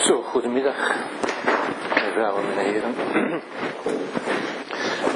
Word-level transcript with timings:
Zo, 0.00 0.22
goedemiddag, 0.22 0.94
mevrouw 1.94 2.36
en 2.36 2.58
heren. 2.58 2.94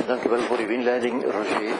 Dank 0.06 0.24
u 0.24 0.28
wel 0.28 0.38
voor 0.38 0.58
uw 0.58 0.68
inleiding, 0.68 1.24
Roger. 1.24 1.74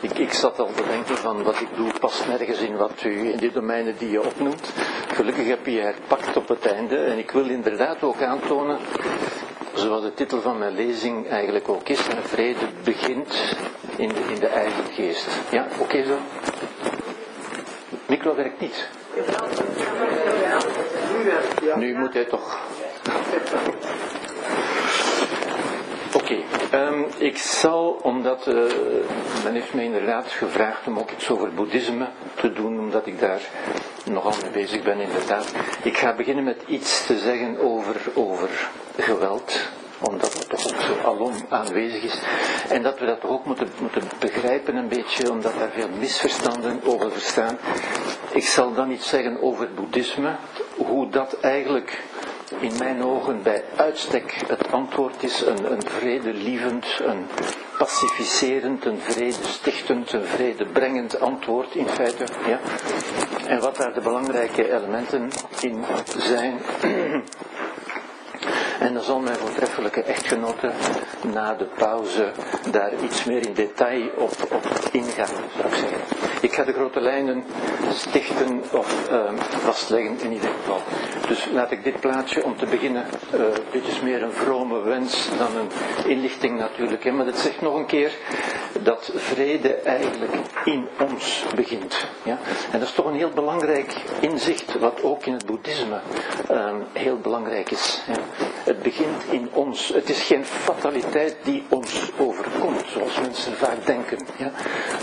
Ik, 0.00 0.18
ik 0.18 0.32
zat 0.32 0.58
al 0.58 0.70
te 0.74 0.82
denken 0.88 1.16
van 1.16 1.42
wat 1.42 1.60
ik 1.60 1.68
doe 1.76 1.92
past 2.00 2.26
nergens 2.26 2.60
in 2.60 2.76
wat 2.76 3.02
u 3.04 3.30
in 3.30 3.36
die 3.36 3.52
domeinen 3.52 3.96
die 3.98 4.10
je 4.10 4.24
opnoemt. 4.24 4.72
Gelukkig 5.08 5.46
heb 5.46 5.66
je 5.66 5.80
herpakt 5.80 6.36
op 6.36 6.48
het 6.48 6.66
einde 6.66 6.96
en 6.96 7.18
ik 7.18 7.30
wil 7.30 7.48
inderdaad 7.48 8.02
ook 8.02 8.22
aantonen, 8.22 8.78
zoals 9.74 10.02
de 10.02 10.14
titel 10.14 10.40
van 10.40 10.58
mijn 10.58 10.74
lezing 10.74 11.28
eigenlijk 11.28 11.68
ook 11.68 11.88
is, 11.88 12.08
en 12.08 12.22
vrede 12.22 12.66
begint 12.84 13.56
in 13.96 14.08
de, 14.08 14.20
in 14.32 14.40
de 14.40 14.48
eigen 14.48 14.84
geest. 14.92 15.28
Ja, 15.50 15.66
oké 15.78 16.04
zo? 16.04 16.16
Micro 18.06 18.34
werkt 18.34 18.60
niet. 18.60 18.88
Nu 21.76 21.98
moet 21.98 22.14
hij 22.14 22.24
toch. 22.24 22.58
Oké, 26.14 26.36
ehm, 26.70 27.02
ik 27.18 27.38
zal, 27.38 27.98
omdat 28.02 28.46
uh, 28.46 28.54
men 29.44 29.54
heeft 29.54 29.74
mij 29.74 29.84
inderdaad 29.84 30.26
gevraagd 30.30 30.86
om 30.86 30.98
ook 30.98 31.10
iets 31.10 31.30
over 31.30 31.54
boeddhisme 31.54 32.06
te 32.34 32.52
doen, 32.52 32.78
omdat 32.78 33.06
ik 33.06 33.20
daar 33.20 33.40
nogal 34.04 34.34
mee 34.42 34.50
bezig 34.50 34.82
ben 34.82 35.00
inderdaad. 35.00 35.52
Ik 35.82 35.96
ga 35.96 36.14
beginnen 36.14 36.44
met 36.44 36.62
iets 36.66 37.06
te 37.06 37.18
zeggen 37.18 37.58
over, 37.58 37.96
over 38.14 38.70
geweld, 38.96 39.60
omdat 40.00 40.32
dat 40.32 40.48
toch 40.48 40.66
ook 40.66 40.80
zo 40.80 41.08
alom 41.08 41.34
aanwezig 41.48 42.02
is. 42.02 42.22
En 42.68 42.82
dat 42.82 42.98
we 42.98 43.06
dat 43.06 43.24
ook 43.24 43.44
moeten, 43.44 43.68
moeten 43.80 44.02
begrijpen 44.18 44.76
een 44.76 44.88
beetje, 44.88 45.30
omdat 45.30 45.58
daar 45.58 45.70
veel 45.70 45.88
misverstanden 45.98 46.80
over 46.84 47.08
bestaan. 47.08 47.58
Ik 48.32 48.46
zal 48.46 48.74
dan 48.74 48.90
iets 48.90 49.08
zeggen 49.08 49.42
over 49.42 49.68
boeddhisme, 49.74 50.36
hoe 50.86 51.08
dat 51.08 51.40
eigenlijk 51.40 52.02
in 52.58 52.72
mijn 52.78 53.04
ogen 53.04 53.42
bij 53.42 53.64
uitstek 53.76 54.42
het 54.46 54.72
antwoord 54.72 55.22
is 55.22 55.40
een, 55.40 55.72
een 55.72 55.82
vredelievend, 55.82 56.86
een 57.02 57.26
pacificerend, 57.78 58.84
een 58.84 58.98
vredestichtend, 58.98 60.12
een 60.12 60.24
vredebrengend 60.24 61.20
antwoord 61.20 61.74
in 61.74 61.88
feite. 61.88 62.24
Ja. 62.46 62.60
En 63.46 63.60
wat 63.60 63.76
daar 63.76 63.94
de 63.94 64.00
belangrijke 64.00 64.72
elementen 64.74 65.30
in 65.60 65.84
zijn. 66.18 66.58
En 68.80 68.94
dan 68.94 69.02
zal 69.02 69.18
mijn 69.18 69.36
voortreffelijke 69.36 70.02
echtgenote 70.02 70.70
na 71.32 71.54
de 71.54 71.64
pauze 71.64 72.30
daar 72.70 72.92
iets 73.02 73.24
meer 73.24 73.46
in 73.46 73.52
detail 73.52 74.08
op, 74.16 74.32
op 74.50 74.66
ingaan, 74.92 75.34
zou 75.56 75.68
ik 75.68 75.74
zeggen. 75.74 75.98
Ik 76.40 76.52
ga 76.52 76.64
de 76.64 76.72
grote 76.72 77.00
lijnen 77.00 77.44
stichten 77.94 78.62
of 78.72 79.10
uh, 79.10 79.30
vastleggen 79.38 80.20
in 80.20 80.32
ieder 80.32 80.50
geval. 80.60 80.80
Dus 81.28 81.48
laat 81.52 81.70
ik 81.70 81.84
dit 81.84 82.00
plaatje 82.00 82.44
om 82.44 82.56
te 82.56 82.66
beginnen, 82.66 83.04
uh, 83.34 83.40
dit 83.70 83.86
is 83.86 84.00
meer 84.00 84.22
een 84.22 84.32
vrome 84.32 84.80
wens 84.80 85.28
dan 85.38 85.56
een 85.56 85.70
inlichting 86.10 86.58
natuurlijk. 86.58 87.04
Hè, 87.04 87.10
maar 87.10 87.26
het 87.26 87.38
zegt 87.38 87.60
nog 87.60 87.74
een 87.74 87.86
keer 87.86 88.12
dat 88.82 89.12
vrede 89.14 89.74
eigenlijk 89.74 90.32
in 90.64 90.88
ons 91.10 91.44
begint. 91.54 92.06
Ja? 92.22 92.38
En 92.72 92.78
dat 92.78 92.88
is 92.88 92.94
toch 92.94 93.06
een 93.06 93.16
heel 93.16 93.30
belangrijk 93.30 93.94
inzicht, 94.20 94.78
wat 94.78 95.02
ook 95.02 95.26
in 95.26 95.32
het 95.32 95.46
boeddhisme 95.46 96.00
uh, 96.50 96.72
heel 96.92 97.18
belangrijk 97.18 97.70
is. 97.70 98.02
Het 98.70 98.82
begint 98.82 99.22
in 99.30 99.48
ons. 99.52 99.88
Het 99.88 100.08
is 100.08 100.22
geen 100.22 100.44
fataliteit 100.44 101.36
die 101.42 101.64
ons 101.68 102.10
overkomt, 102.18 102.84
zoals 102.92 103.20
mensen 103.20 103.56
vaak 103.56 103.86
denken. 103.86 104.18
Ja? 104.38 104.50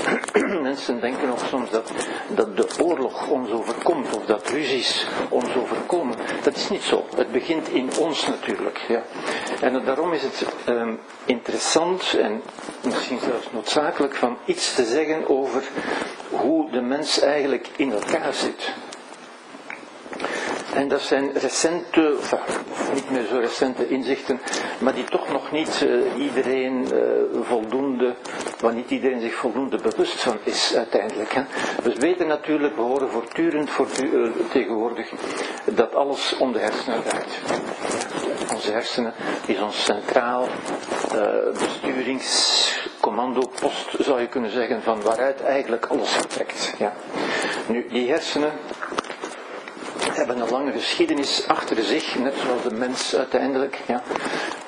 mensen 0.69 0.99
denken 1.01 1.29
ook 1.29 1.39
soms 1.49 1.69
dat, 1.69 1.91
dat 2.35 2.57
de 2.57 2.67
oorlog 2.83 3.29
ons 3.29 3.49
overkomt, 3.51 4.15
of 4.15 4.25
dat 4.25 4.49
ruzies 4.49 5.07
ons 5.29 5.55
overkomen. 5.55 6.15
Dat 6.43 6.55
is 6.55 6.69
niet 6.69 6.81
zo. 6.81 7.05
Het 7.15 7.31
begint 7.31 7.69
in 7.69 7.89
ons 7.99 8.27
natuurlijk. 8.27 8.77
Ja? 8.87 9.03
En 9.61 9.83
daarom 9.85 10.13
is 10.13 10.23
het 10.23 10.45
um, 10.69 10.99
interessant 11.25 12.17
en 12.19 12.41
misschien 12.83 13.19
zelfs 13.19 13.51
noodzakelijk 13.51 14.15
van 14.15 14.37
iets 14.45 14.75
te 14.75 14.85
zeggen 14.85 15.29
over 15.29 15.63
hoe 16.29 16.71
de 16.71 16.81
mens 16.81 17.19
eigenlijk 17.19 17.69
in 17.75 17.91
elkaar 17.91 18.33
zit. 18.33 18.73
En 20.73 20.87
dat 20.87 21.01
zijn 21.01 21.31
recente, 21.33 22.15
niet 22.93 23.09
meer 23.09 23.25
zo 23.25 23.39
recente 23.39 23.87
inzichten, 23.87 24.39
maar 24.79 24.93
die 24.93 25.03
toch 25.03 25.31
nog 25.31 25.51
niet 25.51 25.81
uh, 25.83 26.17
iedereen 26.17 26.87
uh, 26.93 26.99
voldoende, 27.41 28.15
waar 28.59 28.73
niet 28.73 28.89
iedereen 28.89 29.21
zich 29.21 29.33
voldoende 29.33 29.77
bewust 29.77 30.21
van 30.21 30.37
is 30.43 30.73
uiteindelijk. 30.75 31.33
Hè. 31.33 31.43
We 31.83 31.95
weten 31.99 32.27
natuurlijk, 32.27 32.75
we 32.75 32.81
horen 32.81 33.09
voortdurend 33.09 33.69
uh, 34.03 34.29
tegenwoordig, 34.51 35.09
dat 35.65 35.95
alles 35.95 36.35
om 36.37 36.51
de 36.51 36.59
hersenen 36.59 37.03
draait. 37.03 37.39
Onze 38.53 38.71
hersenen 38.71 39.13
is 39.45 39.59
ons 39.59 39.83
centraal 39.83 40.47
besturingscommandopost, 41.59 43.95
zou 43.99 44.21
je 44.21 44.27
kunnen 44.27 44.51
zeggen, 44.51 44.81
van 44.81 45.01
waaruit 45.01 45.41
eigenlijk 45.41 45.85
alles 45.85 46.09
vertrekt. 46.09 46.73
Ja. 46.77 46.93
Nu, 47.67 47.87
die 47.89 48.09
hersenen 48.09 48.51
hebben 50.01 50.39
een 50.39 50.49
lange 50.49 50.71
geschiedenis 50.71 51.47
achter 51.47 51.83
zich, 51.83 52.19
net 52.19 52.33
zoals 52.45 52.63
de 52.63 52.73
mens 52.73 53.15
uiteindelijk. 53.15 53.79
Ja. 53.87 54.01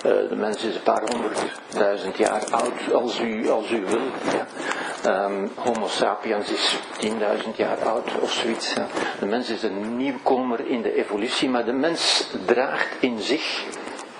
Uh, 0.05 0.29
de 0.29 0.35
mens 0.35 0.63
is 0.63 0.75
een 0.75 0.83
paar 0.83 1.01
honderdduizend 1.01 2.17
jaar 2.17 2.43
oud, 2.49 2.93
als 2.93 3.19
u, 3.19 3.49
als 3.49 3.71
u 3.71 3.85
wil. 3.85 4.01
Ja. 4.33 5.25
Um, 5.25 5.51
Homo 5.55 5.87
sapiens 5.87 6.51
is 6.51 6.77
10.000 7.01 7.09
jaar 7.55 7.77
oud 7.77 8.19
of 8.21 8.31
zoiets. 8.31 8.73
De 9.19 9.25
mens 9.25 9.49
is 9.49 9.63
een 9.63 9.97
nieuwkomer 9.97 10.67
in 10.67 10.81
de 10.81 10.95
evolutie, 10.95 11.49
maar 11.49 11.65
de 11.65 11.73
mens 11.73 12.29
draagt 12.45 12.87
in 12.99 13.19
zich, 13.19 13.63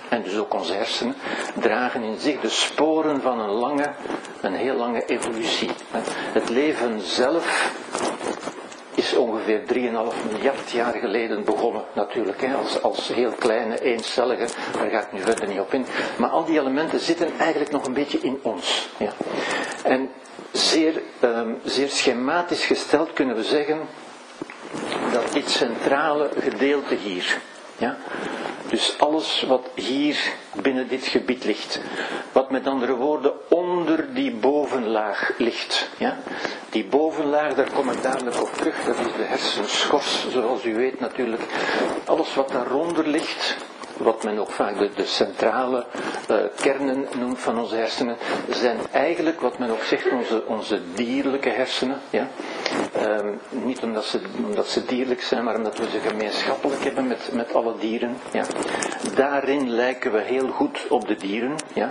en 0.09 0.23
dus 0.23 0.37
ook 0.37 0.53
onze 0.53 0.73
hersenen, 0.73 1.15
dragen 1.59 2.03
in 2.03 2.19
zich 2.19 2.39
de 2.39 2.49
sporen 2.49 3.21
van 3.21 3.39
een 3.39 3.49
lange, 3.49 3.93
een 4.41 4.55
heel 4.55 4.75
lange 4.75 5.05
evolutie. 5.05 5.69
Het 6.33 6.49
leven 6.49 7.01
zelf 7.01 7.71
is 8.95 9.15
ongeveer 9.15 9.59
3,5 9.59 10.31
miljard 10.31 10.71
jaar 10.71 10.93
geleden 10.93 11.43
begonnen 11.43 11.83
natuurlijk, 11.93 12.41
hè, 12.41 12.53
als, 12.55 12.81
als 12.81 13.07
heel 13.07 13.31
kleine 13.31 13.81
eencellige, 13.81 14.47
daar 14.77 14.89
ga 14.89 14.99
ik 14.99 15.11
nu 15.11 15.19
verder 15.19 15.47
niet 15.47 15.59
op 15.59 15.73
in. 15.73 15.85
Maar 16.17 16.29
al 16.29 16.45
die 16.45 16.59
elementen 16.59 16.99
zitten 16.99 17.31
eigenlijk 17.39 17.71
nog 17.71 17.85
een 17.85 17.93
beetje 17.93 18.19
in 18.19 18.39
ons. 18.41 18.89
Ja. 18.97 19.11
En 19.83 20.09
zeer, 20.51 21.01
um, 21.23 21.57
zeer 21.63 21.89
schematisch 21.89 22.65
gesteld 22.65 23.13
kunnen 23.13 23.35
we 23.35 23.43
zeggen 23.43 23.79
dat 25.11 25.33
dit 25.33 25.49
centrale 25.49 26.29
gedeelte 26.39 26.95
hier, 26.95 27.41
ja, 27.79 27.97
dus 28.69 28.95
alles 28.97 29.43
wat 29.47 29.69
hier 29.75 30.33
binnen 30.61 30.87
dit 30.87 31.07
gebied 31.07 31.43
ligt. 31.43 31.81
Wat 32.31 32.51
met 32.51 32.67
andere 32.67 32.95
woorden 32.95 33.31
onder 33.47 34.13
die 34.13 34.31
bovenlaag 34.31 35.31
ligt. 35.37 35.89
Ja? 35.97 36.17
Die 36.69 36.85
bovenlaag, 36.85 37.53
daar 37.53 37.71
kom 37.71 37.89
ik 37.89 38.01
dadelijk 38.01 38.41
op 38.41 38.53
terug. 38.53 38.83
Dat 38.85 38.95
is 38.99 39.13
de 39.17 39.23
hersenschors, 39.23 40.29
zoals 40.29 40.65
u 40.65 40.75
weet 40.75 40.99
natuurlijk. 40.99 41.41
Alles 42.05 42.35
wat 42.35 42.49
daaronder 42.49 43.07
ligt, 43.07 43.57
wat 43.99 44.23
men 44.23 44.39
ook 44.39 44.51
vaak 44.51 44.95
de, 44.95 45.05
centrale 45.05 45.85
uh, 46.31 46.37
kernen 46.55 47.07
noemt 47.17 47.39
van 47.39 47.59
onze 47.59 47.75
hersenen, 47.75 48.17
zijn 48.49 48.77
eigenlijk 48.91 49.41
wat 49.41 49.57
men 49.57 49.69
ook 49.69 49.83
zegt 49.83 50.11
onze, 50.11 50.43
onze 50.45 50.81
dierlijke 50.93 51.49
hersenen. 51.49 51.99
Ja? 52.09 52.27
Um, 52.97 53.39
niet 53.49 53.83
omdat 53.83 54.05
ze, 54.05 54.21
omdat 54.45 54.67
ze 54.67 54.85
dierlijk 54.85 55.21
zijn, 55.21 55.43
maar 55.43 55.55
omdat 55.55 55.77
we 55.77 55.89
ze 55.89 55.99
gemeenschappelijk 55.99 56.83
hebben 56.83 57.07
met, 57.07 57.29
met 57.33 57.53
alle 57.53 57.73
dieren. 57.79 58.17
Ja? 58.31 58.45
Daarin 59.15 59.69
lijken 59.69 60.11
we 60.11 60.21
heel 60.21 60.47
goed 60.47 60.85
op 60.89 61.07
de 61.07 61.15
dieren. 61.15 61.55
Ja? 61.73 61.89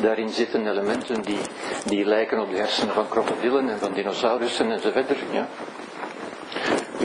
Daarin 0.00 0.28
zitten 0.28 0.68
elementen 0.68 1.22
die, 1.22 1.38
die 1.86 2.04
lijken 2.04 2.40
op 2.40 2.50
de 2.50 2.56
hersenen 2.56 2.94
van 2.94 3.08
krokodillen 3.08 3.68
en 3.68 3.78
van 3.78 3.92
dinosaurussen 3.92 4.70
enzovoort. 4.70 5.08
Ja? 5.30 5.48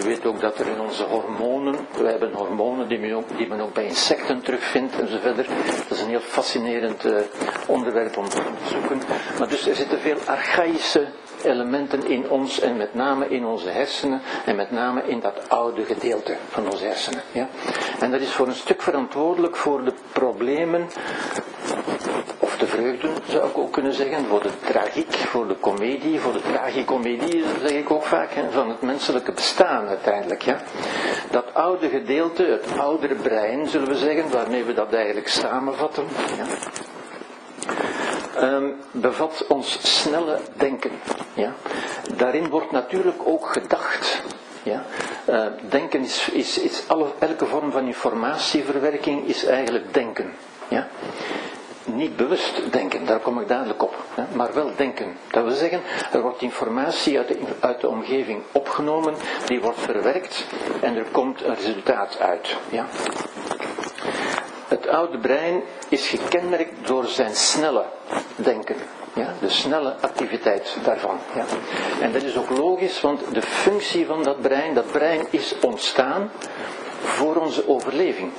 Weet 0.05 0.25
ook 0.25 0.41
dat 0.41 0.59
er 0.59 0.67
in 0.67 0.79
onze 0.79 1.03
hormonen, 1.03 1.75
wij 2.01 2.11
hebben 2.11 2.33
hormonen 2.33 2.87
die 2.87 2.99
men 3.47 3.59
ook, 3.61 3.73
bij 3.73 3.85
insecten 3.85 4.41
terugvindt 4.41 4.99
en 4.99 5.07
zo 5.07 5.17
verder. 5.21 5.45
Dat 5.87 5.97
is 5.97 6.01
een 6.01 6.09
heel 6.09 6.19
fascinerend 6.19 7.05
uh, 7.05 7.17
onderwerp 7.67 8.17
om 8.17 8.29
te 8.29 8.41
onderzoeken. 8.47 9.01
Maar 9.39 9.47
dus 9.47 9.67
er 9.67 9.75
zitten 9.75 9.99
veel 9.99 10.17
archaïsche 10.25 11.07
elementen 11.43 12.07
in 12.07 12.29
ons 12.29 12.59
en 12.59 12.77
met 12.77 12.93
name 12.93 13.27
in 13.29 13.45
onze 13.45 13.69
hersenen 13.69 14.21
en 14.45 14.55
met 14.55 14.71
name 14.71 15.03
in 15.07 15.19
dat 15.19 15.49
oude 15.49 15.85
gedeelte 15.85 16.35
van 16.49 16.71
onze 16.71 16.85
hersenen. 16.85 17.21
Ja? 17.31 17.47
En 17.99 18.11
dat 18.11 18.21
is 18.21 18.31
voor 18.31 18.47
een 18.47 18.53
stuk 18.53 18.81
verantwoordelijk 18.81 19.55
voor 19.55 19.83
de 19.83 19.93
problemen 20.11 20.87
de 22.59 22.67
vreugden 22.67 23.11
zou 23.27 23.49
ik 23.49 23.57
ook 23.57 23.71
kunnen 23.71 23.93
zeggen, 23.93 24.25
voor 24.25 24.41
de 24.41 24.49
tragiek, 24.65 25.13
voor 25.13 25.47
de 25.47 25.55
komedie, 25.55 26.19
voor 26.19 26.33
de 26.33 26.41
tragicomedie 26.41 27.43
zeg 27.61 27.71
ik 27.71 27.91
ook 27.91 28.03
vaak, 28.03 28.29
van 28.51 28.69
het 28.69 28.81
menselijke 28.81 29.31
bestaan 29.31 29.87
uiteindelijk. 29.87 30.41
Ja. 30.41 30.57
Dat 31.31 31.53
oude 31.53 31.89
gedeelte, 31.89 32.43
het 32.43 32.79
oudere 32.79 33.15
brein 33.15 33.67
zullen 33.67 33.87
we 33.87 33.97
zeggen, 33.97 34.31
waarmee 34.31 34.63
we 34.63 34.73
dat 34.73 34.93
eigenlijk 34.93 35.27
samenvatten. 35.27 36.05
Ja. 36.37 36.45
Um, 38.41 38.75
bevat 38.91 39.45
ons 39.47 39.99
snelle 40.01 40.39
denken. 40.53 40.91
Ja. 41.33 41.53
Daarin 42.15 42.49
wordt 42.49 42.71
natuurlijk 42.71 43.17
ook 43.23 43.47
gedacht. 43.47 44.21
Ja? 44.63 44.83
Uh, 45.29 45.45
denken 45.69 46.03
is, 46.03 46.29
is, 46.29 46.59
is 46.59 46.83
elke 47.19 47.45
vorm 47.45 47.71
van 47.71 47.85
informatieverwerking 47.85 49.27
is 49.27 49.45
eigenlijk 49.45 49.93
denken. 49.93 50.33
Ja? 50.67 50.87
Niet 51.85 52.15
bewust 52.15 52.71
denken, 52.71 53.05
daar 53.05 53.19
kom 53.19 53.39
ik 53.39 53.47
dadelijk 53.47 53.83
op, 53.83 53.95
maar 54.33 54.53
wel 54.53 54.71
denken. 54.75 55.17
Dat 55.31 55.43
wil 55.43 55.55
zeggen, 55.55 55.81
er 56.11 56.21
wordt 56.21 56.41
informatie 56.41 57.17
uit 57.17 57.27
de, 57.27 57.39
uit 57.59 57.81
de 57.81 57.89
omgeving 57.89 58.41
opgenomen, 58.51 59.13
die 59.45 59.61
wordt 59.61 59.79
verwerkt 59.79 60.45
en 60.81 60.95
er 60.95 61.05
komt 61.11 61.43
een 61.43 61.55
resultaat 61.55 62.19
uit. 62.19 62.55
Ja? 62.69 62.85
Het 64.67 64.87
oude 64.87 65.17
brein 65.17 65.61
is 65.89 66.07
gekenmerkt 66.07 66.87
door 66.87 67.05
zijn 67.05 67.35
snelle 67.35 67.85
denken. 68.35 68.75
Ja, 69.13 69.33
de 69.39 69.49
snelle 69.49 69.95
activiteit 70.01 70.77
daarvan. 70.83 71.17
Ja. 71.35 71.45
En 72.01 72.11
dat 72.11 72.23
is 72.23 72.37
ook 72.37 72.49
logisch, 72.49 73.01
want 73.01 73.21
de 73.33 73.41
functie 73.41 74.05
van 74.05 74.23
dat 74.23 74.41
brein, 74.41 74.73
dat 74.73 74.91
brein 74.91 75.27
is 75.29 75.55
ontstaan 75.61 76.31
voor 77.03 77.35
onze 77.35 77.67
overleving. 77.67 78.31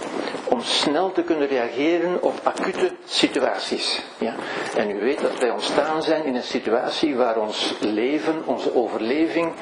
Om 0.45 0.61
snel 0.63 1.13
te 1.13 1.23
kunnen 1.23 1.49
reageren 1.49 2.23
op 2.23 2.41
acute 2.43 2.91
situaties. 3.05 4.03
Ja? 4.19 4.35
En 4.77 4.91
u 4.91 5.01
weet 5.01 5.21
dat 5.21 5.39
wij 5.39 5.51
ontstaan 5.51 6.03
zijn 6.03 6.25
in 6.25 6.35
een 6.35 6.43
situatie 6.43 7.17
waar 7.17 7.37
ons 7.37 7.75
leven, 7.81 8.43
onze 8.45 8.75
overleving, 8.75 9.53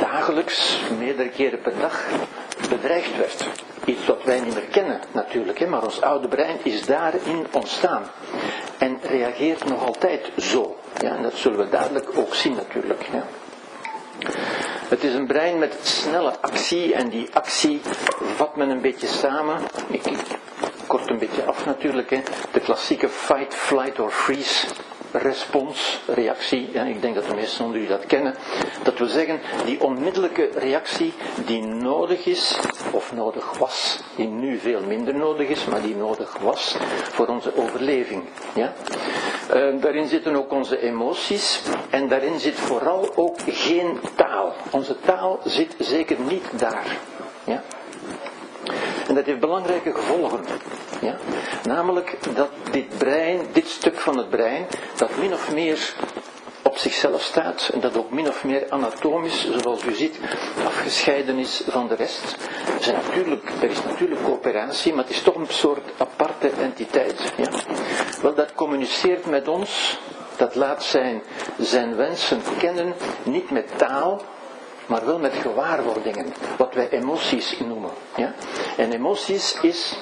dagelijks, 0.00 0.80
meerdere 0.98 1.28
keren 1.28 1.60
per 1.60 1.78
dag, 1.80 2.04
bedreigd 2.70 3.16
werd. 3.16 3.46
Iets 3.84 4.06
wat 4.06 4.22
wij 4.24 4.40
niet 4.40 4.54
meer 4.54 4.68
kennen 4.70 5.00
natuurlijk, 5.12 5.58
hè, 5.58 5.66
maar 5.66 5.84
ons 5.84 6.00
oude 6.00 6.28
brein 6.28 6.56
is 6.62 6.86
daarin 6.86 7.46
ontstaan. 7.52 8.02
En 8.78 8.98
reageert 9.02 9.64
nog 9.64 9.86
altijd 9.86 10.30
zo. 10.38 10.76
Ja, 11.00 11.16
en 11.16 11.22
dat 11.22 11.34
zullen 11.34 11.58
we 11.58 11.68
dadelijk 11.68 12.18
ook 12.18 12.34
zien 12.34 12.54
natuurlijk. 12.54 13.06
Het 14.88 15.04
is 15.04 15.14
een 15.14 15.26
brein 15.26 15.58
met 15.58 15.76
snelle 15.82 16.40
actie 16.40 16.94
en 16.94 17.08
die 17.08 17.28
actie 17.32 17.80
vat 18.36 18.56
men 18.56 18.68
een 18.68 18.80
beetje 18.80 19.06
samen. 19.06 19.60
Ik 19.88 20.02
kort 20.86 21.10
een 21.10 21.18
beetje 21.18 21.44
af 21.44 21.66
natuurlijk. 21.66 22.10
Hè. 22.10 22.20
De 22.52 22.60
klassieke 22.60 23.08
fight, 23.08 23.54
flight 23.54 24.00
or 24.00 24.10
freeze 24.10 24.66
respons, 25.12 26.00
reactie, 26.06 26.68
en 26.72 26.86
ik 26.86 27.02
denk 27.02 27.14
dat 27.14 27.28
de 27.28 27.34
meesten 27.34 27.64
onder 27.64 27.80
u 27.80 27.86
dat 27.86 28.06
kennen, 28.06 28.34
dat 28.82 28.98
wil 28.98 29.06
zeggen 29.06 29.40
die 29.64 29.82
onmiddellijke 29.82 30.50
reactie 30.54 31.12
die 31.46 31.62
nodig 31.62 32.26
is, 32.26 32.58
of 32.90 33.12
nodig 33.12 33.58
was, 33.58 34.00
die 34.16 34.26
nu 34.26 34.58
veel 34.58 34.80
minder 34.86 35.14
nodig 35.14 35.48
is, 35.48 35.64
maar 35.64 35.82
die 35.82 35.96
nodig 35.96 36.38
was 36.38 36.76
voor 37.02 37.26
onze 37.26 37.56
overleving. 37.56 38.24
Ja? 38.54 38.72
Uh, 39.54 39.80
daarin 39.80 40.06
zitten 40.06 40.36
ook 40.36 40.52
onze 40.52 40.80
emoties 40.80 41.62
en 41.90 42.08
daarin 42.08 42.40
zit 42.40 42.54
vooral 42.54 43.08
ook 43.14 43.36
geen 43.46 44.00
taal. 44.16 44.54
Onze 44.70 45.00
taal 45.00 45.40
zit 45.44 45.74
zeker 45.78 46.16
niet 46.20 46.44
daar. 46.58 46.96
Ja? 47.44 47.62
En 49.08 49.14
dat 49.14 49.24
heeft 49.24 49.40
belangrijke 49.40 49.94
gevolgen. 49.94 50.40
Ja? 51.00 51.16
Namelijk 51.64 52.16
dat 52.34 52.50
dit 52.70 52.98
brein, 52.98 53.40
dit 53.52 53.68
stuk 53.68 53.96
van 53.98 54.18
het 54.18 54.30
brein, 54.30 54.66
dat 54.96 55.16
min 55.16 55.32
of 55.32 55.52
meer 55.52 55.94
op 56.62 56.78
zichzelf 56.78 57.22
staat 57.22 57.70
en 57.72 57.80
dat 57.80 57.96
ook 57.96 58.10
min 58.10 58.28
of 58.28 58.44
meer 58.44 58.66
anatomisch, 58.70 59.48
zoals 59.56 59.84
u 59.84 59.94
ziet, 59.94 60.18
afgescheiden 60.66 61.38
is 61.38 61.62
van 61.68 61.88
de 61.88 61.94
rest. 61.94 62.36
Er, 62.86 62.92
natuurlijk, 62.92 63.50
er 63.62 63.70
is 63.70 63.82
natuurlijk 63.82 64.22
coöperatie, 64.22 64.94
maar 64.94 65.04
het 65.04 65.12
is 65.12 65.22
toch 65.22 65.34
een 65.34 65.46
soort 65.48 65.90
aparte 65.96 66.50
entiteit. 66.60 67.32
Ja? 67.36 67.50
Wel, 68.22 68.34
dat 68.34 68.54
communiceert 68.54 69.26
met 69.26 69.48
ons, 69.48 69.98
dat 70.36 70.54
laat 70.54 70.84
zijn, 70.84 71.22
zijn 71.58 71.96
wensen 71.96 72.40
kennen, 72.58 72.94
niet 73.22 73.50
met 73.50 73.78
taal, 73.78 74.22
maar 74.88 75.06
wel 75.06 75.18
met 75.18 75.34
gewaarwordingen, 75.34 76.32
wat 76.56 76.74
wij 76.74 76.88
emoties 76.88 77.58
noemen. 77.58 77.90
Ja? 78.16 78.34
En 78.76 78.92
emoties 78.92 79.58
is 79.60 79.98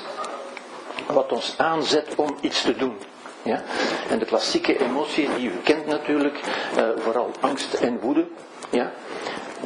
wat 1.06 1.32
ons 1.32 1.54
aanzet 1.58 2.14
om 2.16 2.36
iets 2.40 2.62
te 2.62 2.76
doen. 2.76 2.96
Ja? 3.42 3.62
En 4.10 4.18
de 4.18 4.24
klassieke 4.24 4.78
emoties 4.78 5.28
die 5.36 5.48
u 5.48 5.56
kent 5.64 5.86
natuurlijk, 5.86 6.40
uh, 6.76 6.88
vooral 6.96 7.30
angst 7.40 7.74
en 7.74 8.00
woede, 8.00 8.26
ja? 8.70 8.92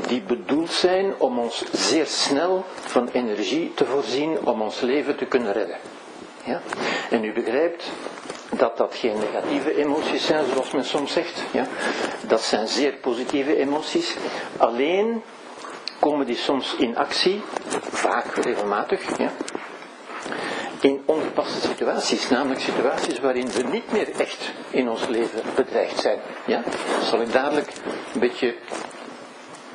die 0.06 0.22
bedoeld 0.22 0.70
zijn 0.70 1.14
om 1.18 1.38
ons 1.38 1.64
zeer 1.72 2.06
snel 2.06 2.64
van 2.80 3.08
energie 3.12 3.74
te 3.74 3.84
voorzien 3.84 4.46
om 4.46 4.62
ons 4.62 4.80
leven 4.80 5.16
te 5.16 5.24
kunnen 5.24 5.52
redden. 5.52 5.76
Ja? 6.44 6.60
En 7.10 7.24
u 7.24 7.32
begrijpt 7.32 7.90
dat 8.50 8.76
dat 8.76 8.94
geen 8.94 9.18
negatieve 9.18 9.76
emoties 9.76 10.26
zijn, 10.26 10.44
zoals 10.52 10.70
men 10.70 10.84
soms 10.84 11.12
zegt. 11.12 11.42
Ja? 11.50 11.66
Dat 12.26 12.42
zijn 12.42 12.68
zeer 12.68 12.92
positieve 12.92 13.56
emoties. 13.56 14.16
Alleen 14.56 15.22
komen 15.98 16.26
die 16.26 16.36
soms 16.36 16.74
in 16.78 16.96
actie, 16.96 17.42
vaak 17.90 18.34
regelmatig, 18.34 19.18
ja? 19.18 19.30
in 20.80 21.02
ongepaste 21.04 21.60
situaties, 21.60 22.28
namelijk 22.28 22.60
situaties 22.60 23.20
waarin 23.20 23.48
we 23.50 23.62
niet 23.62 23.92
meer 23.92 24.10
echt 24.18 24.52
in 24.70 24.88
ons 24.88 25.06
leven 25.06 25.42
bedreigd 25.54 26.00
zijn. 26.00 26.18
Ja? 26.46 26.62
Dat 26.62 27.04
zal 27.04 27.20
ik 27.20 27.32
dadelijk 27.32 27.72
een 28.14 28.20
beetje 28.20 28.54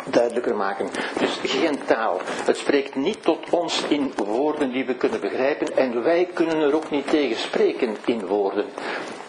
duidelijker 0.05 0.55
maken. 0.55 0.89
Dus 1.19 1.39
geen 1.43 1.79
taal. 1.85 2.19
Het 2.45 2.57
spreekt 2.57 2.95
niet 2.95 3.23
tot 3.23 3.49
ons 3.49 3.83
in 3.87 4.13
woorden 4.15 4.71
die 4.71 4.85
we 4.85 4.95
kunnen 4.95 5.19
begrijpen 5.19 5.77
en 5.77 6.03
wij 6.03 6.27
kunnen 6.33 6.59
er 6.59 6.75
ook 6.75 6.89
niet 6.89 7.09
tegen 7.09 7.37
spreken 7.37 7.97
in 8.05 8.25
woorden. 8.25 8.65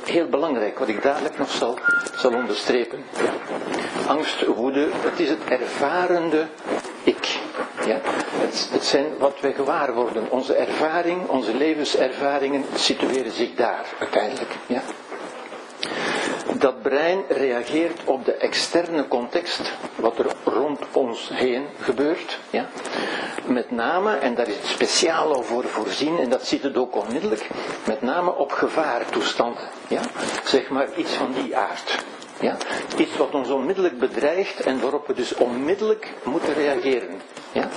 Heel 0.04 0.26
belangrijk, 0.28 0.78
wat 0.78 0.88
ik 0.88 1.02
dadelijk 1.02 1.38
nog 1.38 1.50
zal, 1.50 1.78
zal 2.16 2.34
onderstrepen. 2.34 3.04
Angst, 4.06 4.46
woede, 4.46 4.88
het 4.92 5.20
is 5.20 5.28
het 5.28 5.44
ervarende 5.48 6.46
ik. 7.04 7.38
Ja? 7.86 8.00
Het, 8.40 8.68
het 8.72 8.84
zijn 8.84 9.06
wat 9.18 9.40
wij 9.40 9.52
gewaar 9.52 9.94
worden. 9.94 10.30
Onze 10.30 10.54
ervaring, 10.54 11.28
onze 11.28 11.54
levenservaringen 11.54 12.64
situeren 12.74 13.32
zich 13.32 13.54
daar 13.54 13.86
uiteindelijk. 13.98 14.50
Ja? 14.66 14.82
Dat 16.58 16.82
brein 16.82 17.22
reageert 17.28 18.00
op 18.04 18.24
de 18.24 18.32
externe 18.32 19.08
context, 19.08 19.72
wat 19.96 20.18
er 20.18 20.26
rond 20.44 20.80
ons 20.92 21.30
heen 21.32 21.66
gebeurt. 21.80 22.38
Ja? 22.50 22.68
Met 23.46 23.70
name, 23.70 24.14
en 24.16 24.34
daar 24.34 24.48
is 24.48 24.56
het 24.56 24.66
speciaal 24.66 25.42
voor 25.42 25.64
voorzien, 25.64 26.18
en 26.18 26.28
dat 26.28 26.46
ziet 26.46 26.62
het 26.62 26.76
ook 26.76 26.96
onmiddellijk, 26.96 27.48
met 27.86 28.02
name 28.02 28.34
op 28.34 28.52
gevaartoestanden. 28.52 29.62
Ja? 29.88 30.00
Zeg 30.44 30.68
maar 30.68 30.88
iets 30.96 31.12
van 31.12 31.32
die 31.42 31.56
aard. 31.56 32.04
Ja? 32.40 32.56
Iets 32.98 33.16
wat 33.16 33.34
ons 33.34 33.48
onmiddellijk 33.50 33.98
bedreigt 33.98 34.60
en 34.60 34.80
waarop 34.80 35.06
we 35.06 35.14
dus 35.14 35.34
onmiddellijk 35.34 36.12
moeten 36.24 36.54
reageren. 36.54 37.20
Ja? 37.52 37.68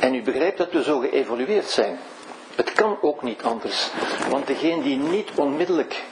En 0.00 0.14
u 0.14 0.22
begrijpt 0.22 0.58
dat 0.58 0.72
we 0.72 0.82
zo 0.82 0.98
geëvolueerd 0.98 1.68
zijn. 1.68 1.98
Het 2.54 2.72
kan 2.72 2.98
ook 3.00 3.22
niet 3.22 3.42
anders. 3.42 3.90
Want 4.30 4.46
degene 4.46 4.82
die 4.82 4.96
niet 4.96 5.30
onmiddellijk 5.34 6.04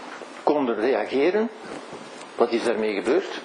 konden 0.42 0.74
reageren, 0.80 1.50
wat 2.34 2.52
is 2.52 2.64
daarmee 2.64 2.94
gebeurd? 2.94 3.40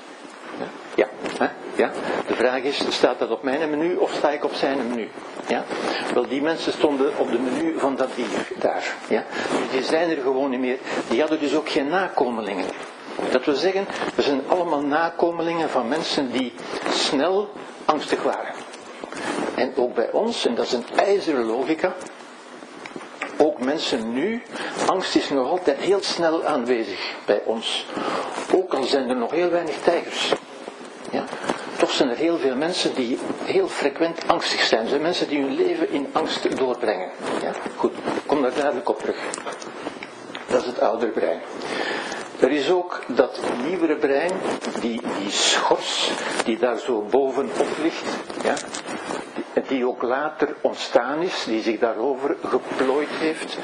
Ja, 0.95 1.07
hè? 1.37 1.47
ja. 1.75 1.91
De 2.27 2.35
vraag 2.35 2.61
is, 2.61 2.83
staat 2.89 3.19
dat 3.19 3.31
op 3.31 3.43
mijn 3.43 3.69
menu 3.69 3.95
of 3.95 4.13
sta 4.13 4.29
ik 4.29 4.43
op 4.43 4.53
zijn 4.53 4.77
menu? 4.89 5.09
Ja? 5.47 5.63
Wel, 6.13 6.27
die 6.27 6.41
mensen 6.41 6.71
stonden 6.71 7.17
op 7.17 7.31
de 7.31 7.39
menu 7.39 7.79
van 7.79 7.95
dat 7.95 8.09
dier 8.15 8.47
daar. 8.59 8.95
Ja? 9.09 9.23
Dus 9.49 9.71
die 9.71 9.83
zijn 9.83 10.09
er 10.09 10.21
gewoon 10.21 10.49
niet 10.49 10.59
meer. 10.59 10.77
Die 11.09 11.19
hadden 11.19 11.39
dus 11.39 11.55
ook 11.55 11.69
geen 11.69 11.87
nakomelingen. 11.87 12.65
Dat 13.31 13.45
wil 13.45 13.55
zeggen, 13.55 13.87
we 14.15 14.21
zijn 14.21 14.41
allemaal 14.47 14.81
nakomelingen 14.81 15.69
van 15.69 15.87
mensen 15.87 16.31
die 16.31 16.53
snel 16.89 17.49
angstig 17.85 18.23
waren. 18.23 18.53
En 19.55 19.73
ook 19.75 19.93
bij 19.95 20.11
ons, 20.11 20.45
en 20.45 20.55
dat 20.55 20.65
is 20.65 20.71
een 20.71 20.85
ijzeren 20.95 21.45
logica, 21.45 21.95
ook 23.41 23.59
mensen 23.59 24.13
nu, 24.13 24.41
angst 24.85 25.15
is 25.15 25.29
nog 25.29 25.47
altijd 25.47 25.77
heel 25.77 26.03
snel 26.03 26.45
aanwezig 26.45 27.13
bij 27.25 27.41
ons. 27.45 27.85
Ook 28.53 28.73
al 28.73 28.83
zijn 28.83 29.09
er 29.09 29.15
nog 29.15 29.31
heel 29.31 29.49
weinig 29.49 29.75
tijgers. 29.75 30.33
Ja? 31.11 31.23
Toch 31.77 31.91
zijn 31.91 32.09
er 32.09 32.15
heel 32.15 32.37
veel 32.37 32.55
mensen 32.55 32.95
die 32.95 33.19
heel 33.43 33.67
frequent 33.67 34.27
angstig 34.27 34.61
zijn. 34.61 34.81
Er 34.81 34.89
zijn 34.89 35.01
mensen 35.01 35.27
die 35.27 35.41
hun 35.41 35.55
leven 35.55 35.91
in 35.91 36.07
angst 36.11 36.57
doorbrengen. 36.57 37.09
Ja? 37.41 37.51
Goed, 37.75 37.93
kom 38.25 38.41
daar 38.41 38.53
duidelijk 38.53 38.89
op 38.89 38.99
terug. 38.99 39.17
Dat 40.47 40.61
is 40.61 40.67
het 40.67 40.79
oudere 40.79 41.11
brein. 41.11 41.41
Er 42.39 42.51
is 42.51 42.71
ook 42.71 43.03
dat 43.07 43.39
nieuwere 43.65 43.95
brein, 43.95 44.31
die, 44.79 45.01
die 45.19 45.31
schors, 45.31 46.11
die 46.45 46.57
daar 46.57 46.77
zo 46.77 47.05
bovenop 47.09 47.67
ligt, 47.81 48.05
ja, 48.43 48.55
die 49.67 49.87
ook 49.87 50.01
later 50.01 50.55
ontstaan 50.61 51.21
is, 51.21 51.43
die 51.43 51.61
zich 51.61 51.79
daarover 51.79 52.35
geplooid 52.45 53.09
heeft 53.09 53.57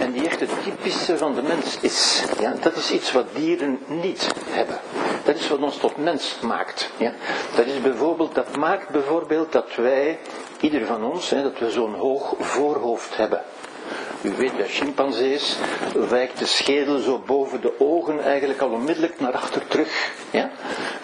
en 0.00 0.12
die 0.12 0.26
echt 0.26 0.40
het 0.40 0.62
typische 0.62 1.18
van 1.18 1.34
de 1.34 1.42
mens 1.42 1.80
is. 1.80 2.24
Ja, 2.40 2.54
dat 2.60 2.76
is 2.76 2.90
iets 2.90 3.12
wat 3.12 3.26
dieren 3.34 3.78
niet 3.86 4.28
hebben. 4.50 4.78
Dat 5.24 5.36
is 5.36 5.48
wat 5.48 5.58
ons 5.58 5.76
tot 5.76 5.96
mens 5.96 6.38
maakt. 6.42 6.90
Ja. 6.96 7.12
Dat, 7.56 7.66
is 7.66 7.80
bijvoorbeeld, 7.80 8.34
dat 8.34 8.56
maakt 8.56 8.88
bijvoorbeeld 8.88 9.52
dat 9.52 9.74
wij, 9.74 10.18
ieder 10.60 10.86
van 10.86 11.04
ons, 11.04 11.30
hè, 11.30 11.42
dat 11.42 11.58
we 11.58 11.70
zo'n 11.70 11.94
hoog 11.94 12.34
voorhoofd 12.38 13.16
hebben. 13.16 13.42
U 14.22 14.32
weet, 14.36 14.56
bij 14.56 14.68
chimpansees 14.68 15.56
wijkt 16.08 16.38
de 16.38 16.46
schedel 16.46 16.98
zo 16.98 17.22
boven 17.26 17.60
de 17.60 17.72
ogen 17.78 18.24
eigenlijk 18.24 18.60
al 18.60 18.70
onmiddellijk 18.70 19.20
naar 19.20 19.32
achter 19.32 19.66
terug. 19.66 20.12
Ja? 20.30 20.50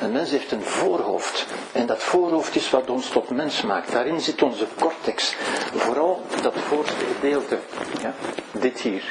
Een 0.01 0.13
mens 0.13 0.31
heeft 0.31 0.53
een 0.53 0.63
voorhoofd. 0.63 1.47
En 1.73 1.87
dat 1.87 2.03
voorhoofd 2.03 2.57
is 2.57 2.71
wat 2.71 2.91
ons 2.91 3.09
tot 3.09 3.31
mens 3.31 3.63
maakt. 3.63 3.93
Daarin 3.93 4.21
zit 4.21 4.43
onze 4.43 4.67
cortex. 4.81 5.35
Vooral 5.75 6.23
dat 6.43 6.55
voorste 6.57 7.05
gedeelte. 7.15 7.59
Ja? 8.03 8.15
Dit 8.53 8.81
hier 8.81 9.03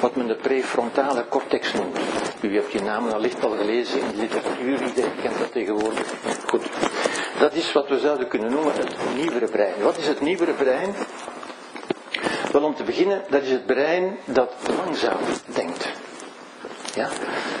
wat 0.00 0.16
men 0.16 0.26
de 0.26 0.34
prefrontale 0.34 1.28
cortex 1.28 1.72
noemt. 1.72 1.98
U 2.40 2.54
hebt 2.54 2.72
die 2.72 2.82
namen 2.82 3.12
allicht 3.12 3.44
al 3.44 3.50
gelezen 3.50 4.00
in 4.00 4.08
de 4.08 4.16
literatuur, 4.16 4.86
iedereen 4.86 5.20
kent 5.22 5.38
dat 5.38 5.52
tegenwoordig. 5.52 6.14
Goed. 6.46 6.66
Dat 7.38 7.54
is 7.54 7.72
wat 7.72 7.88
we 7.88 7.98
zouden 7.98 8.28
kunnen 8.28 8.50
noemen 8.50 8.72
het 8.72 8.94
nieuwere 9.14 9.46
brein. 9.46 9.82
Wat 9.82 9.96
is 9.96 10.06
het 10.06 10.20
nieuwere 10.20 10.52
brein? 10.52 10.94
Wel, 12.52 12.62
om 12.62 12.74
te 12.74 12.82
beginnen, 12.82 13.24
dat 13.28 13.42
is 13.42 13.50
het 13.50 13.66
brein 13.66 14.18
dat 14.24 14.52
langzaam 14.84 15.18
denkt. 15.44 15.88
Ja? 16.94 17.08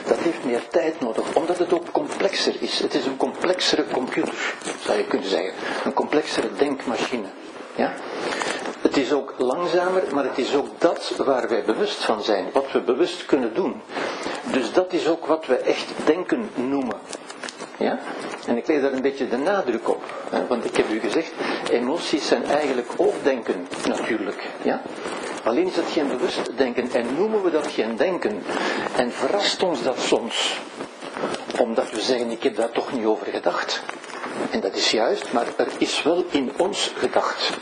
Dat 0.06 0.18
heeft 0.18 0.44
meer 0.44 0.68
tijd 0.70 1.00
nodig, 1.00 1.34
omdat 1.34 1.58
het 1.58 1.72
ook 1.72 1.92
complexer 1.92 2.54
is. 2.60 2.78
Het 2.78 2.94
is 2.94 3.06
een 3.06 3.16
complexere 3.16 3.84
computer, 3.92 4.34
zou 4.84 4.98
je 4.98 5.04
kunnen 5.04 5.28
zeggen. 5.28 5.52
Een 5.84 5.92
complexere 5.92 6.48
denkmachine. 6.58 7.26
Ja? 7.76 7.94
Het 8.80 8.96
is 8.96 9.12
ook 9.12 9.34
langzamer, 9.38 10.02
maar 10.14 10.24
het 10.24 10.38
is 10.38 10.54
ook 10.54 10.68
dat 10.78 11.12
waar 11.16 11.48
wij 11.48 11.64
bewust 11.64 12.04
van 12.04 12.22
zijn, 12.22 12.46
wat 12.52 12.72
we 12.72 12.80
bewust 12.80 13.24
kunnen 13.26 13.54
doen. 13.54 13.82
Dus 14.52 14.72
dat 14.72 14.92
is 14.92 15.08
ook 15.08 15.26
wat 15.26 15.46
we 15.46 15.56
echt 15.56 15.86
denken 16.04 16.50
noemen. 16.54 16.96
Ja? 17.78 17.98
En 18.46 18.56
ik 18.56 18.66
leg 18.66 18.80
daar 18.80 18.92
een 18.92 19.02
beetje 19.02 19.28
de 19.28 19.36
nadruk 19.36 19.88
op. 19.88 20.02
Want 20.48 20.64
ik 20.64 20.76
heb 20.76 20.90
u 20.90 21.00
gezegd, 21.00 21.32
emoties 21.70 22.28
zijn 22.28 22.44
eigenlijk 22.44 22.90
ook 22.96 23.14
denken, 23.22 23.66
natuurlijk. 23.86 24.42
Ja? 24.62 24.82
Alleen 25.44 25.66
is 25.66 25.74
dat 25.74 25.90
geen 25.92 26.08
bewust 26.08 26.56
denken 26.56 26.90
en 26.92 27.14
noemen 27.14 27.42
we 27.42 27.50
dat 27.50 27.66
geen 27.66 27.96
denken. 27.96 28.42
En 28.96 29.12
verrast 29.12 29.62
ons 29.62 29.82
dat 29.82 29.98
soms. 30.00 30.60
Omdat 31.60 31.90
we 31.90 32.00
zeggen, 32.00 32.30
ik 32.30 32.42
heb 32.42 32.56
daar 32.56 32.70
toch 32.70 32.92
niet 32.92 33.04
over 33.04 33.26
gedacht. 33.26 33.82
En 34.50 34.60
dat 34.60 34.74
is 34.74 34.90
juist, 34.90 35.32
maar 35.32 35.46
er 35.56 35.68
is 35.78 36.02
wel 36.02 36.24
in 36.30 36.52
ons 36.56 36.92
gedacht. 36.96 37.58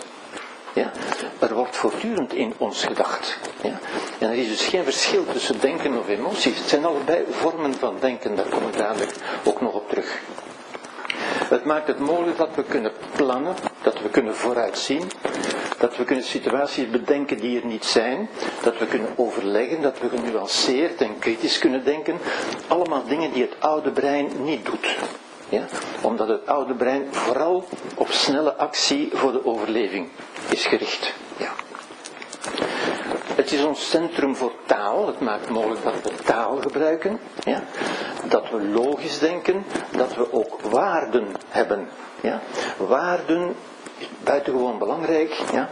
Ja? 0.76 0.90
Er 1.38 1.54
wordt 1.54 1.76
voortdurend 1.76 2.32
in 2.32 2.54
ons 2.56 2.84
gedacht. 2.84 3.38
Ja? 3.62 3.78
En 4.18 4.30
er 4.30 4.36
is 4.36 4.48
dus 4.48 4.66
geen 4.66 4.84
verschil 4.84 5.24
tussen 5.32 5.60
denken 5.60 5.98
of 5.98 6.08
emoties. 6.08 6.58
Het 6.58 6.68
zijn 6.68 6.84
allebei 6.84 7.24
vormen 7.30 7.74
van 7.74 7.96
denken, 8.00 8.36
daar 8.36 8.48
kom 8.48 8.68
ik 8.68 8.76
dadelijk 8.76 9.12
ook 9.44 9.60
nog 9.60 9.74
op 9.74 9.88
terug. 9.88 10.20
Het 11.48 11.64
maakt 11.64 11.86
het 11.86 11.98
mogelijk 11.98 12.36
dat 12.36 12.54
we 12.54 12.62
kunnen 12.62 12.92
plannen, 13.16 13.54
dat 13.82 14.02
we 14.02 14.08
kunnen 14.08 14.36
vooruitzien, 14.36 15.10
dat 15.78 15.96
we 15.96 16.04
kunnen 16.04 16.24
situaties 16.24 16.90
bedenken 16.90 17.36
die 17.36 17.60
er 17.60 17.66
niet 17.66 17.84
zijn, 17.84 18.28
dat 18.62 18.78
we 18.78 18.86
kunnen 18.86 19.08
overleggen, 19.16 19.82
dat 19.82 19.98
we 19.98 20.08
genuanceerd 20.08 21.00
en 21.00 21.18
kritisch 21.18 21.58
kunnen 21.58 21.84
denken. 21.84 22.18
Allemaal 22.66 23.04
dingen 23.06 23.32
die 23.32 23.42
het 23.42 23.54
oude 23.58 23.90
brein 23.90 24.30
niet 24.42 24.66
doet. 24.66 24.96
Ja? 25.48 25.64
Omdat 26.02 26.28
het 26.28 26.46
oude 26.46 26.74
brein 26.74 27.14
vooral 27.14 27.64
op 27.94 28.10
snelle 28.10 28.54
actie 28.54 29.10
voor 29.12 29.32
de 29.32 29.46
overleving 29.46 30.08
is 30.48 30.66
gericht. 30.66 31.12
Ja. 31.36 31.50
Het 33.34 33.52
is 33.52 33.64
ons 33.64 33.90
centrum 33.90 34.36
voor 34.36 34.52
taal. 34.66 35.06
Het 35.06 35.20
maakt 35.20 35.50
mogelijk 35.50 35.84
dat 35.84 36.02
we 36.02 36.14
taal 36.24 36.56
gebruiken. 36.56 37.18
Ja? 37.44 37.62
Dat 38.28 38.50
we 38.50 38.62
logisch 38.62 39.18
denken. 39.18 39.64
Dat 39.96 40.14
we 40.14 40.32
ook 40.32 40.60
waarden 40.60 41.26
hebben. 41.48 41.88
Ja? 42.20 42.40
Waarden 42.76 43.56
buitengewoon 44.24 44.78
belangrijk. 44.78 45.42
Ja? 45.52 45.68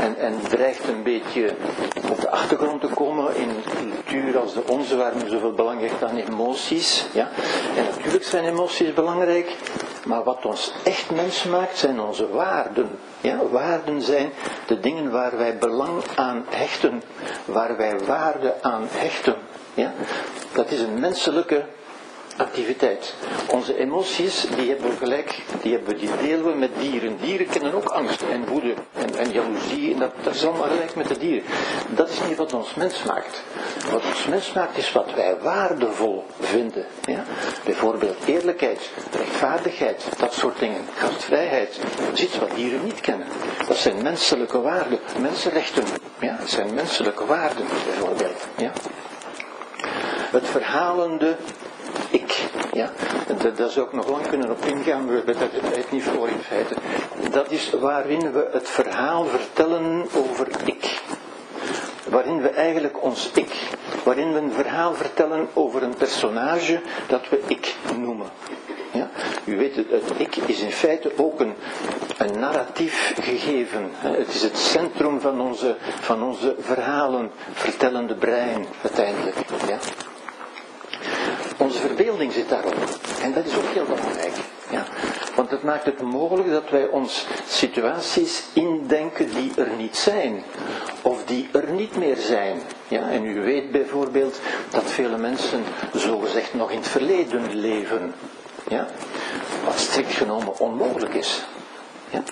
En, 0.00 0.16
en 0.16 0.40
dreigt 0.48 0.88
een 0.88 1.02
beetje 1.02 1.54
op 2.10 2.20
de 2.20 2.30
achtergrond 2.30 2.80
te 2.80 2.86
komen 2.86 3.36
in 3.36 3.50
cultuur 3.76 4.38
als 4.38 4.54
de 4.54 4.62
onze, 4.66 4.96
waar 4.96 5.16
men 5.16 5.30
zoveel 5.30 5.52
belang 5.52 5.80
hecht 5.80 6.02
aan 6.02 6.16
emoties. 6.16 7.06
Ja? 7.12 7.28
En 7.76 7.84
natuurlijk 7.96 8.24
zijn 8.24 8.44
emoties 8.44 8.94
belangrijk, 8.94 9.56
maar 10.04 10.24
wat 10.24 10.44
ons 10.44 10.72
echt 10.84 11.10
mens 11.10 11.44
maakt 11.44 11.78
zijn 11.78 12.00
onze 12.00 12.28
waarden. 12.28 12.98
Ja? 13.20 13.38
Waarden 13.50 14.02
zijn 14.02 14.30
de 14.66 14.80
dingen 14.80 15.10
waar 15.10 15.36
wij 15.36 15.58
belang 15.58 16.02
aan 16.14 16.44
hechten, 16.48 17.02
waar 17.44 17.76
wij 17.76 17.98
waarde 18.06 18.54
aan 18.62 18.86
hechten. 18.90 19.36
Ja? 19.74 19.92
Dat 20.52 20.70
is 20.70 20.80
een 20.80 21.00
menselijke 21.00 21.64
activiteit. 22.38 23.14
Onze 23.46 23.78
emoties, 23.78 24.46
die 24.56 24.68
hebben 24.68 24.90
we 24.90 24.96
gelijk, 24.96 25.42
die, 25.62 25.72
hebben, 25.72 25.98
die 25.98 26.10
delen 26.22 26.44
we 26.44 26.54
met 26.54 26.70
dieren. 26.80 27.16
Dieren 27.20 27.46
kennen 27.46 27.74
ook 27.74 27.84
angst 27.84 28.22
en 28.22 28.46
woede 28.46 28.74
en, 28.94 29.16
en 29.16 29.30
jaloezie. 29.30 29.94
En 29.94 29.98
dat, 30.22 30.34
is 30.34 30.44
allemaal 30.46 30.68
gelijk 30.68 30.94
met 30.94 31.08
de 31.08 31.18
dieren. 31.18 31.48
Dat 31.88 32.08
is 32.08 32.18
niet 32.28 32.36
wat 32.36 32.52
ons 32.52 32.74
mens 32.74 33.02
maakt. 33.02 33.42
Wat 33.90 34.04
ons 34.04 34.26
mens 34.26 34.52
maakt 34.52 34.76
is 34.76 34.92
wat 34.92 35.14
wij 35.14 35.36
waardevol 35.42 36.24
vinden. 36.40 36.86
Ja? 37.04 37.24
Bijvoorbeeld 37.64 38.16
eerlijkheid, 38.24 38.90
rechtvaardigheid, 39.12 40.04
dat 40.18 40.32
soort 40.32 40.58
dingen. 40.58 40.80
Gastvrijheid. 40.96 41.80
Dat 42.06 42.18
is 42.18 42.24
iets 42.24 42.38
wat 42.38 42.54
dieren 42.54 42.84
niet 42.84 43.00
kennen. 43.00 43.26
Dat 43.68 43.76
zijn 43.76 44.02
menselijke 44.02 44.60
waarden. 44.60 44.98
Mensenrechten. 45.20 45.84
Ja? 46.18 46.36
Dat 46.40 46.50
zijn 46.50 46.74
menselijke 46.74 47.26
waarden, 47.26 47.66
bijvoorbeeld. 47.86 48.46
Ja? 48.56 48.72
Het 50.30 50.48
verhalende 50.48 51.36
ik. 52.10 52.50
Ja? 52.72 52.90
Dat 53.54 53.72
zou 53.72 53.86
ik 53.86 53.92
nog 53.92 54.08
lang 54.08 54.26
kunnen 54.28 54.50
op 54.50 54.64
ingaan, 54.64 55.04
maar 55.04 55.24
dat 55.24 55.36
het 55.38 55.90
niet 55.90 56.02
voor 56.02 56.28
in 56.28 56.40
feite. 56.40 56.74
Dat 57.30 57.50
is 57.50 57.70
waarin 57.80 58.32
we 58.32 58.48
het 58.52 58.68
verhaal 58.68 59.24
vertellen 59.24 60.06
over 60.14 60.48
ik. 60.64 61.00
Waarin 62.08 62.42
we 62.42 62.48
eigenlijk 62.48 63.02
ons 63.02 63.30
ik, 63.34 63.52
waarin 64.04 64.32
we 64.32 64.38
een 64.38 64.52
verhaal 64.52 64.94
vertellen 64.94 65.48
over 65.54 65.82
een 65.82 65.94
personage 65.94 66.80
dat 67.06 67.28
we 67.28 67.40
ik 67.46 67.74
noemen. 67.96 68.26
Ja? 68.92 69.10
U 69.44 69.56
weet, 69.56 69.76
het 69.76 70.12
ik 70.16 70.36
is 70.36 70.60
in 70.60 70.72
feite 70.72 71.12
ook 71.16 71.40
een, 71.40 71.54
een 72.18 72.38
narratief 72.38 73.14
gegeven. 73.20 73.90
Het 73.92 74.28
is 74.28 74.42
het 74.42 74.58
centrum 74.58 75.20
van 75.20 75.40
onze, 75.40 75.76
van 76.00 76.22
onze 76.22 76.54
verhalen, 76.58 77.30
vertellende 77.52 78.14
brein 78.14 78.66
uiteindelijk. 78.82 79.36
Ja? 79.68 79.78
Onze 81.58 81.78
verbeelding 81.78 82.32
zit 82.32 82.48
daarop. 82.48 82.74
En 83.22 83.32
dat 83.32 83.44
is 83.44 83.56
ook 83.56 83.68
heel 83.72 83.84
belangrijk. 83.84 84.34
Ja? 84.70 84.84
Want 85.34 85.50
het 85.50 85.62
maakt 85.62 85.84
het 85.84 86.02
mogelijk 86.02 86.50
dat 86.50 86.70
wij 86.70 86.86
ons 86.86 87.26
situaties 87.46 88.44
indenken 88.52 89.34
die 89.34 89.52
er 89.56 89.70
niet 89.76 89.96
zijn. 89.96 90.42
Of 91.02 91.24
die 91.24 91.48
er 91.52 91.70
niet 91.70 91.96
meer 91.96 92.16
zijn. 92.16 92.60
Ja? 92.88 93.08
En 93.08 93.24
u 93.24 93.40
weet 93.40 93.70
bijvoorbeeld 93.70 94.40
dat 94.70 94.84
vele 94.84 95.16
mensen 95.16 95.62
zogezegd 95.92 96.54
nog 96.54 96.70
in 96.70 96.78
het 96.78 96.88
verleden 96.88 97.54
leven. 97.54 98.14
Ja? 98.68 98.86
Wat 99.64 99.78
strikt 99.78 100.12
genomen 100.12 100.58
onmogelijk 100.58 101.14
is. 101.14 101.44
Ja? 102.10 102.22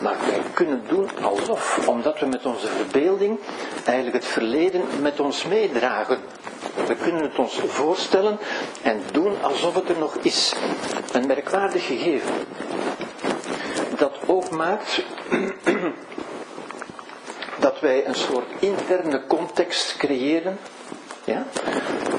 Maar 0.00 0.16
wij 0.26 0.40
kunnen 0.54 0.82
doen 0.88 1.08
alsof, 1.22 1.88
omdat 1.88 2.20
we 2.20 2.26
met 2.26 2.46
onze 2.46 2.66
verbeelding 2.66 3.38
eigenlijk 3.84 4.16
het 4.16 4.32
verleden 4.32 4.82
met 5.00 5.20
ons 5.20 5.44
meedragen. 5.44 6.18
We 6.86 6.94
kunnen 6.96 7.22
het 7.22 7.38
ons 7.38 7.60
voorstellen 7.66 8.38
en 8.82 9.02
doen 9.12 9.42
alsof 9.42 9.74
het 9.74 9.88
er 9.88 9.98
nog 9.98 10.16
is. 10.16 10.54
Een 11.12 11.26
merkwaardig 11.26 11.86
gegeven. 11.86 12.34
Dat 13.96 14.12
ook 14.26 14.50
maakt 14.50 15.02
dat 17.60 17.80
wij 17.80 18.06
een 18.06 18.14
soort 18.14 18.46
interne 18.58 19.26
context 19.26 19.96
creëren. 19.96 20.58
Ja? 21.30 21.46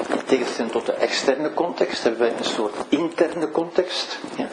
In 0.08 0.24
tegenstelling 0.24 0.72
tot 0.72 0.86
de 0.86 0.92
externe 0.92 1.54
context 1.54 2.02
hebben 2.02 2.20
wij 2.20 2.32
een 2.38 2.44
soort 2.44 2.74
interne 2.88 3.50
context. 3.50 4.18
Ja? 4.36 4.48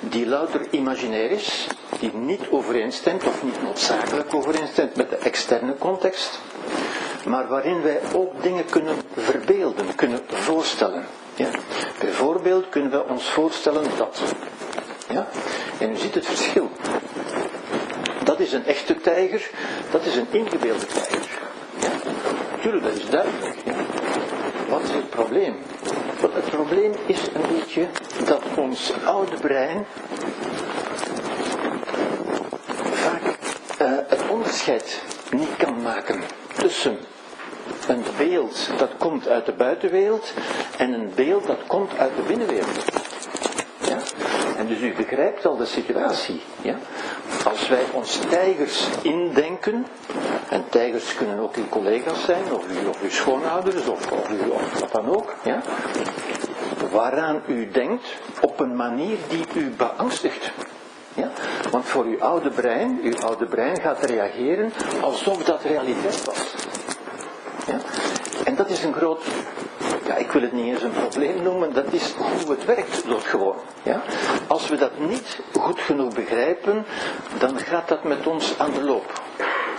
Die 0.00 0.26
louter 0.26 0.60
imaginair 0.70 1.30
is, 1.30 1.66
die 2.00 2.14
niet 2.14 2.42
overeenstemt 2.50 3.26
of 3.26 3.42
niet 3.42 3.62
noodzakelijk 3.62 4.34
overeenstemt 4.34 4.96
met 4.96 5.10
de 5.10 5.16
externe 5.16 5.74
context 5.78 6.40
maar 7.26 7.48
waarin 7.48 7.82
wij 7.82 8.00
ook 8.14 8.42
dingen 8.42 8.64
kunnen 8.64 8.94
verbeelden, 9.16 9.94
kunnen 9.94 10.20
voorstellen. 10.28 11.04
Ja? 11.34 11.48
Bijvoorbeeld 12.00 12.68
kunnen 12.68 12.90
we 12.90 13.08
ons 13.08 13.30
voorstellen 13.30 13.84
dat. 13.96 14.22
Ja? 15.10 15.26
En 15.78 15.90
u 15.90 15.96
ziet 15.96 16.14
het 16.14 16.26
verschil. 16.26 16.70
Dat 18.24 18.40
is 18.40 18.52
een 18.52 18.66
echte 18.66 18.94
tijger, 19.00 19.50
dat 19.90 20.04
is 20.04 20.16
een 20.16 20.26
ingebeelde 20.30 20.86
tijger. 20.86 21.38
Ja? 21.80 22.80
Dat 22.80 22.96
is 22.96 23.08
duidelijk. 23.10 23.56
Ja? 23.64 23.95
Wat 24.68 24.82
is 24.82 24.90
het 24.90 25.10
probleem? 25.10 25.54
het 26.32 26.50
probleem 26.50 26.92
is 27.06 27.20
een 27.34 27.56
beetje 27.56 27.86
dat 28.24 28.42
ons 28.56 28.92
oude 29.04 29.36
brein 29.36 29.86
vaak 32.92 33.22
uh, 33.82 33.98
het 34.08 34.28
onderscheid 34.30 35.02
niet 35.30 35.56
kan 35.56 35.82
maken 35.82 36.20
tussen 36.56 36.98
een 37.88 38.04
beeld 38.16 38.70
dat 38.78 38.90
komt 38.98 39.28
uit 39.28 39.46
de 39.46 39.52
buitenwereld 39.52 40.32
en 40.78 40.92
een 40.92 41.12
beeld 41.14 41.46
dat 41.46 41.66
komt 41.66 41.98
uit 41.98 42.16
de 42.16 42.22
binnenwereld. 42.22 42.84
Ja? 43.88 43.98
En 44.56 44.66
dus 44.66 44.80
u 44.80 44.94
begrijpt 44.94 45.46
al 45.46 45.56
de 45.56 45.66
situatie. 45.66 46.40
Ja? 46.62 46.74
Als 47.44 47.68
wij 47.68 47.84
ons 47.92 48.18
tijgers 48.28 48.88
indenken, 49.02 49.86
en 50.48 50.64
tijgers 50.68 51.14
kunnen 51.14 51.38
ook 51.38 51.54
uw 51.54 51.68
collega's 51.68 52.24
zijn, 52.24 52.52
of, 52.52 52.64
u, 52.68 52.86
of 52.88 53.02
uw 53.02 53.10
schoonouders, 53.10 53.86
of, 53.86 54.12
of 54.12 54.80
wat 54.80 54.92
dan 54.92 55.16
ook, 55.16 55.34
ja? 55.44 55.60
waaraan 56.90 57.42
u 57.46 57.70
denkt 57.70 58.06
op 58.40 58.60
een 58.60 58.76
manier 58.76 59.16
die 59.28 59.44
u 59.54 59.70
beangstigt. 59.76 60.50
Ja? 61.14 61.30
Want 61.70 61.84
voor 61.84 62.04
uw 62.04 62.22
oude 62.22 62.50
brein, 62.50 63.00
uw 63.02 63.16
oude 63.16 63.46
brein 63.46 63.80
gaat 63.80 64.04
reageren 64.04 64.72
alsof 65.00 65.44
dat 65.44 65.62
realiteit 65.62 66.24
was. 66.24 66.54
Ja? 67.66 67.78
En 68.44 68.54
dat 68.54 68.70
is 68.70 68.82
een 68.82 68.94
groot, 68.94 69.24
ja, 70.06 70.14
ik 70.14 70.32
wil 70.32 70.42
het 70.42 70.52
niet 70.52 70.64
eens 70.64 70.82
een 70.82 70.92
probleem 70.92 71.42
noemen, 71.42 71.72
dat 71.72 71.92
is 71.92 72.14
hoe 72.44 72.50
het 72.50 72.64
werkt 72.64 73.04
gewoon. 73.06 73.56
Ja? 73.82 74.02
Als 74.46 74.68
we 74.68 74.76
dat 74.76 74.98
niet 74.98 75.40
goed 75.52 75.80
genoeg 75.80 76.14
begrijpen, 76.14 76.84
dan 77.38 77.58
gaat 77.58 77.88
dat 77.88 78.04
met 78.04 78.26
ons 78.26 78.58
aan 78.58 78.72
de 78.72 78.82
loop. 78.82 79.22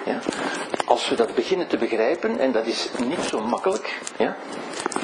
Ja? 0.06 0.20
Als 0.86 1.10
we 1.10 1.16
dat 1.16 1.36
beginnen 1.36 1.68
te 1.68 1.78
begrijpen, 1.78 2.40
en 2.40 2.52
dat 2.52 2.66
is 2.66 2.90
niet 3.06 3.24
zo 3.30 3.42
makkelijk, 3.42 4.00
ja, 4.18 4.36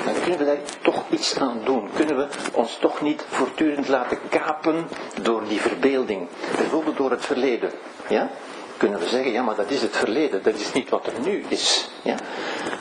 dan 0.06 0.14
kunnen 0.22 0.38
we 0.38 0.46
daar 0.46 0.58
toch 0.82 1.04
iets 1.10 1.40
aan 1.40 1.62
doen. 1.64 1.90
Kunnen 1.96 2.18
we 2.18 2.28
ons 2.54 2.78
toch 2.78 3.02
niet 3.02 3.26
voortdurend 3.30 3.88
laten 3.88 4.18
kapen 4.30 4.88
door 5.22 5.44
die 5.48 5.62
verbeelding. 5.62 6.28
Bijvoorbeeld 6.56 6.98
door 6.98 7.12
het 7.12 7.26
verleden. 7.26 7.72
Ja? 8.10 8.30
Kunnen 8.78 9.00
we 9.00 9.08
zeggen, 9.08 9.32
ja 9.32 9.42
maar 9.42 9.56
dat 9.56 9.70
is 9.70 9.82
het 9.82 9.98
verleden, 9.98 10.44
dat 10.44 10.56
is 10.56 10.74
niet 10.74 10.90
wat 10.90 11.06
er 11.06 11.14
nu 11.24 11.46
is. 11.48 11.90
Ja? 12.02 12.16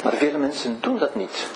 Maar 0.05 0.13
vele 0.13 0.39
mensen 0.39 0.79
doen 0.81 0.99
dat 0.99 1.15
niet. 1.15 1.47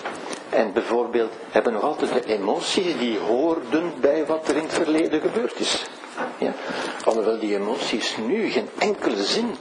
En 0.49 0.73
bijvoorbeeld 0.73 1.33
hebben 1.49 1.73
nog 1.73 1.81
altijd 1.81 2.23
de 2.23 2.33
emoties 2.33 2.97
die 2.97 3.19
hoorden 3.19 3.93
bij 3.99 4.25
wat 4.25 4.47
er 4.47 4.55
in 4.55 4.63
het 4.63 4.73
verleden 4.73 5.21
gebeurd 5.21 5.59
is. 5.59 5.85
Ja? 6.37 6.53
Alhoewel 7.03 7.39
die 7.39 7.55
emoties 7.55 8.17
nu 8.17 8.49
geen 8.49 8.69
enkele 8.77 9.23
zin 9.23 9.55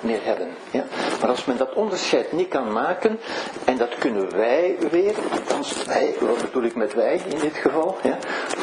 meer 0.00 0.24
hebben. 0.24 0.48
Ja? 0.70 0.84
Maar 1.20 1.30
als 1.30 1.44
men 1.44 1.56
dat 1.56 1.72
onderscheid 1.72 2.32
niet 2.32 2.48
kan 2.48 2.72
maken, 2.72 3.20
en 3.64 3.76
dat 3.76 3.94
kunnen 3.98 4.36
wij 4.36 4.76
weer, 4.90 5.14
althans 5.32 5.84
wij, 5.84 6.14
wat 6.20 6.42
bedoel 6.42 6.62
ik 6.62 6.74
met 6.74 6.94
wij 6.94 7.20
in 7.28 7.38
dit 7.38 7.56
geval, 7.56 7.96
ja? 8.02 8.18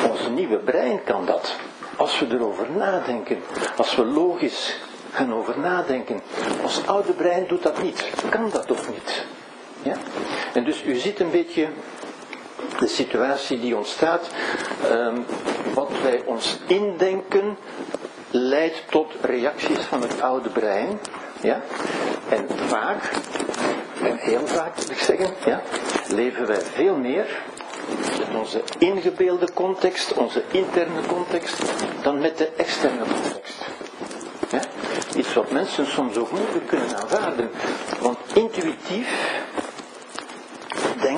ons 0.09 0.19
nieuwe 0.35 0.57
brein 0.57 1.03
kan 1.03 1.25
dat. 1.25 1.55
Als 1.95 2.19
we 2.19 2.27
erover 2.29 2.67
nadenken, 2.71 3.39
als 3.75 3.95
we 3.95 4.05
logisch 4.05 4.77
gaan 5.11 5.33
over 5.33 5.59
nadenken. 5.59 6.21
Ons 6.61 6.87
oude 6.87 7.13
brein 7.13 7.47
doet 7.47 7.63
dat 7.63 7.83
niet, 7.83 8.09
kan 8.29 8.49
dat 8.49 8.71
ook 8.71 8.87
niet. 8.87 9.25
Ja? 9.83 9.95
En 10.53 10.63
dus 10.63 10.83
u 10.83 10.95
ziet 10.95 11.19
een 11.19 11.31
beetje 11.31 11.67
de 12.79 12.87
situatie 12.87 13.59
die 13.59 13.75
ontstaat. 13.75 14.29
Um, 14.91 15.25
wat 15.73 15.91
wij 16.03 16.21
ons 16.25 16.57
indenken 16.67 17.57
leidt 18.31 18.83
tot 18.89 19.13
reacties 19.21 19.77
van 19.77 20.01
het 20.01 20.21
oude 20.21 20.49
brein. 20.49 20.99
Ja? 21.41 21.61
En 22.29 22.47
vaak, 22.67 23.11
en 24.01 24.17
heel 24.17 24.47
vaak 24.47 24.75
moet 24.75 24.91
ik 24.91 24.99
zeggen, 24.99 25.33
ja, 25.45 25.61
leven 26.07 26.47
wij 26.47 26.61
veel 26.61 26.95
meer 26.95 27.41
met 28.17 28.35
onze 28.39 28.61
ingebeelde 28.77 29.53
context, 29.53 30.13
onze 30.13 30.43
interne 30.51 31.01
context, 31.07 31.63
dan 32.01 32.19
met 32.19 32.37
de 32.37 32.49
externe 32.57 33.03
context. 33.21 33.65
Ja? 34.49 34.59
Iets 35.15 35.33
wat 35.33 35.51
mensen 35.51 35.85
soms 35.85 36.17
ook 36.17 36.31
moeilijk 36.31 36.67
kunnen 36.67 36.97
aanvaarden. 36.97 37.49
Want 37.99 38.17
intuïtief 38.33 39.38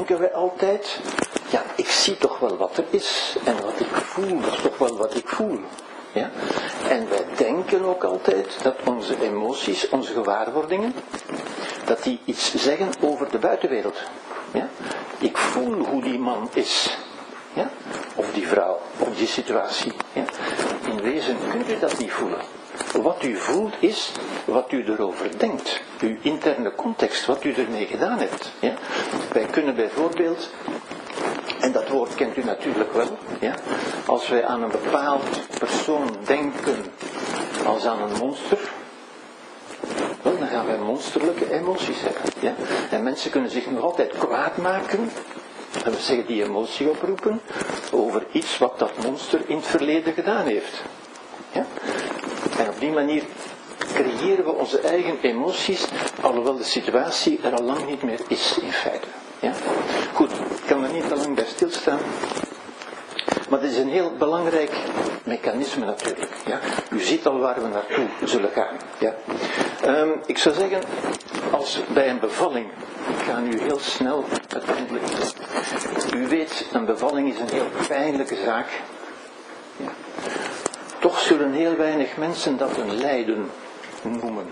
denken 0.08 0.28
we 0.28 0.34
altijd, 0.34 1.00
ja, 1.50 1.64
ik 1.76 1.90
zie 1.90 2.18
toch 2.18 2.40
wel 2.40 2.58
wat 2.58 2.78
er 2.78 2.86
is. 2.90 3.38
En 3.46 3.62
wat 3.62 3.80
ik 3.80 3.88
voel, 3.88 4.42
dat 4.42 4.54
is 4.54 4.62
toch 4.62 4.78
wel 4.78 4.98
wat 4.98 5.16
ik 5.16 5.28
voel. 5.28 5.60
Ja? 6.12 6.30
En 6.90 7.10
wij 7.10 7.26
denken 7.38 7.86
ook 7.86 8.04
altijd 8.04 8.64
dat 8.64 8.76
onze 8.86 9.22
emoties, 9.22 9.90
onze 9.90 10.14
gewaarwordingen, 10.14 10.94
dat 11.86 12.04
die 12.04 12.20
iets 12.26 12.56
zeggen 12.56 12.90
over 13.02 13.32
de 13.32 13.38
buitenwereld. 13.38 13.98
Ja? 14.54 14.70
Ik 15.20 15.38
voel 15.38 15.74
hoe 15.74 16.02
die 16.02 16.20
man 16.20 16.50
is. 16.54 16.98
Ja? 17.54 17.70
Of 18.16 18.34
die 18.34 18.48
vrouw, 18.48 18.80
of 18.98 19.16
die 19.18 19.28
situatie. 19.28 19.94
Ja? 20.14 20.24
In 20.90 21.02
wezen 21.02 21.38
kunt 21.50 21.70
u 21.70 21.80
dat 21.80 21.98
niet 21.98 22.12
voelen. 22.12 22.42
Wat 23.02 23.24
u 23.24 23.38
voelt 23.38 23.74
is 23.80 24.12
wat 24.46 24.72
u 24.72 24.84
erover 24.86 25.40
denkt. 25.40 25.82
Uw 26.00 26.16
interne 26.22 26.76
context, 26.76 27.26
wat 27.26 27.44
u 27.44 27.54
ermee 27.54 27.86
gedaan 27.86 28.20
hebt. 28.20 28.52
Ja? 28.60 28.74
Wij 29.32 29.46
kunnen 29.46 29.76
bijvoorbeeld 29.76 30.50
en 31.62 31.72
dat 31.72 31.88
woord 31.88 32.16
kent 32.16 32.38
u 32.38 32.44
natuurlijk 32.44 32.94
wel. 32.94 33.18
Ja? 33.40 33.56
Als 34.06 34.30
wij 34.30 34.46
aan 34.46 34.64
een 34.64 34.72
bepaald 34.72 35.24
persoon 35.60 36.16
denken 36.26 36.86
als 37.66 37.86
aan 37.86 38.02
een 38.02 38.18
monster, 38.18 38.60
dan 40.22 40.48
gaan 40.52 40.66
wij 40.66 40.78
monsterlijke 40.78 41.54
emoties 41.54 42.02
hebben. 42.02 42.22
Ja? 42.40 42.54
En 42.90 43.04
mensen 43.04 43.32
kunnen 43.32 43.50
zich 43.50 43.72
nog 43.72 43.84
altijd 43.84 44.18
kwaad 44.18 44.58
maken, 44.58 45.12
en 45.86 45.92
we 45.92 46.00
zeggen 46.00 46.26
die 46.26 46.44
emotie 46.44 46.90
oproepen, 46.90 47.42
over 47.92 48.26
iets 48.32 48.58
wat 48.58 48.80
dat 48.80 48.92
monster 49.04 49.42
in 49.46 49.56
het 49.56 49.68
verleden 49.68 50.14
gedaan 50.14 50.46
heeft. 50.46 50.82
Ja? 51.52 51.66
En 52.62 52.70
op 52.70 52.80
die 52.80 52.92
manier 52.92 53.24
creëren 53.94 54.46
we 54.46 54.52
onze 54.52 54.80
eigen 54.80 55.18
emoties, 55.22 55.88
alhoewel 56.22 56.58
de 56.58 56.64
situatie 56.64 57.40
er 57.44 57.54
al 57.54 57.64
lang 57.64 57.86
niet 57.86 58.04
meer 58.04 58.20
is 58.28 58.58
in 58.62 58.72
feite. 58.72 59.08
Ja? 59.40 59.54
Goed, 60.14 60.32
ik 60.32 60.64
kan 60.68 60.84
er 60.84 60.92
niet 60.92 61.08
te 61.08 61.16
lang 61.16 61.36
bij 61.36 61.46
stilstaan. 61.46 62.00
Maar 63.50 63.60
dit 63.60 63.72
is 63.72 63.78
een 63.78 63.90
heel 63.90 64.12
belangrijk 64.18 64.72
mechanisme 65.24 65.86
natuurlijk. 65.86 66.32
Ja? 66.46 66.60
U 66.92 67.00
ziet 67.00 67.26
al 67.26 67.40
waar 67.40 67.62
we 67.62 67.68
naartoe 67.68 68.08
zullen 68.24 68.52
gaan. 68.52 68.78
Ja? 69.00 69.14
Um, 69.86 70.22
ik 70.26 70.38
zou 70.38 70.56
zeggen, 70.56 70.82
als 71.52 71.80
bij 71.94 72.10
een 72.10 72.20
bevalling, 72.20 72.66
ik 73.10 73.26
ga 73.26 73.40
nu 73.40 73.60
heel 73.60 73.80
snel 73.80 74.26
uiteindelijk. 74.48 75.04
U 76.16 76.28
weet, 76.28 76.68
een 76.72 76.86
bevalling 76.86 77.34
is 77.34 77.40
een 77.40 77.50
heel 77.50 77.68
pijnlijke 77.88 78.36
zaak. 78.36 78.68
Ja? 79.78 79.90
Toch 81.02 81.20
zullen 81.20 81.54
heel 81.54 81.76
weinig 81.76 82.18
mensen 82.18 82.58
dat 82.58 82.78
een 82.78 82.96
lijden 82.96 83.50
noemen. 84.02 84.46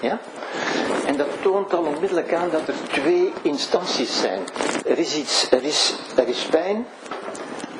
Ja? 0.00 0.18
En 1.06 1.16
dat 1.16 1.26
toont 1.42 1.74
al 1.74 1.84
onmiddellijk 1.84 2.34
aan 2.34 2.50
dat 2.50 2.68
er 2.68 2.74
twee 2.88 3.32
instanties 3.42 4.20
zijn. 4.20 4.40
Er 4.86 4.98
is 4.98 5.16
iets, 5.16 5.50
er 5.50 5.62
is, 5.64 5.94
er 6.16 6.28
is 6.28 6.42
pijn, 6.42 6.86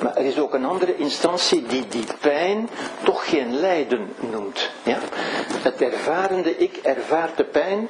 maar 0.01 0.15
er 0.15 0.25
is 0.25 0.39
ook 0.39 0.53
een 0.53 0.65
andere 0.65 0.97
instantie 0.97 1.65
die 1.65 1.87
die 1.87 2.05
pijn 2.19 2.69
toch 3.03 3.29
geen 3.29 3.59
lijden 3.59 4.13
noemt. 4.31 4.69
Ja? 4.83 4.97
Het 5.61 5.81
ervarende 5.81 6.57
ik 6.57 6.77
ervaart 6.77 7.37
de 7.37 7.45
pijn. 7.45 7.89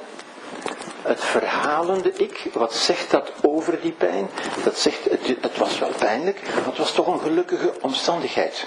Het 1.02 1.24
verhalende 1.24 2.12
ik, 2.12 2.46
wat 2.52 2.74
zegt 2.74 3.10
dat 3.10 3.32
over 3.42 3.80
die 3.80 3.92
pijn? 3.92 4.28
Dat 4.64 4.78
zegt, 4.78 5.04
het, 5.04 5.36
het 5.40 5.58
was 5.58 5.78
wel 5.78 5.92
pijnlijk, 5.98 6.40
maar 6.54 6.64
het 6.64 6.78
was 6.78 6.92
toch 6.92 7.06
een 7.06 7.20
gelukkige 7.20 7.72
omstandigheid. 7.80 8.66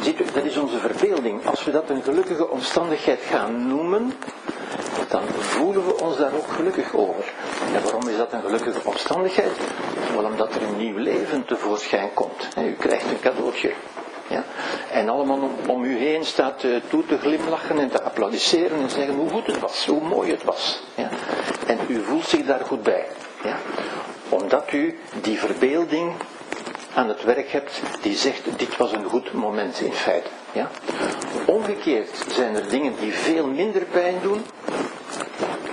Ziet 0.00 0.20
u, 0.20 0.24
dat 0.34 0.44
is 0.44 0.56
onze 0.56 0.78
verbeelding. 0.78 1.46
Als 1.46 1.64
we 1.64 1.70
dat 1.70 1.90
een 1.90 2.02
gelukkige 2.02 2.48
omstandigheid 2.48 3.20
gaan 3.20 3.68
noemen, 3.68 4.12
dan 5.08 5.22
voelen 5.38 5.86
we 5.86 6.00
ons 6.00 6.16
daar 6.16 6.32
ook 6.34 6.48
gelukkig 6.48 6.94
over. 6.94 7.32
En 7.74 7.82
waarom 7.82 8.08
is 8.08 8.16
dat 8.16 8.32
een 8.32 8.42
gelukkige 8.42 8.88
omstandigheid? 8.88 9.52
Wel 10.14 10.24
omdat 10.24 10.54
er 10.54 10.62
een 10.62 10.76
nieuw 10.76 10.96
leven 10.96 11.44
tevoorschijn 11.44 12.14
komt. 12.14 12.48
U 12.58 12.72
krijgt 12.72 13.10
een 13.10 13.20
cadeautje. 13.20 13.72
Ja? 14.28 14.44
En 14.90 15.08
allemaal 15.08 15.50
om, 15.68 15.84
u 15.84 15.98
heen 15.98 16.24
staat 16.24 16.62
uh, 16.62 16.76
toe 16.88 17.06
te 17.06 17.18
glimlachen 17.18 17.78
en 17.78 17.90
te 17.90 18.02
applaudisseren 18.02 18.80
en 18.80 18.90
zeggen 18.90 19.14
hoe 19.14 19.30
goed 19.30 19.46
het 19.46 19.58
was, 19.58 19.86
hoe 19.86 20.00
mooi 20.00 20.30
het 20.30 20.44
was. 20.44 20.82
Ja? 20.94 21.08
En 21.66 21.78
u 21.88 22.00
voelt 22.04 22.26
zich 22.26 22.44
daar 22.44 22.64
goed 22.64 22.82
bij. 22.82 23.06
Ja? 23.44 23.56
Omdat 24.28 24.72
u 24.72 24.98
die 25.20 25.38
verbeelding 25.38 26.12
aan 26.94 27.08
het 27.08 27.24
werk 27.24 27.50
hebt 27.50 27.82
die 28.00 28.16
zegt 28.16 28.58
dit 28.58 28.76
was 28.76 28.92
een 28.92 29.04
goed 29.04 29.32
moment 29.32 29.80
in 29.80 29.92
feite. 29.92 30.28
Ja? 30.52 30.70
Omgekeerd 31.46 32.24
zijn 32.28 32.54
er 32.54 32.68
dingen 32.68 32.94
die 33.00 33.12
veel 33.12 33.46
minder 33.46 33.84
pijn 33.84 34.14
doen. 34.22 34.42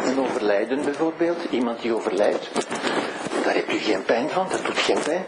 Een 0.05 0.19
overlijden 0.19 0.83
bijvoorbeeld, 0.83 1.37
iemand 1.49 1.81
die 1.81 1.95
overlijdt, 1.95 2.49
daar 3.43 3.53
hebt 3.53 3.73
u 3.73 3.77
geen 3.77 4.03
pijn 4.03 4.29
van, 4.29 4.47
dat 4.49 4.65
doet 4.65 4.77
geen 4.77 5.01
pijn. 5.03 5.25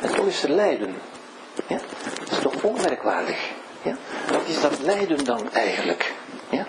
En 0.00 0.14
toch 0.14 0.26
is 0.26 0.42
er 0.42 0.50
lijden. 0.50 0.94
Ja? 1.66 1.78
Dat 2.18 2.30
is 2.30 2.38
toch 2.38 2.62
onmerkwaardig. 2.62 3.50
Ja? 3.82 3.96
Wat 4.30 4.46
is 4.46 4.60
dat 4.60 4.78
lijden 4.80 5.24
dan 5.24 5.52
eigenlijk? 5.52 6.14
Ja? 6.50 6.66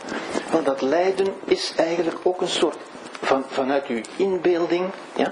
Want 0.51 0.65
dat 0.65 0.81
lijden 0.81 1.33
is 1.45 1.73
eigenlijk 1.75 2.17
ook 2.23 2.41
een 2.41 2.47
soort 2.47 2.77
van, 3.21 3.43
vanuit 3.47 3.87
uw 3.87 4.01
inbeelding, 4.15 4.89
ja, 5.15 5.31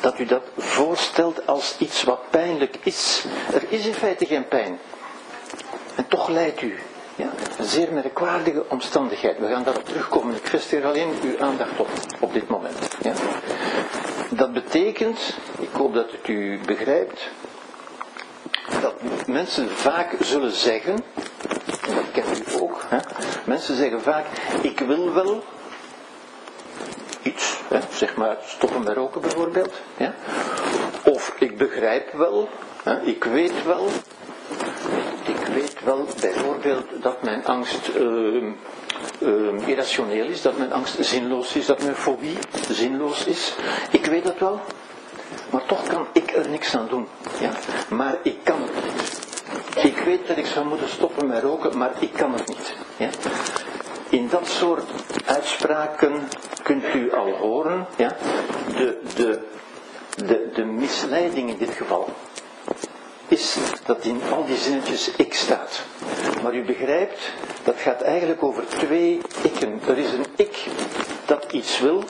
dat 0.00 0.18
u 0.18 0.24
dat 0.24 0.42
voorstelt 0.56 1.46
als 1.46 1.74
iets 1.78 2.02
wat 2.02 2.20
pijnlijk 2.30 2.76
is. 2.82 3.24
Er 3.52 3.62
is 3.68 3.86
in 3.86 3.94
feite 3.94 4.26
geen 4.26 4.48
pijn. 4.48 4.78
En 5.94 6.08
toch 6.08 6.28
lijdt 6.28 6.62
u. 6.62 6.78
Ja, 7.16 7.30
een 7.58 7.64
zeer 7.64 7.92
merkwaardige 7.92 8.64
omstandigheid. 8.68 9.38
We 9.38 9.48
gaan 9.48 9.64
daarop 9.64 9.84
terugkomen. 9.84 10.34
Ik 10.34 10.46
vestig 10.46 10.84
alleen 10.84 11.08
uw 11.22 11.40
aandacht 11.40 11.78
op, 11.80 11.88
op 12.20 12.32
dit 12.32 12.48
moment. 12.48 12.96
Ja. 13.02 13.12
Dat 14.30 14.52
betekent, 14.52 15.36
ik 15.58 15.68
hoop 15.72 15.94
dat 15.94 16.10
het 16.10 16.28
u 16.28 16.60
begrijpt, 16.66 17.30
dat 18.80 18.94
mensen 19.26 19.70
vaak 19.70 20.16
zullen 20.20 20.52
zeggen, 20.52 21.04
en 21.88 21.94
dat 21.94 22.10
kent 22.12 22.38
u 22.38 22.42
Mensen 23.44 23.76
zeggen 23.76 24.02
vaak, 24.02 24.24
ik 24.60 24.78
wil 24.78 25.12
wel 25.12 25.44
iets, 27.24 27.60
zeg 27.90 28.16
maar 28.16 28.36
stoppen 28.44 28.82
met 28.82 28.96
roken 28.96 29.20
bijvoorbeeld. 29.20 29.72
Ja? 29.96 30.14
Of 31.04 31.34
ik 31.38 31.56
begrijp 31.56 32.12
wel, 32.12 32.48
hè, 32.82 33.00
ik 33.00 33.24
weet 33.24 33.64
wel, 33.64 33.88
ik 35.24 35.46
weet 35.54 35.84
wel 35.84 36.06
bijvoorbeeld 36.20 36.84
dat 37.02 37.22
mijn 37.22 37.44
angst 37.44 37.88
uh, 37.96 38.42
uh, 39.18 39.68
irrationeel 39.68 40.26
is, 40.26 40.42
dat 40.42 40.58
mijn 40.58 40.72
angst 40.72 40.96
zinloos 41.00 41.56
is, 41.56 41.66
dat 41.66 41.82
mijn 41.82 41.96
fobie 41.96 42.36
zinloos 42.70 43.24
is. 43.24 43.54
Ik 43.90 44.06
weet 44.06 44.24
dat 44.24 44.38
wel, 44.38 44.60
maar 45.50 45.66
toch 45.66 45.86
kan 45.86 46.06
ik 46.12 46.32
er 46.36 46.48
niks 46.48 46.76
aan 46.76 46.86
doen. 46.88 47.08
Ja? 47.40 47.50
Maar 47.88 48.16
ik 48.22 48.36
kan 48.42 48.62
het 48.62 48.84
niet. 48.84 49.22
Ik 49.84 49.98
weet 49.98 50.26
dat 50.26 50.36
ik 50.36 50.46
zou 50.46 50.66
moeten 50.66 50.88
stoppen 50.88 51.26
met 51.26 51.42
roken, 51.42 51.78
maar 51.78 51.92
ik 51.98 52.12
kan 52.12 52.32
het 52.32 52.48
niet. 52.48 52.74
Ja? 52.96 53.08
In 54.14 54.28
dat 54.28 54.48
soort 54.48 54.90
uitspraken 55.26 56.28
kunt 56.62 56.94
u 56.94 57.12
al 57.12 57.30
horen 57.30 57.86
ja, 57.96 58.16
de, 58.76 59.00
de, 59.14 59.40
de, 60.26 60.50
de 60.54 60.64
misleiding 60.64 61.50
in 61.50 61.56
dit 61.58 61.70
geval 61.70 62.08
is 63.28 63.56
dat 63.84 64.04
in 64.04 64.20
al 64.32 64.44
die 64.46 64.56
zinnetjes 64.56 65.10
ik 65.16 65.34
staat. 65.34 65.82
Maar 66.42 66.54
u 66.54 66.64
begrijpt, 66.64 67.32
dat 67.64 67.74
gaat 67.76 68.00
eigenlijk 68.00 68.42
over 68.42 68.66
twee 68.66 69.20
ikken. 69.42 69.80
Er 69.88 69.98
is 69.98 70.12
een 70.12 70.26
ik 70.36 70.66
dat 71.26 71.52
iets 71.52 71.80
wil 71.80 72.04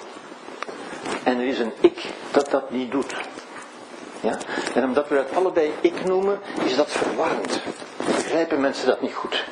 en 1.23 1.39
er 1.39 1.47
is 1.47 1.59
een 1.59 1.73
ik 1.81 2.05
dat 2.31 2.51
dat 2.51 2.71
niet 2.71 2.91
doet. 2.91 3.15
Ja? 4.21 4.39
En 4.75 4.85
omdat 4.85 5.09
we 5.09 5.15
dat 5.15 5.35
allebei 5.35 5.73
ik 5.81 6.05
noemen, 6.05 6.41
is 6.65 6.77
dat 6.77 6.91
verwarrend. 6.91 7.61
Begrijpen 8.07 8.61
mensen 8.61 8.87
dat 8.87 9.03
niet 9.03 9.15
goed. 9.15 9.45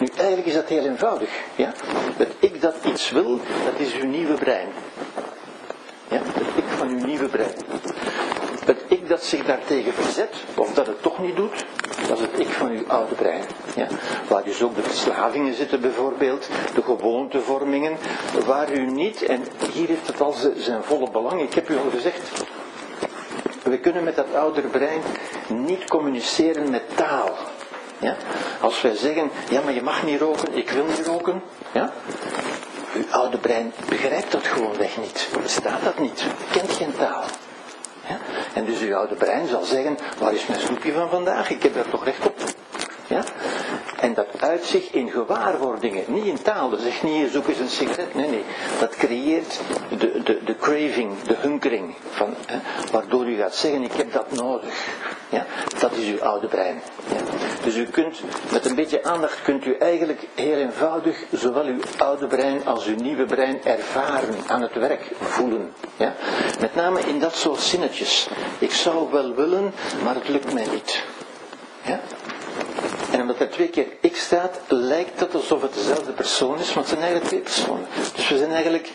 Nu, 0.00 0.06
eigenlijk 0.16 0.46
is 0.46 0.54
dat 0.54 0.68
heel 0.68 0.84
eenvoudig. 0.84 1.30
Ja? 1.56 1.72
Het 2.16 2.32
ik 2.38 2.60
dat 2.60 2.74
iets 2.84 3.10
wil, 3.10 3.40
dat 3.64 3.78
is 3.86 3.94
uw 3.94 4.08
nieuwe 4.08 4.34
brein. 4.34 4.68
Ja? 6.08 6.20
Het 6.22 6.56
ik 6.56 6.64
van 6.76 6.88
uw 6.88 7.06
nieuwe 7.06 7.28
brein. 7.28 7.54
Het 8.64 8.84
ik 8.88 9.08
dat 9.08 9.24
zich 9.24 9.44
daartegen 9.44 9.92
verzet, 9.92 10.34
of 10.56 10.74
dat 10.74 10.86
het 10.86 11.02
toch 11.02 11.18
niet 11.18 11.36
doet, 11.36 11.64
dat 12.08 12.18
is 12.18 12.24
het 12.24 12.38
ik 12.38 12.48
van 12.48 12.70
uw 12.70 12.86
oude 12.86 13.14
brein. 13.14 13.44
Ja? 13.76 13.86
Waar 14.28 14.44
dus 14.44 14.62
ook 14.62 14.74
de 14.74 14.82
verslavingen 14.82 15.54
zitten 15.54 15.80
bijvoorbeeld, 15.80 16.48
de 16.74 16.82
gewoontevormingen, 16.82 17.96
waar 18.46 18.72
u 18.72 18.86
niet, 18.90 19.22
en 19.22 19.42
hier 19.72 19.88
heeft 19.88 20.06
het 20.06 20.20
al 20.20 20.34
zijn 20.56 20.82
volle 20.82 21.10
belang, 21.10 21.42
ik 21.42 21.54
heb 21.54 21.68
u 21.68 21.76
al 21.76 21.90
gezegd, 21.90 22.44
we 23.62 23.78
kunnen 23.78 24.04
met 24.04 24.16
dat 24.16 24.34
ouder 24.34 24.62
brein 24.62 25.02
niet 25.48 25.84
communiceren 25.84 26.70
met 26.70 26.82
taal. 26.96 27.30
Ja? 28.04 28.16
Als 28.60 28.80
wij 28.80 28.96
zeggen, 28.96 29.30
ja 29.50 29.60
maar 29.60 29.72
je 29.72 29.82
mag 29.82 30.02
niet 30.02 30.20
roken, 30.20 30.56
ik 30.56 30.70
wil 30.70 30.84
niet 30.84 31.06
roken. 31.06 31.42
Ja? 31.72 31.92
Uw 32.96 33.04
oude 33.10 33.38
brein 33.38 33.72
begrijpt 33.88 34.32
dat 34.32 34.46
gewoonweg 34.46 34.96
niet. 34.96 35.28
Bestaat 35.42 35.82
dat 35.84 35.98
niet. 35.98 36.24
Kent 36.52 36.72
geen 36.72 36.94
taal. 36.98 37.24
Ja? 38.08 38.18
En 38.54 38.64
dus 38.64 38.80
uw 38.80 38.96
oude 38.96 39.14
brein 39.14 39.46
zal 39.48 39.64
zeggen, 39.64 39.98
waar 40.18 40.34
is 40.34 40.46
mijn 40.46 40.60
snoepje 40.60 40.92
van 40.92 41.08
vandaag? 41.08 41.50
Ik 41.50 41.62
heb 41.62 41.74
daar 41.74 41.90
toch 41.90 42.04
recht 42.04 42.26
op. 42.26 42.34
Ja? 43.06 43.22
En 44.00 44.14
dat 44.14 44.26
uit 44.40 44.64
zich 44.64 44.90
in 44.90 45.10
gewaarwordingen, 45.10 46.04
niet 46.06 46.24
in 46.24 46.42
taal. 46.42 46.70
Dat 46.70 46.80
zegt 46.80 47.02
niet, 47.02 47.30
zoek 47.30 47.48
eens 47.48 47.58
een 47.58 47.68
sigaret. 47.68 48.14
Nee, 48.14 48.28
nee. 48.28 48.44
Dat 48.78 48.96
creëert 48.96 49.60
de, 49.98 50.22
de, 50.24 50.44
de 50.44 50.56
craving, 50.56 51.22
de 51.22 51.36
hunkering. 51.38 51.94
Van, 52.10 52.34
hè, 52.46 52.58
waardoor 52.92 53.26
u 53.26 53.36
gaat 53.36 53.54
zeggen, 53.54 53.82
ik 53.82 53.92
heb 53.92 54.12
dat 54.12 54.32
nodig. 54.32 54.86
Ja? 55.28 55.46
Dat 55.78 55.92
is 55.92 56.08
uw 56.08 56.22
oude 56.22 56.46
brein. 56.46 56.82
Ja? 57.08 57.20
Dus 57.64 57.76
u 57.76 57.84
kunt, 57.84 58.20
met 58.52 58.64
een 58.64 58.74
beetje 58.74 59.04
aandacht, 59.04 59.42
kunt 59.42 59.64
u 59.66 59.76
eigenlijk 59.76 60.26
heel 60.34 60.56
eenvoudig 60.56 61.24
zowel 61.32 61.64
uw 61.64 61.80
oude 61.98 62.26
brein 62.26 62.66
als 62.66 62.86
uw 62.86 62.96
nieuwe 62.96 63.24
brein 63.24 63.64
ervaren, 63.64 64.34
aan 64.46 64.62
het 64.62 64.74
werk 64.74 65.10
voelen. 65.20 65.72
Ja? 65.96 66.14
Met 66.60 66.74
name 66.74 67.00
in 67.00 67.18
dat 67.18 67.34
soort 67.34 67.60
zinnetjes. 67.60 68.28
Ik 68.58 68.72
zou 68.72 69.10
wel 69.10 69.34
willen, 69.34 69.72
maar 70.04 70.14
het 70.14 70.28
lukt 70.28 70.52
mij 70.52 70.66
niet. 70.72 71.02
Ja? 71.82 72.00
En 73.10 73.20
omdat 73.20 73.40
er 73.40 73.50
twee 73.50 73.68
keer 73.68 73.86
ik 74.00 74.16
staat, 74.16 74.60
lijkt 74.68 75.20
het 75.20 75.34
alsof 75.34 75.62
het 75.62 75.74
dezelfde 75.74 76.12
persoon 76.12 76.58
is, 76.58 76.68
maar 76.68 76.84
het 76.84 76.88
zijn 76.88 77.00
eigenlijk 77.00 77.28
twee 77.28 77.40
personen. 77.40 77.86
Dus 78.16 78.28
we 78.28 78.38
zijn 78.38 78.50
eigenlijk 78.52 78.92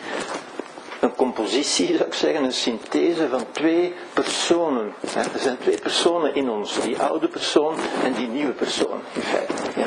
een 1.00 1.14
compositie, 1.14 1.96
zou 1.96 2.08
ik 2.08 2.14
zeggen, 2.14 2.44
een 2.44 2.52
synthese 2.52 3.28
van 3.28 3.44
twee 3.50 3.94
personen. 4.12 4.94
Er 5.14 5.40
zijn 5.40 5.58
twee 5.58 5.78
personen 5.80 6.34
in 6.34 6.50
ons, 6.50 6.80
die 6.80 6.98
oude 6.98 7.28
persoon 7.28 7.76
en 8.04 8.12
die 8.12 8.28
nieuwe 8.28 8.52
persoon, 8.52 9.00
in 9.12 9.22
feite. 9.22 9.52
Ja. 9.76 9.86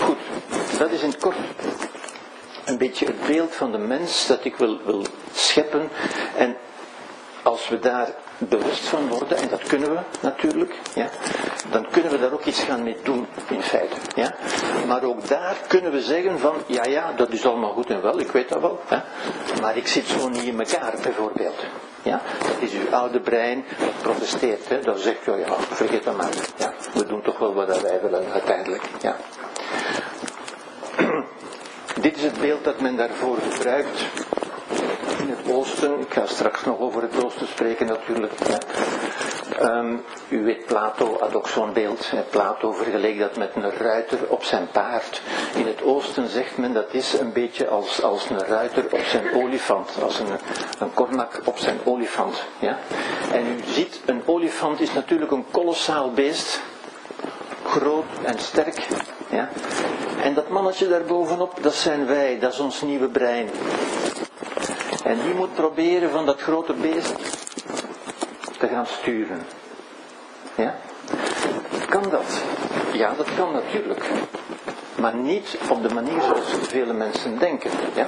Goed, 0.00 0.16
dat 0.78 0.90
is 0.90 1.02
in 1.02 1.08
het 1.08 1.20
kort 1.20 1.36
een 2.64 2.78
beetje 2.78 3.06
het 3.06 3.26
beeld 3.26 3.54
van 3.54 3.72
de 3.72 3.78
mens 3.78 4.26
dat 4.26 4.44
ik 4.44 4.56
wil, 4.56 4.78
wil 4.84 5.02
scheppen. 5.34 5.88
En 6.36 6.56
als 7.42 7.68
we 7.68 7.78
daar 7.78 8.14
bewust 8.48 8.88
van 8.88 9.08
worden, 9.08 9.36
en 9.36 9.48
dat 9.48 9.62
kunnen 9.62 9.90
we 9.90 9.98
natuurlijk, 10.20 10.74
ja, 10.94 11.08
dan 11.70 11.86
kunnen 11.90 12.10
we 12.10 12.18
daar 12.18 12.32
ook 12.32 12.44
iets 12.44 12.62
gaan 12.62 12.82
mee 12.82 12.96
doen, 13.02 13.26
in 13.48 13.62
feite. 13.62 13.96
Ja. 14.14 14.34
Maar 14.86 15.02
ook 15.02 15.28
daar 15.28 15.56
kunnen 15.66 15.92
we 15.92 16.00
zeggen 16.00 16.38
van, 16.38 16.54
ja 16.66 16.84
ja, 16.84 17.12
dat 17.12 17.30
is 17.30 17.46
allemaal 17.46 17.72
goed 17.72 17.90
en 17.90 18.02
wel, 18.02 18.20
ik 18.20 18.30
weet 18.30 18.48
dat 18.48 18.60
wel, 18.60 18.80
hè, 18.86 18.98
maar 19.60 19.76
ik 19.76 19.88
zit 19.88 20.06
zo 20.06 20.28
niet 20.28 20.42
in 20.42 20.60
elkaar, 20.60 20.94
bijvoorbeeld. 21.02 21.64
Ja, 22.02 22.20
dat 22.38 22.56
is 22.58 22.72
uw 22.72 22.94
oude 22.94 23.20
brein 23.20 23.64
dat 23.78 24.02
protesteert, 24.02 24.68
hè, 24.68 24.80
dat 24.80 25.00
zegt, 25.00 25.24
ja, 25.24 25.36
ja, 25.36 25.54
vergeet 25.58 26.04
dat 26.04 26.16
maar, 26.16 26.32
ja, 26.56 26.72
we 26.94 27.06
doen 27.06 27.22
toch 27.22 27.38
wel 27.38 27.54
wat 27.54 27.82
wij 27.82 28.00
willen 28.02 28.32
uiteindelijk. 28.32 28.82
Ja. 29.00 29.16
Dit 32.00 32.16
is 32.16 32.22
het 32.22 32.40
beeld 32.40 32.64
dat 32.64 32.80
men 32.80 32.96
daarvoor 32.96 33.38
gebruikt 33.50 34.00
in 35.18 35.28
het 35.30 35.52
oosten. 35.52 36.00
Ik 36.00 36.12
ga 36.12 36.26
straks 36.26 36.64
nog 36.64 36.78
over 36.78 37.02
het 37.02 37.24
oosten 37.24 37.46
spreken 37.46 37.86
natuurlijk. 37.86 38.32
Um, 39.60 40.04
u 40.28 40.44
weet, 40.44 40.66
Plato 40.66 41.16
had 41.20 41.34
ook 41.34 41.48
zo'n 41.48 41.72
beeld. 41.72 42.12
Plato 42.30 42.72
vergeleek 42.72 43.18
dat 43.18 43.36
met 43.36 43.50
een 43.54 43.70
ruiter 43.70 44.18
op 44.28 44.44
zijn 44.44 44.68
paard. 44.72 45.22
In 45.54 45.66
het 45.66 45.82
oosten 45.82 46.28
zegt 46.28 46.56
men 46.56 46.72
dat 46.72 46.94
is 46.94 47.12
een 47.12 47.32
beetje 47.32 47.68
als, 47.68 48.02
als 48.02 48.30
een 48.30 48.46
ruiter 48.46 48.84
op 48.90 49.04
zijn 49.04 49.34
olifant. 49.34 49.90
Als 50.02 50.18
een, 50.18 50.38
een 50.78 50.94
kornak 50.94 51.40
op 51.44 51.58
zijn 51.58 51.78
olifant. 51.84 52.44
Ja? 52.58 52.78
En 53.32 53.46
u 53.46 53.72
ziet, 53.72 54.00
een 54.06 54.22
olifant 54.26 54.80
is 54.80 54.92
natuurlijk 54.92 55.30
een 55.30 55.46
kolossaal 55.50 56.10
beest. 56.10 56.60
Groot 57.66 58.04
en 58.22 58.38
sterk. 58.38 58.88
Ja? 59.30 59.48
En 60.22 60.34
dat 60.34 60.48
mannetje 60.48 60.88
daarbovenop, 60.88 61.58
dat 61.62 61.74
zijn 61.74 62.06
wij, 62.06 62.38
dat 62.38 62.52
is 62.52 62.58
ons 62.58 62.80
nieuwe 62.80 63.08
brein. 63.08 63.50
En 65.02 65.20
die 65.22 65.34
moet 65.34 65.54
proberen 65.54 66.10
van 66.10 66.26
dat 66.26 66.40
grote 66.40 66.72
beest 66.72 67.14
te 68.58 68.68
gaan 68.68 68.86
sturen. 68.86 69.42
Ja? 70.54 70.74
Kan 71.88 72.02
dat? 72.10 72.42
Ja, 72.92 73.14
dat 73.16 73.28
kan 73.36 73.52
natuurlijk. 73.52 74.10
Maar 74.94 75.16
niet 75.16 75.58
op 75.68 75.82
de 75.88 75.94
manier 75.94 76.22
zoals 76.22 76.44
vele 76.68 76.92
mensen 76.92 77.38
denken. 77.38 77.70
Ja? 77.94 78.06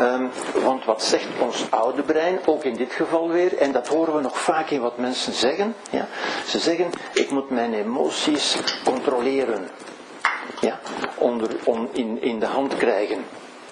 Um, 0.00 0.30
want 0.62 0.84
wat 0.84 1.02
zegt 1.02 1.26
ons 1.38 1.66
oude 1.70 2.02
brein, 2.02 2.38
ook 2.44 2.64
in 2.64 2.76
dit 2.76 2.92
geval 2.92 3.28
weer, 3.28 3.56
en 3.58 3.72
dat 3.72 3.88
horen 3.88 4.14
we 4.14 4.20
nog 4.20 4.38
vaak 4.38 4.70
in 4.70 4.80
wat 4.80 4.98
mensen 4.98 5.32
zeggen. 5.32 5.74
Ja? 5.90 6.06
Ze 6.46 6.58
zeggen, 6.58 6.90
ik 7.12 7.30
moet 7.30 7.50
mijn 7.50 7.74
emoties 7.74 8.58
controleren. 8.84 9.68
Ja? 10.60 10.78
Onder, 11.14 11.50
on, 11.64 11.88
in, 11.92 12.22
in 12.22 12.38
de 12.38 12.46
hand 12.46 12.76
krijgen. 12.76 13.24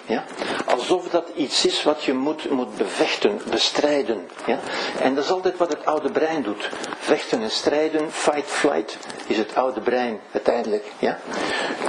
Ja? 0.05 0.23
Alsof 0.65 1.09
dat 1.09 1.29
iets 1.35 1.65
is 1.65 1.83
wat 1.83 2.03
je 2.03 2.13
moet, 2.13 2.49
moet 2.49 2.77
bevechten, 2.77 3.41
bestrijden. 3.49 4.27
Ja? 4.45 4.59
En 4.99 5.15
dat 5.15 5.23
is 5.23 5.31
altijd 5.31 5.57
wat 5.57 5.69
het 5.69 5.85
oude 5.85 6.11
brein 6.11 6.43
doet. 6.43 6.69
Vechten 6.97 7.41
en 7.41 7.51
strijden, 7.51 8.11
fight, 8.11 8.49
flight, 8.49 8.97
is 9.27 9.37
het 9.37 9.55
oude 9.55 9.81
brein 9.81 10.19
uiteindelijk. 10.31 10.91
Ja? 10.99 11.19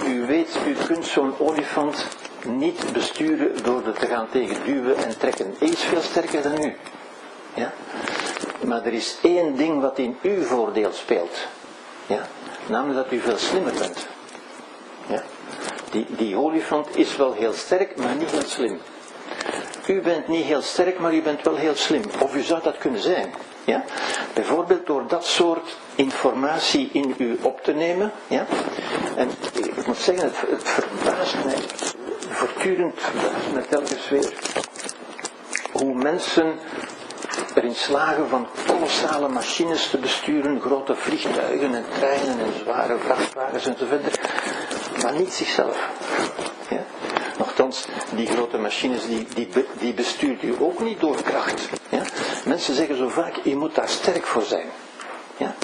U 0.07 0.27
weet, 0.27 0.59
u 0.67 0.75
kunt 0.87 1.07
zo'n 1.07 1.35
olifant 1.39 2.07
niet 2.45 2.93
besturen 2.93 3.63
door 3.63 3.87
er 3.87 3.93
te 3.93 4.07
gaan 4.07 4.29
tegen 4.31 4.65
duwen 4.65 4.97
en 4.97 5.19
trekken. 5.19 5.55
Is 5.59 5.81
veel 5.81 6.03
sterker 6.03 6.43
dan 6.43 6.63
u. 6.63 6.77
Ja? 7.55 7.73
Maar 8.65 8.85
er 8.85 8.93
is 8.93 9.17
één 9.23 9.57
ding 9.57 9.81
wat 9.81 9.99
in 9.99 10.17
uw 10.23 10.43
voordeel 10.43 10.93
speelt. 10.93 11.47
Ja? 12.07 12.27
Namelijk 12.67 13.05
dat 13.05 13.13
u 13.13 13.21
veel 13.21 13.39
slimmer 13.39 13.73
bent. 13.73 14.07
Die, 15.90 16.07
die 16.09 16.37
olifant 16.37 16.96
is 16.96 17.16
wel 17.16 17.33
heel 17.33 17.53
sterk, 17.53 17.96
maar 17.96 18.14
niet 18.14 18.31
heel 18.31 18.46
slim. 18.46 18.79
U 19.87 20.01
bent 20.01 20.29
niet 20.29 20.44
heel 20.44 20.62
sterk, 20.62 20.99
maar 20.99 21.14
u 21.14 21.22
bent 21.22 21.42
wel 21.42 21.57
heel 21.57 21.75
slim. 21.75 22.03
Of 22.20 22.35
u 22.35 22.40
zou 22.40 22.62
dat 22.62 22.79
kunnen 22.79 23.01
zijn. 23.01 23.35
Ja? 23.64 23.85
Bijvoorbeeld 24.35 24.87
door 24.87 25.05
dat 25.09 25.27
soort 25.27 25.77
informatie 25.94 26.90
in 26.92 27.14
u 27.18 27.38
op 27.42 27.62
te 27.62 27.72
nemen. 27.72 28.12
Ja? 28.27 28.46
En 29.16 29.31
ik 29.53 29.87
moet 29.87 29.99
zeggen, 29.99 30.25
het, 30.25 30.40
het 30.51 30.68
verbaast 30.68 31.37
mij, 31.44 31.59
voortdurend 32.31 32.94
verbaast 32.96 33.53
mij 33.53 33.62
telkens 33.62 34.09
weer, 34.09 34.33
hoe 35.72 35.94
mensen 35.94 36.59
erin 37.55 37.75
slagen 37.75 38.29
van 38.29 38.49
kolossale 38.66 39.29
machines 39.29 39.90
te 39.90 39.99
besturen, 39.99 40.61
grote 40.61 40.94
vliegtuigen 40.94 41.75
en 41.75 41.85
treinen 41.99 42.38
en 42.38 42.53
zware 42.62 42.99
vrachtwagens 42.99 43.66
enzovoort, 43.66 44.18
maar 45.07 45.19
niet 45.19 45.33
zichzelf. 45.33 45.77
Ja? 46.69 46.85
die 48.14 48.27
grote 48.27 48.59
machines, 48.59 49.07
die, 49.07 49.27
die, 49.35 49.49
die 49.79 49.95
bestuurt 49.95 50.42
u 50.42 50.55
ook 50.61 50.81
niet 50.81 51.01
door 51.01 51.23
kracht. 51.23 51.69
Ja? 51.88 52.03
Mensen 52.45 52.75
zeggen 52.75 52.97
zo 52.97 53.09
vaak, 53.09 53.35
je 53.42 53.57
moet 53.57 53.75
daar 53.75 53.88
sterk 53.88 54.27
voor 54.27 54.42
zijn. 54.42 54.66
Ja? 55.37 55.55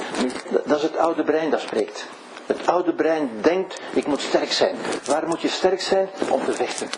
Dat 0.64 0.76
is 0.76 0.83
het 0.83 0.96
oude 0.96 1.24
brein 1.24 1.50
dat 1.50 1.61
spreekt. 1.61 2.07
Het 2.46 2.66
oude 2.66 2.94
brein 2.94 3.31
denkt, 3.40 3.81
ik 3.92 4.07
moet 4.07 4.20
sterk 4.20 4.52
zijn. 4.52 4.76
Waar 5.05 5.28
moet 5.28 5.40
je 5.40 5.48
sterk 5.48 5.81
zijn? 5.81 6.09
Om 6.28 6.44
te 6.44 6.52
vechten. 6.52 6.88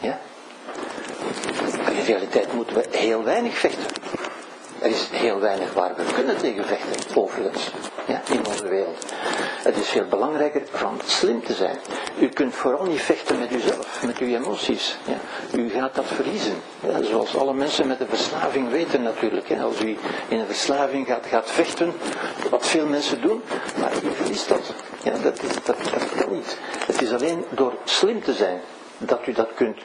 Ja? 0.00 0.18
In 1.90 2.04
realiteit 2.04 2.52
moeten 2.52 2.76
we 2.76 2.86
heel 2.90 3.24
weinig 3.24 3.58
vechten. 3.58 3.86
Er 4.84 4.90
is 4.90 5.08
heel 5.10 5.40
weinig 5.40 5.72
waar 5.72 5.94
we 5.96 6.02
kunnen 6.14 6.36
tegen 6.36 6.64
vechten, 6.64 7.16
overigens, 7.16 7.70
ja, 8.06 8.22
in 8.30 8.46
onze 8.46 8.68
wereld. 8.68 9.04
Het 9.62 9.76
is 9.76 9.88
veel 9.88 10.04
belangrijker 10.04 10.62
van 10.70 11.00
slim 11.04 11.44
te 11.44 11.52
zijn. 11.52 11.78
U 12.18 12.28
kunt 12.28 12.54
vooral 12.54 12.84
niet 12.84 13.00
vechten 13.00 13.38
met 13.38 13.52
uzelf, 13.52 14.02
met 14.06 14.18
uw 14.18 14.26
emoties. 14.26 14.96
Ja. 15.04 15.18
U 15.58 15.70
gaat 15.70 15.94
dat 15.94 16.04
verliezen. 16.06 16.54
Ja, 16.80 17.02
zoals 17.02 17.36
alle 17.36 17.54
mensen 17.54 17.86
met 17.86 18.00
een 18.00 18.08
verslaving 18.08 18.70
weten 18.70 19.02
natuurlijk. 19.02 19.48
Hè. 19.48 19.62
Als 19.62 19.80
u 19.80 19.96
in 20.28 20.38
een 20.38 20.46
verslaving 20.46 21.06
gaat, 21.06 21.26
gaat 21.26 21.50
vechten, 21.50 21.92
wat 22.50 22.66
veel 22.66 22.86
mensen 22.86 23.20
doen, 23.20 23.42
maar 23.80 23.92
u 24.04 24.14
verliest 24.14 24.48
dat. 24.48 24.72
Ja, 25.02 25.12
dat, 25.22 25.42
is, 25.42 25.54
dat, 25.64 25.76
dat 25.92 26.14
kan 26.16 26.32
niet. 26.32 26.58
Het 26.86 27.02
is 27.02 27.12
alleen 27.12 27.44
door 27.50 27.74
slim 27.84 28.22
te 28.22 28.32
zijn 28.32 28.60
dat 28.98 29.26
u 29.26 29.32
dat 29.32 29.48
kunt 29.54 29.78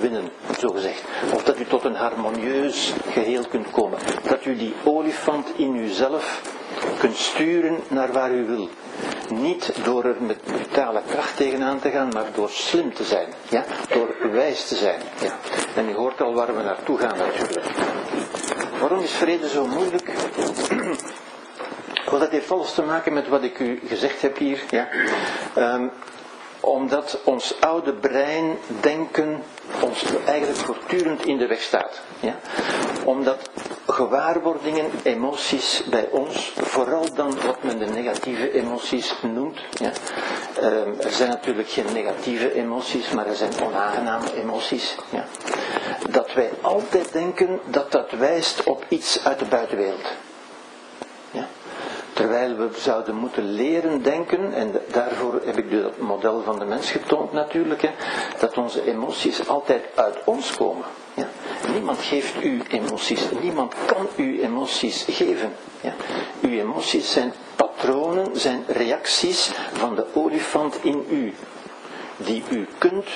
winnen, 0.00 0.30
zo 0.58 0.68
gezegd. 0.68 1.02
Of 1.32 1.44
dat 1.44 1.58
u 1.58 1.64
tot 1.64 1.84
een 1.84 1.94
harmonieus 1.94 2.92
geheel 3.10 3.46
kunt 3.48 3.70
komen. 3.70 3.98
Dat 4.28 4.44
u 4.44 4.56
die 4.56 4.74
olifant 4.84 5.48
in 5.56 5.76
uzelf 5.76 6.42
kunt 6.98 7.16
sturen 7.16 7.78
naar 7.88 8.12
waar 8.12 8.32
u 8.32 8.46
wil. 8.46 8.68
Niet 9.28 9.72
door 9.84 10.04
er 10.04 10.16
met 10.20 10.42
brutale 10.42 11.02
kracht 11.08 11.36
tegenaan 11.36 11.78
te 11.78 11.90
gaan, 11.90 12.08
maar 12.08 12.26
door 12.34 12.50
slim 12.50 12.94
te 12.94 13.04
zijn. 13.04 13.28
Ja? 13.48 13.64
Door 13.92 14.30
wijs 14.32 14.68
te 14.68 14.74
zijn. 14.74 15.00
Ja? 15.20 15.36
En 15.74 15.88
u 15.88 15.94
hoort 15.94 16.20
al 16.20 16.34
waar 16.34 16.56
we 16.56 16.62
naartoe 16.62 16.98
gaan 16.98 17.18
natuurlijk. 17.18 17.66
Waarom 18.80 19.00
is 19.00 19.10
vrede 19.10 19.48
zo 19.48 19.66
moeilijk? 19.66 20.12
Wel, 22.10 22.18
dat 22.18 22.30
heeft 22.30 22.50
alles 22.50 22.74
te 22.74 22.82
maken 22.82 23.12
met 23.12 23.28
wat 23.28 23.42
ik 23.42 23.58
u 23.58 23.80
gezegd 23.86 24.22
heb 24.22 24.36
hier. 24.36 24.62
Ja? 24.70 24.88
Um, 25.56 25.90
omdat 26.66 27.18
ons 27.24 27.60
oude 27.60 27.92
brein 27.92 28.58
denken 28.80 29.42
ons 29.80 30.04
eigenlijk 30.26 30.58
voortdurend 30.58 31.26
in 31.26 31.38
de 31.38 31.46
weg 31.46 31.60
staat. 31.60 32.00
Ja? 32.20 32.36
Omdat 33.04 33.50
gewaarwordingen, 33.86 34.90
emoties 35.02 35.82
bij 35.90 36.08
ons, 36.10 36.52
vooral 36.56 37.14
dan 37.14 37.34
wat 37.46 37.62
men 37.62 37.78
de 37.78 37.86
negatieve 37.86 38.52
emoties 38.52 39.14
noemt. 39.22 39.60
Ja? 39.70 39.92
Ehm, 40.60 41.00
er 41.00 41.12
zijn 41.12 41.28
natuurlijk 41.28 41.68
geen 41.68 41.92
negatieve 41.92 42.54
emoties, 42.54 43.10
maar 43.10 43.26
er 43.26 43.36
zijn 43.36 43.52
onaangename 43.62 44.34
emoties. 44.34 44.96
Ja? 45.10 45.24
Dat 46.10 46.32
wij 46.34 46.50
altijd 46.60 47.12
denken 47.12 47.60
dat 47.66 47.92
dat 47.92 48.10
wijst 48.10 48.64
op 48.64 48.84
iets 48.88 49.24
uit 49.24 49.38
de 49.38 49.44
buitenwereld. 49.44 50.12
Terwijl 52.16 52.56
we 52.56 52.68
zouden 52.76 53.14
moeten 53.14 53.52
leren 53.52 54.02
denken, 54.02 54.52
en 54.52 54.72
daarvoor 54.92 55.40
heb 55.44 55.58
ik 55.58 55.70
het 55.70 55.98
model 55.98 56.42
van 56.42 56.58
de 56.58 56.64
mens 56.64 56.90
getoond 56.90 57.32
natuurlijk, 57.32 57.82
hè, 57.82 57.90
dat 58.38 58.56
onze 58.56 58.88
emoties 58.88 59.48
altijd 59.48 59.82
uit 59.94 60.16
ons 60.24 60.56
komen. 60.56 60.84
Ja. 61.14 61.28
Niemand 61.72 61.98
geeft 61.98 62.44
u 62.44 62.62
emoties, 62.68 63.20
niemand 63.40 63.74
kan 63.86 64.08
u 64.16 64.42
emoties 64.42 65.04
geven. 65.08 65.52
Ja. 65.80 65.94
Uw 66.40 66.50
emoties 66.50 67.12
zijn 67.12 67.32
patronen, 67.56 68.40
zijn 68.40 68.64
reacties 68.66 69.50
van 69.72 69.94
de 69.94 70.04
olifant 70.14 70.78
in 70.82 71.06
u, 71.10 71.34
die 72.16 72.42
u 72.50 72.66
kunt 72.78 73.06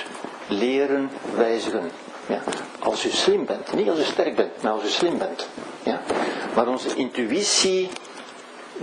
leren 0.48 1.10
wijzigen. 1.34 1.90
Ja. 2.26 2.42
Als 2.78 3.06
u 3.06 3.10
slim 3.10 3.44
bent, 3.44 3.72
niet 3.72 3.88
als 3.88 3.98
u 3.98 4.04
sterk 4.04 4.36
bent, 4.36 4.62
maar 4.62 4.72
als 4.72 4.84
u 4.84 4.88
slim 4.88 5.18
bent. 5.18 5.48
Ja. 5.82 6.00
Maar 6.54 6.68
onze 6.68 6.94
intuïtie 6.94 7.88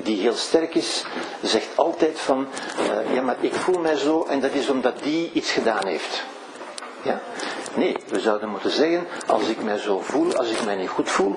die 0.04 0.22
heel 0.22 0.36
sterk 0.36 0.76
is, 0.76 1.04
zegt 1.42 1.68
altijd 1.76 2.20
van, 2.20 2.48
uh, 2.80 3.16
ja 3.16 3.22
maar 3.22 3.38
ik 3.40 3.54
voel 3.54 3.80
mij 3.80 3.96
zo 3.96 4.24
en 4.30 4.40
dat 4.40 4.54
is 4.54 4.70
omdat 4.70 5.04
die 5.04 5.30
iets 5.34 5.52
gedaan 5.52 5.88
heeft. 5.88 6.24
Ja? 7.02 7.22
Nee, 7.74 7.96
we 8.08 8.20
zouden 8.20 8.50
moeten 8.50 8.72
zeggen, 8.72 9.08
als 9.28 9.48
ik 9.48 9.64
mij 9.64 9.78
zo 9.78 10.00
voel, 10.00 10.36
als 10.36 10.50
ik 10.50 10.64
mij 10.64 10.76
niet 10.76 10.90
goed 10.90 11.10
voel, 11.10 11.36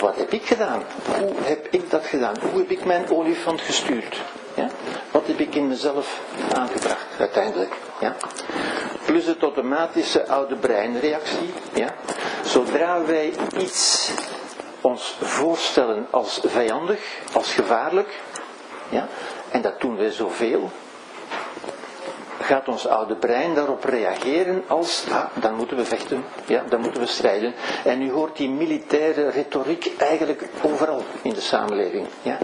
wat 0.00 0.16
heb 0.16 0.32
ik 0.32 0.46
gedaan? 0.46 0.82
Hoe 1.18 1.32
heb 1.42 1.66
ik 1.70 1.90
dat 1.90 2.06
gedaan? 2.06 2.34
Hoe 2.50 2.60
heb 2.60 2.70
ik 2.70 2.84
mijn 2.84 3.10
olifant 3.10 3.60
gestuurd? 3.60 4.16
Ja? 4.54 4.68
Wat 5.10 5.26
heb 5.26 5.38
ik 5.38 5.54
in 5.54 5.68
mezelf 5.68 6.20
aangebracht 6.54 7.06
uiteindelijk? 7.18 7.72
Ja? 8.00 8.16
Plus 9.04 9.26
het 9.26 9.42
automatische 9.42 10.28
oude 10.28 10.56
breinreactie. 10.56 11.52
Ja? 11.74 11.94
Zodra 12.44 13.04
wij 13.04 13.32
iets 13.58 14.10
ons 14.84 15.16
voorstellen 15.20 16.06
als 16.10 16.40
vijandig, 16.44 17.00
als 17.32 17.52
gevaarlijk, 17.52 18.20
ja, 18.88 19.08
en 19.50 19.62
dat 19.62 19.80
doen 19.80 19.96
wij 19.96 20.10
zoveel, 20.10 20.70
gaat 22.40 22.68
ons 22.68 22.86
oude 22.86 23.16
brein 23.16 23.54
daarop 23.54 23.84
reageren 23.84 24.64
als, 24.66 25.04
ah, 25.10 25.24
dan 25.34 25.54
moeten 25.54 25.76
we 25.76 25.84
vechten, 25.84 26.24
ja, 26.46 26.62
dan 26.68 26.80
moeten 26.80 27.00
we 27.00 27.06
strijden. 27.06 27.54
En 27.84 28.02
u 28.02 28.10
hoort 28.10 28.36
die 28.36 28.50
militaire 28.50 29.30
retoriek 29.30 29.92
eigenlijk 29.98 30.48
overal 30.62 31.02
in 31.22 31.32
de 31.32 31.40
samenleving. 31.40 32.06
Ja. 32.22 32.38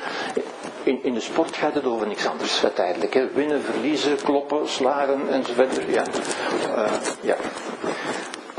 In, 0.82 1.02
in 1.02 1.14
de 1.14 1.20
sport 1.20 1.56
gaat 1.56 1.74
het 1.74 1.84
over 1.84 2.06
niks 2.06 2.26
anders 2.26 2.62
uiteindelijk. 2.62 3.14
Hè. 3.14 3.28
Winnen, 3.32 3.62
verliezen, 3.62 4.16
kloppen, 4.16 4.68
slagen 4.68 5.28
enzovoort. 5.28 5.80
Ja. 5.88 6.04
Uh, 6.76 6.92
ja 7.20 7.36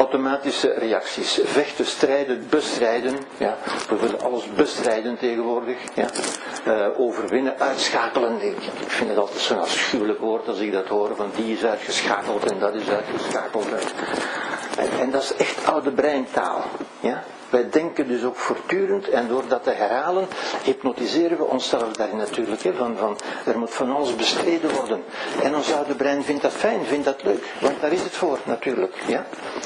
automatische 0.02 0.74
reacties. 0.78 1.40
Vechten, 1.44 1.86
strijden, 1.86 2.48
bestrijden. 2.50 3.18
Ja. 3.38 3.58
We 3.90 3.96
willen 3.96 4.22
alles 4.22 4.54
bestrijden 4.56 5.18
tegenwoordig. 5.18 5.78
Ja. 5.94 6.10
Uh, 6.68 7.00
overwinnen, 7.00 7.60
uitschakelen. 7.60 8.42
Ik, 8.42 8.58
ik 8.58 8.90
vind 8.90 9.10
het 9.10 9.20
altijd 9.20 9.40
zo'n 9.40 9.60
afschuwelijk 9.60 10.20
woord 10.20 10.48
als 10.48 10.60
ik 10.60 10.72
dat 10.72 10.88
hoor. 10.88 11.16
Van 11.16 11.32
die 11.36 11.54
is 11.54 11.64
uitgeschakeld 11.64 12.52
en 12.52 12.60
dat 12.60 12.74
is 12.74 12.90
uitgeschakeld. 12.90 13.68
En, 15.00 15.12
dat 15.12 15.24
is 15.24 15.36
echt 15.36 15.65
oude 15.65 15.91
breintaal. 15.91 16.63
Ja. 17.00 17.24
Wij 17.50 17.70
denken 17.70 18.08
dus 18.08 18.24
ook 18.24 18.36
voortdurend 18.36 19.10
en 19.10 19.28
door 19.28 19.44
dat 19.48 19.63
te 19.63 19.70
herhalen 19.70 20.28
hypnotiseren 20.63 21.38
we 21.38 21.44
onszelf 21.44 21.91
daarin 21.91 22.17
natuurlijk. 22.17 22.63
Hè, 22.63 22.74
van, 22.74 22.98
van, 22.98 23.17
er 23.46 23.60
moet 23.60 23.74
van 23.74 23.96
alles 23.96 24.15
bestreden 24.15 24.74
worden. 24.74 25.04
En 25.44 25.56
ons 25.56 25.74
oude 25.74 25.96
brein 25.96 26.24
vindt 26.24 26.41
dat 26.41 26.52
fijn, 26.52 26.86
vindt 26.86 27.06
dat 27.06 27.24
leuk. 27.24 27.44
Want 27.60 27.82
daar 27.82 27.91
is 27.91 28.02
het 28.02 28.12
voor 28.12 28.39
natuurlijk. 28.44 28.96
Ja? 29.08 29.26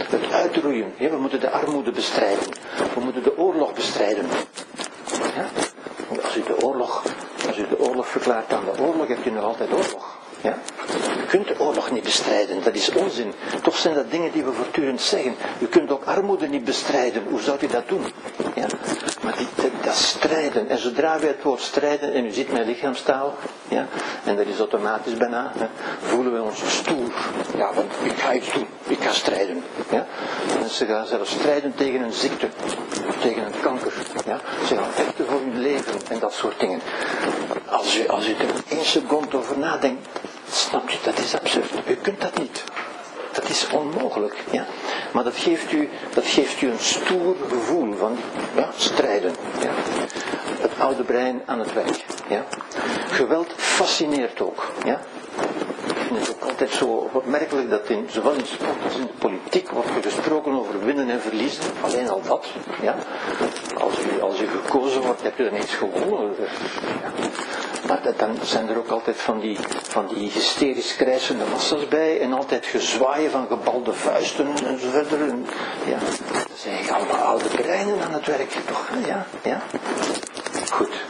Het 0.09 0.31
uitroeien. 0.31 0.93
Ja, 0.97 1.09
we 1.09 1.17
moeten 1.17 1.39
de 1.39 1.49
armoede 1.49 1.91
bestrijden. 1.91 2.45
We 2.93 2.99
moeten 2.99 3.23
de 3.23 3.37
oorlog 3.37 3.73
bestrijden. 3.73 4.25
Ja? 5.35 5.47
Als 6.23 6.35
u 6.35 6.43
de 6.43 6.63
oorlog, 6.63 7.03
als 7.47 7.57
u 7.57 7.67
de 7.67 7.79
oorlog 7.79 8.07
verklaart 8.07 8.53
aan 8.53 8.63
de 8.73 8.81
oorlog, 8.81 9.07
hebt 9.07 9.25
u 9.25 9.29
nog 9.29 9.43
altijd 9.43 9.71
oorlog. 9.71 10.17
Ja? 10.45 10.57
U 11.23 11.25
kunt 11.27 11.47
de 11.47 11.59
oorlog 11.59 11.91
niet 11.91 12.03
bestrijden, 12.03 12.63
dat 12.63 12.75
is 12.75 12.89
onzin. 12.89 13.33
Toch 13.63 13.77
zijn 13.77 13.95
dat 13.95 14.11
dingen 14.11 14.31
die 14.31 14.43
we 14.43 14.51
voortdurend 14.51 15.01
zeggen. 15.01 15.35
U 15.59 15.65
kunt 15.65 15.91
ook 15.91 16.05
armoede 16.05 16.47
niet 16.47 16.63
bestrijden, 16.63 17.23
hoe 17.29 17.41
zou 17.41 17.57
u 17.61 17.67
dat 17.67 17.87
doen? 17.87 18.05
Ja? 18.55 18.67
Maar 19.23 19.37
die, 19.37 19.47
dat, 19.83 19.95
strijden, 19.95 20.69
en 20.69 20.77
zodra 20.77 21.19
wij 21.19 21.27
het 21.27 21.43
woord 21.43 21.61
strijden, 21.61 22.13
en 22.13 22.25
u 22.25 22.31
ziet 22.31 22.51
mijn 22.51 22.65
lichaamstaal, 22.65 23.35
ja? 23.67 23.87
en 24.23 24.35
dat 24.35 24.45
is 24.45 24.57
automatisch 24.57 25.17
bijna, 25.17 25.51
hè, 25.57 25.65
voelen 25.99 26.33
we 26.33 26.41
ons 26.41 26.61
stoer. 26.67 27.13
Ja, 27.57 27.73
want 27.73 27.91
ik 28.03 28.17
ga 28.17 28.33
iets 28.33 28.53
doen, 28.53 28.67
ik 28.87 28.99
ga 28.99 29.11
strijden. 29.11 29.63
Ja? 29.91 30.05
Mensen 30.59 30.87
gaan 30.87 31.05
zelfs 31.05 31.31
strijden 31.31 31.75
tegen 31.75 32.01
een 32.01 32.13
ziekte, 32.13 32.47
tegen 33.21 33.45
een 33.45 33.59
kanker. 33.61 33.93
Ja? 34.25 34.39
Ze 34.67 34.75
gaan 34.75 34.91
vechten 34.91 35.25
voor 35.25 35.39
hun 35.39 35.61
leven 35.61 35.93
en 36.09 36.19
dat 36.19 36.33
soort 36.33 36.59
dingen. 36.59 36.81
Als 37.65 37.97
u, 37.97 38.07
als 38.07 38.27
u 38.27 38.31
er 38.31 38.77
één 38.77 38.85
seconde 38.85 39.37
over 39.37 39.57
nadenkt, 39.57 40.07
Snap 40.51 40.89
je, 40.89 40.97
dat 41.03 41.19
is 41.19 41.35
absurd. 41.35 41.71
U 41.87 41.95
kunt 41.95 42.21
dat 42.21 42.37
niet. 42.37 42.63
Dat 43.31 43.49
is 43.49 43.67
onmogelijk. 43.71 44.35
Ja? 44.51 44.65
Maar 45.13 45.23
dat 45.23 45.37
geeft, 45.37 45.71
u, 45.71 45.89
dat 46.13 46.25
geeft 46.25 46.61
u 46.61 46.69
een 46.69 46.79
stoer 46.79 47.35
gevoel 47.49 47.93
van 47.93 48.17
ja, 48.55 48.69
strijden. 48.77 49.35
Ja? 49.61 49.71
Het 50.61 50.71
oude 50.77 51.03
brein 51.03 51.41
aan 51.45 51.59
het 51.59 51.73
werk. 51.73 52.05
Ja? 52.27 52.45
Geweld 53.09 53.53
fascineert 53.57 54.41
ook. 54.41 54.71
Ja? 54.85 55.01
Het 56.15 56.29
ook 56.29 56.49
altijd 56.49 56.69
zo 56.69 57.09
opmerkelijk 57.13 57.69
dat 57.69 57.89
in, 57.89 58.07
zowel 58.09 58.33
in 58.33 58.45
sport 58.45 58.83
als 58.83 58.95
in 58.95 59.01
de 59.01 59.13
politiek 59.19 59.69
wordt 59.69 59.89
gesproken 60.01 60.59
over 60.59 60.85
winnen 60.85 61.09
en 61.09 61.21
verliezen. 61.21 61.63
Alleen 61.81 62.09
al 62.09 62.21
dat. 62.27 62.45
Ja? 62.81 62.95
Als, 63.77 63.93
u, 63.99 64.21
als 64.21 64.41
u 64.41 64.47
gekozen 64.47 65.01
wordt, 65.01 65.21
hebt 65.21 65.39
u 65.39 65.43
dan 65.49 65.59
iets 65.59 65.73
gewonnen. 65.73 66.35
Maar 67.87 68.01
dan 68.17 68.37
zijn 68.43 68.69
er 68.69 68.77
ook 68.77 68.89
altijd 68.89 69.17
van 69.17 69.39
die, 69.39 69.57
van 69.81 70.07
die 70.07 70.31
hysterisch 70.31 70.95
krijsende 70.95 71.43
massa's 71.51 71.87
bij 71.87 72.21
en 72.21 72.33
altijd 72.33 72.65
gezwaaien 72.65 73.31
van 73.31 73.47
gebalde 73.47 73.93
vuisten 73.93 74.47
en 74.65 74.79
zo 74.79 74.89
verder. 74.89 75.21
En, 75.21 75.45
ja, 75.85 75.97
dat 76.31 76.57
zijn 76.57 76.89
allemaal 76.91 77.25
oude 77.25 77.49
breinen 77.49 78.01
aan 78.01 78.13
het 78.13 78.25
werk, 78.25 78.51
toch? 78.65 78.89
Ja, 79.07 79.25
ja. 79.43 79.61
Goed. 80.71 81.03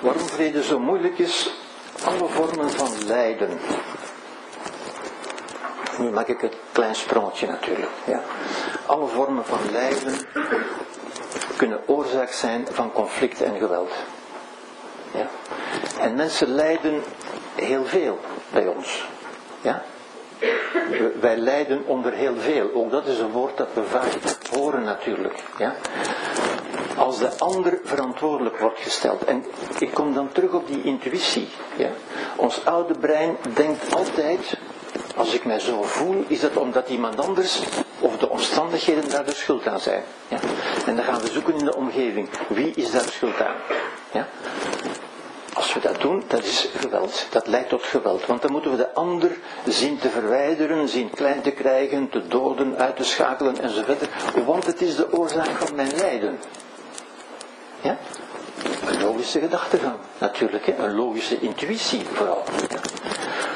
Waarom 0.00 0.28
vrede 0.28 0.62
zo 0.62 0.78
moeilijk 0.78 1.18
is? 1.18 1.50
Alle 2.04 2.28
vormen 2.28 2.70
van 2.70 3.04
lijden. 3.06 3.60
Nu 5.98 6.10
maak 6.10 6.28
ik 6.28 6.42
een 6.42 6.52
klein 6.72 6.94
sprongetje 6.94 7.46
natuurlijk. 7.46 7.90
Ja. 8.04 8.22
Alle 8.86 9.06
vormen 9.06 9.44
van 9.44 9.58
lijden 9.70 10.14
kunnen 11.56 11.88
oorzaak 11.88 12.30
zijn 12.30 12.66
van 12.70 12.92
conflict 12.92 13.40
en 13.40 13.58
geweld. 13.58 13.92
Ja. 15.14 15.26
En 16.00 16.14
mensen 16.14 16.48
lijden 16.48 17.02
heel 17.54 17.84
veel 17.84 18.18
bij 18.52 18.66
ons. 18.66 19.08
Ja? 19.60 19.82
Wij 21.20 21.36
lijden 21.36 21.86
onder 21.86 22.12
heel 22.12 22.34
veel. 22.36 22.70
Ook 22.74 22.90
dat 22.90 23.06
is 23.06 23.18
een 23.18 23.30
woord 23.30 23.56
dat 23.56 23.68
we 23.74 23.84
vaak 23.84 24.08
horen 24.50 24.82
natuurlijk. 24.82 25.42
Ja? 25.58 25.74
Als 26.96 27.18
de 27.18 27.30
ander 27.38 27.80
verantwoordelijk 27.84 28.58
wordt 28.58 28.80
gesteld. 28.80 29.24
En 29.24 29.44
ik 29.78 29.90
kom 29.90 30.14
dan 30.14 30.32
terug 30.32 30.52
op 30.52 30.66
die 30.66 30.82
intuïtie. 30.82 31.48
Ja? 31.76 31.88
Ons 32.36 32.64
oude 32.64 32.94
brein 32.98 33.36
denkt 33.54 33.94
altijd, 33.94 34.58
als 35.16 35.34
ik 35.34 35.44
mij 35.44 35.58
zo 35.58 35.82
voel, 35.82 36.24
is 36.26 36.40
dat 36.40 36.56
omdat 36.56 36.88
iemand 36.88 37.20
anders 37.20 37.62
of 38.00 38.18
de 38.18 38.28
omstandigheden 38.28 39.10
daar 39.10 39.24
de 39.24 39.34
schuld 39.34 39.66
aan 39.66 39.80
zijn. 39.80 40.02
Ja? 40.28 40.38
En 40.86 40.96
dan 40.96 41.04
gaan 41.04 41.20
we 41.20 41.30
zoeken 41.30 41.54
in 41.54 41.64
de 41.64 41.76
omgeving. 41.76 42.28
Wie 42.48 42.72
is 42.74 42.90
daar 42.90 43.08
schuld 43.08 43.40
aan? 43.40 43.56
Ja? 44.12 44.28
Als 45.52 45.74
we 45.74 45.80
dat 45.80 46.00
doen, 46.00 46.22
dat 46.26 46.44
is 46.44 46.68
geweld. 46.76 47.26
Dat 47.30 47.46
leidt 47.46 47.68
tot 47.68 47.82
geweld. 47.82 48.26
Want 48.26 48.42
dan 48.42 48.52
moeten 48.52 48.70
we 48.70 48.76
de 48.76 48.94
ander 48.94 49.30
zien 49.66 49.98
te 49.98 50.08
verwijderen, 50.08 50.88
zien 50.88 51.10
klein 51.10 51.40
te 51.42 51.50
krijgen, 51.50 52.08
te 52.08 52.26
doden, 52.26 52.78
uit 52.78 52.96
te 52.96 53.04
schakelen 53.04 53.60
enzovoort. 53.60 54.08
Want 54.46 54.66
het 54.66 54.80
is 54.80 54.96
de 54.96 55.12
oorzaak 55.12 55.50
van 55.50 55.74
mijn 55.74 55.96
lijden. 55.96 56.38
Ja? 57.80 57.98
Een 58.86 59.02
logische 59.02 59.40
gedachtegang, 59.40 59.96
natuurlijk. 60.18 60.66
Hè? 60.66 60.76
Een 60.76 60.94
logische 60.94 61.40
intuïtie 61.40 62.02
vooral. 62.12 62.42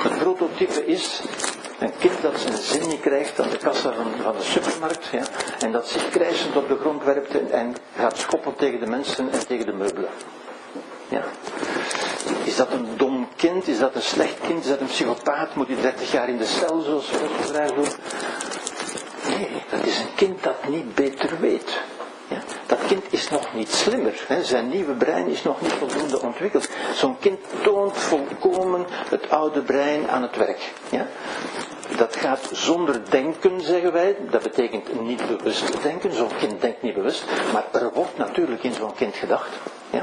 Het 0.02 0.18
prototype 0.18 0.86
is 0.86 1.22
een 1.78 1.92
kind 1.98 2.22
dat 2.22 2.40
zijn 2.40 2.56
zin 2.56 2.88
niet 2.88 3.00
krijgt 3.00 3.40
aan 3.40 3.50
de 3.50 3.56
kassa 3.56 3.92
van, 3.92 4.06
van 4.22 4.36
de 4.36 4.42
supermarkt. 4.42 5.06
Ja? 5.06 5.22
En 5.58 5.72
dat 5.72 5.88
zich 5.88 6.08
krijzend 6.08 6.56
op 6.56 6.68
de 6.68 6.76
grond 6.76 7.04
werpt 7.04 7.50
en 7.50 7.74
gaat 7.96 8.18
schoppen 8.18 8.56
tegen 8.56 8.80
de 8.80 8.86
mensen 8.86 9.30
en 9.30 9.46
tegen 9.46 9.66
de 9.66 9.72
meubelen. 9.72 10.10
Ja. 11.08 11.22
Is 12.44 12.56
dat 12.56 12.70
een 12.72 12.86
dom 12.96 13.28
kind? 13.36 13.68
Is 13.68 13.78
dat 13.78 13.94
een 13.94 14.02
slecht 14.02 14.40
kind? 14.46 14.64
Is 14.64 14.70
dat 14.70 14.80
een 14.80 14.86
psychopaat? 14.86 15.54
Moet 15.54 15.66
hij 15.68 15.80
30 15.80 16.12
jaar 16.12 16.28
in 16.28 16.38
de 16.38 16.46
cel, 16.46 16.80
zoals 16.80 17.10
graag 17.50 17.70
doen? 17.70 17.88
Nee, 19.28 19.48
dat 19.70 19.84
is 19.84 19.98
een 19.98 20.14
kind 20.14 20.42
dat 20.42 20.68
niet 20.68 20.94
beter 20.94 21.40
weet. 21.40 21.80
Ja? 22.28 22.38
Dat 22.66 22.78
kind 22.86 23.04
is 23.10 23.30
nog 23.30 23.54
niet 23.54 23.72
slimmer. 23.72 24.24
Hè? 24.26 24.44
Zijn 24.44 24.68
nieuwe 24.68 24.92
brein 24.92 25.28
is 25.28 25.42
nog 25.42 25.60
niet 25.60 25.72
voldoende 25.72 26.20
ontwikkeld. 26.22 26.68
Zo'n 26.94 27.18
kind 27.18 27.38
toont 27.62 27.96
volkomen 27.98 28.86
het 29.08 29.30
oude 29.30 29.62
brein 29.62 30.08
aan 30.08 30.22
het 30.22 30.36
werk. 30.36 30.72
Ja? 30.90 31.06
Dat 31.96 32.16
gaat 32.16 32.48
zonder 32.52 33.10
denken, 33.10 33.60
zeggen 33.60 33.92
wij. 33.92 34.16
Dat 34.30 34.42
betekent 34.42 35.00
niet 35.00 35.26
bewust 35.26 35.82
denken. 35.82 36.12
Zo'n 36.12 36.36
kind 36.38 36.60
denkt 36.60 36.82
niet 36.82 36.94
bewust. 36.94 37.24
Maar 37.52 37.64
er 37.72 37.90
wordt 37.92 38.18
natuurlijk 38.18 38.62
in 38.62 38.74
zo'n 38.74 38.94
kind 38.94 39.16
gedacht. 39.16 39.50
Ja? 39.90 40.02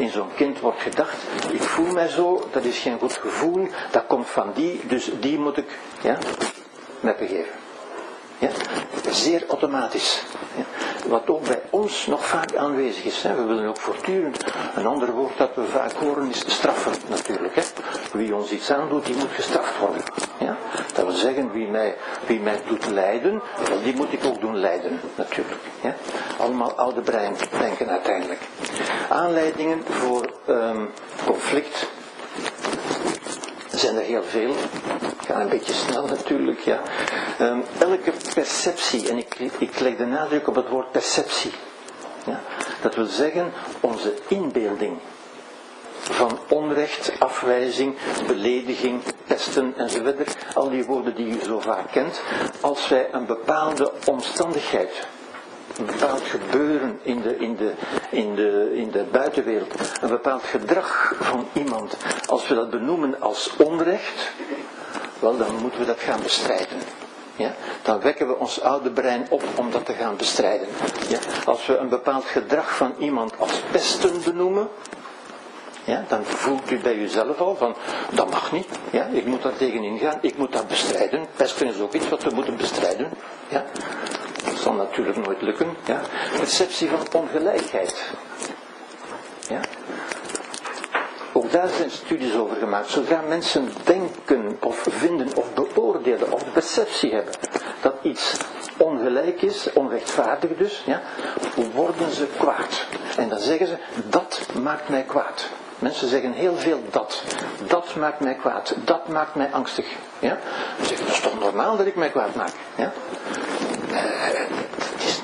In 0.00 0.08
zo'n 0.08 0.34
kind 0.34 0.60
wordt 0.60 0.80
gedacht, 0.80 1.16
ik 1.52 1.62
voel 1.62 1.92
mij 1.92 2.08
zo, 2.08 2.48
dat 2.52 2.64
is 2.64 2.78
geen 2.78 2.98
goed 2.98 3.12
gevoel, 3.12 3.68
dat 3.90 4.06
komt 4.06 4.28
van 4.28 4.52
die, 4.54 4.80
dus 4.86 5.10
die 5.20 5.38
moet 5.38 5.56
ik 5.56 5.78
ja, 6.02 6.18
me 7.00 7.14
begeven. 7.18 7.59
Ja? 8.40 8.48
Zeer 9.10 9.44
automatisch. 9.48 10.22
Ja? 10.56 10.64
Wat 11.08 11.28
ook 11.28 11.42
bij 11.42 11.62
ons 11.70 12.06
nog 12.06 12.26
vaak 12.26 12.56
aanwezig 12.56 13.04
is. 13.04 13.22
Hè? 13.22 13.34
We 13.34 13.42
willen 13.42 13.68
ook 13.68 13.80
voortdurend. 13.80 14.44
Een 14.74 14.86
ander 14.86 15.12
woord 15.12 15.38
dat 15.38 15.50
we 15.54 15.64
vaak 15.64 15.92
horen 15.92 16.30
is 16.30 16.38
straffen 16.46 16.92
natuurlijk. 17.08 17.54
Hè? 17.54 17.62
Wie 18.12 18.34
ons 18.34 18.50
iets 18.50 18.70
aandoet, 18.70 19.06
die 19.06 19.16
moet 19.16 19.30
gestraft 19.34 19.78
worden. 19.78 20.02
Ja? 20.38 20.56
Dat 20.94 21.04
wil 21.04 21.14
zeggen, 21.14 21.52
wie 21.52 21.66
mij, 21.66 21.96
wie 22.26 22.40
mij 22.40 22.60
doet 22.68 22.86
lijden, 22.86 23.42
die 23.82 23.96
moet 23.96 24.12
ik 24.12 24.24
ook 24.24 24.40
doen 24.40 24.56
lijden 24.56 25.00
natuurlijk. 25.14 25.60
Ja? 25.80 25.94
Allemaal 26.38 26.72
oude 26.72 27.00
brein 27.00 27.36
denken 27.58 27.88
uiteindelijk. 27.88 28.40
Aanleidingen 29.08 29.82
voor 29.88 30.30
um, 30.48 30.90
conflict 31.26 31.88
zijn 33.80 33.96
er 33.96 34.02
heel 34.02 34.22
veel. 34.22 34.50
Ik 35.20 35.26
ga 35.26 35.40
een 35.40 35.48
beetje 35.48 35.72
snel 35.72 36.06
natuurlijk. 36.06 36.58
Ja. 36.60 36.80
Um, 37.40 37.62
elke 37.78 38.12
perceptie, 38.34 39.08
en 39.08 39.16
ik, 39.16 39.34
ik 39.58 39.80
leg 39.80 39.96
de 39.96 40.06
nadruk 40.06 40.48
op 40.48 40.54
het 40.54 40.68
woord 40.68 40.90
perceptie. 40.90 41.52
Ja. 42.26 42.40
Dat 42.82 42.94
wil 42.94 43.06
zeggen 43.06 43.52
onze 43.80 44.14
inbeelding 44.28 44.98
van 46.00 46.38
onrecht, 46.48 47.12
afwijzing, 47.18 47.96
belediging, 48.26 49.02
pesten 49.26 49.74
enzovoort. 49.76 50.36
Al 50.54 50.70
die 50.70 50.84
woorden 50.84 51.14
die 51.14 51.26
u 51.26 51.42
zo 51.44 51.60
vaak 51.60 51.92
kent. 51.92 52.20
Als 52.60 52.88
wij 52.88 53.08
een 53.12 53.26
bepaalde 53.26 53.92
omstandigheid 54.04 55.06
een 55.78 55.86
bepaald 55.86 56.22
gebeuren 56.22 56.98
in 57.02 57.20
de, 57.20 57.36
in, 57.36 57.56
de, 57.56 57.72
in, 58.10 58.34
de, 58.34 58.70
in 58.74 58.90
de 58.90 59.04
buitenwereld, 59.12 59.74
een 60.00 60.08
bepaald 60.08 60.42
gedrag 60.42 61.14
van 61.20 61.48
iemand, 61.52 61.96
als 62.26 62.48
we 62.48 62.54
dat 62.54 62.70
benoemen 62.70 63.20
als 63.20 63.50
onrecht, 63.56 64.32
wel 65.18 65.36
dan 65.36 65.56
moeten 65.60 65.80
we 65.80 65.86
dat 65.86 66.00
gaan 66.00 66.22
bestrijden. 66.22 66.78
Ja? 67.40 67.54
Dan 67.82 68.00
wekken 68.00 68.26
we 68.26 68.38
ons 68.38 68.60
oude 68.60 68.90
brein 68.90 69.26
op 69.30 69.42
om 69.54 69.70
dat 69.70 69.84
te 69.84 69.92
gaan 69.92 70.16
bestrijden. 70.16 70.68
Ja? 71.08 71.18
Als 71.44 71.66
we 71.66 71.76
een 71.76 71.88
bepaald 71.88 72.24
gedrag 72.24 72.76
van 72.76 72.94
iemand 72.98 73.38
als 73.38 73.62
pesten 73.70 74.22
benoemen, 74.24 74.68
ja, 75.84 76.04
dan 76.08 76.24
voelt 76.24 76.70
u 76.70 76.78
bij 76.78 76.94
uzelf 76.94 77.40
al 77.40 77.56
van, 77.56 77.74
dat 78.10 78.30
mag 78.30 78.52
niet, 78.52 78.68
ja, 78.90 79.06
ik 79.12 79.26
moet 79.26 79.42
daar 79.42 79.56
tegenin 79.56 79.98
gaan, 79.98 80.18
ik 80.20 80.36
moet 80.36 80.52
dat 80.52 80.68
bestrijden. 80.68 81.26
Pesten 81.36 81.66
is 81.66 81.80
ook 81.80 81.92
iets 81.92 82.08
wat 82.08 82.22
we 82.22 82.30
moeten 82.34 82.56
bestrijden. 82.56 83.10
Ja. 83.48 83.64
Dat 84.44 84.54
zal 84.58 84.72
natuurlijk 84.72 85.26
nooit 85.26 85.42
lukken. 85.42 85.76
Ja. 85.84 86.00
Perceptie 86.36 86.88
van 86.88 87.20
ongelijkheid. 87.20 88.10
Ja. 89.48 89.60
Ook 91.32 91.52
daar 91.52 91.68
zijn 91.68 91.90
studies 91.90 92.34
over 92.34 92.56
gemaakt. 92.56 92.90
Zodra 92.90 93.20
mensen 93.28 93.68
denken 93.84 94.56
of 94.60 94.86
vinden 94.90 95.36
of 95.36 95.54
beoordelen 95.54 96.32
of 96.32 96.42
de 96.42 96.50
perceptie 96.50 97.12
hebben 97.14 97.34
dat 97.80 97.94
iets 98.02 98.36
ongelijk 98.76 99.42
is, 99.42 99.72
onrechtvaardig 99.72 100.56
dus, 100.56 100.82
ja, 100.86 101.00
worden 101.74 102.10
ze 102.10 102.26
kwaad. 102.38 102.86
En 103.16 103.28
dan 103.28 103.38
zeggen 103.38 103.66
ze, 103.66 103.76
dat 104.08 104.46
maakt 104.62 104.88
mij 104.88 105.02
kwaad. 105.02 105.48
Mensen 105.78 106.08
zeggen 106.08 106.32
heel 106.32 106.56
veel 106.56 106.80
dat. 106.90 107.22
Dat 107.66 107.94
maakt 107.96 108.20
mij 108.20 108.34
kwaad. 108.34 108.74
Dat 108.84 109.08
maakt 109.08 109.34
mij 109.34 109.48
angstig. 109.52 109.86
Ja? 110.18 110.38
Dan 110.76 110.86
zeggen 110.86 111.06
dat 111.06 111.14
is 111.14 111.20
toch 111.20 111.38
normaal 111.38 111.76
dat 111.76 111.86
ik 111.86 111.96
mij 111.96 112.10
kwaad 112.10 112.34
maak. 112.34 112.52
Ja? 112.74 112.92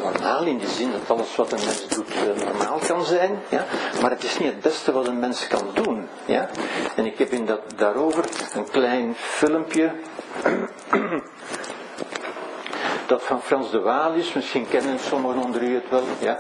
Eh, 0.07 0.13
normaal 0.13 0.45
in 0.45 0.59
de 0.59 0.69
zin 0.69 0.93
dat 0.93 1.17
alles 1.17 1.37
wat 1.37 1.53
een 1.53 1.65
mens 1.65 1.89
doet 1.89 2.11
uh, 2.15 2.45
normaal 2.45 2.79
kan 2.79 3.05
zijn. 3.05 3.39
Ja? 3.49 3.65
Maar 4.01 4.11
het 4.11 4.25
is 4.25 4.39
niet 4.39 4.49
het 4.49 4.61
beste 4.61 4.93
wat 4.93 5.07
een 5.07 5.19
mens 5.19 5.47
kan 5.47 5.69
doen. 5.73 6.09
Ja? 6.25 6.49
En 6.97 7.07
ik 7.07 7.19
heb 7.19 7.31
in 7.31 7.47
dat, 7.47 7.61
daarover 7.77 8.25
een 8.55 8.71
klein 8.71 9.15
filmpje 9.17 9.93
dat 13.07 13.23
van 13.23 13.43
Frans 13.43 13.71
de 13.71 13.81
Waal 13.81 14.13
is. 14.13 14.33
Misschien 14.33 14.69
kennen 14.69 14.99
sommigen 14.99 15.43
onder 15.43 15.63
u 15.63 15.75
het 15.75 15.89
wel. 15.89 16.03
Ja. 16.19 16.37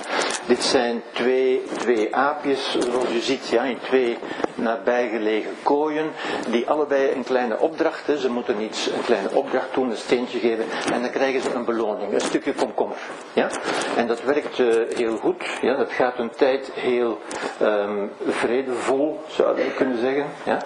Dit 0.47 0.63
zijn 0.63 1.03
twee, 1.13 1.63
twee 1.79 2.17
aapjes, 2.17 2.79
zoals 2.79 3.13
u 3.13 3.19
ziet, 3.19 3.49
ja, 3.49 3.63
in 3.63 3.79
twee 3.79 4.19
nabijgelegen 4.55 5.51
kooien, 5.63 6.11
die 6.51 6.69
allebei 6.69 7.13
een 7.13 7.25
kleine 7.25 7.59
opdracht, 7.59 8.07
hè, 8.07 8.19
ze 8.19 8.31
moeten 8.31 8.61
iets, 8.61 8.91
een 8.91 9.05
kleine 9.05 9.31
opdracht 9.33 9.75
doen, 9.75 9.91
een 9.91 9.97
steentje 9.97 10.39
geven, 10.39 10.65
en 10.93 11.03
dan 11.03 11.11
krijgen 11.11 11.41
ze 11.41 11.55
een 11.55 11.65
beloning, 11.65 12.13
een 12.13 12.21
stukje 12.21 12.53
komkommer. 12.53 12.97
Ja. 13.33 13.49
En 13.97 14.07
dat 14.07 14.23
werkt 14.23 14.59
uh, 14.59 14.75
heel 14.95 15.17
goed, 15.17 15.45
ja, 15.61 15.77
dat 15.77 15.93
gaat 15.93 16.19
een 16.19 16.31
tijd 16.31 16.71
heel 16.75 17.19
um, 17.63 18.11
vredevol, 18.29 19.21
zou 19.29 19.59
je 19.59 19.75
kunnen 19.77 19.99
zeggen. 19.99 20.27
Ja. 20.45 20.59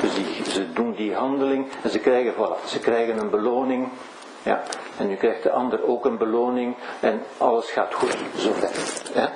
Dus 0.00 0.14
die, 0.14 0.50
ze 0.50 0.72
doen 0.72 0.94
die 0.94 1.14
handeling 1.14 1.66
en 1.82 1.90
ze 1.90 1.98
krijgen, 1.98 2.32
voilà, 2.32 2.64
ze 2.66 2.78
krijgen 2.78 3.18
een 3.18 3.30
beloning, 3.30 3.88
ja. 4.44 4.62
En 4.98 5.08
nu 5.08 5.16
krijgt 5.16 5.42
de 5.42 5.50
ander 5.50 5.86
ook 5.86 6.04
een 6.04 6.18
beloning 6.18 6.76
en 7.00 7.22
alles 7.38 7.70
gaat 7.70 7.94
goed, 7.94 8.16
zover. 8.36 8.70
Ja, 9.14 9.32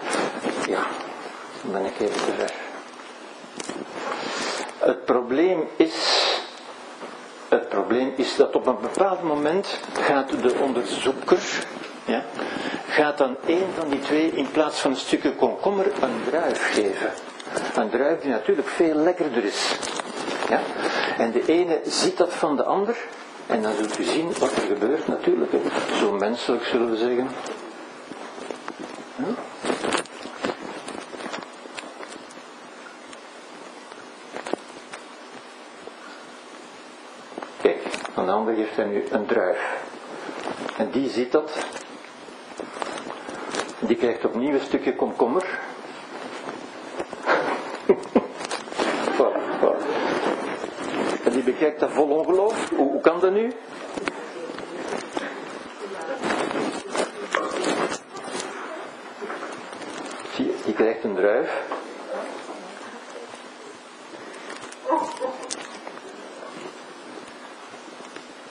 ja. 0.66 0.86
dan 1.62 1.72
ben 1.72 1.84
ik 1.84 2.00
even 2.00 2.24
te 2.24 2.32
ver. 2.36 2.52
Het 4.78 5.04
probleem 5.04 5.68
is, 5.76 6.26
het 7.48 7.68
probleem 7.68 8.12
is 8.16 8.36
dat 8.36 8.54
op 8.54 8.66
een 8.66 8.80
bepaald 8.80 9.22
moment 9.22 9.80
gaat 9.92 10.42
de 10.42 10.54
onderzoeker, 10.62 11.66
ja, 12.04 12.24
gaat 12.88 13.18
dan 13.18 13.36
een 13.46 13.66
van 13.78 13.88
die 13.88 14.00
twee 14.00 14.30
in 14.30 14.50
plaats 14.50 14.80
van 14.80 14.90
een 14.90 14.96
stukje 14.96 15.34
komkommer 15.34 15.86
een 15.86 16.22
druif 16.30 16.72
geven. 16.72 17.10
Een 17.74 17.88
druif 17.88 18.20
die 18.20 18.30
natuurlijk 18.30 18.68
veel 18.68 18.94
lekkerder 18.94 19.44
is. 19.44 19.76
Ja? 20.48 20.60
En 21.18 21.32
de 21.32 21.42
ene 21.46 21.80
ziet 21.84 22.16
dat 22.16 22.32
van 22.32 22.56
de 22.56 22.64
ander 22.64 22.96
en 23.48 23.62
dan 23.62 23.72
zult 23.72 23.98
u 23.98 24.02
zien 24.02 24.32
wat 24.38 24.56
er 24.56 24.62
gebeurt 24.62 25.06
natuurlijk. 25.06 25.52
Zo 25.98 26.12
menselijk 26.12 26.64
zullen 26.64 26.90
we 26.90 26.96
zeggen. 26.96 27.28
Kijk, 37.60 37.82
dan 38.14 38.26
de 38.26 38.32
andere 38.32 38.56
geeft 38.56 38.76
hij 38.76 38.84
nu 38.84 39.04
een 39.10 39.26
druif. 39.26 39.76
En 40.76 40.90
die 40.90 41.10
ziet 41.10 41.32
dat. 41.32 41.66
Die 43.78 43.96
krijgt 43.96 44.24
opnieuw 44.24 44.52
een 44.52 44.60
stukje 44.60 44.96
komkommer. 44.96 45.58
Bekijkt 51.58 51.80
dat 51.80 51.90
vol 51.90 52.08
ongeloof. 52.08 52.70
Hoe, 52.70 53.00
kan 53.00 53.20
dat 53.20 53.32
nu? 53.32 53.52
Zie 60.34 60.54
die 60.64 60.74
krijgt 60.74 61.04
een 61.04 61.14
druif. 61.14 61.62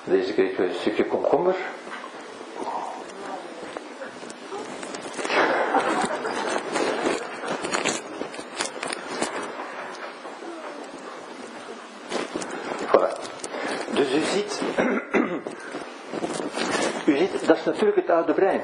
Deze 0.03 0.33
kreeg 0.33 0.57
een 0.57 0.73
stukje 0.73 1.05
komkommer. 1.05 1.55
Voilà. 12.87 13.11
Dus 13.93 14.13
u 14.13 14.19
ziet, 14.19 14.61
u 17.05 17.17
ziet, 17.17 17.36
dat 17.47 17.57
is 17.57 17.63
natuurlijk 17.63 17.97
het 17.97 18.09
oude 18.09 18.33
brein. 18.33 18.61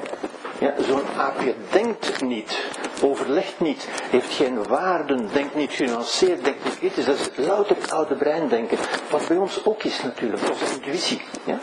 Ja, 0.58 0.74
Zo'n 0.88 1.02
aapje 1.16 1.54
denkt 1.70 2.22
niet, 2.22 2.66
overlegt 3.02 3.60
niet, 3.60 3.88
heeft 4.10 4.32
geen 4.32 4.66
waarden, 4.66 5.28
denkt 5.32 5.54
niet 5.54 5.72
genuanceerd, 5.72 6.44
denkt 6.44 6.64
niet 6.64 6.78
kritisch. 6.78 7.04
Dat 7.04 7.18
is 7.18 7.46
louter 7.46 7.76
het 7.76 7.92
oude 7.92 8.14
brein 8.14 8.48
denken. 8.48 8.78
Wat 9.10 9.28
bij 9.28 9.36
ons 9.36 9.64
ook 9.64 9.82
is 9.82 10.02
natuurlijk, 10.02 10.42
onze 10.50 10.74
intuïtie. 10.74 11.22
Ja? 11.44 11.58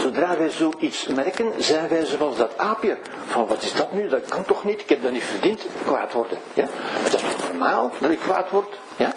Zodra 0.00 0.36
wij 0.36 0.50
zoiets 0.50 1.06
merken, 1.06 1.52
zijn 1.62 1.88
wij 1.88 2.04
zoals 2.04 2.36
dat 2.36 2.58
aapje. 2.58 2.96
Van 3.26 3.46
wat 3.46 3.62
is 3.62 3.74
dat 3.74 3.92
nu? 3.92 4.08
Dat 4.08 4.24
kan 4.28 4.44
toch 4.44 4.64
niet? 4.64 4.80
Ik 4.80 4.88
heb 4.88 5.02
dat 5.02 5.12
niet 5.12 5.24
verdiend. 5.24 5.66
Kwaad 5.84 6.12
worden. 6.12 6.38
Ja? 6.54 6.68
Dat 7.02 7.14
is 7.14 7.20
toch 7.20 7.48
normaal 7.48 7.92
dat 7.98 8.10
ik 8.10 8.18
kwaad 8.18 8.50
word? 8.50 8.78
Ja? 8.96 9.12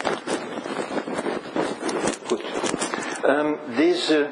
Goed. 2.26 2.42
Ehm, 3.22 3.54
deze 3.76 4.28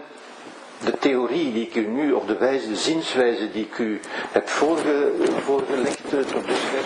de 0.87 0.99
theorie 0.99 1.53
die 1.53 1.67
ik 1.67 1.75
u 1.75 1.87
nu, 1.87 2.13
of 2.13 2.25
de 2.25 2.37
wijze, 2.37 2.69
de 2.69 2.77
zienswijze 2.77 3.51
die 3.51 3.65
ik 3.65 3.79
u 3.79 4.01
heb 4.33 4.49
voorge, 4.49 5.13
voorgelegd 5.45 6.13
uh, 6.13 6.21
tot 6.21 6.47
dusver, 6.47 6.85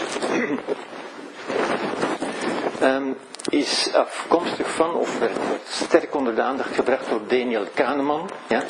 um, 2.83 3.17
is 3.49 3.95
afkomstig 3.95 4.71
van, 4.71 4.95
of 4.95 5.19
werd, 5.19 5.37
sterk 5.69 6.15
onder 6.15 6.35
de 6.35 6.43
aandacht 6.43 6.75
gebracht 6.75 7.09
door 7.09 7.21
Daniel 7.27 7.67
Kahneman. 7.75 8.31
Ja? 8.49 8.63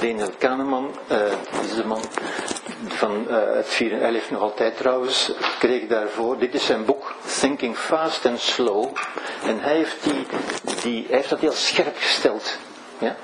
Daniel 0.00 0.30
Kahneman 0.38 0.90
uh, 1.12 1.18
is 1.62 1.74
de 1.74 1.86
man 1.86 2.00
van 2.86 3.26
uh, 3.28 3.36
het 3.54 3.68
vier, 3.68 4.00
hij 4.00 4.12
leeft 4.12 4.30
nog 4.30 4.40
altijd 4.40 4.76
trouwens, 4.76 5.32
kreeg 5.58 5.86
daarvoor, 5.86 6.38
dit 6.38 6.54
is 6.54 6.66
zijn 6.66 6.84
boek, 6.84 7.14
Thinking 7.40 7.76
Fast 7.76 8.26
and 8.26 8.40
Slow. 8.40 8.96
En 9.46 9.60
hij 9.60 9.76
heeft, 9.76 10.02
die, 10.02 10.26
die, 10.82 11.06
hij 11.08 11.16
heeft 11.16 11.28
dat 11.28 11.40
heel 11.40 11.52
scherp 11.52 11.96
gesteld. 11.96 12.58
Ja? 12.98 13.16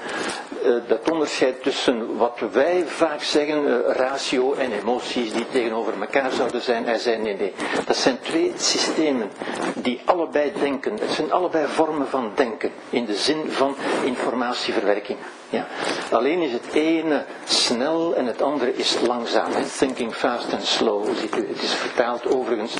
Uh, 0.66 0.74
dat 0.86 1.10
onderscheid 1.10 1.62
tussen 1.62 2.16
wat 2.16 2.38
wij 2.52 2.84
vaak 2.86 3.22
zeggen, 3.22 3.64
uh, 3.64 3.74
ratio 3.86 4.54
en 4.54 4.72
emoties 4.72 5.32
die 5.32 5.46
tegenover 5.50 5.92
elkaar 6.00 6.30
zouden 6.30 6.60
zijn. 6.60 6.84
Hij 6.84 6.98
zei 6.98 7.18
nee, 7.18 7.36
nee. 7.36 7.52
Dat 7.86 7.96
zijn 7.96 8.18
twee 8.20 8.52
systemen 8.56 9.30
die 9.74 10.00
allebei 10.04 10.52
denken. 10.60 10.92
Het 10.92 11.10
zijn 11.10 11.32
allebei 11.32 11.66
vormen 11.66 12.08
van 12.08 12.32
denken 12.34 12.70
in 12.90 13.04
de 13.04 13.14
zin 13.14 13.50
van 13.50 13.74
informatieverwerking. 14.04 15.18
Ja? 15.50 15.66
Alleen 16.10 16.40
is 16.40 16.52
het 16.52 16.72
ene 16.72 17.24
snel 17.44 18.14
en 18.14 18.26
het 18.26 18.42
andere 18.42 18.74
is 18.76 18.96
langzaam. 19.06 19.50
Thinking 19.78 20.14
fast 20.14 20.52
and 20.52 20.64
slow. 20.64 21.06
Het 21.30 21.62
is 21.62 21.74
vertaald 21.74 22.26
overigens 22.26 22.76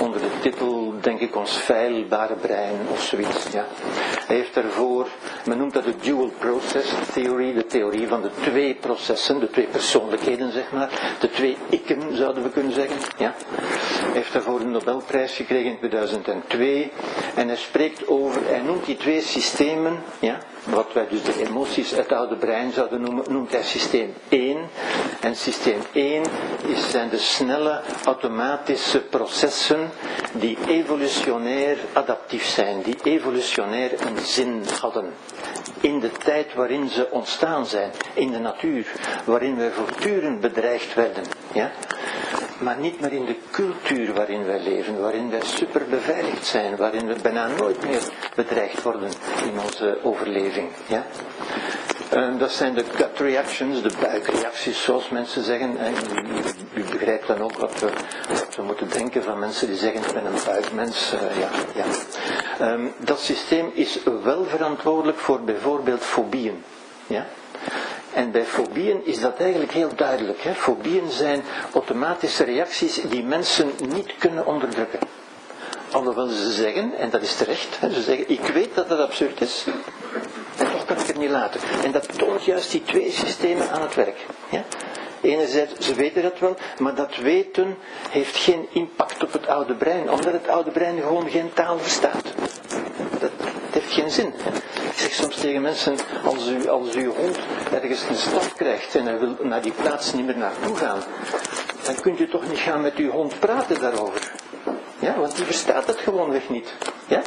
onder 0.00 0.20
de 0.20 0.30
titel, 0.40 0.87
denk 1.00 1.20
ik, 1.20 1.36
ons 1.36 1.56
feilbare 1.56 2.34
brein 2.34 2.78
of 2.92 3.02
zoiets. 3.02 3.46
Ja? 3.52 3.66
Hij 4.26 4.36
heeft 4.36 4.54
daarvoor, 4.54 5.08
men 5.46 5.58
noemt 5.58 5.72
dat 5.72 5.84
de 5.84 5.94
dual 6.00 6.30
process 6.38 6.92
theory, 7.12 7.52
de 7.54 7.66
theorie 7.66 8.08
van 8.08 8.22
de 8.22 8.30
twee 8.40 8.74
processen, 8.74 9.40
de 9.40 9.50
twee 9.50 9.66
persoonlijkheden, 9.66 10.52
zeg 10.52 10.72
maar. 10.72 11.16
De 11.20 11.30
twee 11.30 11.56
ikken, 11.68 12.16
zouden 12.16 12.42
we 12.42 12.50
kunnen 12.50 12.72
zeggen. 12.72 12.96
Ja? 13.18 13.34
Hij 14.02 14.12
heeft 14.12 14.32
daarvoor 14.32 14.60
een 14.60 14.70
Nobelprijs 14.70 15.36
gekregen 15.36 15.70
in 15.70 15.78
2002. 15.78 16.92
En 17.34 17.46
hij 17.46 17.56
spreekt 17.56 18.08
over, 18.08 18.40
hij 18.46 18.60
noemt 18.60 18.86
die 18.86 18.96
twee 18.96 19.20
systemen, 19.20 20.02
ja, 20.18 20.38
wat 20.64 20.92
wij 20.92 21.06
dus 21.08 21.22
de 21.22 21.44
emoties 21.46 21.94
uit 21.94 22.08
het 22.08 22.18
oude 22.18 22.36
brein 22.36 22.72
zouden 22.72 23.00
noemen, 23.00 23.24
noemt 23.28 23.52
hij 23.52 23.62
systeem 23.62 24.14
1. 24.28 24.58
En 25.20 25.36
systeem 25.36 25.80
1 25.92 26.22
is, 26.66 26.90
zijn 26.90 27.08
de 27.08 27.18
snelle 27.18 27.80
automatische 28.04 29.00
processen 29.00 29.90
die 30.32 30.58
evolutionair 30.88 31.78
adaptief 31.92 32.44
zijn, 32.44 32.82
die 32.82 32.96
evolutionair 33.02 33.92
een 34.06 34.18
zin 34.24 34.62
hadden. 34.80 35.12
In 35.80 36.00
de 36.00 36.10
tijd 36.10 36.54
waarin 36.54 36.88
ze 36.88 37.10
ontstaan 37.10 37.66
zijn, 37.66 37.90
in 38.14 38.30
de 38.30 38.38
natuur, 38.38 38.86
waarin 39.24 39.56
wij 39.56 39.70
voortdurend 39.70 40.40
bedreigd 40.40 40.94
werden. 40.94 41.24
Ja? 41.52 41.70
maar 42.60 42.78
niet 42.78 43.00
meer 43.00 43.12
in 43.12 43.24
de 43.24 43.36
cultuur 43.50 44.14
waarin 44.14 44.44
wij 44.44 44.60
leven, 44.60 45.00
waarin 45.00 45.30
wij 45.30 45.40
super 45.44 45.86
beveiligd 45.90 46.46
zijn, 46.46 46.76
waarin 46.76 47.06
we 47.06 47.16
bijna 47.22 47.46
nooit 47.46 47.82
meer 47.82 48.02
bedreigd 48.34 48.82
worden 48.82 49.10
in 49.44 49.60
onze 49.60 49.98
overleving. 50.02 50.68
Ja? 50.86 51.06
Uh, 52.14 52.38
dat 52.38 52.52
zijn 52.52 52.74
de 52.74 52.84
gut 52.94 53.18
reactions, 53.18 53.82
de 53.82 53.92
buikreacties 54.00 54.82
zoals 54.82 55.08
mensen 55.08 55.44
zeggen. 55.44 55.78
En 55.78 55.94
u, 56.74 56.82
begrijpt 56.82 57.26
dan 57.26 57.40
ook 57.40 57.56
wat 57.56 57.80
we, 58.56 58.62
moeten 58.62 58.88
denken 58.88 59.22
van 59.22 59.38
mensen 59.38 59.66
die 59.66 59.76
zeggen 59.76 60.02
ik 60.02 60.12
ben 60.12 60.26
een 60.26 60.40
buikmens. 60.46 61.12
Uh, 61.14 61.40
ja, 61.40 61.48
ja. 61.74 62.72
Um, 62.72 62.92
dat 62.98 63.20
systeem 63.20 63.70
is 63.74 63.98
wel 64.22 64.44
verantwoordelijk 64.44 65.18
voor 65.18 65.40
bijvoorbeeld 65.40 66.02
fobieën. 66.02 66.64
Ja? 67.06 67.26
En 68.12 68.30
bij 68.30 68.44
fobieën 68.44 69.06
is 69.06 69.20
dat 69.20 69.36
eigenlijk 69.38 69.72
heel 69.72 69.94
duidelijk. 69.94 70.42
Hè? 70.42 70.54
Fobieën 70.54 71.10
zijn 71.10 71.42
automatische 71.72 72.44
reacties 72.44 73.00
die 73.00 73.24
mensen 73.24 73.70
niet 73.88 74.14
kunnen 74.18 74.46
onderdrukken. 74.46 74.98
Alhoewel 75.90 76.26
ze 76.26 76.52
zeggen, 76.52 76.94
en 76.98 77.10
dat 77.10 77.22
is 77.22 77.34
terecht, 77.34 77.80
hè, 77.80 77.92
ze 77.92 78.02
zeggen, 78.02 78.28
ik 78.28 78.40
weet 78.40 78.74
dat 78.74 78.88
dat 78.88 78.98
absurd 78.98 79.40
is, 79.40 79.64
en 79.66 80.47
kan 80.88 80.98
ik 81.00 81.06
het 81.06 81.18
niet 81.18 81.30
laten. 81.30 81.60
En 81.84 81.92
dat 81.92 82.18
toont 82.18 82.44
juist 82.44 82.70
die 82.70 82.82
twee 82.82 83.10
systemen 83.10 83.70
aan 83.70 83.82
het 83.82 83.94
werk. 83.94 84.26
Ja? 84.50 84.64
Enerzijds, 85.20 85.86
ze 85.86 85.94
weten 85.94 86.22
dat 86.22 86.38
wel, 86.38 86.56
maar 86.78 86.94
dat 86.94 87.16
weten 87.16 87.78
heeft 88.10 88.36
geen 88.36 88.68
impact 88.72 89.22
op 89.22 89.32
het 89.32 89.46
oude 89.46 89.74
brein, 89.74 90.10
omdat 90.10 90.32
het 90.32 90.48
oude 90.48 90.70
brein 90.70 91.00
gewoon 91.00 91.30
geen 91.30 91.52
taal 91.52 91.78
verstaat. 91.78 92.24
Dat, 93.20 93.30
heeft 93.70 93.92
geen 93.92 94.10
zin. 94.10 94.26
Ik 94.90 94.96
zeg 94.96 95.12
soms 95.12 95.36
tegen 95.36 95.62
mensen, 95.62 95.96
als, 96.24 96.48
u, 96.48 96.68
als 96.68 96.94
uw 96.94 97.14
hond 97.14 97.38
ergens 97.72 98.02
een 98.08 98.16
stap 98.16 98.52
krijgt 98.56 98.94
en 98.94 99.04
hij 99.04 99.18
wil 99.18 99.36
naar 99.40 99.62
die 99.62 99.72
plaats 99.72 100.12
niet 100.12 100.26
meer 100.26 100.38
naartoe 100.38 100.76
gaan, 100.76 101.02
dan 101.84 101.94
kunt 102.00 102.20
u 102.20 102.28
toch 102.28 102.48
niet 102.48 102.58
gaan 102.58 102.80
met 102.80 102.96
uw 102.96 103.10
hond 103.10 103.38
praten 103.38 103.80
daarover. 103.80 104.32
Ja, 104.98 105.18
want 105.18 105.36
die 105.36 105.44
verstaat 105.44 105.86
het 105.86 105.98
gewoonweg 105.98 106.48
niet. 106.48 106.72
Ja? 107.06 107.22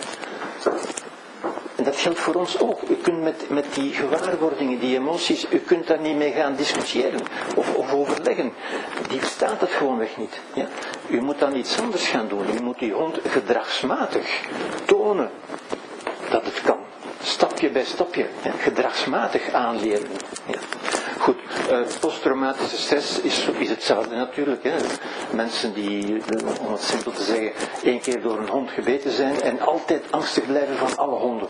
En 1.76 1.84
dat 1.84 1.96
geldt 1.96 2.20
voor 2.20 2.34
ons 2.34 2.60
ook. 2.60 2.82
U 2.90 2.96
kunt 2.96 3.22
met, 3.24 3.50
met 3.50 3.66
die 3.74 3.92
gewaarwordingen, 3.94 4.80
die 4.80 4.96
emoties, 4.98 5.46
u 5.52 5.58
kunt 5.58 5.88
daar 5.88 6.00
niet 6.00 6.16
mee 6.18 6.32
gaan 6.32 6.56
discussiëren 6.56 7.20
of, 7.56 7.76
of 7.76 7.94
overleggen. 7.94 8.54
Die 9.10 9.20
verstaat 9.20 9.62
het 9.62 9.72
gewoonweg 9.72 10.18
niet. 10.18 10.40
Ja? 10.54 10.68
U 11.10 11.22
moet 11.22 11.40
dan 11.40 11.56
iets 11.56 11.80
anders 11.80 12.08
gaan 12.08 12.28
doen. 12.28 12.46
U 12.60 12.62
moet 12.64 12.80
die 12.80 12.92
hond 12.94 13.20
gedragsmatig 13.28 14.42
tonen 14.86 15.32
dat 16.30 16.46
het 16.46 16.62
kan. 16.62 16.78
Stapje 17.24 17.70
bij 17.70 17.86
stapje, 17.86 18.28
gedragsmatig 18.58 19.54
aanleren. 19.54 20.10
Ja. 20.46 20.60
Goed, 21.20 21.38
uh, 21.72 21.80
posttraumatische 22.00 22.78
stress 22.78 23.20
is, 23.20 23.48
is 23.58 23.70
hetzelfde 23.70 24.16
natuurlijk. 24.16 24.64
Hè. 24.64 24.76
Mensen 25.32 25.74
die, 25.74 26.22
om 26.62 26.72
het 26.72 26.82
simpel 26.82 27.12
te 27.12 27.24
zeggen, 27.24 27.52
één 27.84 28.02
keer 28.02 28.22
door 28.22 28.38
een 28.38 28.50
hond 28.50 28.70
gebeten 28.70 29.12
zijn 29.12 29.42
en 29.42 29.60
altijd 29.60 30.12
angstig 30.12 30.46
blijven 30.46 30.78
van 30.78 30.98
alle 30.98 31.16
honden. 31.16 31.48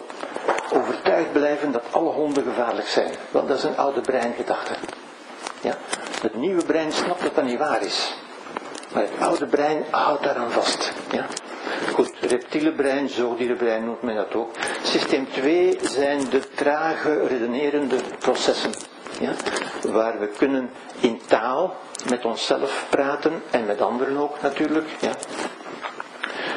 Overtuigd 0.73 1.31
blijven 1.31 1.71
dat 1.71 1.83
alle 1.91 2.09
honden 2.09 2.43
gevaarlijk 2.43 2.87
zijn. 2.87 3.11
Wel, 3.31 3.45
dat 3.45 3.57
is 3.57 3.63
een 3.63 3.77
oude 3.77 4.01
breingedachte. 4.01 4.73
Ja. 5.61 5.77
Het 6.21 6.35
nieuwe 6.35 6.65
brein 6.65 6.91
snapt 6.91 7.21
dat 7.21 7.35
dat 7.35 7.43
niet 7.43 7.57
waar 7.57 7.81
is. 7.81 8.13
Maar 8.93 9.03
het 9.03 9.19
oude 9.19 9.45
brein 9.45 9.83
houdt 9.89 10.23
daaraan 10.23 10.51
vast. 10.51 10.93
Ja. 11.11 11.25
Goed, 11.93 12.11
reptiele 12.19 12.71
brein, 12.71 13.09
zoogdierenbrein 13.09 13.85
noemt 13.85 14.01
men 14.01 14.15
dat 14.15 14.35
ook. 14.35 14.51
Systeem 14.83 15.27
2 15.31 15.77
zijn 15.81 16.29
de 16.29 16.39
trage, 16.55 17.27
redenerende 17.27 17.95
processen. 18.19 18.71
Ja, 19.19 19.33
waar 19.91 20.19
we 20.19 20.27
kunnen 20.27 20.69
in 20.99 21.21
taal 21.27 21.75
met 22.09 22.25
onszelf 22.25 22.85
praten 22.89 23.43
en 23.51 23.65
met 23.65 23.81
anderen 23.81 24.17
ook 24.17 24.41
natuurlijk. 24.41 24.87
Ja. 25.01 25.11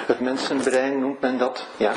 Het 0.06 0.20
mensenbrein 0.20 0.98
noemt 0.98 1.20
men 1.20 1.38
dat, 1.38 1.66
ja, 1.76 1.92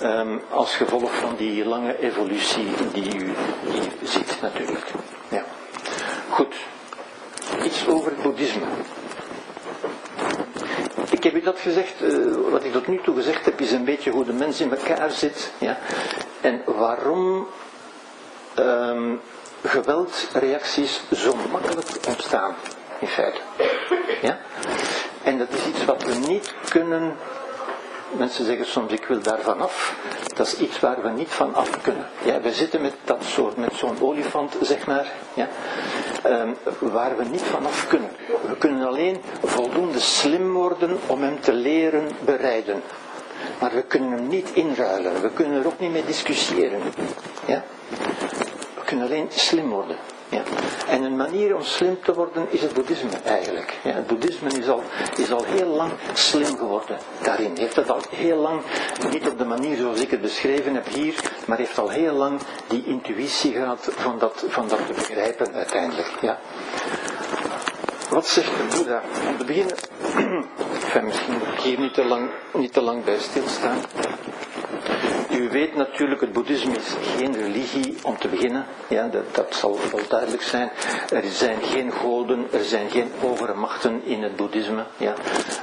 ehm, 0.00 0.38
als 0.50 0.74
gevolg 0.74 1.14
van 1.14 1.34
die 1.36 1.64
lange 1.64 1.98
evolutie 1.98 2.66
die 2.92 3.18
u 3.18 3.32
hier 3.70 3.92
ziet 4.02 4.38
natuurlijk. 4.42 4.86
Ja. 5.28 5.44
Goed, 6.30 6.54
iets 7.64 7.86
over 7.86 8.10
het 8.10 8.22
boeddhisme. 8.22 8.64
Ik 11.10 11.22
heb 11.24 11.34
u 11.34 11.40
dat 11.40 11.58
gezegd, 11.60 12.02
eh, 12.02 12.10
wat 12.50 12.64
ik 12.64 12.72
tot 12.72 12.86
nu 12.86 13.00
toe 13.02 13.14
gezegd 13.14 13.44
heb, 13.44 13.60
is 13.60 13.72
een 13.72 13.84
beetje 13.84 14.10
hoe 14.10 14.24
de 14.24 14.32
mens 14.32 14.60
in 14.60 14.70
elkaar 14.76 15.10
zit. 15.10 15.52
Ja? 15.58 15.78
En 16.40 16.62
waarom 16.64 17.46
um, 18.58 19.20
geweldreacties 19.64 21.02
zo 21.12 21.34
makkelijk 21.50 21.88
ontstaan, 22.08 22.54
in 22.98 23.06
feite. 23.08 23.40
Ja? 24.22 24.38
En 25.22 25.38
dat 25.38 25.48
is 25.50 25.66
iets 25.66 25.84
wat 25.84 26.02
we 26.02 26.14
niet 26.14 26.54
kunnen 26.68 27.16
mensen 28.16 28.44
zeggen 28.44 28.66
soms 28.66 28.92
ik 28.92 29.04
wil 29.04 29.20
daar 29.20 29.40
vanaf. 29.40 29.96
Dat 30.34 30.46
is 30.46 30.58
iets 30.58 30.80
waar 30.80 31.02
we 31.02 31.10
niet 31.10 31.28
van 31.28 31.54
af 31.54 31.80
kunnen. 31.80 32.06
Ja, 32.24 32.40
we 32.40 32.52
zitten 32.52 32.80
met 32.80 32.94
dat 33.04 33.24
soort, 33.24 33.56
met 33.56 33.74
zo'n 33.74 34.00
olifant, 34.00 34.56
zeg 34.60 34.86
maar, 34.86 35.12
ja, 35.34 35.48
ehm, 36.22 36.48
waar 36.78 37.16
we 37.16 37.24
niet 37.24 37.42
vanaf 37.42 37.86
kunnen. 37.88 38.10
We 38.48 38.56
kunnen 38.56 38.86
alleen 38.86 39.20
voldoende 39.42 40.00
slim 40.00 40.52
worden 40.52 40.98
om 41.06 41.22
hem 41.22 41.40
te 41.40 41.52
leren 41.52 42.08
bereiden. 42.24 42.82
Maar 43.60 43.74
we 43.74 43.82
kunnen 43.82 44.10
hem 44.10 44.28
niet 44.28 44.50
inruilen. 44.52 45.22
We 45.22 45.30
kunnen 45.30 45.60
er 45.60 45.66
ook 45.66 45.78
niet 45.78 45.92
mee 45.92 46.04
discussiëren. 46.04 46.80
Ja? 47.46 47.64
We 48.74 48.84
kunnen 48.84 49.06
alleen 49.06 49.26
slim 49.30 49.70
worden. 49.70 49.96
En 50.88 51.02
een 51.02 51.16
manier 51.16 51.54
om 51.54 51.62
slim 51.62 51.98
te 52.02 52.14
worden 52.14 52.46
is 52.50 52.62
het 52.62 52.72
boeddhisme 52.72 53.10
eigenlijk. 53.24 53.78
Ja, 53.82 53.90
het 53.90 54.06
boeddhisme 54.06 54.48
is 54.48 54.68
al, 54.68 54.82
is 55.16 55.32
al 55.32 55.44
heel 55.44 55.66
lang 55.66 55.92
slim 56.12 56.56
geworden 56.56 56.98
daarin. 57.22 57.56
Heeft 57.56 57.76
het 57.76 57.90
al 57.90 58.02
heel 58.10 58.36
lang, 58.36 58.60
niet 59.10 59.28
op 59.28 59.38
de 59.38 59.44
manier 59.44 59.76
zoals 59.76 60.00
ik 60.00 60.10
het 60.10 60.20
beschreven 60.20 60.74
heb 60.74 60.86
hier, 60.86 61.14
maar 61.46 61.58
heeft 61.58 61.78
al 61.78 61.88
heel 61.88 62.12
lang 62.12 62.40
die 62.66 62.84
intuïtie 62.84 63.52
gehad 63.52 63.88
van 63.90 64.18
dat, 64.18 64.44
van 64.48 64.68
dat 64.68 64.86
te 64.86 64.92
begrijpen 64.92 65.54
uiteindelijk. 65.54 66.10
Ja. 66.20 66.38
Wat 68.10 68.26
zegt 68.26 68.46
de 68.46 68.76
Boeddha? 68.76 69.02
Om 69.28 69.38
te 69.38 69.44
beginnen, 69.44 69.76
misschien 71.04 71.40
hier 71.62 71.78
niet 71.78 71.94
te 71.94 72.04
lang, 72.04 72.30
niet 72.52 72.72
te 72.72 72.80
lang 72.80 73.04
bij 73.04 73.18
stilstaan. 73.18 73.78
U 75.38 75.48
weet 75.50 75.74
natuurlijk, 75.74 76.20
het 76.20 76.32
boeddhisme 76.32 76.76
is 76.76 76.94
geen 77.16 77.34
religie 77.36 77.96
om 78.02 78.18
te 78.18 78.28
beginnen. 78.28 78.66
Ja, 78.88 79.08
dat, 79.08 79.34
dat 79.34 79.54
zal 79.54 79.78
wel 79.92 80.00
duidelijk 80.08 80.42
zijn. 80.42 80.70
Er 81.10 81.24
zijn 81.30 81.62
geen 81.62 81.92
goden, 81.92 82.46
er 82.52 82.64
zijn 82.64 82.90
geen 82.90 83.10
overmachten 83.22 84.02
in 84.04 84.22
het 84.22 84.36
boeddhisme. 84.36 84.84
Ja. 84.96 85.14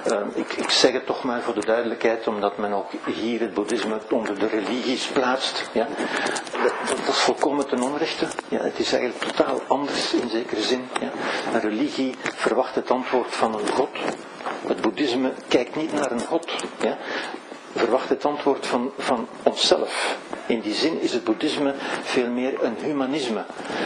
Uh, 0.07 0.17
ik, 0.34 0.53
ik, 0.53 0.69
zeg 0.69 0.91
het 0.91 1.05
toch 1.05 1.24
maar 1.24 1.41
voor 1.41 1.53
de 1.53 1.65
duidelijkheid, 1.65 2.28
omdat 2.28 2.57
men 2.57 2.74
ook 2.74 2.91
hier 3.05 3.39
het 3.39 3.53
boeddhisme 3.53 3.97
onder 4.09 4.39
de 4.39 4.47
religies 4.47 5.05
plaatst. 5.05 5.69
Ja. 5.72 5.88
Dat, 6.63 6.74
dat, 6.88 7.07
is 7.07 7.19
volkomen 7.19 7.67
ten 7.67 7.82
onrechte. 7.82 8.28
Ja, 8.47 8.61
het 8.61 8.80
is 8.80 8.93
eigenlijk 8.93 9.24
totaal 9.24 9.61
anders 9.67 10.13
in 10.13 10.30
zekere 10.30 10.61
zin. 10.61 10.88
Ja. 10.99 11.11
Een 11.53 11.61
religie 11.61 12.15
verwacht 12.22 12.76
het 12.76 12.91
antwoord 12.91 13.36
van 13.36 13.53
een 13.53 13.67
god. 13.67 13.89
Het 14.67 14.82
boeddhisme 14.82 15.32
kijkt 15.47 15.76
niet 15.76 15.93
naar 15.93 16.11
een 16.11 16.26
god. 16.26 16.51
Ja 16.82 16.97
verwacht 17.76 18.09
het 18.09 18.26
antwoord 18.26 18.67
van, 18.67 18.91
van 18.97 19.28
onszelf. 19.43 20.17
In 20.45 20.59
die 20.59 20.74
zin 20.74 21.01
is 21.01 21.13
het 21.13 21.24
boeddhisme 21.24 21.74
veel 22.03 22.28
meer 22.28 22.63
een 22.63 22.76
humanisme, 22.82 23.43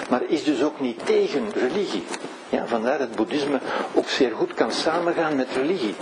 maar 0.10 0.22
is 0.28 0.44
dus 0.44 0.64
ook 0.64 0.80
niet 0.80 1.06
tegen 1.06 1.52
religie. 1.54 2.04
Ja, 2.50 2.68
vandaar 2.68 2.98
dat 2.98 3.08
het 3.08 3.16
boeddhisme 3.16 3.60
ook 3.94 4.10
zeer 4.10 4.32
goed 4.32 4.54
kan 4.54 4.72
samengaan 4.72 5.36
met 5.36 5.48
religie. 5.56 5.96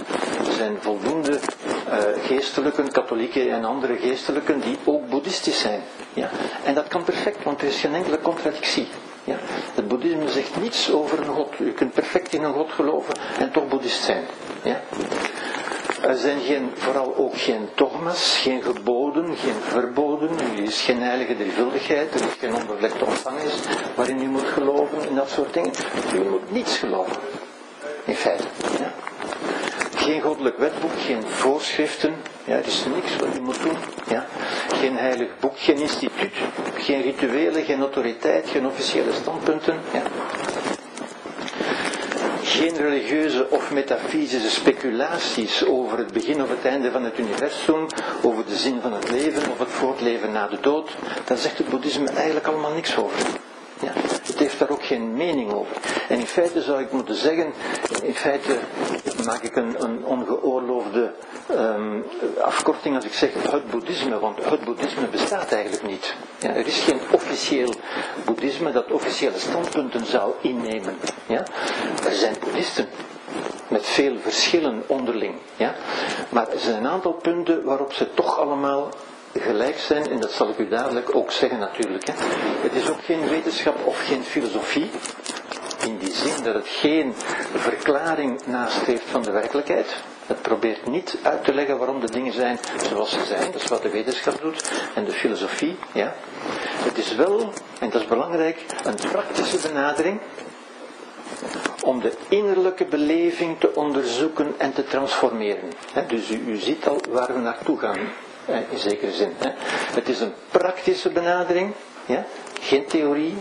Er 0.48 0.54
zijn 0.54 0.78
voldoende 0.80 1.32
uh, 1.32 1.96
geestelijken, 2.26 2.92
katholieken 2.92 3.52
en 3.52 3.66
andere 3.66 3.96
geestelijken 3.96 4.60
die 4.60 4.78
ook 4.84 5.10
boeddhistisch 5.10 5.60
zijn. 5.60 5.82
Ja. 6.14 6.30
En 6.64 6.74
dat 6.74 6.88
kan 6.88 7.04
perfect, 7.04 7.44
want 7.44 7.62
er 7.62 7.68
is 7.68 7.80
geen 7.80 7.96
enkele 7.96 8.20
contradictie. 8.22 8.88
Ja. 9.24 9.36
Het 9.76 9.88
boeddhisme 9.88 10.30
zegt 10.30 10.62
niets 10.62 10.92
over 10.92 11.20
een 11.20 11.36
god. 11.36 11.54
U 11.60 11.72
kunt 11.72 11.94
perfect 11.94 12.34
in 12.34 12.44
een 12.44 12.54
god 12.54 12.72
geloven 12.72 13.14
en 13.40 13.52
toch 13.52 13.68
boeddhist 13.68 14.04
zijn. 14.04 14.24
Ja. 14.64 14.82
Er 16.08 16.18
zijn 16.18 16.40
geen, 16.40 16.72
vooral 16.74 17.16
ook 17.16 17.38
geen 17.38 17.70
dogma's, 17.76 18.38
geen 18.42 18.62
geboden, 18.62 19.36
geen 19.36 19.62
verboden. 19.62 20.30
Er 20.40 20.64
is 20.64 20.82
geen 20.82 21.02
heilige 21.02 21.36
drievuldigheid, 21.36 22.14
er 22.14 22.20
is 22.20 22.34
geen 22.40 22.56
onbevlekte 22.56 23.06
ontvangenis 23.06 23.54
waarin 23.96 24.22
u 24.22 24.26
moet 24.28 24.48
geloven 24.48 25.08
en 25.10 25.16
dat 25.16 25.30
soort 25.30 25.54
dingen. 25.54 25.72
U 26.16 26.30
moet 26.30 26.52
niets 26.52 26.78
geloven, 26.78 27.16
in 28.06 28.16
feite. 28.16 28.44
Ja. 28.80 28.94
Geen 29.96 30.22
goddelijk 30.22 30.58
wetboek, 30.58 30.92
geen 31.06 31.24
voorschriften. 31.28 32.16
Ja, 32.44 32.56
er 32.56 32.66
is 32.66 32.86
niks 32.96 33.16
wat 33.16 33.38
u 33.38 33.42
moet 33.42 33.62
doen. 33.62 33.78
Ja. 34.10 34.26
Geen 34.74 34.98
heilig 34.98 35.30
boek, 35.40 35.60
geen 35.60 35.78
instituut, 35.78 36.34
geen 36.78 37.02
rituelen, 37.02 37.64
geen 37.64 37.80
autoriteit, 37.80 38.50
geen 38.50 38.66
officiële 38.68 39.12
standpunten. 39.14 39.80
Ja 39.94 40.02
geen 42.54 42.76
religieuze 42.78 43.50
of 43.50 43.72
metafysische 43.72 44.50
speculaties 44.50 45.66
over 45.66 45.98
het 45.98 46.14
begin 46.14 46.42
of 46.42 46.50
het 46.50 46.66
einde 46.66 46.92
van 46.92 47.04
het 47.04 47.20
universum, 47.20 47.88
over 48.24 48.46
de 48.46 48.56
zin 48.56 48.82
van 48.82 48.94
het 48.94 49.10
leven 49.10 49.52
of 49.52 49.60
het 49.60 49.70
voortleven 49.70 50.32
na 50.32 50.48
de 50.48 50.58
dood, 50.62 50.90
daar 51.26 51.38
zegt 51.38 51.58
het 51.58 51.70
boeddhisme 51.70 52.10
eigenlijk 52.10 52.48
allemaal 52.48 52.74
niks 52.74 52.98
over. 52.98 53.20
Ja, 53.84 53.92
het 54.26 54.40
heeft 54.40 54.60
daar 54.60 54.70
ook 54.70 54.86
geen 54.86 55.14
mening 55.14 55.52
over. 55.52 55.76
En 56.10 56.20
in 56.20 56.28
feite 56.28 56.62
zou 56.62 56.82
ik 56.82 56.92
moeten 56.92 57.16
zeggen, 57.16 57.54
in 58.04 58.16
feite 58.16 58.58
maak 59.26 59.42
ik 59.42 59.56
een, 59.56 60.06
ongeoorloofde 60.06 61.14
um, 61.52 62.06
afkorting 62.42 62.96
als 62.96 63.06
ik 63.06 63.14
zeg 63.14 63.30
het 63.52 63.70
boeddhisme, 63.70 64.20
want 64.20 64.46
het 64.46 64.64
boeddhisme 64.64 65.08
bestaat 65.08 65.52
eigenlijk 65.52 65.88
niet. 65.88 66.16
Er 66.40 66.68
is 66.68 66.80
geen 66.80 67.00
officieel 67.12 67.74
boeddhisme 68.26 68.72
dat 68.72 68.92
officiële 68.92 69.38
standpunten 69.38 70.06
zou 70.06 70.34
innemen. 70.42 70.98
Ja? 71.28 71.44
Er 72.06 72.14
zijn 72.14 72.36
boeddhisten 72.40 72.88
met 73.68 73.86
veel 73.86 74.18
verschillen 74.18 74.84
onderling. 74.88 75.36
Ja? 75.56 75.76
Maar 76.30 76.50
er 76.50 76.60
zijn 76.60 76.84
een 76.84 76.92
aantal 76.92 77.14
punten 77.14 77.64
waarop 77.64 77.94
ze 77.94 78.14
toch 78.14 78.40
allemaal 78.40 78.90
gelijk 79.34 79.78
zijn, 79.78 80.10
en 80.10 80.20
dat 80.20 80.32
zal 80.32 80.50
ik 80.50 80.58
u 80.58 80.68
dadelijk 80.68 81.16
ook 81.16 81.32
zeggen 81.32 81.60
natuurlijk. 81.60 82.08
Hè. 82.08 82.14
Het 82.62 82.74
is 82.74 82.90
ook 82.90 83.04
geen 83.04 83.30
wetenschap 83.30 83.86
of 83.86 84.06
geen 84.08 84.24
filosofie, 84.24 84.90
in 85.86 85.98
die 85.98 86.14
zin 86.14 86.44
dat 86.44 86.54
het 86.54 86.68
geen 86.68 87.14
verklaring 87.56 88.46
nastreeft 88.46 89.04
van 89.06 89.22
de 89.22 89.32
werkelijkheid. 89.32 89.96
Het 90.26 90.42
probeert 90.42 90.88
niet 90.88 91.18
uit 91.22 91.44
te 91.44 91.54
leggen 91.54 91.78
waarom 91.78 92.00
de 92.00 92.12
dingen 92.12 92.34
zijn 92.34 92.60
zoals 92.90 93.10
ze 93.10 93.26
zijn. 93.26 93.52
Dat 93.52 93.62
is 93.62 93.68
wat 93.68 93.82
de 93.82 93.90
wetenschap 93.90 94.42
doet. 94.42 94.72
En 94.96 95.06
de 95.06 95.12
filosofie, 95.12 95.78
ja. 95.92 96.14
Het 96.84 96.98
is 96.98 97.16
wel, 97.16 97.54
en 97.80 97.90
dat 97.90 98.02
is 98.02 98.08
belangrijk, 98.08 98.66
een 98.84 98.96
praktische 99.12 99.68
benadering 99.68 100.20
om 101.84 102.02
de 102.02 102.14
innerlijke 102.28 102.86
beleving 102.86 103.60
te 103.60 103.76
onderzoeken 103.76 104.54
en 104.58 104.74
te 104.74 104.84
transformeren. 104.84 105.70
Dus 106.08 106.32
u, 106.32 106.44
u 106.48 106.56
ziet 106.56 106.88
al 106.88 107.02
waar 107.10 107.34
we 107.34 107.40
naartoe 107.40 107.80
gaan, 107.80 108.00
in 108.46 108.78
zekere 108.78 109.12
zin. 109.12 109.34
Het 109.94 110.10
is 110.10 110.20
een 110.20 110.34
praktische 110.52 111.10
benadering, 111.10 111.74
ja? 112.06 112.26
geen 112.62 112.86
theorie. 112.86 113.36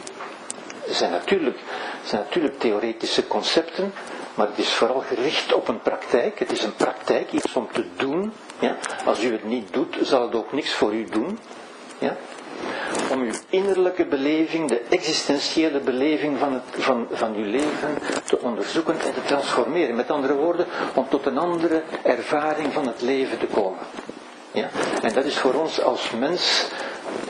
Het 0.84 0.96
zijn 0.96 1.10
natuurlijk, 1.10 1.58
zijn 2.04 2.22
natuurlijk 2.22 2.58
theoretische 2.58 3.26
concepten, 3.26 3.92
maar 4.34 4.46
het 4.46 4.58
is 4.58 4.72
vooral 4.72 5.00
gericht 5.00 5.52
op 5.52 5.68
een 5.68 5.80
praktijk. 5.80 6.38
Het 6.38 6.52
is 6.52 6.62
een 6.62 6.74
praktijk, 6.74 7.32
iets 7.32 7.52
om 7.52 7.68
te 7.72 7.84
doen. 7.96 8.32
Ja? 8.58 8.76
Als 9.04 9.22
u 9.22 9.32
het 9.32 9.44
niet 9.44 9.72
doet, 9.72 9.96
zal 10.02 10.22
het 10.22 10.34
ook 10.34 10.52
niks 10.52 10.72
voor 10.72 10.94
u 10.94 11.04
doen. 11.04 11.38
Ja? 11.98 12.16
Om 13.10 13.20
uw 13.20 13.32
innerlijke 13.48 14.04
beleving, 14.04 14.68
de 14.68 14.82
existentiële 14.88 15.78
beleving 15.80 16.38
van, 16.38 16.52
het, 16.52 16.62
van, 16.84 17.06
van 17.10 17.34
uw 17.34 17.44
leven 17.44 17.98
te 18.24 18.38
onderzoeken 18.40 19.00
en 19.00 19.12
te 19.12 19.22
transformeren. 19.22 19.96
Met 19.96 20.10
andere 20.10 20.34
woorden, 20.34 20.66
om 20.94 21.08
tot 21.08 21.26
een 21.26 21.38
andere 21.38 21.82
ervaring 22.02 22.72
van 22.72 22.86
het 22.86 23.00
leven 23.00 23.38
te 23.38 23.46
komen. 23.46 23.78
Ja? 24.52 24.68
En 25.02 25.12
dat 25.12 25.24
is 25.24 25.38
voor 25.38 25.54
ons 25.54 25.80
als 25.80 26.10
mens 26.10 26.66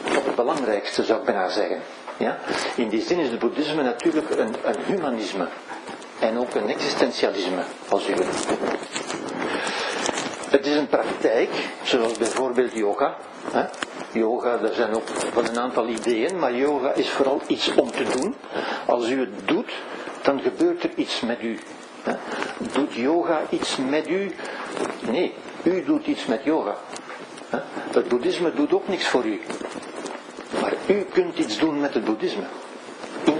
het 0.04 0.34
belangrijkste, 0.34 1.04
zou 1.04 1.18
ik 1.18 1.24
bijna 1.24 1.48
zeggen. 1.48 1.80
Ja? 2.16 2.38
In 2.74 2.88
die 2.88 3.02
zin 3.02 3.18
is 3.18 3.30
het 3.30 3.38
boeddhisme 3.38 3.82
natuurlijk 3.82 4.30
een, 4.30 4.54
humanisme 4.86 5.48
en 6.18 6.38
ook 6.38 6.54
een 6.54 6.68
existentialisme, 6.68 7.62
als 7.88 8.08
u 8.08 8.14
wilt. 8.14 8.46
Het 10.50 10.66
is 10.66 10.76
een 10.76 10.86
praktijk, 10.86 11.50
zoals 11.82 12.18
bijvoorbeeld 12.18 12.72
yoga. 12.72 13.16
Hè? 13.50 13.64
Yoga, 14.12 14.58
er 14.58 14.74
zijn 14.74 14.94
ook 14.94 15.08
wel 15.34 15.44
een 15.44 15.58
aantal 15.58 15.88
ideeën, 15.88 16.38
maar 16.38 16.54
yoga 16.54 16.92
is 16.92 17.08
vooral 17.08 17.40
iets 17.46 17.74
om 17.74 17.90
te 17.90 18.02
doen. 18.02 18.34
Als 18.86 19.08
u 19.08 19.20
het 19.20 19.48
doet, 19.48 19.72
dan 20.22 20.40
gebeurt 20.40 20.82
er 20.82 20.90
iets 20.94 21.20
met 21.20 21.42
u. 21.42 21.58
Hè? 22.02 22.12
Doet 22.72 22.94
yoga 22.94 23.40
iets 23.50 23.76
met 23.76 24.08
u? 24.08 24.34
Nee, 25.00 25.34
u 25.62 25.84
doet 25.84 26.06
iets 26.06 26.26
met 26.26 26.44
yoga. 26.44 26.76
Het 27.92 28.08
boeddhisme 28.08 28.54
doet 28.54 28.72
ook 28.72 28.88
niks 28.88 29.06
voor 29.06 29.24
u. 29.24 29.40
Maar 30.60 30.72
u 30.86 31.06
kunt 31.12 31.38
iets 31.38 31.58
doen 31.58 31.80
met 31.80 31.94
het 31.94 32.04
boeddhisme. 32.04 32.44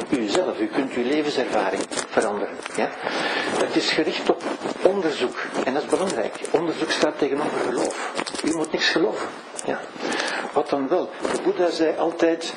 In 0.08 0.22
uzelf. 0.22 0.60
U 0.60 0.66
kunt 0.66 0.92
uw 0.92 1.02
levenservaring 1.02 1.82
veranderen. 1.88 2.54
Ja? 2.76 2.88
Het 3.58 3.76
is 3.76 3.90
gericht 3.90 4.30
op 4.30 4.42
onderzoek. 4.82 5.38
En 5.64 5.74
dat 5.74 5.82
is 5.82 5.88
belangrijk. 5.88 6.40
Onderzoek 6.50 6.90
staat 6.90 7.18
tegenover 7.18 7.58
geloof. 7.58 8.12
U 8.44 8.56
moet 8.56 8.72
niks 8.72 8.88
geloven. 8.88 9.28
Ja. 9.64 9.80
Wat 10.52 10.68
dan 10.68 10.88
wel? 10.88 11.10
De 11.32 11.42
Boeddha 11.42 11.70
zei 11.70 11.96
altijd, 11.96 12.54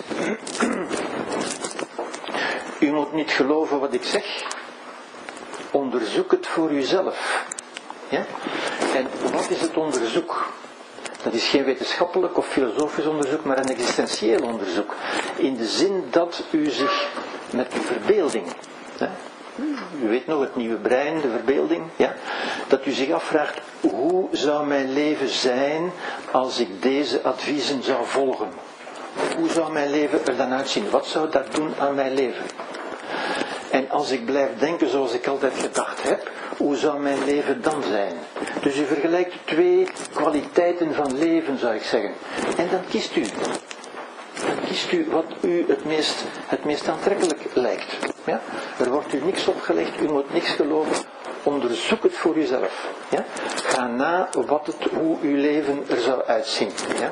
u 2.79 2.91
moet 2.91 3.13
niet 3.13 3.31
geloven 3.31 3.79
wat 3.79 3.93
ik 3.93 4.03
zeg. 4.03 4.43
Onderzoek 5.71 6.31
het 6.31 6.47
voor 6.47 6.71
uzelf. 6.71 7.45
Ja? 8.09 8.25
En 8.95 9.07
wat 9.31 9.49
is 9.49 9.61
het 9.61 9.77
onderzoek? 9.77 10.53
Dat 11.25 11.33
is 11.33 11.47
geen 11.47 11.63
wetenschappelijk 11.63 12.37
of 12.37 12.47
filosofisch 12.47 13.05
onderzoek, 13.05 13.43
maar 13.43 13.57
een 13.57 13.69
existentieel 13.69 14.41
onderzoek. 14.41 14.95
In 15.35 15.55
de 15.55 15.65
zin 15.65 16.03
dat 16.09 16.43
u 16.51 16.69
zich 16.69 17.09
met 17.51 17.73
uw 17.73 17.81
verbeelding, 17.81 18.45
hè, 18.97 19.07
u 20.01 20.09
weet 20.09 20.27
nog 20.27 20.39
het 20.39 20.55
nieuwe 20.55 20.75
brein, 20.75 21.21
de 21.21 21.29
verbeelding, 21.29 21.83
ja, 21.95 22.13
dat 22.67 22.85
u 22.85 22.91
zich 22.91 23.11
afvraagt, 23.11 23.59
hoe 23.81 24.27
zou 24.31 24.65
mijn 24.65 24.93
leven 24.93 25.29
zijn 25.29 25.91
als 26.31 26.59
ik 26.59 26.81
deze 26.81 27.21
adviezen 27.21 27.83
zou 27.83 28.05
volgen? 28.05 28.49
Hoe 29.37 29.49
zou 29.49 29.71
mijn 29.71 29.89
leven 29.89 30.25
er 30.25 30.37
dan 30.37 30.53
uitzien? 30.53 30.89
Wat 30.89 31.07
zou 31.07 31.29
dat 31.29 31.55
doen 31.55 31.73
aan 31.79 31.95
mijn 31.95 32.13
leven? 32.13 32.45
En 33.71 33.89
als 33.89 34.11
ik 34.11 34.25
blijf 34.25 34.49
denken 34.57 34.89
zoals 34.89 35.13
ik 35.13 35.27
altijd 35.27 35.57
gedacht 35.57 36.03
heb, 36.03 36.31
hoe 36.57 36.75
zou 36.75 36.99
mijn 36.99 37.25
leven 37.25 37.61
dan 37.61 37.83
zijn? 37.83 38.13
Dus 38.61 38.77
u 38.77 38.85
vergelijkt 38.85 39.33
twee 39.45 39.87
kwaliteiten 40.13 40.93
van 40.93 41.17
leven, 41.17 41.59
zou 41.59 41.75
ik 41.75 41.83
zeggen. 41.83 42.11
En 42.57 42.67
dan 42.71 42.81
kiest 42.89 43.15
u. 43.15 43.25
Dan 44.45 44.65
kiest 44.67 44.91
u 44.91 45.07
wat 45.11 45.25
u 45.41 45.65
het 45.67 45.85
meest, 45.85 46.23
het 46.45 46.65
meest 46.65 46.87
aantrekkelijk 46.87 47.41
lijkt. 47.53 47.97
Ja? 48.25 48.41
Er 48.79 48.91
wordt 48.91 49.13
u 49.13 49.21
niks 49.23 49.47
opgelegd, 49.47 50.01
u 50.01 50.11
moet 50.11 50.33
niks 50.33 50.49
geloven. 50.49 50.95
Onderzoek 51.45 52.03
het 52.03 52.13
voor 52.13 52.35
uzelf. 52.37 52.87
Ja? 53.09 53.25
Ga 53.55 53.87
na 53.87 54.29
wat 54.45 54.67
het, 54.67 54.91
hoe 54.91 55.17
uw 55.21 55.35
leven 55.35 55.83
er 55.89 55.99
zou 55.99 56.23
uitzien. 56.25 56.69
Ja? 56.99 57.11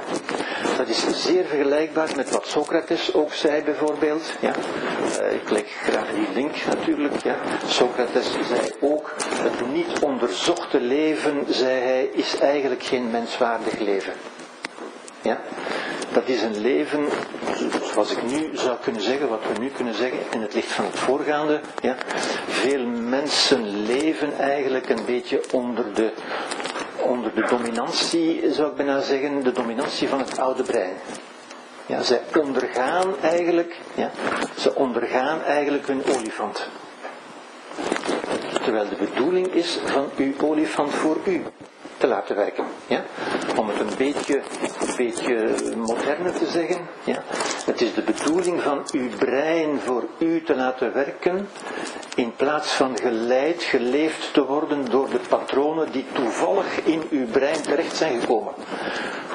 Dat 0.77 0.87
is 0.87 1.23
zeer 1.23 1.45
vergelijkbaar 1.45 2.09
met 2.15 2.29
wat 2.29 2.47
Socrates 2.47 3.13
ook 3.13 3.33
zei 3.33 3.63
bijvoorbeeld. 3.63 4.33
Ja? 4.39 4.53
Uh, 5.21 5.33
ik 5.33 5.49
leg 5.49 5.65
graag 5.67 6.07
die 6.13 6.27
link 6.33 6.55
natuurlijk. 6.67 7.23
Ja? 7.23 7.35
Socrates 7.65 8.31
zei 8.47 8.71
ook, 8.79 9.15
het 9.19 9.71
niet 9.71 9.99
onderzochte 9.99 10.79
leven, 10.79 11.45
zei 11.49 11.79
hij, 11.79 12.09
is 12.13 12.39
eigenlijk 12.39 12.83
geen 12.83 13.11
menswaardig 13.11 13.79
leven. 13.79 14.13
Ja? 15.23 15.39
Dat 16.13 16.27
is 16.27 16.41
een 16.41 16.61
leven, 16.61 17.07
zoals 17.93 18.11
ik 18.11 18.23
nu 18.23 18.49
zou 18.53 18.77
kunnen 18.81 19.01
zeggen, 19.01 19.29
wat 19.29 19.39
we 19.53 19.59
nu 19.59 19.69
kunnen 19.69 19.93
zeggen, 19.93 20.19
in 20.31 20.41
het 20.41 20.53
licht 20.53 20.71
van 20.71 20.85
het 20.85 20.99
voorgaande. 20.99 21.59
Ja, 21.81 21.95
veel 22.47 22.85
mensen 22.87 23.85
leven 23.85 24.37
eigenlijk 24.37 24.89
een 24.89 25.05
beetje 25.05 25.41
onder 25.51 25.93
de, 25.93 26.11
onder 27.01 27.33
de 27.35 27.45
dominantie, 27.49 28.53
zou 28.53 28.69
ik 28.69 28.75
bijna 28.75 29.01
zeggen, 29.01 29.43
de 29.43 29.51
dominantie 29.51 30.07
van 30.07 30.19
het 30.19 30.39
oude 30.39 30.63
brein. 30.63 30.93
Ja, 31.85 32.01
zij 32.01 32.21
ondergaan 32.39 33.19
eigenlijk, 33.21 33.79
ja, 33.95 34.11
ze 34.57 34.75
ondergaan 34.75 35.41
eigenlijk 35.41 35.87
hun 35.87 36.03
olifant. 36.17 36.67
Terwijl 38.63 38.89
de 38.89 38.95
bedoeling 38.95 39.47
is 39.47 39.79
van 39.85 40.09
uw 40.17 40.33
olifant 40.41 40.93
voor 40.93 41.17
u 41.25 41.43
te 41.97 42.07
laten 42.07 42.35
werken. 42.35 42.65
Ja? 42.87 43.03
Om 43.55 43.67
het 43.67 43.79
een 43.79 43.97
beetje, 43.97 44.41
beetje 44.97 45.49
moderner 45.75 46.33
te 46.33 46.45
zeggen. 46.45 46.87
Ja? 47.03 47.23
Het 47.65 47.81
is 47.81 47.93
de 47.93 48.01
bedoeling 48.01 48.61
van 48.61 48.81
uw 48.91 49.09
brein 49.17 49.79
voor 49.79 50.03
u 50.19 50.43
te 50.43 50.55
laten 50.55 50.93
werken, 50.93 51.47
in 52.15 52.35
plaats 52.35 52.71
van 52.71 52.97
geleid, 52.97 53.63
geleefd 53.63 54.33
te 54.33 54.45
worden 54.45 54.89
door 54.89 55.09
de 55.09 55.19
patronen 55.29 55.91
die 55.91 56.05
toevallig 56.13 56.83
in 56.83 57.01
uw 57.09 57.25
brein 57.25 57.61
terecht 57.61 57.95
zijn 57.95 58.19
gekomen 58.19 58.53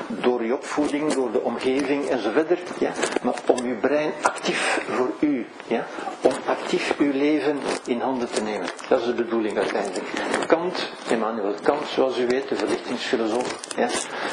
door 0.09 0.45
je 0.45 0.55
opvoeding, 0.55 1.13
door 1.13 1.33
de 1.33 1.43
omgeving 1.43 2.09
enzovoort. 2.09 2.59
Ja? 2.79 2.93
Maar 3.23 3.35
om 3.47 3.65
uw 3.65 3.79
brein 3.81 4.13
actief 4.23 4.81
voor 4.89 5.11
u, 5.21 5.47
ja? 5.67 5.87
om 6.21 6.33
actief 6.47 6.95
uw 6.99 7.13
leven 7.13 7.59
in 7.87 8.01
handen 8.01 8.31
te 8.31 8.43
nemen. 8.43 8.67
Dat 8.89 9.01
is 9.01 9.07
de 9.07 9.15
bedoeling 9.15 9.59
uiteindelijk. 9.59 10.07
Kant, 10.47 10.91
Emmanuel 11.11 11.55
Kant, 11.63 11.87
zoals 11.87 12.19
u 12.19 12.27
weet, 12.27 12.49
de 12.49 12.57
verlichtingsfilosoof, 12.57 13.61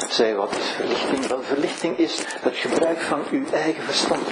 zei 0.08 0.34
wat 0.34 0.56
is 0.56 0.68
verlichting? 0.68 1.26
Wel, 1.26 1.42
verlichting 1.42 1.98
is 1.98 2.24
het 2.40 2.56
gebruik 2.56 3.00
van 3.00 3.22
uw 3.30 3.46
eigen 3.52 3.82
verstand. 3.82 4.28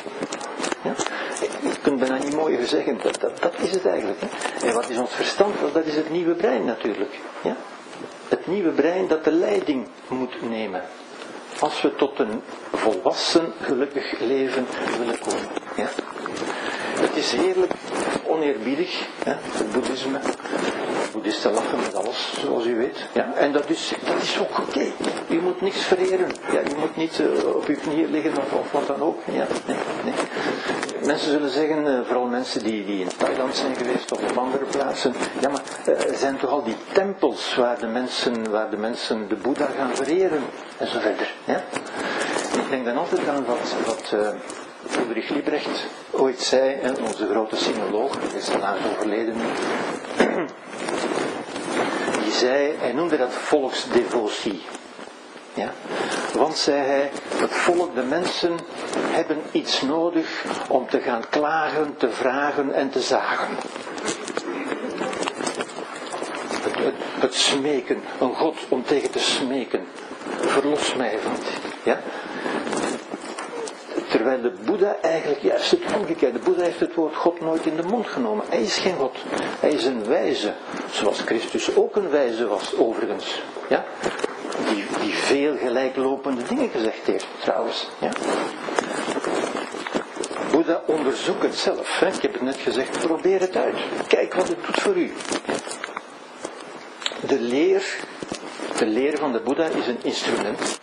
Ja? 0.82 0.94
Je 1.40 1.80
kunt 1.82 1.98
bijna 1.98 2.16
niet 2.16 2.34
mooier 2.34 2.66
zeggen, 2.66 2.98
dat, 3.02 3.20
dat, 3.20 3.54
is 3.58 3.70
het 3.70 3.86
eigenlijk. 3.86 4.20
Hè? 4.20 4.66
En 4.68 4.74
wat 4.74 4.88
is 4.88 4.98
ons 4.98 5.14
verstand? 5.14 5.54
Dat 5.72 5.84
is 5.84 5.94
het 5.96 6.10
nieuwe 6.10 6.34
brein 6.34 6.64
natuurlijk. 6.64 7.18
Ja? 7.42 7.56
Het 8.28 8.46
nieuwe 8.46 8.70
brein 8.70 9.08
dat 9.08 9.24
de 9.24 9.32
leiding 9.32 9.88
moet 10.08 10.48
nemen 10.48 10.82
als 11.58 11.82
we 11.82 11.94
tot 11.94 12.18
een 12.18 12.42
volwassen, 12.72 13.52
gelukkig 13.60 14.20
leven 14.20 14.66
willen 14.98 15.18
komen. 15.18 15.48
Ja? 15.76 15.88
Het 17.00 17.16
is 17.16 17.32
heerlijk 17.32 17.72
oneerbiedig, 18.26 19.06
hè, 19.24 19.32
het 19.32 19.72
boeddhisme. 19.72 20.18
Boeddhisten 21.12 21.52
lachen 21.52 21.78
met 21.78 21.94
alles, 21.94 22.34
zoals 22.40 22.66
u 22.66 22.76
weet. 22.76 23.06
Ja, 23.12 23.32
en 23.34 23.52
dat 23.52 23.70
is, 23.70 23.92
dat 24.04 24.22
is 24.22 24.38
ook 24.38 24.58
oké. 24.58 24.86
U 25.28 25.40
moet 25.40 25.60
niks 25.60 25.78
vereren. 25.78 26.28
Ja, 26.52 26.60
u 26.60 26.78
moet 26.78 26.96
niet 26.96 27.18
uh, 27.18 27.56
op 27.56 27.66
uw 27.66 27.76
knieën 27.76 28.10
liggen 28.10 28.36
of, 28.36 28.52
of, 28.52 28.72
wat 28.72 28.86
dan 28.86 29.00
ook. 29.00 29.18
Ja, 29.24 29.46
nee, 29.66 29.76
nee. 30.04 30.14
Mensen 31.06 31.30
zullen 31.30 31.50
zeggen, 31.50 31.86
uh, 31.86 32.00
vooral 32.04 32.26
mensen 32.26 32.64
die, 32.64 32.84
die 32.84 33.00
in 33.00 33.10
Thailand 33.16 33.56
zijn 33.56 33.76
geweest 33.76 34.12
of 34.12 34.30
op 34.30 34.36
andere 34.36 34.64
plaatsen. 34.64 35.14
Ja, 35.40 35.48
maar 35.48 35.62
uh, 35.88 36.10
er 36.10 36.16
zijn 36.16 36.36
toch 36.38 36.50
al 36.50 36.64
die 36.64 36.76
tempels 36.92 37.54
waar 37.54 37.78
de 37.78 37.86
mensen, 37.86 38.50
waar 38.50 38.70
de, 38.70 38.76
mensen 38.76 39.28
de 39.28 39.36
Boeddha 39.36 39.68
gaan 39.76 39.96
vereren 39.96 40.42
en 40.78 40.86
zo 40.86 40.98
verder. 41.00 41.34
Ja? 41.44 41.64
Ik 42.62 42.70
denk 42.70 42.84
dan 42.84 42.96
altijd 42.96 43.28
aan 43.28 43.44
wat, 43.44 43.74
wat 43.86 44.14
Ulrich 45.06 45.28
Liebrecht 45.28 45.86
ooit 46.10 46.40
zei, 46.40 46.76
onze 47.06 47.26
grote 47.26 47.56
sinoloog, 47.56 48.16
is 48.36 48.48
helaas 48.48 48.78
overleden 48.92 49.34
die 52.24 52.32
zei, 52.32 52.74
hij 52.78 52.92
noemde 52.92 53.16
dat 53.16 53.32
volksdevotie. 53.32 54.62
Ja? 55.54 55.72
Want, 56.34 56.56
zei 56.56 56.78
hij, 56.78 57.10
het 57.36 57.52
volk, 57.52 57.94
de 57.94 58.02
mensen, 58.02 58.58
hebben 58.98 59.42
iets 59.52 59.82
nodig 59.82 60.44
om 60.68 60.88
te 60.88 61.00
gaan 61.00 61.22
klagen, 61.30 61.96
te 61.96 62.10
vragen 62.10 62.72
en 62.72 62.90
te 62.90 63.00
zagen. 63.00 63.56
Het, 66.62 66.94
het, 67.20 67.34
smeken, 67.34 68.02
een 68.20 68.34
God 68.34 68.56
om 68.68 68.84
tegen 68.84 69.10
te 69.10 69.18
smeken. 69.18 69.86
Verlos 70.40 70.94
mij 70.94 71.18
van. 71.18 71.32
Ja? 71.82 72.00
Terwijl 74.14 74.40
de 74.40 74.52
Boeddha 74.64 74.96
eigenlijk 75.00 75.42
juist 75.42 75.70
het 75.70 75.80
omgekeerde. 75.96 76.38
De 76.38 76.44
Boeddha 76.44 76.62
heeft 76.62 76.80
het 76.80 76.94
woord 76.94 77.14
God 77.14 77.40
nooit 77.40 77.66
in 77.66 77.76
de 77.76 77.82
mond 77.82 78.06
genomen. 78.06 78.44
Hij 78.48 78.62
is 78.62 78.76
geen 78.76 78.96
God. 78.96 79.16
Hij 79.60 79.70
is 79.70 79.84
een 79.84 80.04
wijze. 80.06 80.52
Zoals 80.90 81.20
Christus 81.20 81.76
ook 81.76 81.96
een 81.96 82.10
wijze 82.10 82.46
was, 82.46 82.76
overigens. 82.76 83.42
Ja? 83.68 83.84
Die, 84.68 84.84
die 85.00 85.14
veel 85.14 85.56
gelijklopende 85.56 86.42
dingen 86.42 86.68
gezegd 86.68 87.06
heeft, 87.06 87.26
trouwens. 87.40 87.88
Ja? 88.00 88.10
Boeddha 90.50 90.82
onderzoekt 90.86 91.42
het 91.42 91.56
zelf. 91.56 92.00
Ik 92.00 92.22
heb 92.22 92.32
het 92.32 92.42
net 92.42 92.56
gezegd, 92.56 93.06
probeer 93.06 93.40
het 93.40 93.56
uit. 93.56 93.76
Kijk 94.06 94.34
wat 94.34 94.48
het 94.48 94.64
doet 94.66 94.80
voor 94.80 94.96
u. 94.96 95.12
De 97.26 97.40
leer, 97.40 97.84
de 98.78 98.86
leer 98.86 99.18
van 99.18 99.32
de 99.32 99.40
Boeddha 99.40 99.64
is 99.64 99.86
een 99.86 100.02
instrument 100.02 100.82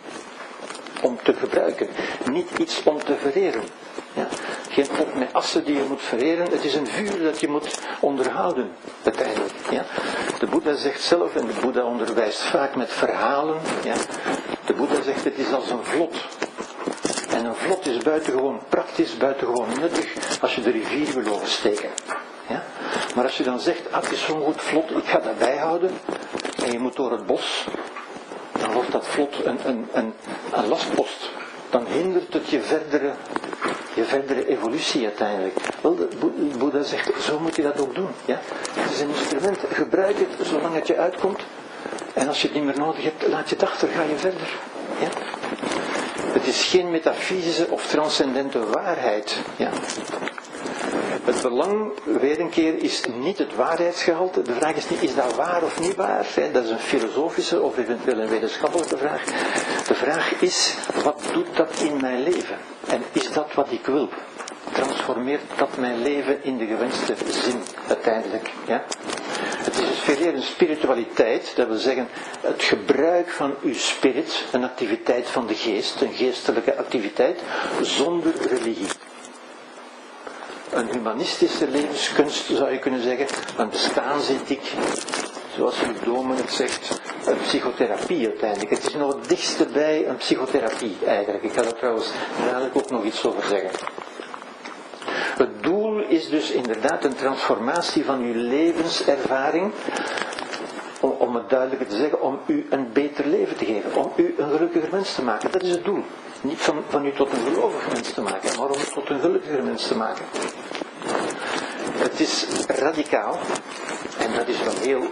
om 1.02 1.18
te 1.22 1.34
gebruiken. 1.34 1.88
Niet 2.30 2.58
iets 2.58 2.82
om 2.82 3.04
te 3.04 3.14
vereren. 3.16 3.62
Ja? 4.14 4.28
Geen 4.70 4.86
pot 4.96 5.14
met 5.14 5.32
assen 5.32 5.64
die 5.64 5.76
je 5.76 5.84
moet 5.88 6.02
vereren. 6.02 6.50
Het 6.50 6.64
is 6.64 6.74
een 6.74 6.86
vuur 6.86 7.22
dat 7.22 7.40
je 7.40 7.48
moet 7.48 7.78
onderhouden, 8.00 8.72
uiteindelijk. 9.02 9.52
Ja? 9.70 9.84
De 10.38 10.46
Boeddha 10.46 10.74
zegt 10.74 11.02
zelf, 11.02 11.34
en 11.34 11.46
de 11.46 11.60
Boeddha 11.60 11.82
onderwijst 11.82 12.40
vaak 12.40 12.76
met 12.76 12.92
verhalen. 12.92 13.60
Ja? 13.84 13.94
De 14.66 14.74
Boeddha 14.74 15.02
zegt 15.02 15.24
het 15.24 15.38
is 15.38 15.52
als 15.52 15.70
een 15.70 15.84
vlot. 15.84 16.14
En 17.30 17.44
een 17.44 17.54
vlot 17.54 17.86
is 17.86 17.96
buitengewoon 17.96 18.60
praktisch, 18.68 19.16
buitengewoon 19.16 19.68
nuttig 19.80 20.14
als 20.40 20.54
je 20.54 20.60
de 20.60 20.70
rivier 20.70 21.22
wil 21.22 21.34
oversteken. 21.34 21.88
Ja? 22.48 22.62
Maar 23.14 23.24
als 23.24 23.36
je 23.36 23.44
dan 23.44 23.60
zegt, 23.60 23.92
ah, 23.92 24.02
het 24.02 24.12
is 24.12 24.24
zo'n 24.24 24.42
goed 24.42 24.62
vlot, 24.62 24.90
ik 24.90 25.04
ga 25.04 25.18
dat 25.18 25.38
bijhouden. 25.38 25.90
En 26.64 26.72
je 26.72 26.78
moet 26.78 26.96
door 26.96 27.10
het 27.10 27.26
bos, 27.26 27.66
dan 28.62 28.72
wordt 28.72 28.92
dat 28.92 29.06
vlot 29.06 29.44
een, 29.44 29.58
een, 29.64 29.88
een, 29.92 30.14
een 30.52 30.68
lastpost. 30.68 31.30
Dan 31.70 31.86
hindert 31.86 32.32
het 32.32 32.48
je 32.48 32.60
verdere, 32.60 33.12
je 33.94 34.04
verdere 34.04 34.46
evolutie 34.46 35.04
uiteindelijk. 35.04 35.56
Wel, 35.80 36.08
Boeddha 36.58 36.82
zegt, 36.82 37.22
zo 37.22 37.38
moet 37.38 37.56
je 37.56 37.62
dat 37.62 37.80
ook 37.80 37.94
doen. 37.94 38.10
Ja? 38.24 38.40
Het 38.72 38.92
is 38.92 39.00
een 39.00 39.08
instrument, 39.08 39.58
gebruik 39.72 40.16
het 40.18 40.46
zolang 40.46 40.74
het 40.74 40.86
je 40.86 40.96
uitkomt. 40.96 41.40
En 42.14 42.28
als 42.28 42.42
je 42.42 42.48
het 42.48 42.56
niet 42.56 42.64
meer 42.64 42.78
nodig 42.78 43.02
hebt, 43.02 43.28
laat 43.28 43.48
je 43.48 43.54
het 43.54 43.64
achter, 43.64 43.88
ga 43.88 44.02
je 44.02 44.16
verder. 44.16 44.58
Ja? 45.00 45.08
Het 46.32 46.46
is 46.46 46.64
geen 46.64 46.90
metafysische 46.90 47.66
of 47.70 47.86
transcendente 47.86 48.66
waarheid. 48.66 49.36
Ja? 49.56 49.70
Het 51.24 51.42
belang, 51.42 51.92
weer 52.20 52.40
een 52.40 52.50
keer, 52.50 52.82
is 52.82 53.02
niet 53.14 53.38
het 53.38 53.54
waarheidsgehalte. 53.54 54.42
De 54.42 54.54
vraag 54.54 54.74
is 54.74 54.88
niet, 54.88 55.02
is 55.02 55.14
dat 55.14 55.34
waar 55.34 55.62
of 55.62 55.80
niet 55.80 55.94
waar? 55.94 56.26
Dat 56.52 56.64
is 56.64 56.70
een 56.70 56.78
filosofische 56.78 57.60
of 57.60 57.78
eventueel 57.78 58.18
een 58.18 58.28
wetenschappelijke 58.28 58.96
vraag. 58.96 59.24
De 59.86 59.94
vraag 59.94 60.40
is, 60.40 60.74
wat 61.02 61.22
doet 61.32 61.56
dat 61.56 61.80
in 61.80 62.00
mijn 62.00 62.22
leven? 62.22 62.56
En 62.86 63.02
is 63.12 63.32
dat 63.32 63.54
wat 63.54 63.70
ik 63.70 63.86
wil? 63.86 64.08
Transformeert 64.72 65.42
dat 65.56 65.76
mijn 65.76 66.02
leven 66.02 66.44
in 66.44 66.58
de 66.58 66.66
gewenste 66.66 67.14
zin 67.28 67.62
uiteindelijk? 67.88 68.50
Ja? 68.66 68.84
Het 69.64 69.74
is 69.74 70.16
dus 70.16 70.26
een 70.26 70.42
spiritualiteit, 70.42 71.52
dat 71.56 71.66
wil 71.68 71.76
zeggen 71.76 72.08
het 72.40 72.62
gebruik 72.62 73.30
van 73.30 73.54
uw 73.62 73.74
spirit, 73.74 74.44
een 74.52 74.64
activiteit 74.64 75.28
van 75.28 75.46
de 75.46 75.54
geest, 75.54 76.00
een 76.00 76.12
geestelijke 76.12 76.76
activiteit, 76.76 77.40
zonder 77.80 78.32
religie. 78.48 78.88
Een 80.72 80.88
humanistische 80.92 81.68
levenskunst 81.68 82.46
zou 82.46 82.70
je 82.70 82.78
kunnen 82.78 83.02
zeggen, 83.02 83.26
een 83.56 83.68
bestaansethiek, 83.68 84.72
zoals 85.56 85.82
uw 85.82 86.04
domen 86.04 86.36
het 86.36 86.52
zegt, 86.52 87.00
een 87.26 87.38
psychotherapie 87.42 88.26
uiteindelijk. 88.28 88.70
Het 88.70 88.86
is 88.86 88.94
nog 88.94 89.14
het 89.14 89.28
dichtste 89.28 89.66
bij 89.66 90.08
een 90.08 90.16
psychotherapie 90.16 90.96
eigenlijk. 91.06 91.44
Ik 91.44 91.52
ga 91.52 91.62
daar 91.62 91.74
trouwens 91.74 92.10
dadelijk 92.50 92.76
ook 92.76 92.90
nog 92.90 93.04
iets 93.04 93.26
over 93.26 93.42
zeggen. 93.48 93.70
Het 95.36 95.62
doel 95.62 96.00
is 96.00 96.28
dus 96.28 96.50
inderdaad 96.50 97.04
een 97.04 97.14
transformatie 97.14 98.04
van 98.04 98.20
uw 98.22 98.34
levenservaring, 98.34 99.72
om, 101.02 101.10
om 101.18 101.34
het 101.34 101.48
duidelijker 101.50 101.86
te 101.86 101.96
zeggen, 101.96 102.20
om 102.20 102.38
u 102.46 102.66
een 102.70 102.92
beter 102.92 103.26
leven 103.26 103.56
te 103.56 103.64
geven, 103.64 103.94
om 103.94 104.12
u 104.16 104.34
een 104.38 104.50
gelukkiger 104.50 104.88
mens 104.92 105.14
te 105.14 105.22
maken. 105.22 105.52
Dat 105.52 105.62
is 105.62 105.70
het 105.70 105.84
doel. 105.84 106.02
Niet 106.40 106.58
van, 106.58 106.82
van 106.88 107.06
u 107.06 107.12
tot 107.12 107.32
een 107.32 107.52
gelovig 107.52 107.92
mens 107.92 108.12
te 108.12 108.20
maken, 108.20 108.58
maar 108.58 108.70
om 108.70 108.80
u 108.80 108.92
tot 108.94 109.10
een 109.10 109.20
gelukkiger 109.20 109.62
mens 109.64 109.86
te 109.86 109.96
maken. 109.96 110.24
Het 111.96 112.20
is 112.20 112.46
radicaal, 112.66 113.38
en 114.18 114.34
dat 114.36 114.48
is 114.48 114.62
wel 114.62 114.76
heel, 114.80 115.06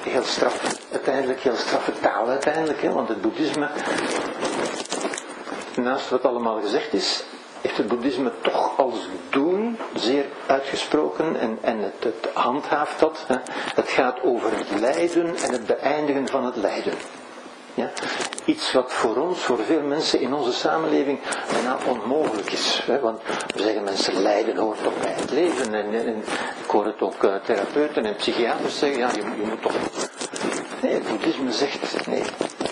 heel 0.00 0.22
straf, 0.22 0.76
uiteindelijk 0.92 1.40
heel 1.40 1.56
straffe 1.56 1.92
taal 2.00 2.28
uiteindelijk, 2.28 2.82
hè, 2.82 2.92
want 2.92 3.08
het 3.08 3.20
boeddhisme, 3.20 3.68
naast 5.76 6.10
wat 6.10 6.24
allemaal 6.24 6.60
gezegd 6.60 6.92
is, 6.92 7.24
heeft 7.64 7.76
het 7.76 7.88
boeddhisme 7.88 8.32
toch 8.40 8.78
als 8.78 9.08
doel 9.30 9.72
zeer 9.94 10.24
uitgesproken 10.46 11.40
en, 11.40 11.58
en 11.60 11.78
het, 11.78 12.04
het 12.04 12.28
handhaaft 12.34 13.00
dat. 13.00 13.26
Het 13.74 13.88
gaat 13.88 14.22
over 14.22 14.56
het 14.56 14.80
lijden 14.80 15.36
en 15.36 15.52
het 15.52 15.66
beëindigen 15.66 16.28
van 16.28 16.44
het 16.44 16.56
lijden. 16.56 16.92
Ja? 17.74 17.90
Iets 18.44 18.72
wat 18.72 18.92
voor 18.92 19.16
ons, 19.16 19.38
voor 19.38 19.58
veel 19.58 19.80
mensen 19.82 20.20
in 20.20 20.34
onze 20.34 20.52
samenleving, 20.52 21.18
bijna 21.52 21.78
onmogelijk 21.88 22.52
is. 22.52 22.82
Hè? 22.86 23.00
Want 23.00 23.20
we 23.54 23.62
zeggen 23.62 23.84
mensen, 23.84 24.22
lijden 24.22 24.56
hoort 24.56 24.82
toch 24.82 25.00
bij 25.00 25.12
het 25.12 25.30
leven. 25.30 25.74
En, 25.74 25.94
en, 25.94 26.16
ik 26.64 26.70
hoor 26.70 26.86
het 26.86 27.00
ook 27.00 27.24
uh, 27.24 27.34
therapeuten 27.44 28.04
en 28.04 28.16
psychiaters 28.16 28.78
zeggen, 28.78 28.98
ja, 28.98 29.10
je, 29.14 29.20
je 29.20 29.46
moet 29.48 29.62
toch... 29.62 29.76
Nee, 30.82 30.92
het 30.92 31.08
boeddhisme 31.08 31.52
zegt, 31.52 32.06
nee, 32.06 32.22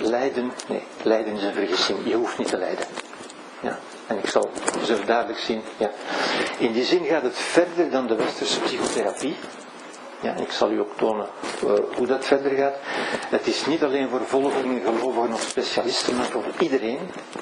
lijden, 0.01 0.53
nee, 0.68 0.82
lijden 1.03 1.34
is 1.34 1.43
een 1.43 1.53
vergissing. 1.53 1.99
Je 2.05 2.14
hoeft 2.14 2.38
niet 2.38 2.49
te 2.49 2.59
lijden. 2.59 2.84
Ja. 3.61 3.78
En 4.12 4.18
ik 4.18 4.28
zal 4.28 4.50
zo 4.84 5.04
duidelijk 5.04 5.38
zien. 5.38 5.62
Ja. 5.76 5.90
In 6.58 6.72
die 6.72 6.84
zin 6.84 7.04
gaat 7.04 7.22
het 7.22 7.36
verder 7.36 7.90
dan 7.90 8.06
de 8.06 8.14
westerse 8.14 8.60
psychotherapie. 8.60 9.36
Ja, 10.22 10.34
ik 10.34 10.50
zal 10.50 10.70
u 10.70 10.80
ook 10.80 10.96
tonen 10.96 11.26
uh, 11.64 11.70
hoe 11.96 12.06
dat 12.06 12.24
verder 12.24 12.50
gaat. 12.50 12.74
Het 13.30 13.46
is 13.46 13.66
niet 13.66 13.82
alleen 13.82 14.08
voor 14.08 14.20
volgelingen, 14.26 14.82
gelovigen 14.84 15.32
of 15.32 15.42
specialisten, 15.42 16.16
maar 16.16 16.26
voor 16.26 16.44
iedereen. 16.58 16.98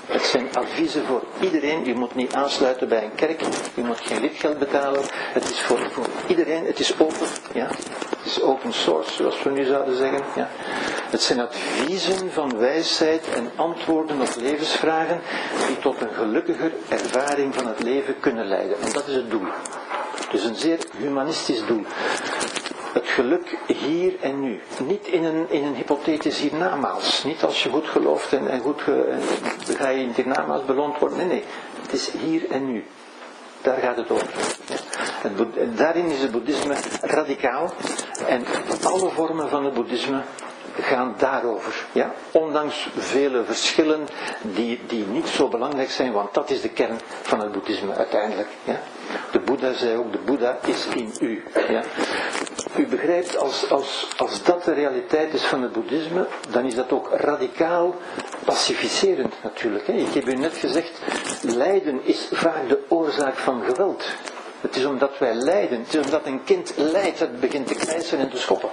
Het 0.06 0.22
zijn 0.22 0.48
adviezen 0.54 1.04
voor 1.06 1.22
iedereen. 1.40 1.88
U 1.88 1.94
moet 1.94 2.14
niet 2.14 2.34
aansluiten 2.34 2.88
bij 2.88 3.04
een 3.04 3.14
kerk. 3.14 3.42
U 3.74 3.82
moet 3.82 4.00
geen 4.00 4.20
lidgeld 4.20 4.58
betalen. 4.58 5.00
Het 5.10 5.50
is 5.50 5.60
voor, 5.60 5.90
voor 5.90 6.06
iedereen. 6.26 6.66
Het 6.66 6.78
is 6.78 6.98
open. 6.98 7.26
Ja. 7.52 7.66
Het 8.18 8.26
is 8.26 8.42
open 8.42 8.72
source, 8.72 9.12
zoals 9.12 9.42
we 9.42 9.50
nu 9.50 9.64
zouden 9.64 9.96
zeggen. 9.96 10.22
Ja. 10.34 10.48
Het 11.10 11.22
zijn 11.22 11.40
adviezen 11.40 12.32
van 12.32 12.58
wijsheid 12.58 13.28
en 13.34 13.50
antwoorden 13.56 14.20
op 14.20 14.34
levensvragen 14.40 15.20
die 15.66 15.78
tot 15.78 16.00
een 16.00 16.14
gelukkiger 16.14 16.72
ervaring 16.88 17.54
van 17.54 17.66
het 17.66 17.82
leven 17.82 18.20
kunnen 18.20 18.46
leiden. 18.46 18.80
En 18.80 18.92
dat 18.92 19.06
is 19.06 19.14
het 19.14 19.30
doel. 19.30 19.46
Dus 20.30 20.44
een 20.44 20.54
zeer 20.54 20.78
humanistisch 20.96 21.66
doel. 21.66 21.84
Het 22.92 23.08
geluk 23.08 23.56
hier 23.66 24.14
en 24.20 24.40
nu. 24.40 24.60
Niet 24.86 25.06
in 25.06 25.24
een, 25.24 25.46
in 25.48 25.64
een 25.64 25.74
hypothetisch 25.74 26.40
hiernamaals. 26.40 27.24
Niet 27.24 27.42
als 27.42 27.62
je 27.62 27.68
goed 27.68 27.86
gelooft 27.86 28.32
en, 28.32 28.48
en 28.48 28.60
goed 28.60 28.82
ga 29.76 29.88
je 29.88 30.02
in 30.02 30.12
hiernamaals 30.14 30.64
beloond 30.64 30.98
worden. 30.98 31.18
Nee, 31.18 31.26
nee. 31.26 31.44
Het 31.82 31.92
is 31.92 32.10
hier 32.10 32.50
en 32.50 32.72
nu. 32.72 32.84
Daar 33.62 33.78
gaat 33.78 33.96
het 33.96 34.10
over. 34.10 34.28
Daarin 35.76 36.06
is 36.06 36.20
het 36.20 36.30
boeddhisme 36.30 36.74
radicaal. 37.00 37.72
En 38.26 38.44
alle 38.84 39.10
vormen 39.10 39.48
van 39.48 39.64
het 39.64 39.74
boeddhisme 39.74 40.22
gaan 40.78 41.14
daarover. 41.18 41.84
Ja? 41.92 42.12
Ondanks 42.30 42.88
vele 42.96 43.44
verschillen 43.44 44.06
die, 44.42 44.80
die 44.86 45.06
niet 45.06 45.28
zo 45.28 45.48
belangrijk 45.48 45.90
zijn, 45.90 46.12
want 46.12 46.34
dat 46.34 46.50
is 46.50 46.60
de 46.60 46.68
kern 46.68 47.00
van 47.22 47.40
het 47.40 47.52
boeddhisme 47.52 47.94
uiteindelijk. 47.94 48.48
Ja? 48.64 48.80
De 49.32 49.40
Boeddha 49.40 49.72
zei 49.72 49.96
ook, 49.96 50.12
de 50.12 50.18
Boeddha 50.18 50.58
is 50.66 50.86
in 50.86 51.12
u. 51.20 51.44
Ja? 51.68 51.82
U 52.76 52.86
begrijpt, 52.86 53.36
als, 53.36 53.70
als, 53.70 54.08
als 54.16 54.42
dat 54.42 54.64
de 54.64 54.72
realiteit 54.72 55.34
is 55.34 55.42
van 55.42 55.62
het 55.62 55.72
boeddhisme, 55.72 56.26
dan 56.50 56.64
is 56.64 56.74
dat 56.74 56.92
ook 56.92 57.08
radicaal 57.12 57.94
pacificerend 58.44 59.34
natuurlijk. 59.42 59.86
Hè? 59.86 59.92
Ik 59.92 60.14
heb 60.14 60.28
u 60.28 60.34
net 60.34 60.54
gezegd, 60.54 61.00
lijden 61.42 62.00
is 62.04 62.28
vaak 62.32 62.68
de 62.68 62.84
oorzaak 62.88 63.36
van 63.36 63.62
geweld. 63.64 64.04
Het 64.60 64.76
is 64.76 64.84
omdat 64.84 65.18
wij 65.18 65.34
lijden, 65.34 65.78
het 65.78 65.94
is 65.94 66.04
omdat 66.04 66.26
een 66.26 66.44
kind 66.44 66.72
lijdt 66.76 67.18
dat 67.18 67.40
begint 67.40 67.66
te 67.66 67.74
krijsen 67.74 68.18
en 68.18 68.30
te 68.30 68.38
schoppen. 68.38 68.70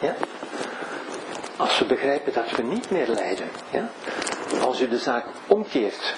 Ja? 0.00 0.14
Als 1.56 1.78
we 1.78 1.84
begrijpen 1.84 2.32
dat 2.32 2.50
we 2.50 2.62
niet 2.62 2.90
meer 2.90 3.08
lijden, 3.08 3.48
ja? 3.70 3.90
als 4.60 4.80
u 4.80 4.88
de 4.88 4.98
zaak 4.98 5.26
omkeert, 5.46 6.14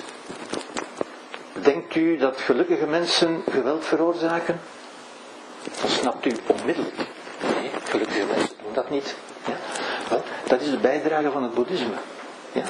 denkt 1.52 1.94
u 1.94 2.16
dat 2.16 2.36
gelukkige 2.36 2.86
mensen 2.86 3.42
geweld 3.50 3.84
veroorzaken? 3.84 4.60
Dan 5.80 5.90
snapt 5.90 6.26
u 6.26 6.32
onmiddellijk. 6.46 6.96
Nee, 7.42 7.70
gelukkige 7.84 8.26
mensen 8.36 8.56
doen 8.62 8.72
dat 8.74 8.90
niet. 8.90 9.14
Ja? 9.46 9.56
Dat 10.46 10.60
is 10.60 10.70
de 10.70 10.76
bijdrage 10.76 11.30
van 11.30 11.42
het 11.42 11.54
boeddhisme. 11.54 11.94
Ja? 12.52 12.64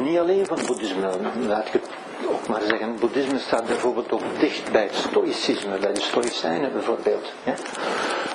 Niet 0.00 0.18
alleen 0.18 0.46
van 0.46 0.58
het 0.58 0.66
boeddhisme, 0.66 1.18
laat 1.46 1.66
ik 1.66 1.72
het 1.72 1.88
ook 2.26 2.48
maar 2.48 2.62
zeggen. 2.62 2.96
Boeddhisme 3.00 3.38
staat 3.38 3.66
bijvoorbeeld 3.66 4.12
ook 4.12 4.22
dicht 4.40 4.72
bij 4.72 4.82
het 4.82 4.94
stoïcisme, 4.94 5.78
bij 5.78 5.92
de 5.92 6.00
stoïcijnen 6.00 6.72
bijvoorbeeld. 6.72 7.32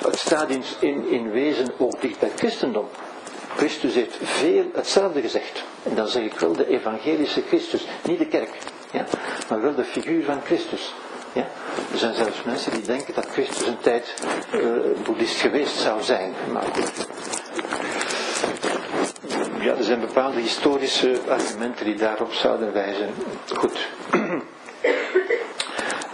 Het 0.03 0.19
staat 0.19 0.49
in, 0.49 0.63
in, 0.79 1.09
in 1.09 1.31
wezen 1.31 1.67
ook 1.77 2.01
dicht 2.01 2.19
bij 2.19 2.29
het 2.29 2.39
christendom. 2.39 2.87
Christus 3.55 3.93
heeft 3.93 4.17
veel 4.21 4.65
hetzelfde 4.73 5.21
gezegd. 5.21 5.63
En 5.83 5.95
dan 5.95 6.07
zeg 6.07 6.23
ik 6.23 6.39
wel 6.39 6.53
de 6.53 6.67
evangelische 6.67 7.41
Christus, 7.47 7.87
niet 8.03 8.19
de 8.19 8.27
kerk, 8.27 8.49
ja? 8.91 9.05
maar 9.49 9.61
wel 9.61 9.75
de 9.75 9.83
figuur 9.83 10.23
van 10.23 10.41
Christus. 10.41 10.93
Ja? 11.37 11.45
Er 11.91 11.97
zijn 11.97 12.13
zelfs 12.13 12.43
mensen 12.43 12.71
die 12.71 12.81
denken 12.81 13.13
dat 13.13 13.25
Christus 13.25 13.67
een 13.67 13.79
tijd 13.79 14.13
uh, 14.53 14.61
boeddhist 15.03 15.39
geweest 15.39 15.75
zou 15.77 16.03
zijn. 16.03 16.33
Maar 16.51 16.63
goed. 16.63 17.07
Ja, 19.59 19.75
er 19.75 19.83
zijn 19.83 19.99
bepaalde 19.99 20.39
historische 20.39 21.19
argumenten 21.29 21.85
die 21.85 21.95
daarop 21.95 22.33
zouden 22.33 22.73
wijzen. 22.73 23.09
Goed. 23.55 23.87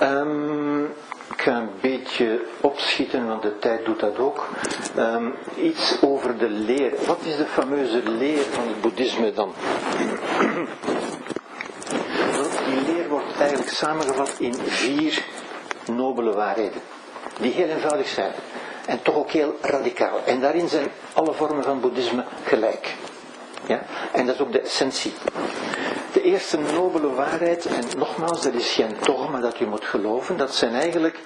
um, 0.01 0.85
ik 1.35 1.41
ga 1.41 1.57
een 1.57 1.69
beetje 1.81 2.45
opschieten, 2.61 3.27
want 3.27 3.41
de 3.41 3.59
tijd 3.59 3.85
doet 3.85 3.99
dat 3.99 4.17
ook. 4.17 4.47
Um, 4.97 5.33
iets 5.57 5.97
over 6.01 6.37
de 6.37 6.49
leer. 6.49 6.91
Wat 7.05 7.19
is 7.23 7.37
de 7.37 7.45
fameuze 7.45 8.01
leer 8.09 8.43
van 8.51 8.67
het 8.67 8.81
boeddhisme 8.81 9.33
dan? 9.33 9.53
Wordt 13.13 13.39
eigenlijk 13.39 13.71
samengevat 13.71 14.35
in 14.39 14.53
vier 14.53 15.23
nobele 15.91 16.33
waarheden. 16.33 16.81
Die 17.39 17.51
heel 17.51 17.67
eenvoudig 17.67 18.07
zijn. 18.07 18.31
En 18.85 19.01
toch 19.01 19.15
ook 19.15 19.31
heel 19.31 19.57
radicaal. 19.61 20.19
En 20.25 20.41
daarin 20.41 20.69
zijn 20.69 20.87
alle 21.13 21.33
vormen 21.33 21.63
van 21.63 21.81
boeddhisme 21.81 22.25
gelijk. 22.43 22.95
Ja? 23.65 23.81
En 24.11 24.25
dat 24.25 24.35
is 24.35 24.41
ook 24.41 24.51
de 24.51 24.59
essentie. 24.59 25.13
De 26.13 26.21
eerste 26.21 26.57
nobele 26.57 27.13
waarheid, 27.13 27.65
en 27.65 27.83
nogmaals, 27.97 28.41
dat 28.41 28.53
is 28.53 28.71
geen 28.71 28.95
dogma 29.01 29.39
dat 29.39 29.59
u 29.59 29.65
moet 29.65 29.85
geloven, 29.85 30.37
dat 30.37 30.55
zijn 30.55 30.73
eigenlijk 30.73 31.19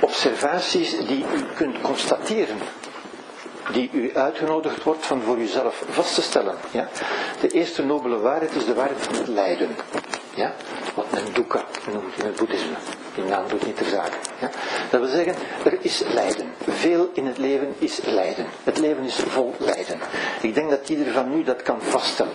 observaties 0.00 1.06
die 1.06 1.24
u 1.34 1.44
kunt 1.54 1.80
constateren. 1.80 2.58
Die 3.72 3.90
u 3.92 4.10
uitgenodigd 4.14 4.82
wordt 4.82 5.06
van 5.06 5.22
voor 5.22 5.38
uzelf 5.38 5.84
vast 5.90 6.14
te 6.14 6.22
stellen. 6.22 6.54
Ja? 6.70 6.88
De 7.40 7.48
eerste 7.48 7.84
nobele 7.84 8.18
waarheid 8.18 8.54
is 8.54 8.64
de 8.64 8.74
waarheid 8.74 9.00
van 9.00 9.14
het 9.14 9.28
lijden. 9.28 9.76
Ja? 10.34 10.54
Wat 10.94 11.10
men 11.10 11.22
dukkha 11.32 11.64
noemt 11.92 12.18
in 12.18 12.24
het 12.24 12.36
boeddhisme. 12.36 12.74
Die 13.14 13.24
naam 13.24 13.48
doet 13.48 13.66
niet 13.66 13.76
ter 13.76 13.86
zake. 13.86 14.16
Ja? 14.40 14.50
Dat 14.90 15.00
wil 15.00 15.08
zeggen, 15.08 15.34
er 15.64 15.78
is 15.80 16.02
lijden. 16.12 16.52
Veel 16.68 17.10
in 17.12 17.26
het 17.26 17.38
leven 17.38 17.74
is 17.78 18.00
lijden. 18.04 18.46
Het 18.64 18.78
leven 18.78 19.04
is 19.04 19.14
vol 19.14 19.54
lijden. 19.58 19.98
Ik 20.40 20.54
denk 20.54 20.70
dat 20.70 20.88
ieder 20.88 21.12
van 21.12 21.32
u 21.32 21.42
dat 21.42 21.62
kan 21.62 21.82
vaststellen. 21.82 22.32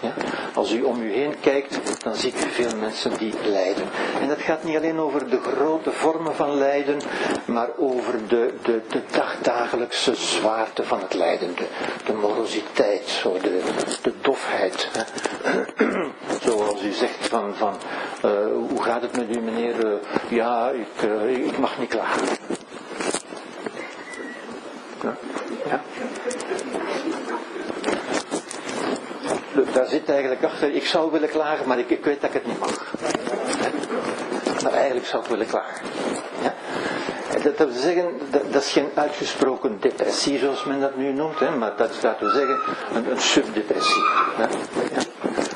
Ja? 0.00 0.12
Als 0.54 0.72
u 0.72 0.82
om 0.82 1.02
u 1.02 1.12
heen 1.12 1.34
kijkt, 1.40 2.02
dan 2.02 2.14
ziet 2.14 2.44
u 2.44 2.48
veel 2.48 2.76
mensen 2.80 3.18
die 3.18 3.34
lijden. 3.44 3.84
En 4.20 4.28
dat 4.28 4.40
gaat 4.40 4.64
niet 4.64 4.76
alleen 4.76 4.98
over 4.98 5.30
de 5.30 5.40
grote 5.40 5.92
vormen 5.92 6.34
van 6.34 6.54
lijden, 6.54 7.00
maar 7.44 7.68
over 7.76 8.28
de, 8.28 8.54
de, 8.62 8.80
de 8.88 9.00
dagdagelijkse 9.10 10.14
van 10.74 11.00
het 11.00 11.14
lijden. 11.14 11.54
De, 11.54 11.66
de 12.04 12.12
morositeit, 12.12 13.08
zo 13.08 13.38
de, 13.42 13.62
de 14.02 14.12
dofheid. 14.20 14.88
Zoals 16.44 16.82
u 16.82 16.92
zegt 16.92 17.26
van, 17.28 17.54
van 17.54 17.76
uh, 18.24 18.30
hoe 18.68 18.82
gaat 18.82 19.02
het 19.02 19.16
met 19.16 19.36
u 19.36 19.40
meneer? 19.40 19.84
Uh, 19.84 19.92
ja, 20.28 20.70
ik, 20.70 21.08
uh, 21.08 21.46
ik 21.46 21.58
mag 21.58 21.78
niet 21.78 21.88
klagen. 21.88 22.28
Ja. 25.02 25.16
ja. 25.68 25.80
Daar 29.72 29.86
zit 29.86 30.08
eigenlijk 30.08 30.44
achter, 30.44 30.74
ik 30.74 30.86
zou 30.86 31.12
willen 31.12 31.28
klagen, 31.28 31.68
maar 31.68 31.78
ik, 31.78 31.90
ik 31.90 32.04
weet 32.04 32.20
dat 32.20 32.30
ik 32.30 32.34
het 32.34 32.46
niet 32.46 32.58
mag. 32.58 32.94
Maar 34.62 34.72
eigenlijk 34.72 35.06
zou 35.06 35.22
ik 35.22 35.28
willen 35.28 35.46
klagen. 35.46 35.86
Ja? 36.42 36.54
Dat, 37.54 37.56
wil 37.56 37.80
zeggen, 37.80 38.20
dat, 38.50 38.62
is 38.62 38.72
geen 38.72 38.88
uitgesproken 38.94 39.76
depressie 39.80 40.38
zoals 40.38 40.64
men 40.64 40.80
dat 40.80 40.96
nu 40.96 41.12
noemt, 41.12 41.38
hè, 41.38 41.50
maar 41.50 41.76
dat 41.76 41.90
is, 41.90 42.02
laten 42.02 42.26
we 42.26 42.32
zeggen, 42.32 42.58
een, 43.10 43.20
subdepressie. 43.20 44.04
Ja? 44.38 44.48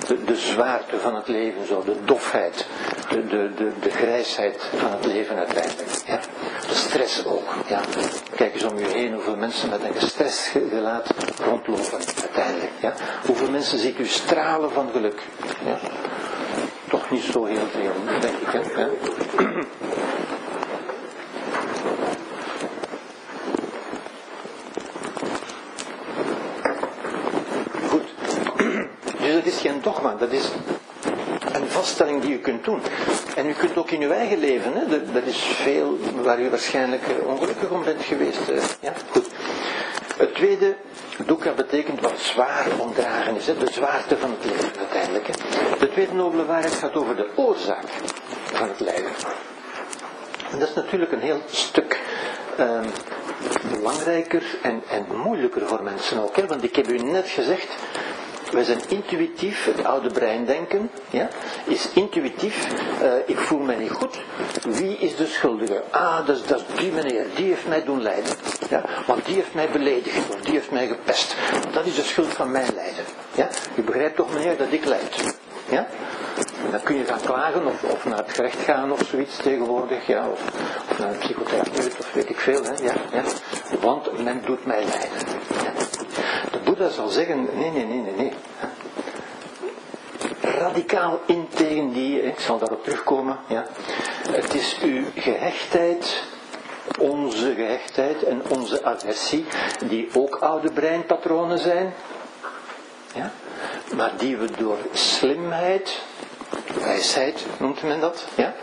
De, 0.06 0.24
de, 0.24 0.36
zwaarte 0.36 0.98
van 0.98 1.14
het 1.14 1.28
leven, 1.28 1.66
zo, 1.66 1.82
de 1.84 1.96
dofheid, 2.04 2.66
de, 3.08 3.26
de, 3.26 3.72
de, 3.80 3.90
grijsheid 3.90 4.70
van 4.76 4.90
het 4.90 5.06
leven 5.06 5.36
uiteindelijk. 5.36 5.90
Ja? 6.06 6.20
De 6.68 6.74
stress 6.74 7.26
ook. 7.26 7.48
Ja? 7.68 7.80
Kijk 8.34 8.54
eens 8.54 8.64
om 8.64 8.78
u 8.78 8.84
heen 8.86 9.12
hoeveel 9.12 9.36
mensen 9.36 9.70
met 9.70 9.82
een 9.84 9.94
gestrest 9.94 10.52
gelaat 10.70 11.10
rondlopen 11.44 11.98
uiteindelijk. 12.20 12.72
Ja? 12.80 12.94
Hoeveel 13.26 13.50
mensen 13.50 13.78
ziet 13.78 13.98
u 13.98 14.06
stralen 14.06 14.72
van 14.72 14.90
geluk. 14.92 15.22
Ja? 15.64 15.78
Toch 16.88 17.10
niet 17.10 17.22
zo 17.22 17.44
heel 17.44 17.66
veel, 17.70 18.20
denk 18.20 18.36
ik. 18.36 18.70
Hè? 18.74 18.88
dat 29.44 29.52
is 29.52 29.60
geen 29.60 29.80
dogma, 29.82 30.14
dat 30.14 30.32
is 30.32 30.50
een 31.52 31.68
vaststelling 31.68 32.22
die 32.22 32.32
u 32.32 32.38
kunt 32.38 32.64
doen. 32.64 32.82
En 33.36 33.48
u 33.48 33.52
kunt 33.52 33.76
ook 33.76 33.90
in 33.90 34.02
uw 34.02 34.10
eigen 34.10 34.38
leven, 34.38 34.72
hè, 34.72 35.12
dat, 35.12 35.24
is 35.24 35.38
veel 35.38 35.98
waar 36.22 36.40
u 36.40 36.50
waarschijnlijk 36.50 37.02
ongelukkig 37.26 37.70
om 37.70 37.84
bent 37.84 38.02
geweest. 38.02 38.38
Ja, 38.80 38.92
goed. 39.10 39.26
Het 40.16 40.34
tweede, 40.34 40.76
dukkha 41.26 41.52
betekent 41.52 42.00
wat 42.00 42.18
zwaar 42.18 42.66
omdragen 42.78 43.36
is, 43.36 43.44
de 43.44 43.70
zwaarte 43.72 44.16
van 44.16 44.30
het 44.30 44.44
leven 44.44 44.70
uiteindelijk. 44.78 45.26
Hè. 45.26 45.32
De 45.78 45.88
tweede 45.88 46.14
nobele 46.14 46.44
waarheid 46.44 46.74
gaat 46.74 46.94
over 46.94 47.16
de 47.16 47.28
oorzaak 47.34 47.84
van 48.52 48.68
het 48.68 48.80
lijden. 48.80 49.12
En 50.52 50.58
dat 50.58 50.68
is 50.68 50.74
natuurlijk 50.74 51.12
een 51.12 51.20
heel 51.20 51.40
stuk 51.46 52.00
um, 52.58 52.90
belangrijker 53.70 54.42
en, 54.62 54.82
en 54.88 55.06
moeilijker 55.16 55.66
voor 55.66 55.82
mensen 55.82 56.22
ook. 56.22 56.36
Hè, 56.36 56.46
want 56.46 56.62
ik 56.62 56.76
heb 56.76 56.88
u 56.88 56.98
net 56.98 57.28
gezegd, 57.28 57.68
wij 58.50 58.64
zijn 58.64 58.80
intuïtief, 58.88 59.64
het 59.64 59.84
oude 59.84 60.10
brein 60.10 60.44
denken, 60.44 60.90
ja, 61.10 61.28
is 61.64 61.88
intuïtief, 61.92 62.66
uh, 63.02 63.12
ik 63.26 63.38
voel 63.38 63.58
me 63.58 63.74
niet 63.74 63.90
goed, 63.90 64.20
wie 64.62 64.98
is 64.98 65.16
de 65.16 65.26
schuldige? 65.26 65.82
Ah, 65.90 66.26
dat 66.26 66.36
is, 66.36 66.46
dat 66.46 66.64
die 66.76 66.92
meneer, 66.92 67.24
die 67.34 67.46
heeft 67.46 67.68
mij 67.68 67.84
doen 67.84 68.02
lijden. 68.02 68.32
Ja, 68.68 68.84
want 69.06 69.24
die 69.26 69.34
heeft 69.34 69.54
mij 69.54 69.68
beledigd, 69.70 70.18
of 70.30 70.40
die 70.40 70.52
heeft 70.52 70.70
mij 70.70 70.86
gepest. 70.86 71.36
Dat 71.72 71.86
is 71.86 71.94
de 71.94 72.02
schuld 72.02 72.28
van 72.28 72.50
mijn 72.50 72.74
lijden. 72.74 73.04
Ja? 73.34 73.48
U 73.74 73.82
begrijpt 73.82 74.16
toch 74.16 74.32
meneer 74.32 74.56
dat 74.56 74.72
ik 74.72 74.84
lijd. 74.84 75.36
Ja? 75.68 75.86
Dan 76.70 76.82
kun 76.82 76.96
je 76.96 77.04
gaan 77.04 77.20
klagen 77.20 77.66
of, 77.66 78.04
naar 78.04 78.18
het 78.18 78.32
gerecht 78.32 78.58
gaan 78.60 78.92
of 78.92 79.02
zoiets 79.10 79.36
tegenwoordig, 79.36 80.06
ja, 80.06 80.28
of, 80.28 80.40
naar 80.98 81.08
een 81.08 81.18
psychotherapeut 81.18 81.98
of 81.98 82.12
weet 82.12 82.30
ik 82.30 82.38
veel, 82.38 82.62
hè, 82.62 82.72
ja, 82.82 82.94
ja. 83.12 83.22
want 83.80 84.22
men 84.22 84.42
doet 84.44 84.66
mij 84.66 84.84
lijden. 84.84 85.69
Boeddha 86.80 86.94
zal 86.94 87.08
zeggen, 87.08 87.48
nee, 87.54 87.70
nee, 87.70 87.84
nee, 87.84 88.00
nee, 88.00 88.14
nee. 88.14 88.32
Radicaal 90.40 91.20
in 91.26 91.48
tegen 91.54 91.92
die, 91.92 92.22
ik 92.22 92.38
zal 92.38 92.58
daarop 92.58 92.84
terugkomen, 92.84 93.38
ja. 93.48 93.66
Het 94.30 94.54
is 94.54 94.78
uw 94.82 95.04
gehechtheid, 95.14 96.22
onze 96.98 97.54
gehechtheid 97.54 98.22
en 98.22 98.42
onze 98.48 98.84
aversie, 98.84 99.44
die 99.88 100.08
ook 100.14 100.36
oude 100.36 100.72
breinpatronen 100.72 101.58
zijn, 101.58 101.94
ja, 103.14 103.32
maar 103.96 104.12
die 104.16 104.36
we 104.36 104.50
door 104.58 104.78
slimheid, 104.92 106.02
wijsheid 106.80 107.46
noemt 107.58 107.82
men 107.82 108.00
dat, 108.00 108.26
ja, 108.34 108.54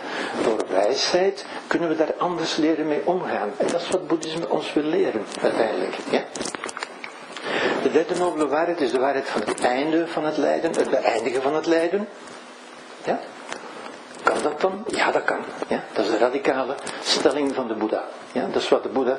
door 0.43 0.59
wijsheid 0.69 1.45
kunnen 1.67 1.89
we 1.89 1.95
daar 1.95 2.13
anders 2.17 2.55
leren 2.55 2.87
mee 2.87 3.01
omgaan. 3.03 3.51
En 3.57 3.67
dat 3.67 3.81
is 3.81 3.89
wat 3.89 4.07
boeddhisme 4.07 4.49
ons 4.49 4.73
wil 4.73 4.83
leren, 4.83 5.25
uiteindelijk. 5.41 5.95
Ja. 6.09 6.23
De 7.83 7.91
derde 7.91 8.15
nobele 8.15 8.47
waarheid 8.47 8.81
is 8.81 8.91
de 8.91 8.99
waarheid 8.99 9.27
van 9.27 9.41
het 9.45 9.59
einde 9.63 10.07
van 10.07 10.25
het 10.25 10.37
lijden, 10.37 10.71
het 10.71 10.89
beëindigen 10.89 11.41
van 11.41 11.55
het 11.55 11.65
lijden. 11.65 12.07
Ja? 13.03 13.19
Kan 14.23 14.37
dat 14.41 14.61
dan? 14.61 14.83
Ja, 14.87 15.11
dat 15.11 15.23
kan. 15.23 15.39
Ja? 15.67 15.83
Dat 15.93 16.05
is 16.05 16.11
de 16.11 16.17
radicale 16.17 16.75
stelling 17.01 17.55
van 17.55 17.67
de 17.67 17.73
Boeddha. 17.73 18.03
Ja? 18.31 18.47
Dat 18.51 18.61
is 18.61 18.69
wat 18.69 18.83
de 18.83 18.89
Boeddha 18.89 19.17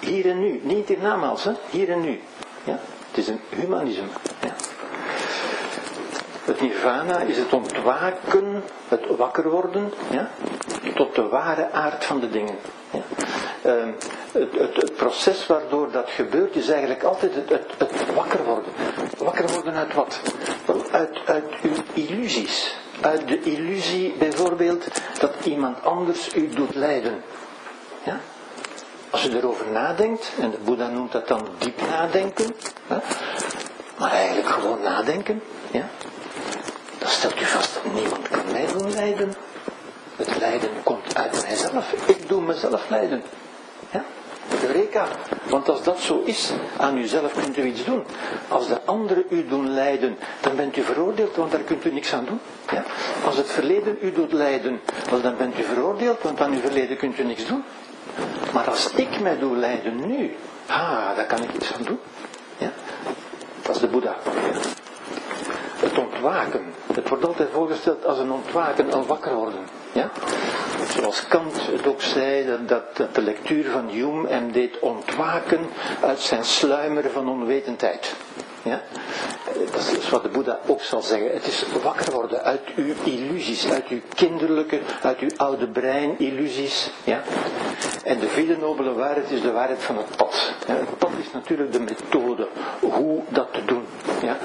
hier 0.00 0.30
en 0.30 0.38
nu, 0.40 0.60
niet 0.62 0.90
in 0.90 1.00
namaals, 1.00 1.44
hè? 1.44 1.52
hier 1.70 1.90
en 1.90 2.00
nu. 2.00 2.20
Ja? 2.64 2.78
Het 3.08 3.18
is 3.18 3.28
een 3.28 3.40
humanisme. 3.48 4.06
Ja? 4.40 4.54
Het 6.44 6.60
nirvana 6.60 7.18
is 7.18 7.36
het 7.36 7.52
ontwaken, 7.52 8.62
het 8.88 9.16
wakker 9.16 9.50
worden, 9.50 9.92
ja? 10.10 10.30
tot 10.94 11.14
de 11.14 11.28
ware 11.28 11.70
aard 11.72 12.04
van 12.04 12.20
de 12.20 12.30
dingen. 12.30 12.58
Uh, 12.92 13.72
het, 14.32 14.76
het, 14.76 14.96
proces 14.96 15.46
waardoor 15.46 15.90
dat 15.90 16.10
gebeurt 16.10 16.56
is 16.56 16.68
eigenlijk 16.68 17.02
altijd 17.02 17.34
het, 17.34 17.50
het, 17.78 18.14
wakker 18.14 18.44
worden. 18.44 18.72
Wakker 19.18 19.48
worden 19.52 19.74
uit 19.74 19.94
wat? 19.94 20.20
Uit, 20.90 21.18
uit 21.24 21.44
uw 21.62 21.74
illusies. 21.94 22.76
Uit 23.00 23.28
de 23.28 23.40
illusie 23.40 24.14
bijvoorbeeld 24.18 24.86
dat 25.18 25.32
iemand 25.44 25.84
anders 25.84 26.34
u 26.34 26.48
doet 26.48 26.74
lijden. 26.74 27.22
Ja? 28.04 28.20
Als 29.10 29.28
u 29.28 29.36
erover 29.36 29.66
nadenkt, 29.72 30.32
en 30.40 30.50
de 30.50 30.58
Boeddha 30.64 30.88
noemt 30.88 31.12
dat 31.12 31.28
dan 31.28 31.48
diep 31.58 31.80
nadenken, 31.90 32.54
maar 33.98 34.10
eigenlijk 34.10 34.48
gewoon 34.48 34.82
nadenken, 34.82 35.42
ja? 35.70 35.88
dan 36.98 37.08
stelt 37.08 37.40
u 37.40 37.44
vast, 37.44 37.80
niemand 37.94 38.28
kan 38.28 38.52
mij 38.52 38.66
doen 38.66 38.92
lijden. 38.92 39.34
Het 40.16 40.38
lijden 40.38 40.70
komt 40.82 41.16
uit 41.16 41.42
mijzelf. 41.46 41.92
Ik 42.06 42.28
doe 42.28 42.40
mezelf 42.40 42.90
lijden. 42.90 43.22
Ja? 43.90 44.04
Eureka. 44.66 45.06
Want 45.48 45.68
als 45.68 45.82
dat 45.82 46.00
zo 46.00 46.22
is, 46.24 46.52
aan 46.76 46.96
uzelf 46.98 47.32
kunt 47.32 47.56
u 47.56 47.64
iets 47.64 47.84
doen. 47.84 48.04
Als 48.48 48.68
de 48.68 48.84
anderen 48.84 49.24
u 49.28 49.48
doen 49.48 49.70
lijden, 49.70 50.18
dan 50.40 50.56
bent 50.56 50.76
u 50.76 50.82
veroordeeld, 50.82 51.36
want 51.36 51.50
daar 51.50 51.60
kunt 51.60 51.84
u 51.84 51.92
niks 51.92 52.12
aan 52.12 52.24
doen. 52.24 52.40
Ja? 52.70 52.84
Als 53.24 53.36
het 53.36 53.50
verleden 53.50 53.98
u 54.00 54.12
doet 54.12 54.32
lijden, 54.32 54.80
dan 55.22 55.36
bent 55.36 55.58
u 55.58 55.62
veroordeeld, 55.62 56.22
want 56.22 56.40
aan 56.40 56.52
uw 56.52 56.60
verleden 56.60 56.96
kunt 56.96 57.18
u 57.18 57.24
niks 57.24 57.46
doen. 57.46 57.64
Maar 58.52 58.68
als 58.68 58.90
ik 58.90 59.20
mij 59.20 59.38
doe 59.38 59.56
lijden 59.56 60.06
nu, 60.06 60.36
ah, 60.66 61.16
daar 61.16 61.26
kan 61.26 61.42
ik 61.42 61.52
iets 61.52 61.72
aan 61.72 61.82
doen. 61.82 61.98
Ja? 62.58 62.72
Dat 63.62 63.74
is 63.74 63.80
de 63.80 63.88
Boeddha. 63.88 64.16
Het 65.76 65.98
ontwaken. 65.98 66.64
Het 66.94 67.08
wordt 67.08 67.24
altijd 67.24 67.48
voorgesteld 67.52 68.04
als 68.04 68.18
een 68.18 68.30
ontwaken, 68.30 68.92
een 68.92 69.06
wakker 69.06 69.34
worden. 69.34 69.64
Ja? 69.96 70.10
Zoals 70.88 71.26
Kant 71.28 71.66
het 71.66 71.86
ook 71.86 72.02
zei, 72.02 72.46
dat, 72.66 72.96
dat 72.96 73.14
de 73.14 73.22
lectuur 73.22 73.70
van 73.70 73.88
Hume 73.88 74.28
hem 74.28 74.52
deed 74.52 74.78
ontwaken 74.78 75.66
uit 76.02 76.20
zijn 76.20 76.44
sluimeren 76.44 77.10
van 77.10 77.28
onwetendheid. 77.28 78.14
Ja? 78.62 78.82
Dat 79.72 79.96
is 79.98 80.10
wat 80.10 80.22
de 80.22 80.28
Boeddha 80.28 80.58
ook 80.66 80.80
zal 80.80 81.02
zeggen. 81.02 81.32
Het 81.32 81.46
is 81.46 81.64
wakker 81.82 82.12
worden 82.12 82.42
uit 82.42 82.60
uw 82.76 82.94
illusies, 83.04 83.70
uit 83.70 83.88
uw 83.88 84.00
kinderlijke, 84.14 84.80
uit 85.02 85.18
uw 85.18 85.30
oude 85.36 85.68
brein 85.68 86.18
illusies. 86.18 86.90
Ja? 87.04 87.22
En 88.04 88.18
de 88.18 88.28
vierde 88.28 88.56
nobele 88.56 88.92
waarheid 88.92 89.30
is 89.30 89.40
de 89.40 89.52
waarheid 89.52 89.82
van 89.82 89.96
het 89.96 90.16
pad. 90.16 90.52
Ja, 90.66 90.74
het 90.74 90.98
pad 90.98 91.10
is 91.20 91.32
natuurlijk 91.32 91.72
de 91.72 91.80
methode, 91.80 92.48
hoe 92.80 93.22
dat 93.28 93.52
te 93.52 93.64
doen. 93.64 93.86
Ja? 94.22 94.36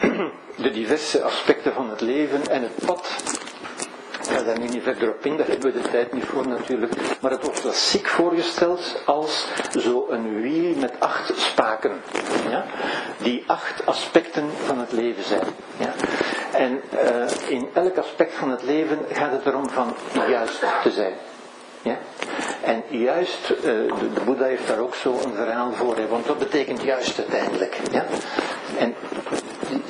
De 0.56 0.70
diverse 0.70 1.22
aspecten 1.22 1.72
van 1.72 1.90
het 1.90 2.00
leven 2.00 2.46
en 2.46 2.62
het 2.62 2.84
pad 2.86 3.08
ga 4.28 4.42
daar 4.42 4.58
nu 4.58 4.68
niet 4.68 4.82
verder 4.82 5.08
op 5.08 5.26
in, 5.26 5.36
daar 5.36 5.46
hebben 5.46 5.72
we 5.72 5.82
de 5.82 5.88
tijd 5.88 6.12
niet 6.12 6.24
voor 6.24 6.48
natuurlijk. 6.48 6.92
Maar 7.20 7.30
het 7.30 7.44
wordt 7.44 7.60
klassiek 7.60 8.08
voorgesteld 8.08 9.02
als 9.06 9.46
zo 9.78 10.06
een 10.10 10.40
wiel 10.40 10.76
met 10.76 10.92
acht 10.98 11.32
spaken. 11.36 12.00
Ja? 12.48 12.64
Die 13.16 13.44
acht 13.46 13.86
aspecten 13.86 14.50
van 14.64 14.78
het 14.78 14.92
leven 14.92 15.24
zijn. 15.24 15.46
Ja? 15.76 15.92
En 16.52 16.80
uh, 16.94 17.50
in 17.50 17.68
elk 17.72 17.96
aspect 17.98 18.34
van 18.34 18.50
het 18.50 18.62
leven 18.62 18.98
gaat 19.12 19.32
het 19.32 19.46
erom 19.46 19.70
van 19.70 19.94
juist 20.28 20.64
te 20.82 20.90
zijn. 20.90 21.14
Ja? 21.82 21.98
En 22.62 22.82
juist, 22.88 23.50
uh, 23.50 23.62
de, 23.62 24.20
Boeddha 24.24 24.44
heeft 24.44 24.66
daar 24.66 24.78
ook 24.78 24.94
zo 24.94 25.20
verhaal 25.34 25.72
voor, 25.72 26.08
want 26.08 26.26
dat 26.26 26.38
betekent 26.38 26.82
juist 26.82 27.18
uiteindelijk. 27.18 27.76
Ja? 27.92 28.04
En 28.78 28.94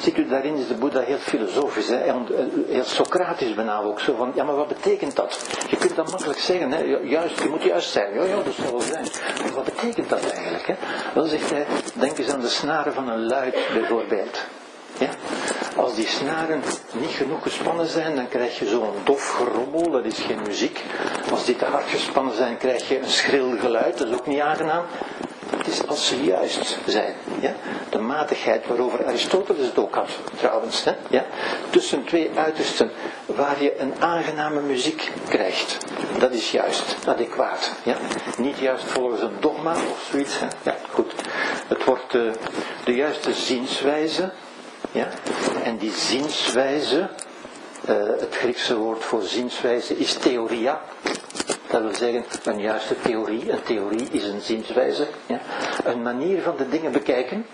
ziet 0.00 0.18
u, 0.18 0.28
daarin 0.28 0.56
is 0.56 0.68
de 0.68 0.74
Boeddha 0.74 1.00
heel 1.00 1.18
filosofisch, 1.18 1.88
hè, 1.88 1.96
en 1.96 2.26
heel 2.68 2.84
Socratisch 2.84 3.54
bijna 3.54 3.80
ook. 3.80 4.00
Zo 4.00 4.14
van, 4.14 4.32
ja, 4.34 4.44
maar 4.44 4.56
wat 4.56 4.68
betekent 4.68 5.16
dat? 5.16 5.40
Je 5.68 5.76
kunt 5.76 5.96
dat 5.96 6.10
makkelijk 6.10 6.38
zeggen, 6.38 6.72
hè, 6.72 6.82
juist, 7.02 7.42
je 7.42 7.48
moet 7.48 7.62
juist 7.62 7.90
zijn. 7.90 8.14
Ja, 8.14 8.24
ja, 8.24 8.42
dat 8.42 8.54
zal 8.54 8.70
wel 8.70 8.80
zijn. 8.80 9.06
Maar 9.42 9.52
wat 9.52 9.64
betekent 9.64 10.08
dat 10.08 10.30
eigenlijk? 10.30 10.66
Hè? 10.66 10.74
Wel 11.14 11.24
zegt 11.24 11.50
hij, 11.50 11.66
denk 11.94 12.18
eens 12.18 12.32
aan 12.32 12.40
de 12.40 12.48
snaren 12.48 12.92
van 12.92 13.08
een 13.08 13.26
luid 13.26 13.56
bijvoorbeeld. 13.72 14.44
Ja? 14.98 15.08
Als 15.76 15.94
die 15.94 16.06
snaren 16.06 16.62
niet 16.92 17.10
genoeg 17.10 17.42
gespannen 17.42 17.86
zijn, 17.86 18.16
dan 18.16 18.28
krijg 18.28 18.58
je 18.58 18.66
zo'n 18.66 18.94
dof 19.04 19.28
gerommel, 19.28 19.90
dat 19.90 20.04
is 20.04 20.18
geen 20.18 20.42
muziek. 20.46 20.84
Als 21.30 21.44
die 21.44 21.56
te 21.56 21.64
hard 21.64 21.88
gespannen 21.88 22.36
zijn, 22.36 22.56
krijg 22.56 22.88
je 22.88 22.98
een 22.98 23.08
schril 23.08 23.58
geluid, 23.58 23.98
dat 23.98 24.08
is 24.08 24.14
ook 24.14 24.26
niet 24.26 24.40
aangenaam. 24.40 24.84
Het 25.56 25.66
is 25.66 25.86
als 25.86 26.06
ze 26.06 26.22
juist 26.22 26.78
zijn. 26.86 27.14
Ja? 27.40 27.54
De 27.90 27.98
matigheid 27.98 28.66
waarover 28.66 29.06
Aristoteles 29.06 29.66
het 29.66 29.78
ook 29.78 29.94
had, 29.94 30.10
trouwens. 30.36 30.84
Hè? 30.84 30.92
Ja? 31.08 31.24
Tussen 31.70 32.04
twee 32.04 32.30
uitersten, 32.34 32.90
waar 33.26 33.62
je 33.62 33.80
een 33.80 33.94
aangename 33.98 34.60
muziek 34.60 35.10
krijgt. 35.28 35.76
Dat 36.18 36.32
is 36.32 36.50
juist, 36.50 36.96
adequaat. 37.06 37.72
Ja? 37.82 37.96
Niet 38.38 38.58
juist 38.58 38.84
volgens 38.84 39.20
een 39.20 39.36
dogma 39.40 39.72
of 39.72 40.08
zoiets. 40.10 40.38
Ja, 40.62 40.76
goed. 40.92 41.12
Het 41.68 41.84
wordt 41.84 42.12
de, 42.12 42.26
eh, 42.26 42.46
de 42.84 42.94
juiste 42.94 43.32
zienswijze 43.32 44.32
ja? 44.92 45.08
En 45.62 45.76
die 45.76 45.92
zienswijze, 45.92 47.08
uh, 47.88 47.96
het 48.18 48.36
Griekse 48.36 48.76
woord 48.76 49.04
voor 49.04 49.22
zienswijze 49.22 49.96
is 49.96 50.12
theoria. 50.12 50.80
Dat 51.70 51.82
wil 51.82 51.94
zeggen, 51.94 52.24
een 52.44 52.60
juiste 52.60 53.00
theorie. 53.00 53.52
Een 53.52 53.62
theorie 53.62 54.08
is 54.10 54.24
een 54.24 54.40
zienswijze. 54.40 55.06
Ja? 55.26 55.40
Een 55.84 56.02
manier 56.02 56.42
van 56.42 56.56
de 56.56 56.68
dingen 56.68 56.92
bekijken. 56.92 57.46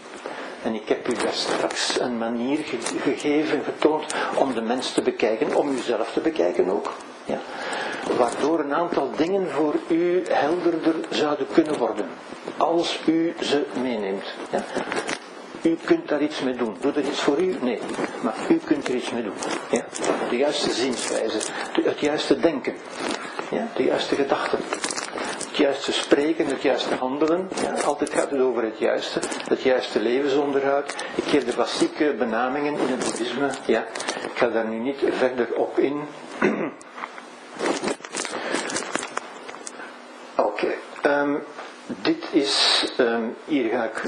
En 0.62 0.75
ik 0.75 0.89
heb 0.89 1.09
u 1.09 1.14
daar 1.14 1.33
straks 1.33 2.01
een 2.01 2.19
manier 2.19 2.59
gegeven, 3.03 3.64
getoond 3.64 4.14
om 4.39 4.55
de 4.55 4.61
mens 4.61 4.93
te 4.93 5.03
bekijken, 5.03 5.55
om 5.55 5.69
uzelf 5.69 6.12
te 6.12 6.21
bekijken 6.21 6.71
ook. 6.71 6.93
Ja? 7.25 7.39
Waardoor 8.17 8.61
een 8.61 8.75
aantal 8.75 9.11
dingen 9.17 9.51
voor 9.51 9.75
u 9.89 10.23
helderder 10.29 10.95
zouden 11.11 11.47
kunnen 11.53 11.79
worden. 11.79 12.07
Als 12.57 13.01
u 13.07 13.35
ze 13.41 13.64
meeneemt. 13.83 14.35
Ja? 14.51 14.64
U 15.62 15.77
kunt 15.85 16.09
daar 16.09 16.23
iets 16.23 16.41
mee 16.41 16.55
doen. 16.55 16.77
Doe 16.81 16.93
er 16.93 17.05
iets 17.05 17.21
voor 17.21 17.39
u? 17.39 17.57
Nee. 17.61 17.79
Maar 18.21 18.35
u 18.49 18.61
kunt 18.64 18.89
er 18.89 18.95
iets 18.95 19.11
mee 19.11 19.23
doen. 19.23 19.35
Ja? 19.71 19.85
De 20.31 20.37
juiste 20.37 20.71
zienswijze. 20.71 21.39
Het 21.83 22.01
juiste 22.01 22.41
denken. 22.41 22.75
Ja? 23.51 23.68
De 23.74 23.82
juiste 23.82 24.14
gedachten. 24.14 24.59
Het 25.49 25.57
juiste 25.57 25.92
spreken, 25.92 26.47
het 26.47 26.62
juiste 26.62 26.94
handelen. 26.94 27.49
Ja? 27.62 27.82
Altijd 27.82 28.11
gaat 28.11 28.30
het 28.30 28.40
over 28.40 28.62
het 28.62 28.78
juiste. 28.78 29.20
Het 29.49 29.62
juiste 29.62 30.01
levensonderhoud. 30.01 30.94
Ik 31.14 31.24
geef 31.24 31.44
de 31.44 31.53
klassieke 31.53 32.14
benamingen 32.18 32.78
in 32.78 32.86
het 32.86 33.05
boeddhisme. 33.05 33.51
Ja? 33.66 33.80
Ik 34.24 34.30
ga 34.34 34.49
daar 34.49 34.66
nu 34.66 34.78
niet 34.78 34.99
verder 35.11 35.55
op 35.55 35.78
in. 35.78 36.01
Oké. 40.36 40.74
Ehm, 41.03 41.34
dit 41.86 42.26
is, 42.30 42.84
um, 42.99 43.36
hier 43.44 43.70
ga 43.70 43.84
ik, 43.84 44.03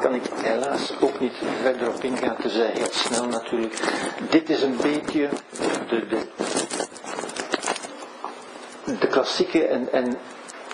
kan 0.00 0.14
ik 0.14 0.22
helaas 0.34 0.92
ook 1.00 1.20
niet 1.20 1.34
verder 1.62 1.88
op 1.88 2.02
ingaan, 2.02 2.36
te 2.36 2.48
zeggen 2.48 2.76
heel 2.76 2.90
snel 2.90 3.26
natuurlijk. 3.26 3.74
Dit 4.30 4.50
is 4.50 4.62
een 4.62 4.76
beetje 4.76 5.28
de, 5.88 6.06
de, 6.06 6.26
de 8.84 9.06
klassieke 9.06 9.66
en, 9.66 9.92
en 9.92 10.18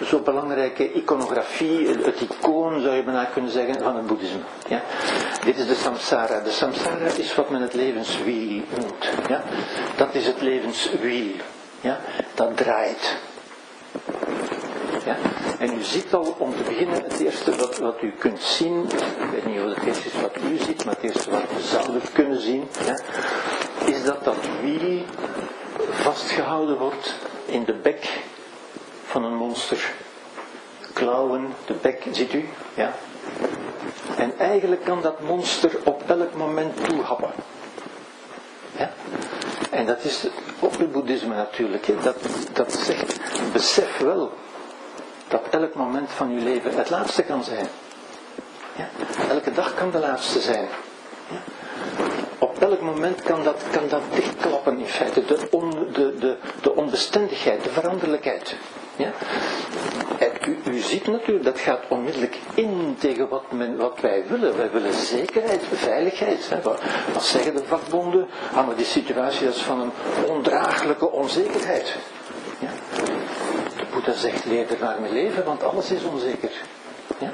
zo 0.05 0.19
belangrijke 0.19 0.93
iconografie, 0.93 1.89
het 1.89 2.21
icoon 2.21 2.81
zou 2.81 2.95
je 2.95 3.03
bijna 3.03 3.25
kunnen 3.25 3.51
zeggen 3.51 3.83
van 3.83 3.97
het 3.97 4.07
boeddhisme. 4.07 4.41
Ja? 4.69 4.83
Dit 5.45 5.59
is 5.59 5.67
de 5.67 5.75
samsara. 5.75 6.41
De 6.41 6.51
samsara 6.51 7.07
is 7.17 7.35
wat 7.35 7.51
men 7.51 7.61
het 7.61 7.75
levenswiel 7.75 8.63
noemt. 8.79 9.09
Ja? 9.29 9.43
Dat 9.97 10.15
is 10.15 10.27
het 10.27 10.41
levenswiel. 10.41 11.35
Ja? 11.81 12.01
Dat 12.35 12.57
draait. 12.57 13.17
Ja? 15.05 15.17
En 15.59 15.79
u 15.79 15.83
ziet 15.83 16.15
al, 16.15 16.35
om 16.39 16.57
te 16.57 16.63
beginnen, 16.63 17.03
het 17.03 17.21
eerste 17.21 17.57
wat, 17.57 17.79
wat 17.79 18.03
u 18.03 18.13
kunt 18.19 18.43
zien, 18.43 18.85
ik 19.21 19.31
weet 19.33 19.47
niet 19.47 19.61
of 19.61 19.75
het 19.75 19.85
eerste 19.85 20.07
is 20.07 20.21
wat 20.21 20.37
u 20.51 20.57
ziet, 20.57 20.85
maar 20.85 20.95
het 20.95 21.05
eerste 21.05 21.31
wat 21.31 21.41
we 21.57 21.63
zouden 21.63 22.03
kunnen 22.13 22.41
zien, 22.41 22.69
ja, 22.85 23.01
is 23.85 24.05
dat 24.05 24.25
dat 24.25 24.37
wiel 24.63 25.05
vastgehouden 25.91 26.79
wordt 26.79 27.15
in 27.47 27.65
de 27.65 27.73
bek 27.73 28.21
van 29.07 29.25
een 29.25 29.35
monster. 29.35 29.93
Klauwen, 30.93 31.55
de 31.67 31.75
bek, 31.75 32.07
ziet 32.13 32.33
u? 32.33 32.49
Ja. 32.75 32.93
En 34.17 34.39
eigenlijk 34.39 34.85
kan 34.85 35.03
dat 35.03 35.21
monster 35.21 35.71
op 35.85 36.03
elk 36.07 36.35
moment 36.35 36.85
toehappen. 36.85 37.31
Ja? 38.79 38.91
En 39.71 39.87
dat 39.87 40.05
is 40.05 40.27
ook 40.61 40.79
het 40.79 40.93
boeddhisme 40.93 41.35
natuurlijk. 41.35 42.03
Dat, 42.03 42.17
dat 42.53 42.73
zegt, 42.73 43.21
besef 43.53 43.99
wel 43.99 44.33
dat 45.29 45.43
elk 45.51 45.75
moment 45.75 46.11
van 46.11 46.31
uw 46.31 46.43
leven 46.43 46.77
het 46.77 46.91
laatste 46.91 47.23
kan 47.23 47.45
zijn. 47.45 47.67
Ja? 48.77 48.89
Elke 49.29 49.53
dag 49.53 49.75
kan 49.75 49.91
de 49.91 49.99
laatste 49.99 50.41
zijn. 50.41 50.69
Ja? 51.31 51.41
Op 52.39 52.59
elk 52.59 52.81
moment 52.81 53.23
kan 53.23 53.45
dat, 53.45 53.63
kan 53.71 53.89
dat 53.89 54.03
dichtklappen 54.15 54.79
in 54.79 54.87
feite. 54.87 55.25
De, 55.25 55.47
on, 55.51 55.71
de, 55.93 56.15
de, 56.19 56.37
de 56.63 56.75
onbestendigheid, 56.75 57.65
de 57.65 57.71
veranderlijkheid. 57.71 58.57
Ja? 58.97 59.13
U, 60.67 60.79
ziet 60.79 61.07
natuurlijk, 61.07 61.45
dat 61.45 61.59
gaat 61.59 61.81
onmiddellijk 61.89 62.39
in 62.55 62.97
tegen 62.99 63.29
wat, 63.29 63.53
men, 63.53 63.77
wat 63.77 64.01
wij 64.01 64.25
willen. 64.29 64.57
Wij 64.57 64.71
willen 64.71 64.95
zekerheid, 64.95 65.63
veiligheid. 65.73 66.49
Hè. 66.49 66.63
Wat, 66.63 66.81
zeggen 67.25 67.55
de 67.57 67.65
vakbonden? 67.65 68.27
Ah, 68.55 68.67
maar 68.67 68.77
die 68.77 68.85
situatie 68.85 69.49
is 69.49 69.63
van 69.63 69.81
een 69.81 69.93
ondraaglijke 70.27 71.11
onzekerheid. 71.11 71.97
Ja? 72.59 72.71
Boeddha 73.93 74.13
zegt, 74.13 74.45
leer 74.45 74.71
er 74.71 74.77
naar 74.81 75.01
mee 75.01 75.13
leven, 75.13 75.45
want 75.45 75.63
alles 75.63 75.91
is 75.91 76.05
onzeker. 76.05 76.51
Ja? 77.19 77.31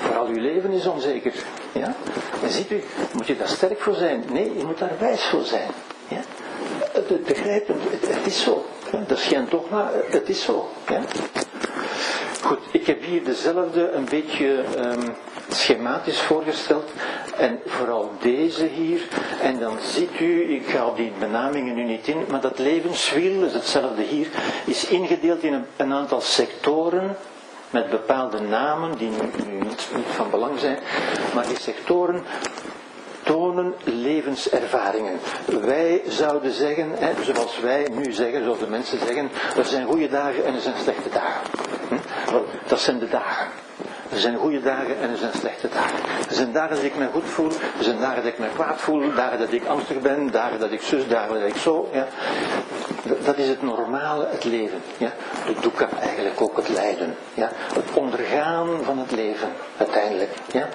Vooral 0.00 0.26
uw 0.26 0.40
leven 0.40 0.70
is 0.70 0.86
onzeker. 0.86 1.32
Ja? 1.72 1.94
En 2.42 2.50
ziet 2.50 2.70
u, 2.70 2.82
moet 3.12 3.26
je 3.26 3.36
daar 3.36 3.48
sterk 3.48 3.80
voor 3.80 3.94
zijn? 3.94 4.24
Nee, 4.32 4.56
je 4.56 4.64
moet 4.64 4.78
daar 4.78 4.94
wijs 4.98 5.24
voor 5.24 5.44
zijn. 5.44 5.70
Ja? 6.08 6.20
Het, 6.92 7.24
begrijpen, 7.24 7.76
het, 7.90 8.14
het 8.14 8.26
is 8.26 8.42
zo. 8.42 8.64
Dat 8.90 9.18
is 9.18 9.24
geen 9.24 9.46
dogma, 9.50 9.90
het 10.10 10.28
is 10.28 10.42
zo. 10.42 10.68
Goed, 12.42 12.58
ik 12.70 12.86
heb 12.86 13.02
hier 13.02 13.24
dezelfde 13.24 13.90
een 13.90 14.04
beetje 14.04 14.64
um, 14.78 15.14
schematisch 15.48 16.20
voorgesteld. 16.20 16.90
En 17.36 17.60
vooral 17.66 18.10
deze 18.20 18.64
hier. 18.64 19.00
En 19.42 19.58
dan 19.58 19.76
ziet 19.82 20.20
u, 20.20 20.54
ik 20.54 20.66
ga 20.66 20.86
op 20.86 20.96
die 20.96 21.12
benamingen 21.18 21.74
nu 21.74 21.82
niet 21.82 22.08
in, 22.08 22.24
maar 22.30 22.40
dat 22.40 22.58
levenswiel, 22.58 23.44
is 23.44 23.52
hetzelfde 23.52 24.02
hier, 24.02 24.26
is 24.64 24.86
ingedeeld 24.86 25.42
in 25.42 25.52
een, 25.52 25.64
een 25.76 25.92
aantal 25.92 26.20
sectoren 26.20 27.16
met 27.70 27.90
bepaalde 27.90 28.40
namen 28.40 28.98
die 28.98 29.10
nu, 29.10 29.52
niet, 29.64 29.88
van 30.14 30.30
belang 30.30 30.58
zijn, 30.58 30.78
maar 31.34 31.46
die 31.46 31.58
sectoren 31.58 32.24
tonen 33.22 33.74
levenservaringen. 33.84 35.18
Wij 35.60 36.02
zouden 36.06 36.52
zeggen, 36.52 36.90
hè, 36.94 37.22
zoals 37.22 37.60
wij 37.60 37.88
nu 37.92 38.12
zeggen, 38.12 38.44
zoals 38.44 38.58
de 38.58 38.68
mensen 38.68 38.98
zeggen, 38.98 39.30
er 39.56 39.64
zijn 39.64 39.86
goede 39.86 40.08
dagen 40.08 40.44
en 40.44 40.54
er 40.54 40.60
zijn 40.60 40.76
slechte 40.82 41.08
dagen. 41.08 41.50
Hm? 41.88 41.96
Dat 42.68 42.80
zijn 42.80 42.98
de 42.98 43.08
dagen. 43.08 43.65
Er 44.10 44.18
zijn 44.18 44.36
goede 44.36 44.60
dagen 44.60 45.00
en 45.00 45.10
er 45.10 45.16
zijn 45.16 45.32
slechte 45.34 45.68
dagen. 45.68 45.98
Er 46.28 46.34
zijn 46.34 46.52
dagen 46.52 46.76
dat 46.76 46.84
ik 46.84 46.96
me 46.96 47.06
goed 47.12 47.24
voel, 47.24 47.50
er 47.78 47.84
zijn 47.84 48.00
dagen 48.00 48.22
dat 48.22 48.32
ik 48.32 48.38
me 48.38 48.46
kwaad 48.54 48.80
voel, 48.80 49.14
dagen 49.14 49.38
dat 49.38 49.52
ik 49.52 49.66
angstig 49.66 50.00
ben, 50.00 50.30
dagen 50.30 50.58
dat 50.58 50.72
ik 50.72 50.80
zus, 50.80 51.08
dagen 51.08 51.40
dat 51.40 51.48
ik 51.48 51.56
zo. 51.56 51.88
Ja. 51.92 52.06
Dat 53.24 53.36
is 53.36 53.48
het 53.48 53.62
normale, 53.62 54.26
het 54.30 54.44
leven. 54.44 54.82
Ja. 54.96 55.12
De 55.46 55.54
dukkha 55.60 55.88
eigenlijk 56.00 56.40
ook 56.40 56.56
het 56.56 56.68
lijden. 56.68 57.14
Ja. 57.34 57.50
Het 57.74 57.84
ondergaan 57.94 58.68
van 58.82 58.98
het 58.98 59.10
leven, 59.10 59.48
uiteindelijk. 59.76 60.30
Ja. 60.52 60.68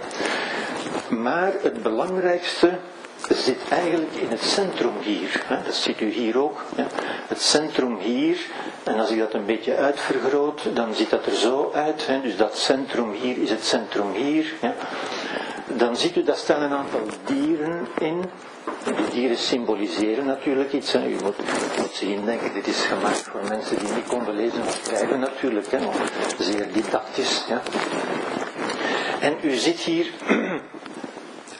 Maar 1.09 1.51
het 1.61 1.83
belangrijkste 1.83 2.69
zit 3.29 3.57
eigenlijk 3.69 4.13
in 4.13 4.29
het 4.29 4.43
centrum 4.43 4.93
hier. 5.01 5.43
Hè? 5.45 5.63
Dat 5.65 5.73
ziet 5.73 6.01
u 6.01 6.09
hier 6.09 6.41
ook. 6.41 6.63
Hè? 6.75 6.83
Het 7.27 7.41
centrum 7.41 7.97
hier, 7.97 8.37
en 8.83 8.99
als 8.99 9.09
ik 9.09 9.19
dat 9.19 9.33
een 9.33 9.45
beetje 9.45 9.75
uitvergroot, 9.75 10.61
dan 10.75 10.93
ziet 10.95 11.09
dat 11.09 11.25
er 11.25 11.35
zo 11.35 11.71
uit. 11.73 12.07
Hè? 12.07 12.21
Dus 12.21 12.37
dat 12.37 12.57
centrum 12.57 13.11
hier 13.11 13.37
is 13.37 13.49
het 13.49 13.65
centrum 13.65 14.13
hier. 14.13 14.53
Dan 15.67 15.97
ziet 15.97 16.15
u, 16.15 16.23
dat 16.23 16.37
staan 16.37 16.61
een 16.61 16.73
aantal 16.73 17.01
dieren 17.25 17.87
in. 17.99 18.23
Die 18.83 19.09
dieren 19.11 19.37
symboliseren 19.37 20.25
natuurlijk 20.25 20.73
iets. 20.73 20.91
Hè? 20.91 21.07
U 21.07 21.15
moet, 21.23 21.37
moet 21.77 21.93
zien, 21.93 22.25
denken, 22.25 22.53
dit 22.53 22.67
is 22.67 22.81
gemaakt 22.81 23.21
voor 23.21 23.41
mensen 23.49 23.79
die 23.79 23.93
niet 23.93 24.07
konden 24.07 24.35
lezen 24.35 24.61
of 24.61 24.79
schrijven 24.83 25.19
natuurlijk. 25.19 25.67
Hè? 25.71 25.77
Zeer 26.37 26.67
didactisch. 26.73 27.45
Ja? 27.47 27.61
En 29.19 29.37
u 29.41 29.55
ziet 29.55 29.79
hier 29.79 30.11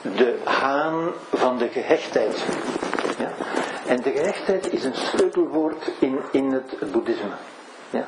de 0.02 0.38
haan 0.44 1.12
van 1.32 1.58
de 1.58 1.68
gehechtheid. 1.68 2.44
Ja? 3.18 3.32
En 3.86 3.96
de 3.96 4.10
gehechtheid 4.10 4.72
is 4.72 4.84
een 4.84 4.94
sleutelwoord 4.94 5.90
in, 5.98 6.18
in 6.32 6.52
het 6.52 6.92
boeddhisme. 6.92 7.34
Ja? 7.90 8.04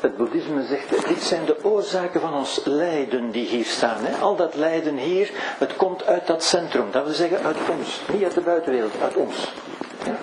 Het 0.00 0.16
boeddhisme 0.16 0.64
zegt, 0.64 1.08
dit 1.08 1.22
zijn 1.22 1.44
de 1.44 1.64
oorzaken 1.64 2.20
van 2.20 2.34
ons 2.34 2.60
lijden 2.64 3.30
die 3.30 3.46
hier 3.46 3.64
staan. 3.64 4.04
Hè. 4.04 4.16
Al 4.16 4.36
dat 4.36 4.54
lijden 4.54 4.96
hier, 4.96 5.30
het 5.58 5.76
komt 5.76 6.06
uit 6.06 6.26
dat 6.26 6.44
centrum. 6.44 6.90
Dat 6.90 7.04
wil 7.04 7.12
zeggen 7.12 7.42
uit 7.44 7.56
ons. 7.78 8.00
Niet 8.12 8.22
uit 8.22 8.34
de 8.34 8.40
buitenwereld, 8.40 8.92
uit 9.02 9.16
ons. 9.16 9.52
Ja. 10.04 10.16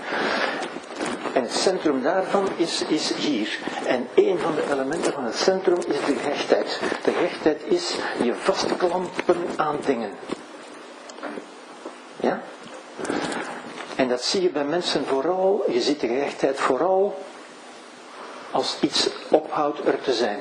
En 1.34 1.42
het 1.42 1.56
centrum 1.56 2.02
daarvan 2.02 2.48
is, 2.56 2.84
is 2.88 3.14
hier. 3.14 3.60
En 3.86 4.08
een 4.16 4.40
van 4.40 4.56
de 4.56 4.64
elementen 4.72 5.14
van 5.14 5.24
het 5.24 5.36
centrum 5.36 5.78
is 5.78 6.06
de 6.06 6.16
gehechtheid. 6.16 6.82
De 7.04 7.12
gehechtheid 7.12 7.62
is 7.66 7.98
je 8.24 8.36
vastklampen 8.36 9.38
aan 9.56 9.78
dingen. 9.86 10.10
Ja? 12.22 12.42
En 13.96 14.08
dat 14.08 14.24
zie 14.24 14.42
je 14.42 14.50
bij 14.50 14.64
mensen 14.64 15.06
vooral, 15.06 15.64
je 15.68 15.82
ziet 15.82 16.00
de 16.00 16.08
gehechtheid 16.08 16.60
vooral 16.60 17.18
als 18.52 18.78
iets 18.82 19.10
ophoudt 19.30 19.88
er 19.88 20.02
te 20.02 20.14
zijn. 20.14 20.40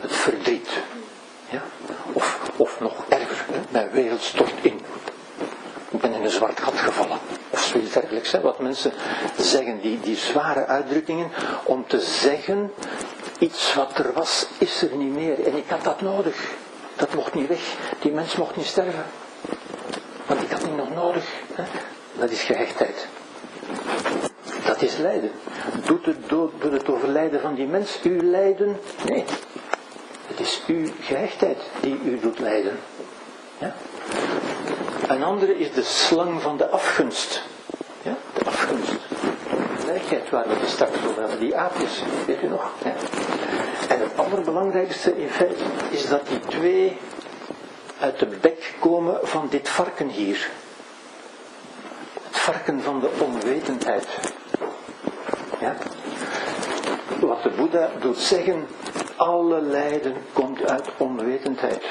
Het 0.00 0.12
verdriet. 0.12 0.68
Ja? 1.50 1.62
Of, 2.12 2.50
of 2.56 2.80
nog 2.80 3.04
erger, 3.08 3.46
hè? 3.52 3.60
mijn 3.68 3.90
wereld 3.90 4.22
stort 4.22 4.52
in. 4.62 4.80
Ik 5.90 6.00
ben 6.00 6.12
in 6.12 6.24
een 6.24 6.30
zwart 6.30 6.60
gat 6.60 6.78
gevallen. 6.78 7.18
Of 7.50 7.62
zoiets 7.62 7.92
dergelijks. 7.92 8.32
Hè? 8.32 8.40
Wat 8.40 8.58
mensen 8.58 8.92
zeggen, 9.38 9.80
die, 9.80 10.00
die 10.00 10.16
zware 10.16 10.66
uitdrukkingen, 10.66 11.30
om 11.64 11.86
te 11.86 12.00
zeggen, 12.00 12.72
iets 13.38 13.74
wat 13.74 13.98
er 13.98 14.12
was, 14.12 14.46
is 14.58 14.82
er 14.82 14.96
niet 14.96 15.12
meer. 15.12 15.46
En 15.46 15.56
ik 15.56 15.68
had 15.68 15.84
dat 15.84 16.00
nodig. 16.00 16.54
Dat 16.96 17.14
mocht 17.14 17.34
niet 17.34 17.48
weg. 17.48 17.76
Die 18.00 18.12
mens 18.12 18.36
mocht 18.36 18.56
niet 18.56 18.66
sterven. 18.66 19.04
Want 20.26 20.42
ik 20.42 20.50
had 20.50 20.60
die 20.60 20.72
nog 20.72 20.94
nodig. 20.94 21.24
Hè? 21.54 21.64
Dat 22.18 22.30
is 22.30 22.42
gehechtheid. 22.42 23.06
Dat 24.66 24.82
is 24.82 24.96
lijden. 24.96 25.30
Doet 25.84 26.06
het, 26.06 26.28
doet 26.28 26.72
het 26.72 26.88
overlijden 26.88 27.40
van 27.40 27.54
die 27.54 27.66
mens 27.66 27.98
u 28.02 28.22
lijden? 28.22 28.80
Nee. 29.04 29.24
Het 30.26 30.40
is 30.40 30.62
uw 30.66 30.86
gehechtheid 31.00 31.58
die 31.80 32.00
u 32.04 32.20
doet 32.20 32.38
lijden. 32.38 32.78
Ja? 33.58 33.74
Een 35.06 35.24
andere 35.24 35.58
is 35.58 35.72
de 35.72 35.82
slang 35.82 36.42
van 36.42 36.56
de 36.56 36.68
afgunst. 36.68 37.42
Ja? 38.02 38.16
De 38.34 38.44
afgunst. 38.44 38.90
De 38.90 39.80
gelijkheid 39.80 40.30
waar 40.30 40.48
we 40.48 40.54
het 40.54 40.68
straks 40.68 40.96
over 41.06 41.20
hebben, 41.20 41.40
die 41.40 41.56
aapjes, 41.56 42.02
weet 42.26 42.42
u 42.42 42.48
nog? 42.48 42.72
En 43.88 44.00
het 44.00 44.10
allerbelangrijkste 44.16 45.14
feite 45.30 45.64
is 45.90 46.08
dat 46.08 46.28
die 46.28 46.40
twee 46.40 46.98
uit 48.00 48.18
de 48.18 48.26
bek 48.26 48.74
komen 48.80 49.18
van 49.22 49.46
dit 49.50 49.68
varken 49.68 50.08
hier. 50.08 50.50
Het 52.22 52.38
varken 52.38 52.82
van 52.82 53.00
de 53.00 53.10
onwetendheid. 53.18 54.06
Ja? 55.60 55.76
Wat 57.20 57.42
de 57.42 57.50
Boeddha 57.50 57.90
doet 58.00 58.18
zeggen, 58.18 58.66
alle 59.16 59.60
lijden 59.60 60.16
komt 60.32 60.70
uit 60.70 60.88
onwetendheid. 60.96 61.82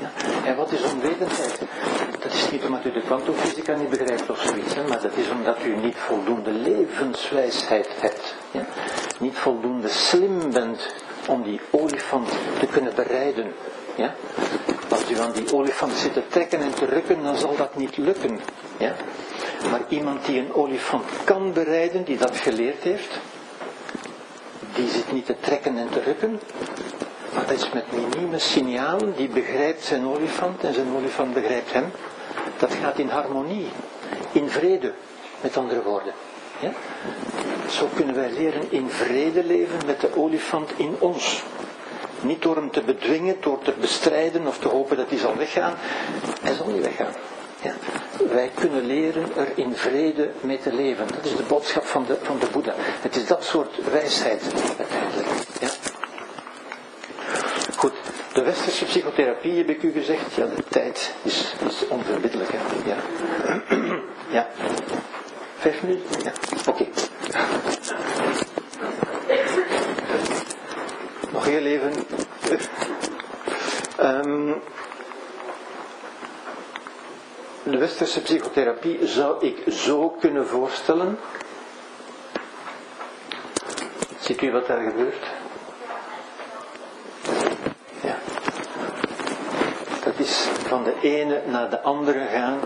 Ja? 0.00 0.10
En 0.44 0.56
wat 0.56 0.72
is 0.72 0.92
onwetendheid? 0.92 1.58
Dat 2.20 2.32
is 2.32 2.50
niet 2.50 2.64
omdat 2.64 2.84
u 2.84 2.92
de 2.92 3.00
kwantumfysica 3.00 3.74
niet 3.74 3.90
begrijpt 3.90 4.30
of 4.30 4.38
zoiets, 4.38 4.74
maar 4.88 5.00
dat 5.00 5.16
is 5.16 5.30
omdat 5.30 5.56
u 5.64 5.76
niet 5.76 5.96
voldoende 5.96 6.50
levenswijsheid 6.50 7.88
hebt. 8.00 8.34
Ja? 8.50 8.64
Niet 9.18 9.38
voldoende 9.38 9.88
slim 9.88 10.52
bent 10.52 10.94
om 11.28 11.42
die 11.42 11.60
olifant 11.70 12.28
te 12.58 12.66
kunnen 12.66 12.94
bereiden. 12.94 13.52
Ja? 13.96 14.14
Als 14.88 15.10
u 15.10 15.18
aan 15.18 15.32
die 15.32 15.52
olifant 15.52 15.92
zit 15.92 16.12
te 16.12 16.22
trekken 16.28 16.60
en 16.60 16.74
te 16.74 16.84
rukken, 16.84 17.22
dan 17.22 17.36
zal 17.36 17.56
dat 17.56 17.76
niet 17.76 17.96
lukken. 17.96 18.40
Ja? 18.76 18.94
Maar 19.70 19.80
iemand 19.88 20.26
die 20.26 20.38
een 20.38 20.54
olifant 20.54 21.04
kan 21.24 21.52
bereiden, 21.52 22.04
die 22.04 22.16
dat 22.16 22.36
geleerd 22.36 22.82
heeft, 22.82 23.18
die 24.74 24.88
zit 24.88 25.12
niet 25.12 25.26
te 25.26 25.36
trekken 25.40 25.78
en 25.78 25.88
te 25.90 26.00
rukken, 26.00 26.40
maar 27.34 27.46
dat 27.46 27.56
is 27.56 27.72
met 27.72 27.92
minieme 27.92 28.38
signalen, 28.38 29.14
die 29.16 29.28
begrijpt 29.28 29.84
zijn 29.84 30.06
olifant 30.06 30.64
en 30.64 30.74
zijn 30.74 30.94
olifant 30.96 31.34
begrijpt 31.34 31.72
hem. 31.72 31.92
Dat 32.58 32.72
gaat 32.72 32.98
in 32.98 33.08
harmonie, 33.08 33.68
in 34.32 34.50
vrede, 34.50 34.92
met 35.40 35.56
andere 35.56 35.82
woorden. 35.82 36.12
Ja? 36.60 36.72
Zo 37.68 37.88
kunnen 37.94 38.14
wij 38.14 38.30
leren 38.30 38.72
in 38.72 38.90
vrede 38.90 39.44
leven 39.44 39.78
met 39.86 40.00
de 40.00 40.16
olifant 40.16 40.70
in 40.76 40.96
ons. 40.98 41.42
Niet 42.20 42.42
door 42.42 42.56
hem 42.56 42.70
te 42.70 42.82
bedwingen, 42.82 43.36
door 43.40 43.58
te 43.62 43.74
bestrijden 43.80 44.46
of 44.46 44.58
te 44.58 44.68
hopen 44.68 44.96
dat 44.96 45.08
hij 45.08 45.18
zal 45.18 45.36
weggaan. 45.36 45.74
Hij 46.42 46.54
zal 46.54 46.66
niet 46.66 46.82
weggaan. 46.82 47.12
Ja. 47.62 47.74
Wij 48.32 48.50
kunnen 48.54 48.86
leren 48.86 49.36
er 49.36 49.48
in 49.54 49.74
vrede 49.74 50.30
mee 50.40 50.58
te 50.58 50.72
leven. 50.72 51.06
Dat 51.06 51.24
is 51.24 51.36
de 51.36 51.42
boodschap 51.42 51.84
van 51.84 52.04
de, 52.06 52.18
van 52.22 52.38
de 52.38 52.46
Boeddha. 52.52 52.74
Het 52.76 53.16
is 53.16 53.26
dat 53.26 53.44
soort 53.44 53.90
wijsheid 53.90 54.42
uiteindelijk. 54.78 55.28
Ja. 55.60 55.68
Goed, 57.76 57.92
de 58.32 58.42
westerse 58.42 58.84
psychotherapie 58.84 59.56
heb 59.56 59.68
ik 59.68 59.82
u 59.82 59.92
gezegd. 59.92 60.34
Ja, 60.34 60.46
de 60.46 60.64
tijd 60.68 61.14
is, 61.22 61.54
is 61.68 61.88
onverbiddelijk. 61.88 62.50
Ja. 62.84 62.96
ja. 64.38 64.48
Vijf 65.64 65.82
minuten? 65.82 66.22
Ja. 66.22 66.32
Oké. 66.68 66.86
Nog 71.32 71.44
heel 71.44 71.64
even. 71.64 71.92
Um, 74.00 74.62
de 77.62 77.78
westerse 77.78 78.22
psychotherapie 78.22 79.06
zou 79.06 79.46
ik 79.46 79.72
zo 79.72 80.08
kunnen 80.08 80.46
voorstellen. 80.46 81.18
Ziet 84.20 84.42
u 84.42 84.52
wat 84.52 84.66
daar 84.66 84.82
gebeurt? 84.82 85.24
Ja. 88.00 88.18
Dat 90.04 90.18
is 90.18 90.48
van 90.66 90.84
de 90.84 90.94
ene 91.02 91.42
naar 91.46 91.70
de 91.70 91.82
andere 91.82 92.26
gaan. 92.26 92.60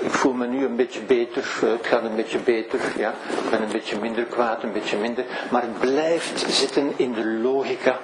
Ik 0.00 0.10
voel 0.10 0.32
me 0.32 0.46
nu 0.46 0.64
een 0.64 0.76
beetje 0.76 1.00
beter, 1.00 1.44
het 1.60 1.86
gaat 1.86 2.02
een 2.02 2.16
beetje 2.16 2.38
beter, 2.38 2.80
ja. 2.96 3.10
ik 3.44 3.50
ben 3.50 3.62
een 3.62 3.72
beetje 3.72 3.98
minder 4.00 4.24
kwaad, 4.24 4.62
een 4.62 4.72
beetje 4.72 4.96
minder. 4.96 5.24
Maar 5.50 5.62
het 5.62 5.78
blijft 5.78 6.52
zitten 6.52 6.92
in 6.96 7.12
de 7.12 7.26
logica 7.26 7.98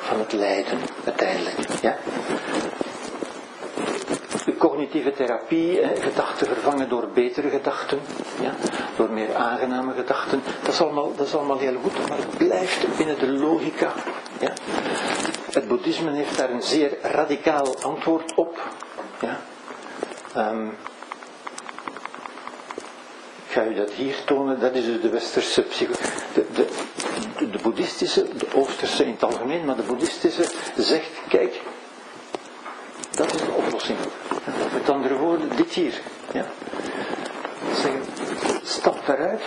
van 0.00 0.18
het 0.18 0.32
lijden, 0.32 0.78
uiteindelijk. 1.04 1.56
Ja? 1.80 1.96
De 4.44 4.56
cognitieve 4.56 5.12
therapie, 5.12 5.80
gedachten 6.00 6.46
vervangen 6.46 6.88
door 6.88 7.08
betere 7.14 7.48
gedachten, 7.48 7.98
ja, 8.40 8.54
door 8.96 9.10
meer 9.10 9.34
aangename 9.34 9.94
gedachten, 9.94 10.42
dat 10.62 10.72
is, 10.72 10.80
allemaal, 10.80 11.14
dat 11.16 11.26
is 11.26 11.34
allemaal 11.34 11.58
heel 11.58 11.76
goed, 11.82 12.08
maar 12.08 12.18
het 12.18 12.38
blijft 12.38 12.96
binnen 12.96 13.18
de 13.18 13.32
logica. 13.32 13.92
Ja. 14.40 14.52
Het 15.52 15.68
boeddhisme 15.68 16.10
heeft 16.10 16.36
daar 16.36 16.50
een 16.50 16.62
zeer 16.62 16.96
radicaal 17.02 17.82
antwoord 17.82 18.34
op. 18.34 18.58
Ja. 19.20 19.40
Ik 20.34 20.91
ga 23.52 23.64
u 23.64 23.74
dat 23.74 23.90
hier 23.90 24.14
tonen, 24.24 24.60
dat 24.60 24.74
is 24.74 24.84
dus 24.84 25.00
de 25.00 25.08
westerse 25.08 25.62
psycho... 25.62 25.92
De, 26.34 26.46
de, 26.54 26.66
de, 27.50 27.58
boeddhistische, 27.62 28.26
de 28.36 28.46
oosterse 28.54 29.04
in 29.04 29.10
het 29.12 29.22
algemeen, 29.22 29.64
maar 29.64 29.76
de 29.76 29.82
boeddhistische 29.82 30.44
zegt, 30.76 31.10
kijk, 31.28 31.60
dat 33.10 33.34
is 33.34 33.40
de 33.40 33.52
oplossing. 33.52 33.98
Met 34.72 34.90
andere 34.90 35.16
woorden, 35.16 35.48
dit 35.56 35.72
hier. 35.72 36.00
Ja. 36.32 36.46
Zeggen, 37.74 38.02
stap 38.62 39.08
eruit. 39.08 39.42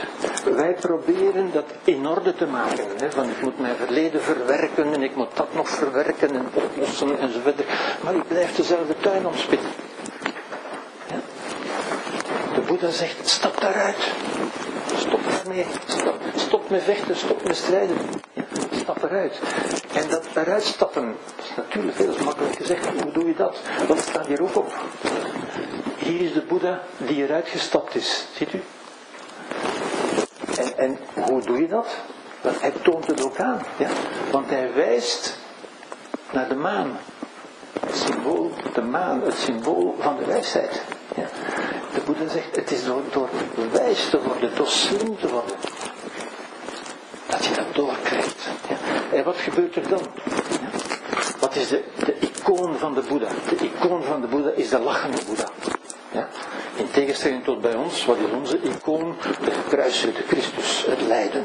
Wij 0.56 0.74
proberen 0.74 1.51
dat 1.53 1.66
in 1.84 2.08
orde 2.08 2.36
te 2.36 2.45
maken. 2.45 2.86
Hè, 2.97 3.12
van 3.12 3.30
ik 3.30 3.41
moet 3.41 3.60
mijn 3.60 3.76
verleden 3.76 4.22
verwerken 4.22 4.94
en 4.94 5.03
ik 5.03 5.15
moet 5.15 5.36
dat 5.36 5.53
nog 5.53 5.69
verwerken 5.69 6.36
en 6.36 6.48
oplossen 6.53 7.19
enzovoort. 7.19 7.64
Maar 8.03 8.15
ik 8.15 8.27
blijf 8.27 8.56
dezelfde 8.56 8.95
tuin 9.02 9.27
omspitten. 9.27 9.69
Boeddha 12.76 12.91
zegt, 12.91 13.27
stap 13.30 13.61
daaruit. 13.61 14.11
Stop 14.95 15.19
daarmee. 15.30 15.65
Stop, 15.85 16.19
stop 16.35 16.69
met 16.69 16.84
vechten, 16.84 17.15
stop 17.15 17.43
met 17.43 17.56
strijden. 17.56 17.97
Stap 18.72 19.03
eruit. 19.03 19.39
En 19.93 20.10
dat 20.10 20.26
eruit 20.35 20.64
stappen, 20.64 21.15
dat 21.35 21.45
is 21.45 21.56
natuurlijk 21.56 21.97
heel 21.97 22.15
makkelijk 22.23 22.56
gezegd. 22.56 23.02
Hoe 23.02 23.11
doe 23.11 23.26
je 23.26 23.35
dat? 23.35 23.57
Wat 23.88 23.97
staat 23.99 24.26
hier 24.26 24.41
ook 24.41 24.56
op? 24.56 24.73
Hier 25.97 26.22
is 26.22 26.34
de 26.34 26.41
Boeddha 26.41 26.81
die 26.97 27.23
eruit 27.23 27.47
gestapt 27.47 27.95
is. 27.95 28.26
Ziet 28.35 28.53
u? 28.53 28.64
En, 30.57 30.77
en 30.77 30.99
hoe 31.14 31.41
doe 31.41 31.61
je 31.61 31.68
dat? 31.68 31.88
Want 32.41 32.61
hij 32.61 32.73
toont 32.81 33.07
het 33.07 33.23
ook 33.23 33.39
aan. 33.39 33.61
Ja? 33.77 33.89
Want 34.31 34.49
hij 34.49 34.73
wijst 34.73 35.38
naar 36.31 36.49
de 36.49 36.56
maan. 36.56 36.97
Het 37.80 37.95
symbool, 37.95 38.52
de 38.73 38.81
maan, 38.81 39.22
het 39.22 39.38
symbool 39.38 39.95
van 39.99 40.18
de 40.18 40.26
wijsheid. 40.26 40.81
Ja? 41.15 41.27
De 41.95 42.01
Boeddha 42.05 42.27
zegt, 42.27 42.55
het 42.55 42.72
is 42.72 42.85
door, 42.85 43.01
door 43.11 43.30
wijs 43.72 44.09
te 44.09 44.22
worden, 44.22 44.55
door 44.55 44.67
slim 44.67 45.17
te 45.19 45.27
worden, 45.27 45.55
dat 47.30 47.45
je 47.45 47.55
dat 47.55 47.76
doorkrijgt. 47.76 48.47
En 49.13 49.23
wat 49.23 49.38
gebeurt 49.38 49.76
er 49.76 49.88
dan? 49.88 50.01
Wat 51.39 51.55
is 51.55 51.67
de, 51.67 51.84
de 52.05 52.15
icoon 52.19 52.77
van 52.77 52.93
de 52.93 53.01
Boeddha? 53.01 53.27
De 53.49 53.55
icoon 53.65 54.03
van 54.03 54.22
de 54.22 54.27
Boeddha 54.27 54.51
is 54.55 54.69
de 54.69 54.80
lachende 54.80 55.17
Boeddha. 55.27 55.47
Ja? 56.11 56.27
In 56.76 56.91
tegenstelling 56.91 57.43
tot 57.43 57.61
bij 57.61 57.76
ons, 57.76 58.05
wat 58.05 58.17
is 58.17 58.31
onze 58.31 58.59
icoon? 58.61 59.15
De 59.43 59.51
gekruisigde 59.51 60.23
Christus, 60.27 60.85
het 60.89 61.01
lijden. 61.01 61.43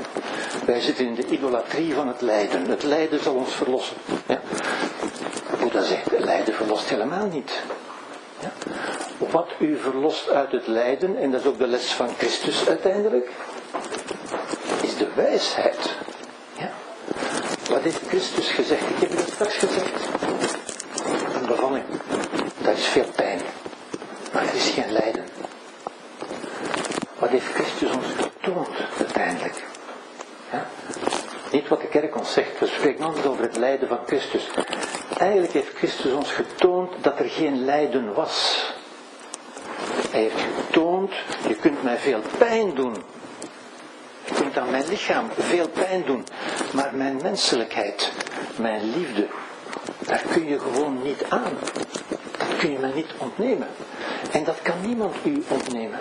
Wij 0.67 0.81
zitten 0.81 1.07
in 1.07 1.15
de 1.15 1.27
idolatrie 1.27 1.95
van 1.95 2.09
het 2.09 2.21
lijden. 2.21 2.67
Het 2.71 2.83
lijden 2.83 3.23
zal 3.23 3.35
ons 3.35 3.55
verlossen. 3.55 3.97
Ja. 4.27 4.41
Boeddha 5.61 5.83
zegt, 5.83 6.11
het 6.11 6.25
lijden 6.25 6.55
verlost 6.55 6.89
helemaal 6.89 7.27
niet. 7.27 7.63
Wat 9.19 9.49
u 9.59 9.77
verlost 9.79 10.29
uit 10.29 10.53
het 10.53 10.67
lijden, 10.67 11.17
en 11.17 11.31
dat 11.31 11.41
is 11.41 11.47
ook 11.47 11.59
de 11.59 11.67
les 11.67 11.93
van 11.93 12.09
Christus 12.19 12.69
uiteindelijk, 12.69 13.31
is 14.83 14.97
de 14.97 15.09
wijsheid. 15.15 15.97
Ja. 16.59 16.71
Wat 17.69 17.81
heeft 17.81 18.09
Christus 18.09 18.49
gezegd? 18.49 18.83
Ik 18.83 19.09
heb 19.09 19.11
het 19.11 19.29
straks 19.29 19.57
gezegd. 19.57 20.09
Een 21.35 21.47
bevalling. 21.47 21.85
Dat 22.59 22.77
is 22.77 22.87
veel 22.87 23.09
pijn. 23.17 23.41
Maar 24.33 24.43
er 24.43 24.55
is 24.55 24.69
geen 24.69 24.93
lijden. 24.93 25.25
Wat 27.19 27.29
heeft 27.29 27.47
Christus 27.47 27.91
ons 27.91 28.07
getoond 28.17 28.69
uiteindelijk? 28.99 29.70
Niet 31.51 31.69
wat 31.69 31.81
de 31.81 31.87
kerk 31.87 32.17
ons 32.17 32.33
zegt. 32.33 32.59
We 32.59 32.67
spreken 32.67 33.05
altijd 33.05 33.27
over 33.27 33.43
het 33.43 33.57
lijden 33.57 33.89
van 33.89 33.99
Christus. 34.07 34.49
Eigenlijk 35.19 35.53
heeft 35.53 35.77
Christus 35.77 36.13
ons 36.13 36.33
getoond 36.33 36.93
dat 37.01 37.19
er 37.19 37.29
geen 37.29 37.65
lijden 37.65 38.15
was. 38.15 38.65
Hij 40.11 40.21
heeft 40.21 40.41
getoond, 40.57 41.13
je 41.49 41.55
kunt 41.55 41.83
mij 41.83 41.99
veel 41.99 42.21
pijn 42.39 42.75
doen. 42.75 42.95
Je 44.25 44.35
kunt 44.35 44.59
aan 44.59 44.71
mijn 44.71 44.89
lichaam 44.89 45.29
veel 45.39 45.69
pijn 45.69 46.03
doen. 46.07 46.25
Maar 46.73 46.95
mijn 46.95 47.19
menselijkheid, 47.23 48.13
mijn 48.57 48.91
liefde, 48.97 49.27
daar 49.99 50.23
kun 50.33 50.49
je 50.49 50.59
gewoon 50.59 51.03
niet 51.03 51.25
aan. 51.29 51.53
Dat 52.39 52.57
kun 52.59 52.73
je 52.73 52.79
mij 52.79 52.93
niet 52.95 53.11
ontnemen. 53.19 53.69
En 54.33 54.45
dat 54.45 54.63
kan 54.63 54.81
niemand 54.87 55.15
u 55.25 55.45
ontnemen. 55.49 55.99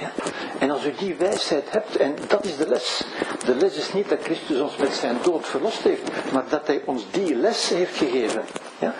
Ja? 0.00 0.10
En 0.58 0.70
als 0.70 0.86
u 0.86 0.94
die 0.98 1.14
wijsheid 1.14 1.70
hebt, 1.70 1.96
en 1.96 2.14
dat 2.26 2.44
is 2.44 2.56
de 2.56 2.68
les. 2.68 3.04
De 3.44 3.54
les 3.54 3.74
is 3.74 3.92
niet 3.92 4.08
dat 4.08 4.22
Christus 4.22 4.60
ons 4.60 4.76
met 4.76 4.92
zijn 4.92 5.16
dood 5.22 5.46
verlost 5.46 5.82
heeft, 5.82 6.02
maar 6.32 6.44
dat 6.48 6.66
hij 6.66 6.82
ons 6.84 7.06
die 7.10 7.34
les 7.34 7.68
heeft 7.68 7.96
gegeven. 7.96 8.44
Ja? 8.78 8.94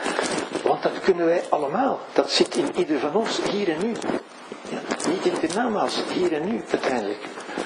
Want 0.62 0.82
dat 0.82 1.00
kunnen 1.02 1.26
wij 1.26 1.42
allemaal. 1.48 2.00
Dat 2.12 2.30
zit 2.30 2.56
in 2.56 2.76
ieder 2.76 2.98
van 2.98 3.14
ons, 3.14 3.40
hier 3.50 3.68
en 3.68 3.78
nu. 3.86 3.92
Ja? 4.68 5.08
Niet 5.08 5.24
in 5.24 5.48
de 5.48 5.54
namaals, 5.54 6.02
hier 6.12 6.32
en 6.32 6.44
nu 6.48 6.64
uiteindelijk. 6.70 7.24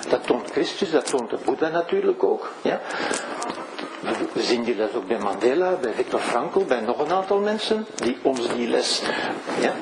Dat 0.09 0.27
toont 0.27 0.51
Christus, 0.51 0.91
dat 0.91 1.07
toont 1.07 1.31
de 1.31 1.39
Boeddha 1.45 1.69
natuurlijk 1.69 2.25
ook. 2.25 2.53
Ja? 2.63 2.81
We 4.33 4.43
zien 4.43 4.63
die 4.63 4.77
les 4.77 4.95
ook 4.95 5.07
bij 5.07 5.19
Mandela, 5.19 5.71
bij 5.81 5.93
Viktor 5.93 6.21
Frankl, 6.21 6.65
bij 6.65 6.81
nog 6.81 6.99
een 6.99 7.13
aantal 7.13 7.39
mensen 7.39 7.87
die 7.95 8.19
ons 8.23 8.55
die 8.55 8.69
les. 8.69 9.03
Ja? 9.61 9.73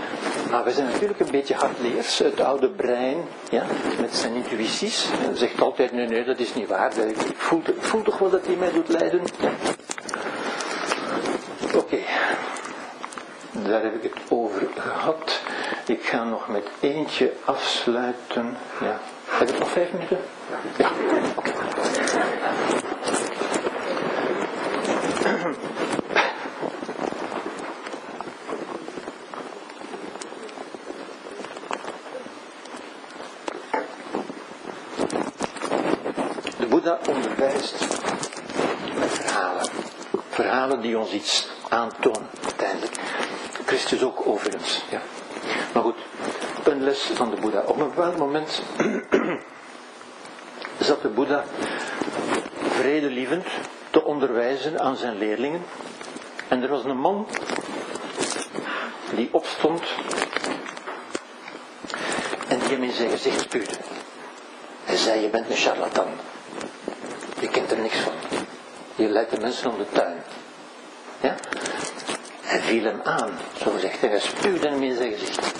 Maar 0.50 0.64
we 0.64 0.70
zijn 0.70 0.86
natuurlijk 0.86 1.20
een 1.20 1.30
beetje 1.30 1.54
hardleers, 1.54 2.18
het 2.18 2.40
oude 2.40 2.68
brein, 2.68 3.16
ja, 3.50 3.64
met 4.00 4.16
zijn 4.16 4.34
intuïties. 4.34 5.08
zegt 5.34 5.60
altijd, 5.60 5.92
nee, 5.92 6.06
nee, 6.06 6.24
dat 6.24 6.38
is 6.38 6.54
niet 6.54 6.68
waar. 6.68 6.96
Ik 6.96 7.16
voel, 7.36 7.62
ik 7.64 7.82
voel 7.82 8.02
toch 8.02 8.18
wel 8.18 8.30
dat 8.30 8.46
hij 8.46 8.56
mij 8.56 8.70
doet 8.72 8.88
lijden. 8.88 9.20
Oké, 11.74 11.98
daar 13.52 13.82
heb 13.82 13.94
ik 13.94 14.02
het 14.02 14.22
over 14.28 14.68
gehad. 14.78 15.40
Ik 15.86 16.02
ga 16.02 16.24
nog 16.24 16.48
met 16.48 16.68
eentje 16.80 17.32
afsluiten. 17.44 18.56
Ja. 18.80 19.00
Heb 19.24 19.50
ik 19.50 19.58
nog 19.58 19.70
vijf 19.70 19.92
minuten? 19.92 20.18
Ja, 20.76 20.90
Boeddha 36.70 36.98
met 38.98 39.10
verhalen. 39.10 39.68
Verhalen 40.28 40.80
die 40.80 40.98
ons 40.98 41.12
iets 41.12 41.48
aantonen, 41.68 42.28
uiteindelijk. 42.44 42.96
Christus 43.66 44.02
ook 44.02 44.26
overigens. 44.26 44.82
Ja. 44.90 45.00
Maar 45.72 45.82
goed, 45.82 45.96
een 46.64 46.82
les 46.82 47.10
van 47.14 47.30
de 47.30 47.40
Boeddha. 47.40 47.60
Op 47.60 47.80
een 47.80 47.88
bepaald 47.88 48.16
moment 48.16 48.62
zat 50.88 51.02
de 51.02 51.08
Boeddha 51.08 51.44
vredelievend 52.68 53.46
te 53.90 54.04
onderwijzen 54.04 54.80
aan 54.80 54.96
zijn 54.96 55.18
leerlingen. 55.18 55.62
En 56.48 56.62
er 56.62 56.68
was 56.68 56.84
een 56.84 56.98
man 56.98 57.26
die 59.14 59.28
opstond 59.32 59.82
en 62.48 62.58
die 62.58 62.68
hem 62.68 62.82
in 62.82 62.92
zijn 62.92 63.10
gezicht 63.10 63.40
spuwde. 63.40 63.74
Hij 64.84 64.96
zei, 64.96 65.20
je 65.20 65.28
bent 65.28 65.50
een 65.50 65.56
charlatan. 65.56 66.08
Je 67.40 67.48
kent 67.48 67.70
er 67.70 67.78
niks 67.78 67.98
van. 67.98 68.12
Je 68.94 69.08
leidt 69.08 69.30
de 69.30 69.40
mensen 69.40 69.70
om 69.70 69.78
de 69.78 69.86
tuin. 69.92 70.22
Ja? 71.20 71.36
Hij 72.40 72.60
viel 72.60 72.84
hem 72.84 73.00
aan, 73.04 73.38
zo 73.62 73.70
gezegd. 73.70 74.02
En 74.02 74.10
hij 74.10 74.20
spuwde 74.20 74.68
hem 74.68 74.82
in 74.82 74.96
zijn 74.96 75.12
gezicht. 75.12 75.54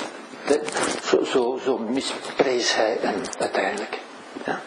zo, 1.05 1.25
zo, 1.25 1.59
zo 1.65 1.79
misprees 1.79 2.75
hij 2.75 2.99
hem 3.01 3.21
uiteindelijk. 3.39 3.99
Ja? 4.45 4.61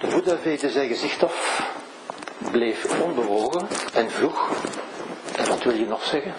De 0.00 0.06
Boeddha 0.06 0.36
veegde 0.36 0.70
zijn 0.70 0.88
gezicht 0.88 1.22
af, 1.22 1.62
bleef 2.50 3.00
onbewogen 3.02 3.68
en 3.94 4.10
vroeg, 4.10 4.50
en 5.36 5.48
wat 5.48 5.62
wil 5.62 5.74
je 5.74 5.86
nog 5.86 6.04
zeggen? 6.04 6.34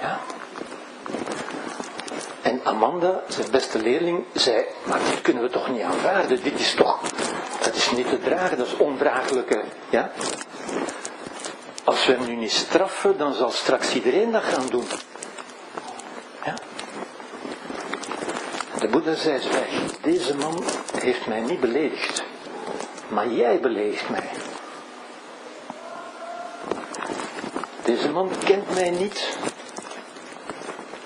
Ja? 0.00 0.20
Zijn 3.28 3.50
beste 3.50 3.78
leerling, 3.78 4.24
zei, 4.32 4.64
maar 4.84 4.98
dit 4.98 5.20
kunnen 5.20 5.42
we 5.42 5.50
toch 5.50 5.68
niet 5.68 5.82
aanvaarden, 5.82 6.42
dit 6.42 6.60
is 6.60 6.74
toch, 6.74 7.00
dat 7.62 7.74
is 7.74 7.90
niet 7.90 8.08
te 8.08 8.18
dragen, 8.20 8.58
dat 8.58 8.66
is 8.66 8.76
ondraaglijke, 8.76 9.62
ja? 9.90 10.10
Als 11.84 12.06
we 12.06 12.12
hem 12.12 12.26
nu 12.26 12.34
niet 12.34 12.52
straffen, 12.52 13.18
dan 13.18 13.34
zal 13.34 13.50
straks 13.50 13.94
iedereen 13.94 14.32
dat 14.32 14.42
gaan 14.42 14.66
doen. 14.66 14.86
Ja? 16.44 16.54
De 18.78 18.88
Boeddha 18.88 19.14
zei 19.14 19.40
zwijg, 19.40 20.00
deze 20.00 20.36
man 20.36 20.64
heeft 21.00 21.26
mij 21.26 21.40
niet 21.40 21.60
beledigd, 21.60 22.24
maar 23.08 23.28
jij 23.28 23.60
beledigt 23.60 24.08
mij. 24.08 24.28
Deze 27.84 28.10
man 28.10 28.30
kent 28.44 28.74
mij 28.74 28.90
niet, 28.90 29.38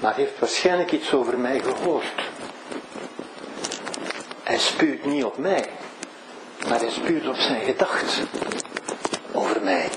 maar 0.00 0.14
heeft 0.14 0.38
waarschijnlijk 0.38 0.92
iets 0.92 1.12
over 1.12 1.38
mij 1.38 1.60
gehoord. 1.60 2.12
Hij 4.42 4.58
spuurt 4.58 5.04
niet 5.04 5.24
op 5.24 5.38
mij, 5.38 5.66
maar 6.68 6.78
hij 6.78 6.90
spuurt 6.90 7.28
op 7.28 7.36
zijn 7.36 7.64
gedacht 7.64 8.20
over 9.32 9.62
mij. 9.62 9.88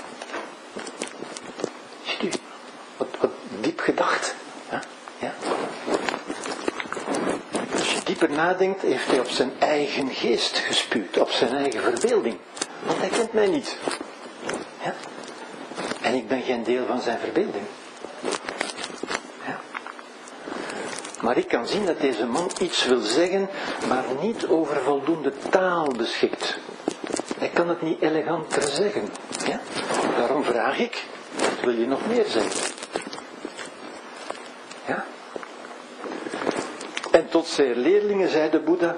Ziet 2.04 2.22
u, 2.22 2.30
wat, 2.96 3.08
wat 3.20 3.30
diep 3.60 3.80
gedacht. 3.80 4.34
Ja? 4.70 4.82
Ja? 5.18 5.34
Als 7.72 7.92
je 7.92 8.00
dieper 8.04 8.30
nadenkt, 8.30 8.82
heeft 8.82 9.06
hij 9.06 9.18
op 9.18 9.28
zijn 9.28 9.52
eigen 9.58 10.08
geest 10.10 10.58
gespuurd, 10.58 11.18
op 11.18 11.30
zijn 11.30 11.52
eigen 11.56 11.82
verbeelding. 11.82 12.36
Want 12.86 12.98
hij 12.98 13.08
kent 13.08 13.32
mij 13.32 13.46
niet. 13.46 13.76
Ja? 14.82 14.94
En 16.00 16.14
ik 16.14 16.28
ben 16.28 16.42
geen 16.42 16.62
deel 16.62 16.86
van 16.86 17.00
zijn 17.00 17.18
verbeelding. 17.18 17.64
Ja? 19.46 19.60
Maar 21.24 21.36
ik 21.36 21.48
kan 21.48 21.66
zien 21.66 21.86
dat 21.86 22.00
deze 22.00 22.26
man 22.26 22.50
iets 22.60 22.86
wil 22.86 23.00
zeggen, 23.00 23.48
maar 23.88 24.04
niet 24.20 24.46
over 24.46 24.76
voldoende 24.82 25.32
taal 25.50 25.88
beschikt. 25.96 26.58
Hij 27.38 27.48
kan 27.48 27.68
het 27.68 27.82
niet 27.82 28.00
eleganter 28.00 28.62
zeggen. 28.62 29.08
Ja? 29.46 29.60
Daarom 30.16 30.44
vraag 30.44 30.78
ik, 30.78 31.04
wat 31.38 31.60
wil 31.64 31.74
je 31.74 31.86
nog 31.86 32.06
meer 32.06 32.24
zeggen? 32.26 32.74
Ja? 34.86 35.04
En 37.10 37.28
tot 37.28 37.46
zijn 37.46 37.78
leerlingen 37.78 38.28
zei 38.28 38.50
de 38.50 38.60
Boeddha, 38.60 38.96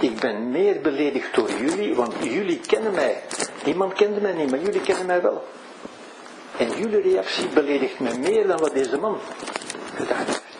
ik 0.00 0.20
ben 0.20 0.50
meer 0.50 0.80
beledigd 0.80 1.34
door 1.34 1.50
jullie, 1.50 1.94
want 1.94 2.14
jullie 2.20 2.60
kennen 2.60 2.94
mij. 2.94 3.22
Niemand 3.64 3.92
kende 3.92 4.20
mij 4.20 4.32
niet, 4.32 4.50
maar 4.50 4.60
jullie 4.60 4.80
kennen 4.80 5.06
mij 5.06 5.22
wel. 5.22 5.44
En 6.58 6.68
jullie 6.78 7.00
reactie 7.00 7.48
beledigt 7.48 8.00
mij 8.00 8.18
meer 8.18 8.46
dan 8.46 8.58
wat 8.58 8.74
deze 8.74 8.98
man 8.98 9.18
gedaan 9.94 10.24
heeft. 10.26 10.55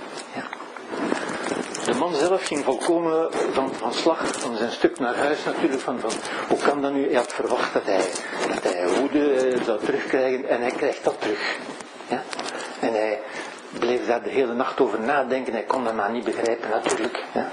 Zelf 2.18 2.44
ging 2.44 2.64
volkomen 2.64 3.32
van, 3.52 3.74
van 3.74 3.92
slag, 3.92 4.40
van 4.40 4.56
zijn 4.56 4.70
stuk 4.70 4.98
naar 4.98 5.16
huis 5.16 5.44
natuurlijk, 5.44 5.80
van, 5.80 6.00
van 6.00 6.10
hoe 6.48 6.58
kan 6.58 6.82
dat 6.82 6.92
nu? 6.92 7.04
Hij 7.06 7.14
had 7.14 7.32
verwacht 7.32 7.72
dat 7.72 7.84
hij, 7.84 8.04
dat 8.54 8.62
hij 8.72 8.88
woede 8.88 9.34
eh, 9.34 9.62
zou 9.62 9.84
terugkrijgen 9.84 10.48
en 10.48 10.60
hij 10.60 10.70
krijgt 10.70 11.04
dat 11.04 11.20
terug. 11.20 11.56
Ja. 12.08 12.22
En 12.80 12.92
hij 12.92 13.20
bleef 13.78 14.06
daar 14.06 14.22
de 14.22 14.30
hele 14.30 14.52
nacht 14.52 14.80
over 14.80 15.00
nadenken, 15.00 15.52
hij 15.52 15.62
kon 15.62 15.84
dat 15.84 15.94
maar 15.94 16.10
niet 16.10 16.24
begrijpen 16.24 16.70
natuurlijk. 16.70 17.24
Ja. 17.34 17.48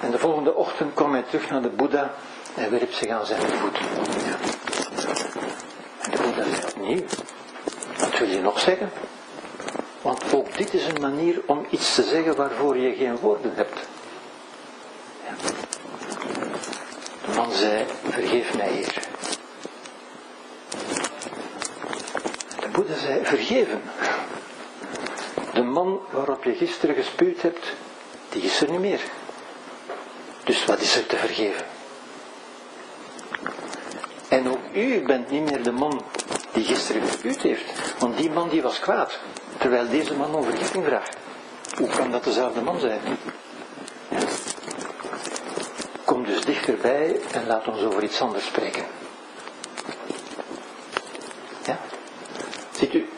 En 0.00 0.10
de 0.10 0.18
volgende 0.18 0.54
ochtend 0.54 0.94
kwam 0.94 1.12
hij 1.12 1.22
terug 1.22 1.50
naar 1.50 1.62
de 1.62 1.70
Boeddha 1.70 2.14
en 2.54 2.70
wierp 2.70 2.92
zich 2.92 3.08
aan 3.08 3.26
zijn 3.26 3.40
voeten. 3.40 3.84
Ja. 4.24 4.36
En 6.00 6.10
de 6.10 6.22
Boeddha 6.22 6.44
zei 6.44 6.72
opnieuw, 6.76 7.04
wat 7.98 8.18
wil 8.18 8.28
je 8.28 8.40
nog 8.40 8.60
zeggen? 8.60 8.90
Want 10.04 10.34
ook 10.34 10.56
dit 10.56 10.74
is 10.74 10.86
een 10.86 11.00
manier 11.00 11.42
om 11.46 11.66
iets 11.70 11.94
te 11.94 12.02
zeggen 12.02 12.36
waarvoor 12.36 12.76
je 12.76 12.94
geen 12.94 13.16
woorden 13.16 13.52
hebt. 13.54 13.78
De 17.26 17.34
man 17.34 17.52
zei, 17.52 17.84
vergeef 18.02 18.56
mij 18.56 18.72
hier. 18.72 19.02
De 22.60 22.68
Boeddha 22.72 22.96
zei, 22.96 23.24
vergeven. 23.24 23.82
De 25.52 25.62
man 25.62 26.00
waarop 26.10 26.44
je 26.44 26.54
gisteren 26.54 26.94
gespuurd 26.94 27.42
hebt, 27.42 27.72
die 28.28 28.42
is 28.42 28.60
er 28.60 28.70
niet 28.70 28.80
meer. 28.80 29.00
Dus 30.44 30.64
wat 30.64 30.80
is 30.80 30.96
er 30.96 31.06
te 31.06 31.16
vergeven? 31.16 31.66
En 34.28 34.48
ook 34.48 34.60
u 34.72 35.02
bent 35.02 35.30
niet 35.30 35.50
meer 35.50 35.62
de 35.62 35.72
man 35.72 36.02
die 36.52 36.64
gisteren 36.64 37.02
gespuurd 37.02 37.42
heeft. 37.42 37.94
Want 37.98 38.16
die 38.16 38.30
man 38.30 38.48
die 38.48 38.62
was 38.62 38.80
kwaad. 38.80 39.18
Terwijl 39.64 39.88
deze 39.88 40.14
man 40.14 40.34
om 40.34 40.44
vergeving 40.44 40.84
vraagt. 40.84 41.16
Hoe 41.78 41.88
kan 41.88 42.10
dat 42.10 42.24
dezelfde 42.24 42.60
man 42.60 42.80
zijn? 42.80 43.00
Kom 46.04 46.24
dus 46.24 46.44
dichterbij 46.44 47.20
en 47.32 47.46
laat 47.46 47.68
ons 47.68 47.82
over 47.82 48.02
iets 48.02 48.20
anders 48.20 48.44
spreken. 48.46 48.84
Ja? 51.64 51.78
Ziet 52.70 52.94
u, 52.94 53.08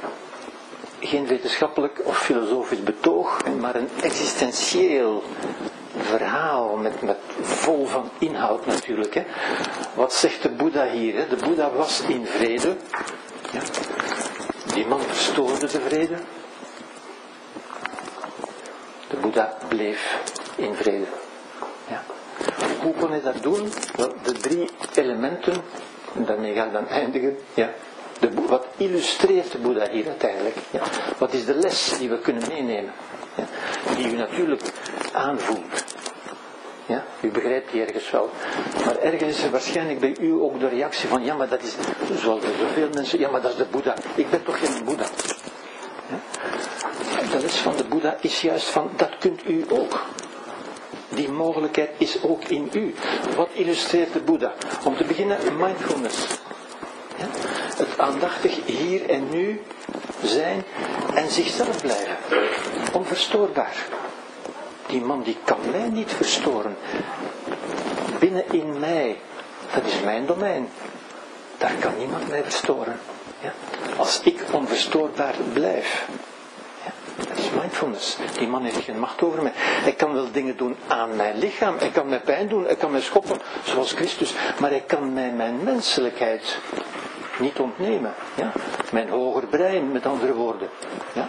geen 1.00 1.26
wetenschappelijk 1.26 2.00
of 2.04 2.18
filosofisch 2.18 2.82
betoog, 2.82 3.40
maar 3.60 3.74
een 3.74 3.90
existentieel 4.02 5.22
verhaal 5.98 6.76
met, 6.76 7.02
met 7.02 7.18
vol 7.40 7.86
van 7.86 8.10
inhoud 8.18 8.66
natuurlijk. 8.66 9.14
Hè. 9.14 9.24
Wat 9.94 10.14
zegt 10.14 10.42
de 10.42 10.50
Boeddha 10.50 10.88
hier? 10.88 11.14
Hè? 11.14 11.28
De 11.28 11.36
Boeddha 11.36 11.70
was 11.70 12.00
in 12.00 12.26
vrede. 12.26 12.76
Ja. 13.52 13.60
Die 14.76 14.86
man 14.86 15.00
verstoorde 15.00 15.66
de 15.66 15.80
vrede. 15.80 16.16
De 19.08 19.16
Boeddha 19.16 19.56
bleef 19.68 20.20
in 20.56 20.74
vrede. 20.74 21.06
Ja. 21.88 22.02
Hoe 22.82 22.94
kon 22.94 23.10
hij 23.10 23.22
dat 23.22 23.42
doen? 23.42 23.72
Wel, 23.96 24.12
de 24.22 24.32
drie 24.32 24.70
elementen, 24.94 25.62
en 26.14 26.24
daarmee 26.24 26.54
ga 26.54 26.64
ik 26.64 26.72
dan 26.72 26.88
eindigen. 26.88 27.38
Ja. 27.54 27.70
De, 28.20 28.30
wat 28.46 28.66
illustreert 28.76 29.52
de 29.52 29.58
Boeddha 29.58 29.88
hier 29.90 30.06
uiteindelijk? 30.06 30.56
Ja. 30.70 30.82
Wat 31.18 31.32
is 31.32 31.44
de 31.44 31.54
les 31.54 31.98
die 31.98 32.08
we 32.08 32.18
kunnen 32.18 32.42
meenemen? 32.48 32.92
Ja. 33.34 33.44
Die 33.96 34.12
u 34.12 34.16
natuurlijk 34.16 34.62
aanvoelt. 35.12 35.84
Ja, 36.86 37.04
u 37.20 37.30
begrijpt 37.30 37.72
die 37.72 37.84
ergens 37.84 38.10
wel. 38.10 38.30
Maar 38.84 38.96
ergens 38.96 39.44
is 39.44 39.50
waarschijnlijk 39.50 40.00
bij 40.00 40.16
u 40.20 40.32
ook 40.32 40.60
de 40.60 40.68
reactie 40.68 41.08
van, 41.08 41.24
ja 41.24 41.34
maar 41.34 41.48
dat 41.48 41.62
is, 41.62 41.74
zoals 42.20 42.42
er 42.44 42.50
zoveel 42.60 42.88
mensen, 42.94 43.18
ja 43.18 43.30
maar 43.30 43.42
dat 43.42 43.50
is 43.50 43.56
de 43.56 43.66
Boeddha. 43.70 43.94
Ik 44.14 44.30
ben 44.30 44.44
toch 44.44 44.58
geen 44.58 44.84
Boeddha. 44.84 45.06
Ja? 46.08 46.18
De 47.30 47.38
les 47.40 47.56
van 47.56 47.76
de 47.76 47.84
Boeddha 47.84 48.16
is 48.20 48.40
juist 48.40 48.68
van, 48.68 48.90
dat 48.96 49.18
kunt 49.18 49.48
u 49.48 49.64
ook. 49.68 50.04
Die 51.08 51.30
mogelijkheid 51.30 51.90
is 51.98 52.22
ook 52.22 52.44
in 52.44 52.68
u. 52.72 52.94
Wat 53.36 53.48
illustreert 53.52 54.12
de 54.12 54.20
Boeddha? 54.20 54.54
Om 54.84 54.96
te 54.96 55.04
beginnen, 55.04 55.38
mindfulness. 55.56 56.26
Het 57.76 57.98
aandachtig 57.98 58.66
hier 58.66 59.10
en 59.10 59.28
nu 59.30 59.60
zijn 60.22 60.64
en 61.14 61.30
zichzelf 61.30 61.80
blijven. 61.80 62.16
Onverstoorbaar. 62.92 63.74
Die 64.86 65.00
man 65.00 65.22
die 65.22 65.36
kan 65.44 65.58
mij 65.70 65.88
niet 65.88 66.12
verstoren. 66.12 66.76
Binnen 68.18 68.44
in 68.52 68.78
mij, 68.78 69.16
dat 69.74 69.84
is 69.84 70.00
mijn 70.04 70.26
domein. 70.26 70.68
Daar 71.58 71.74
kan 71.80 71.92
niemand 71.98 72.28
mij 72.28 72.42
verstoren. 72.42 72.98
Ja? 73.40 73.52
Als 73.96 74.20
ik 74.20 74.40
onverstoorbaar 74.52 75.34
blijf. 75.52 76.08
Ja? 76.84 76.90
Dat 77.28 77.38
is 77.38 77.50
mindfulness. 77.60 78.16
Die 78.38 78.48
man 78.48 78.64
heeft 78.64 78.84
geen 78.84 78.98
macht 78.98 79.22
over 79.22 79.42
mij. 79.42 79.52
Hij 79.56 79.92
kan 79.92 80.12
wel 80.12 80.30
dingen 80.32 80.56
doen 80.56 80.76
aan 80.86 81.16
mijn 81.16 81.38
lichaam. 81.38 81.76
Hij 81.78 81.90
kan 81.90 82.08
mij 82.08 82.20
pijn 82.20 82.48
doen. 82.48 82.64
Hij 82.64 82.76
kan 82.76 82.90
mij 82.90 83.00
schoppen, 83.00 83.40
zoals 83.64 83.92
Christus. 83.92 84.34
Maar 84.60 84.70
hij 84.70 84.84
kan 84.86 85.12
mij 85.12 85.30
mijn 85.30 85.64
menselijkheid 85.64 86.58
niet 87.38 87.58
ontnemen. 87.58 88.14
Ja? 88.34 88.52
Mijn 88.92 89.08
hoger 89.08 89.46
brein, 89.46 89.92
met 89.92 90.06
andere 90.06 90.34
woorden. 90.34 90.68
Ja? 91.12 91.28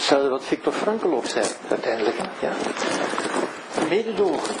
Hetzelfde 0.00 0.28
wat 0.28 0.44
Victor 0.44 0.72
Frankl 0.72 1.06
ook 1.06 1.26
zei, 1.26 1.46
uiteindelijk. 1.68 2.16
Ja? 2.40 2.52
Mededogen. 3.88 4.54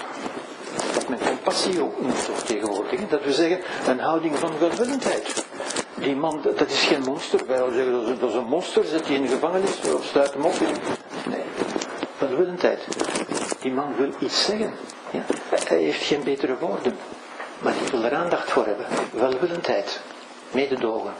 Dat 0.94 1.08
men 1.08 1.18
compassie 1.18 1.82
ook 1.82 2.00
noemt 2.00 2.46
tegenwoordig. 2.46 3.08
Dat 3.08 3.24
we 3.24 3.32
zeggen, 3.32 3.60
een 3.86 4.00
houding 4.00 4.38
van 4.38 4.58
welwillendheid. 4.58 5.44
Die 5.94 6.16
man, 6.16 6.40
dat 6.42 6.70
is 6.70 6.82
geen 6.82 7.02
monster. 7.02 7.46
Wij 7.46 7.56
zeggen, 7.72 8.18
dat 8.18 8.28
is, 8.28 8.34
een 8.34 8.44
monster, 8.44 8.84
zet 8.84 9.06
hij 9.06 9.16
in 9.16 9.22
de 9.22 9.28
gevangenis 9.28 9.80
of 9.94 10.04
sluit 10.04 10.32
hem 10.32 10.44
op. 10.44 10.54
Nee, 11.26 11.42
welwillendheid. 12.18 12.86
Die 13.60 13.72
man 13.72 13.96
wil 13.96 14.10
iets 14.18 14.44
zeggen. 14.44 14.74
Ja? 15.10 15.24
Hij 15.64 15.78
heeft 15.78 16.02
geen 16.02 16.24
betere 16.24 16.56
woorden. 16.58 16.98
Maar 17.58 17.72
hij 17.76 17.90
wil 17.90 18.04
er 18.04 18.14
aandacht 18.14 18.50
voor 18.50 18.66
hebben. 18.66 18.86
Welwillendheid. 19.12 20.00
Mededogen. 20.50 21.12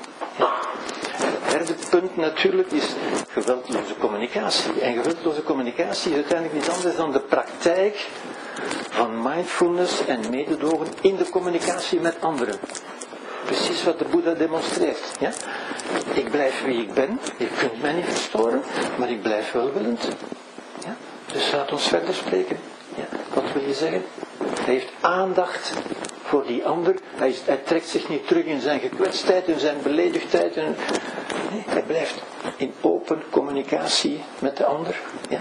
Punt 1.91 2.17
natuurlijk 2.17 2.73
is 2.73 2.95
geweldloze 3.29 3.97
communicatie. 3.99 4.81
En 4.81 4.95
geweldloze 4.95 5.43
communicatie 5.43 6.11
is 6.11 6.17
uiteindelijk 6.17 6.61
niet 6.61 6.69
anders 6.69 6.97
dan 6.97 7.13
de 7.13 7.21
praktijk 7.21 8.09
van 8.91 9.23
mindfulness 9.23 10.07
en 10.07 10.31
mededogen 10.31 10.87
in 11.01 11.17
de 11.17 11.29
communicatie 11.31 12.01
met 12.01 12.17
anderen. 12.21 12.59
Precies 13.45 13.85
wat 13.85 13.99
de 13.99 14.05
Boeddha 14.05 14.33
demonstreert. 14.33 15.13
Ja? 15.21 15.33
Ik 16.13 16.31
blijf 16.31 16.65
wie 16.65 16.83
ik 16.83 16.95
ben, 16.95 17.21
je 17.37 17.49
kunt 17.59 17.83
mij 17.83 17.93
niet 17.93 18.05
verstoren, 18.05 18.63
maar 18.99 19.11
ik 19.11 19.23
blijf 19.23 19.53
welwillend. 19.53 20.09
Ja? 20.85 20.97
Dus 21.33 21.53
laat 21.53 21.73
ons 21.73 21.89
verder 21.89 22.15
spreken. 22.15 22.59
Ja? 22.95 23.05
Wat 23.35 23.53
wil 23.53 23.63
je 23.63 23.75
zeggen? 23.75 24.05
Hij 24.39 24.75
heeft 24.75 24.93
aandacht 25.01 25.73
voor 26.31 26.47
die 26.47 26.67
ander. 26.67 26.95
Hij, 27.15 27.35
hij, 27.45 27.57
trekt 27.57 27.89
zich 27.89 28.09
niet 28.09 28.27
terug 28.27 28.45
in 28.45 28.61
zijn 28.61 28.81
gekwetstheid, 28.81 29.49
in 29.49 29.59
zijn 29.59 29.77
beledigdheid. 29.83 30.57
En, 30.57 30.77
nee, 31.51 31.65
hij 31.67 31.83
blijft 31.83 32.23
in 32.57 32.73
open 32.81 33.23
communicatie 33.31 34.23
met 34.39 34.57
de 34.57 34.65
ander. 34.65 35.01
Ja. 35.29 35.41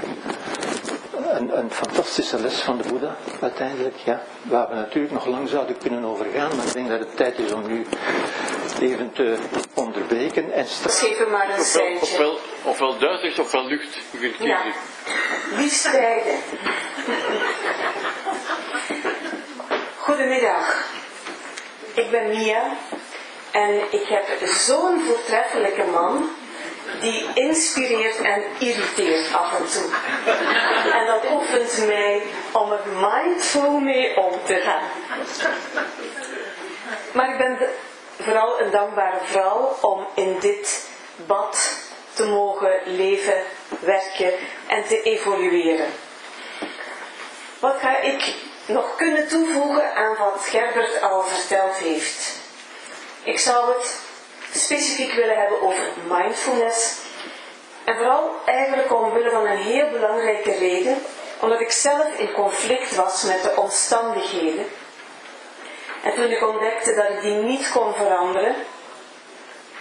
Een, 1.37 1.57
een, 1.57 1.71
fantastische 1.71 2.39
les 2.39 2.59
van 2.61 2.77
de 2.77 2.87
Boeddha, 2.89 3.15
uiteindelijk, 3.41 3.95
ja, 3.95 4.21
waar 4.41 4.69
we 4.69 4.75
natuurlijk 4.75 5.13
nog 5.13 5.25
lang 5.25 5.49
zouden 5.49 5.77
kunnen 5.77 6.03
overgaan, 6.03 6.55
maar 6.55 6.65
ik 6.65 6.73
denk 6.73 6.89
dat 6.89 6.99
het 6.99 7.17
tijd 7.17 7.39
is 7.39 7.51
om 7.51 7.67
nu 7.67 7.85
even 8.81 9.11
te 9.11 9.37
onderbreken. 9.73 10.53
En 10.53 10.65
Geef 10.67 11.27
maar 11.29 11.49
een 11.49 11.59
ofwel, 11.59 11.93
ofwel, 12.01 12.37
ofwel 12.63 12.97
duidelijk 12.97 13.37
ofwel 13.37 13.65
lucht. 13.65 13.97
U 14.11 14.17
kunt 14.19 14.35
kiezen. 14.37 14.47
Ja. 14.47 14.73
Liefst 15.57 15.91
beide. 15.91 16.37
Goedemiddag, 20.09 20.85
ik 21.93 22.11
ben 22.11 22.27
Mia 22.27 22.63
en 23.51 23.81
ik 23.89 24.07
heb 24.07 24.25
zo'n 24.47 25.01
voortreffelijke 25.01 25.83
man 25.83 26.29
die 26.99 27.25
inspireert 27.33 28.21
en 28.21 28.43
irriteert 28.57 29.33
af 29.33 29.59
en 29.59 29.67
toe. 29.67 29.91
En 30.93 31.05
dat 31.05 31.31
oefent 31.31 31.87
mij 31.87 32.21
om 32.51 32.71
er 32.71 32.81
mindful 32.87 33.79
mee 33.79 34.17
om 34.17 34.31
te 34.45 34.55
gaan. 34.55 34.83
Maar 37.13 37.29
ik 37.29 37.37
ben 37.37 37.57
vooral 38.19 38.61
een 38.61 38.71
dankbare 38.71 39.19
vrouw 39.23 39.77
om 39.81 40.07
in 40.15 40.37
dit 40.39 40.89
bad 41.25 41.79
te 42.13 42.25
mogen 42.25 42.79
leven, 42.85 43.43
werken 43.79 44.33
en 44.67 44.83
te 44.83 45.01
evolueren. 45.01 45.87
Wat 47.59 47.75
ga 47.79 47.99
ik 48.01 48.35
nog 48.69 48.95
kunnen 48.95 49.27
toevoegen 49.27 49.95
aan 49.95 50.15
wat 50.17 50.45
Gerbert 50.49 51.01
al 51.01 51.23
verteld 51.23 51.75
heeft. 51.75 52.35
Ik 53.23 53.39
zou 53.39 53.73
het 53.77 53.99
specifiek 54.53 55.13
willen 55.13 55.37
hebben 55.37 55.61
over 55.61 55.83
mindfulness. 56.07 56.97
En 57.83 57.95
vooral 57.95 58.31
eigenlijk 58.45 58.93
omwille 58.93 59.29
van 59.29 59.45
een 59.45 59.57
heel 59.57 59.89
belangrijke 59.89 60.51
reden, 60.51 60.97
omdat 61.39 61.59
ik 61.59 61.71
zelf 61.71 62.07
in 62.17 62.31
conflict 62.31 62.95
was 62.95 63.23
met 63.23 63.43
de 63.43 63.55
omstandigheden. 63.55 64.65
En 66.03 66.13
toen 66.13 66.31
ik 66.31 66.47
ontdekte 66.47 66.93
dat 66.93 67.09
ik 67.09 67.21
die 67.21 67.35
niet 67.35 67.71
kon 67.71 67.93
veranderen, 67.93 68.55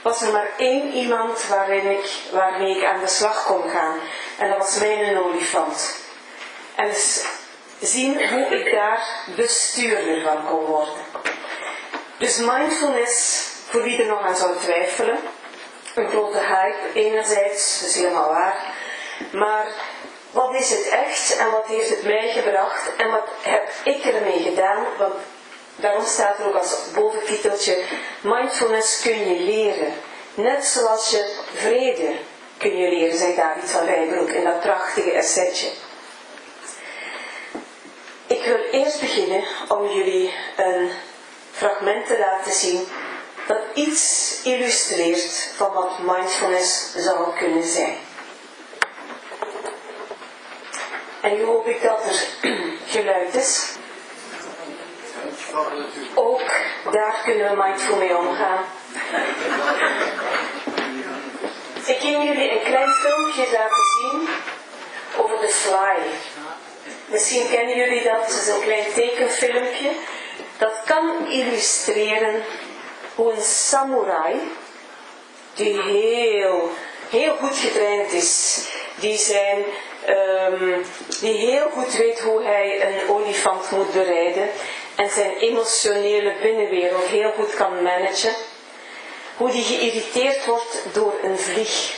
was 0.03 0.23
er 0.23 0.33
maar 0.33 0.51
één 0.57 0.93
iemand 0.93 1.47
waarin 1.47 1.91
ik, 1.91 2.11
waarmee 2.33 2.77
ik 2.77 2.85
aan 2.85 3.01
de 3.01 3.07
slag 3.07 3.45
kon 3.47 3.71
gaan. 3.71 3.99
En 4.39 4.49
dat 4.49 4.59
was 4.59 4.79
mijn 4.79 5.19
olifant. 5.19 5.97
En 6.75 6.89
dus 6.89 7.25
zien 7.81 8.29
hoe 8.29 8.47
ik 8.59 8.73
daar 8.73 9.09
bestuurder 9.37 10.23
van 10.23 10.47
kon 10.47 10.65
worden. 10.65 10.95
Dus 12.19 12.37
mindfulness, 12.37 13.47
voor 13.69 13.83
wie 13.83 14.01
er 14.03 14.07
nog 14.07 14.21
aan 14.23 14.37
zou 14.37 14.57
twijfelen, 14.59 15.19
een 15.95 16.09
grote 16.09 16.39
hype 16.39 16.99
enerzijds, 17.01 17.81
dat 17.81 17.89
is 17.89 17.97
helemaal 17.97 18.29
waar, 18.29 18.75
maar 19.33 19.67
wat 20.31 20.55
is 20.55 20.71
het 20.71 20.89
echt 20.89 21.37
en 21.37 21.51
wat 21.51 21.67
heeft 21.67 21.89
het 21.89 22.03
mij 22.03 22.29
gebracht 22.29 22.97
en 22.97 23.11
wat 23.11 23.29
heb 23.43 23.71
ik 23.85 24.05
ermee 24.05 24.43
gedaan? 24.43 24.85
Want 24.99 25.15
daarom 25.77 26.05
staat 26.05 26.39
er 26.39 26.47
ook 26.47 26.55
als 26.55 26.77
boventiteltje, 26.95 27.83
mindfulness 28.21 29.01
kun 29.01 29.29
je 29.29 29.41
leren. 29.41 29.93
Net 30.35 30.65
zoals 30.65 31.11
je 31.11 31.37
vrede 31.55 32.17
kun 32.59 32.77
je 32.77 32.89
leren, 32.89 33.19
zei 33.19 33.35
David 33.35 33.71
van 33.71 33.87
Rijbroek 33.87 34.29
in 34.29 34.45
dat 34.45 34.61
prachtige 34.61 35.11
essetje. 35.13 35.69
Ik 38.29 38.45
wil 38.45 38.59
eerst 38.71 39.01
beginnen 39.01 39.45
om 39.69 39.87
jullie 39.87 40.35
een 40.57 40.91
fragment 41.53 42.07
te 42.07 42.19
laten 42.19 42.53
zien 42.53 42.87
dat 43.47 43.59
iets 43.75 44.35
illustreert 44.45 45.53
van 45.57 45.73
wat 45.73 45.99
mindfulness 45.99 46.95
zou 46.97 47.37
kunnen 47.39 47.63
zijn. 47.63 47.97
En 51.21 51.37
nu 51.37 51.45
hoop 51.45 51.67
ik 51.67 51.83
dat 51.83 52.05
er 52.05 52.51
geluid 52.95 53.35
is. 53.35 53.77
Ook 56.15 56.43
daar 56.91 57.21
kunnen 57.25 57.51
we 57.51 57.63
mindful 57.63 57.97
mee 57.97 58.17
omgaan. 58.17 58.65
Ik 61.85 61.99
ging 61.99 62.25
jullie 62.25 62.51
een 62.51 62.65
klein 62.65 62.93
filmpje 62.93 63.53
laten 63.53 63.85
zien 64.01 64.29
over 65.17 65.41
de 65.41 65.49
fly. 65.49 65.97
Misschien 67.09 67.49
kennen 67.51 67.77
jullie 67.77 68.03
dat, 68.03 68.21
het 68.27 68.41
is 68.41 68.49
een 68.49 68.61
klein 68.61 68.93
tekenfilmpje. 68.95 69.91
Dat 70.59 70.83
kan 70.85 71.31
illustreren 71.31 72.43
hoe 73.15 73.33
een 73.33 73.43
samurai, 73.43 74.37
die 75.55 75.83
heel, 75.83 76.71
heel 77.11 77.37
goed 77.37 77.57
getraind 77.57 78.13
is, 78.13 78.61
die, 78.95 79.17
zijn, 79.17 79.65
um, 80.09 80.85
die 81.21 81.37
heel 81.37 81.69
goed 81.71 81.93
weet 81.93 82.21
hoe 82.21 82.43
hij 82.43 82.87
een 82.87 83.09
olifant 83.09 83.71
moet 83.71 83.93
bereiden 83.93 84.49
en 84.97 85.11
zijn 85.11 85.37
emotionele 85.37 86.35
binnenwereld 86.43 87.05
heel 87.05 87.33
goed 87.33 87.55
kan 87.55 87.83
managen, 87.83 88.35
hoe 89.37 89.51
die 89.51 89.65
geïrriteerd 89.65 90.47
wordt 90.47 90.85
door 90.93 91.15
een 91.23 91.39
vlieg. 91.39 91.97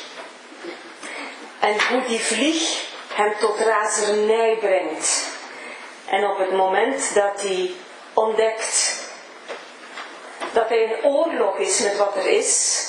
En 1.61 1.75
hoe 1.89 2.05
die 2.07 2.21
vlieg 2.21 2.89
hem 3.21 3.35
tot 3.39 3.59
razernij 3.59 4.57
brengt. 4.61 5.29
En 6.07 6.27
op 6.27 6.39
het 6.39 6.53
moment 6.53 7.15
dat 7.15 7.41
hij 7.43 7.71
ontdekt 8.15 8.99
dat 10.53 10.69
hij 10.69 10.79
in 10.79 11.05
oorlog 11.05 11.57
is 11.57 11.81
met 11.81 11.97
wat 11.97 12.17
er 12.17 12.27
is, 12.27 12.85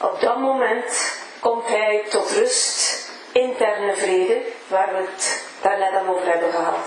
op 0.00 0.20
dat 0.20 0.38
moment 0.38 1.12
komt 1.40 1.66
hij 1.66 2.04
tot 2.10 2.30
rust, 2.30 3.08
interne 3.32 3.94
vrede, 3.94 4.42
waar 4.66 4.92
we 4.92 5.06
het 5.10 5.44
daarnet 5.62 5.94
al 5.94 6.14
over 6.14 6.26
hebben 6.26 6.50
gehad. 6.50 6.86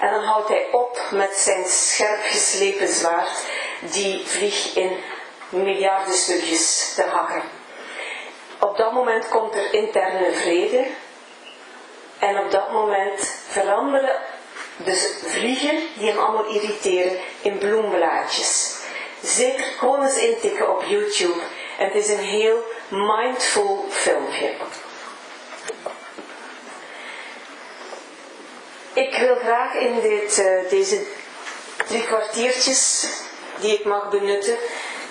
En 0.00 0.10
dan 0.10 0.24
houdt 0.24 0.48
hij 0.48 0.66
op 0.72 0.98
met 1.10 1.36
zijn 1.36 1.64
scherp 1.64 2.20
geslepen 2.22 2.88
zwaard, 2.88 3.44
die 3.80 4.26
vlieg 4.26 4.74
in 4.74 4.96
miljarden 5.48 6.14
stukjes 6.14 6.94
te 6.94 7.02
hakken. 7.02 7.42
Op 8.60 8.76
dat 8.76 8.92
moment 8.92 9.28
komt 9.28 9.54
er 9.54 9.72
interne 9.72 10.32
vrede. 10.32 10.86
En 12.24 12.38
op 12.38 12.50
dat 12.50 12.72
moment 12.72 13.34
veranderen 13.48 14.20
de 14.84 15.20
vliegen 15.26 15.78
die 15.94 16.08
hem 16.08 16.18
allemaal 16.18 16.46
irriteren 16.46 17.18
in 17.42 17.58
bloemblaadjes. 17.58 18.76
Zeker 19.22 19.64
gewoon 19.64 20.02
eens 20.02 20.16
intikken 20.16 20.70
op 20.76 20.82
YouTube. 20.82 21.40
En 21.78 21.86
het 21.86 21.94
is 21.94 22.08
een 22.08 22.24
heel 22.24 22.58
mindful 22.88 23.86
filmpje. 23.90 24.54
Ik 28.92 29.16
wil 29.16 29.36
graag 29.36 29.74
in 29.74 30.00
dit, 30.00 30.38
uh, 30.38 30.70
deze 30.70 31.06
drie 31.86 32.04
kwartiertjes 32.04 33.06
die 33.60 33.72
ik 33.72 33.84
mag 33.84 34.10
benutten, 34.10 34.56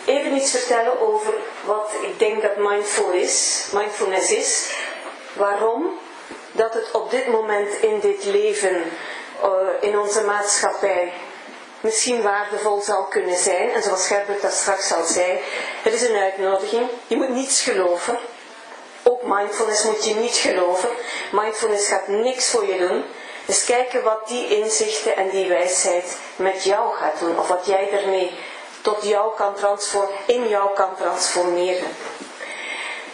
even 0.06 0.36
iets 0.36 0.52
vertellen 0.52 1.00
over 1.00 1.34
wat 1.66 1.92
ik 2.02 2.20
denk 2.20 2.42
dat 2.42 2.58
mindful 2.58 3.12
is, 3.12 3.66
mindfulness 3.74 4.32
is. 4.32 4.72
Waarom 5.34 6.00
dat 6.54 6.74
het 6.74 6.92
op 6.92 7.12
dit 7.12 7.28
moment 7.28 7.74
in 7.82 8.00
dit 8.00 8.26
leven, 8.26 8.84
uh, 9.44 9.50
in 9.80 10.00
onze 10.00 10.24
maatschappij, 10.24 11.14
misschien 11.82 12.22
waardevol 12.22 12.82
zal 12.82 13.04
kunnen 13.04 13.38
zijn. 13.38 13.70
En 13.70 13.84
zoals 13.84 14.08
Gerbert 14.08 14.42
dat 14.42 14.52
straks 14.52 14.94
al 14.94 15.04
zei, 15.04 15.40
het 15.82 15.94
is 15.94 16.02
een 16.02 16.16
uitnodiging. 16.16 16.90
Je 17.08 17.16
moet 17.16 17.30
niets 17.30 17.62
geloven. 17.62 18.18
Ook 19.04 19.22
mindfulness 19.24 19.84
moet 19.84 20.06
je 20.06 20.16
niet 20.16 20.36
geloven. 20.36 20.90
Mindfulness 21.32 21.88
gaat 21.88 22.08
niks 22.08 22.50
voor 22.50 22.66
je 22.66 22.78
doen. 22.78 23.04
Dus 23.46 23.66
kijken 23.66 24.04
wat 24.04 24.28
die 24.28 24.58
inzichten 24.58 25.16
en 25.16 25.30
die 25.30 25.48
wijsheid 25.48 26.18
met 26.36 26.64
jou 26.64 26.96
gaat 26.96 27.20
doen. 27.20 27.40
Of 27.40 27.48
wat 27.48 27.66
jij 27.66 27.90
ermee 27.92 28.32
tot 28.82 29.04
jou 29.04 29.36
kan 29.36 29.56
transformeren, 29.56 30.16
in 30.26 30.48
jou 30.48 30.74
kan 30.74 30.96
transformeren. 30.98 31.88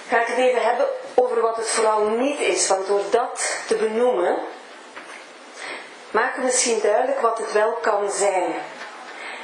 Ga 0.07 0.22
ik 0.22 0.28
het 0.28 0.38
even 0.38 0.61
hebben 0.61 0.88
over 1.22 1.41
wat 1.41 1.56
het 1.56 1.70
vooral 1.70 2.08
niet 2.08 2.40
is. 2.40 2.68
Want 2.68 2.88
door 2.88 3.02
dat 3.10 3.58
te 3.68 3.76
benoemen, 3.76 4.38
maken 6.12 6.40
we 6.40 6.46
misschien 6.46 6.80
duidelijk 6.82 7.20
wat 7.22 7.38
het 7.38 7.52
wel 7.52 7.72
kan 7.82 8.12
zijn. 8.12 8.56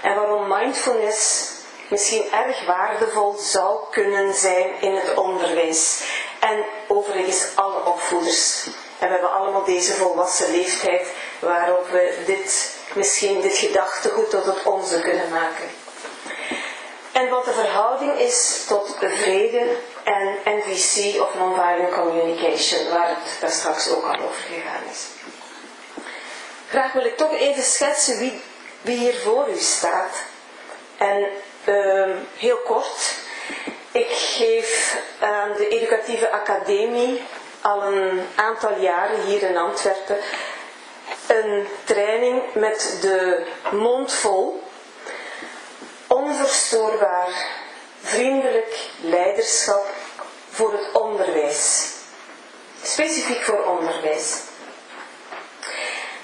En 0.02 0.16
waarom 0.16 0.48
mindfulness 0.48 1.52
misschien 1.90 2.32
erg 2.32 2.66
waardevol 2.66 3.36
zou 3.38 3.80
kunnen 3.92 4.34
zijn 4.34 4.82
in 4.82 4.96
het 4.96 5.14
onderwijs. 5.18 6.04
En 6.40 6.66
overigens 6.88 7.48
alle 7.56 7.86
opvoeders. 7.86 8.66
En 9.00 9.08
we 9.08 9.14
hebben 9.14 9.32
allemaal 9.34 9.64
deze 9.64 9.94
volwassen 9.94 10.52
leeftijd 10.52 11.08
waarop 11.40 11.88
we 11.88 12.24
dit, 12.26 12.78
misschien 12.94 13.42
dit 13.42 13.58
gedachtegoed 13.58 14.30
tot 14.30 14.46
het 14.46 14.64
onze 14.64 15.00
kunnen 15.00 15.30
maken. 15.30 15.85
En 17.16 17.30
wat 17.30 17.46
de 17.46 17.52
verhouding 17.54 18.20
is 18.20 18.66
tot 18.68 18.96
vrede 19.00 19.78
en 20.04 20.38
NVC 20.46 21.22
of 21.22 21.36
Nonviolent 21.36 21.94
Communication, 21.94 22.90
waar 22.90 23.08
het 23.08 23.38
daar 23.40 23.50
straks 23.50 23.90
ook 23.90 24.04
al 24.04 24.14
over 24.16 24.42
gegaan 24.48 24.84
is. 24.92 25.06
Graag 26.70 26.94
wil 26.94 27.06
ik 27.06 27.18
toch 27.18 27.32
even 27.34 27.64
schetsen 27.64 28.18
wie, 28.18 28.42
wie 28.82 28.98
hier 28.98 29.14
voor 29.16 29.50
u 29.50 29.58
staat. 29.58 30.16
En 30.98 31.28
uh, 31.66 32.16
heel 32.38 32.58
kort, 32.58 33.16
ik 33.92 34.10
geef 34.10 34.98
aan 35.20 35.54
de 35.58 35.68
Educatieve 35.68 36.32
Academie 36.32 37.22
al 37.62 37.84
een 37.84 38.28
aantal 38.36 38.80
jaren 38.80 39.22
hier 39.22 39.42
in 39.44 39.58
Antwerpen 39.58 40.18
een 41.28 41.68
training 41.84 42.42
met 42.54 42.98
de 43.02 43.46
mond 43.72 44.14
vol. 44.14 44.64
Onverstoorbaar, 46.08 47.48
vriendelijk 48.02 48.90
leiderschap 49.02 49.86
voor 50.50 50.72
het 50.72 51.02
onderwijs. 51.02 51.92
Specifiek 52.84 53.44
voor 53.44 53.64
onderwijs. 53.64 54.40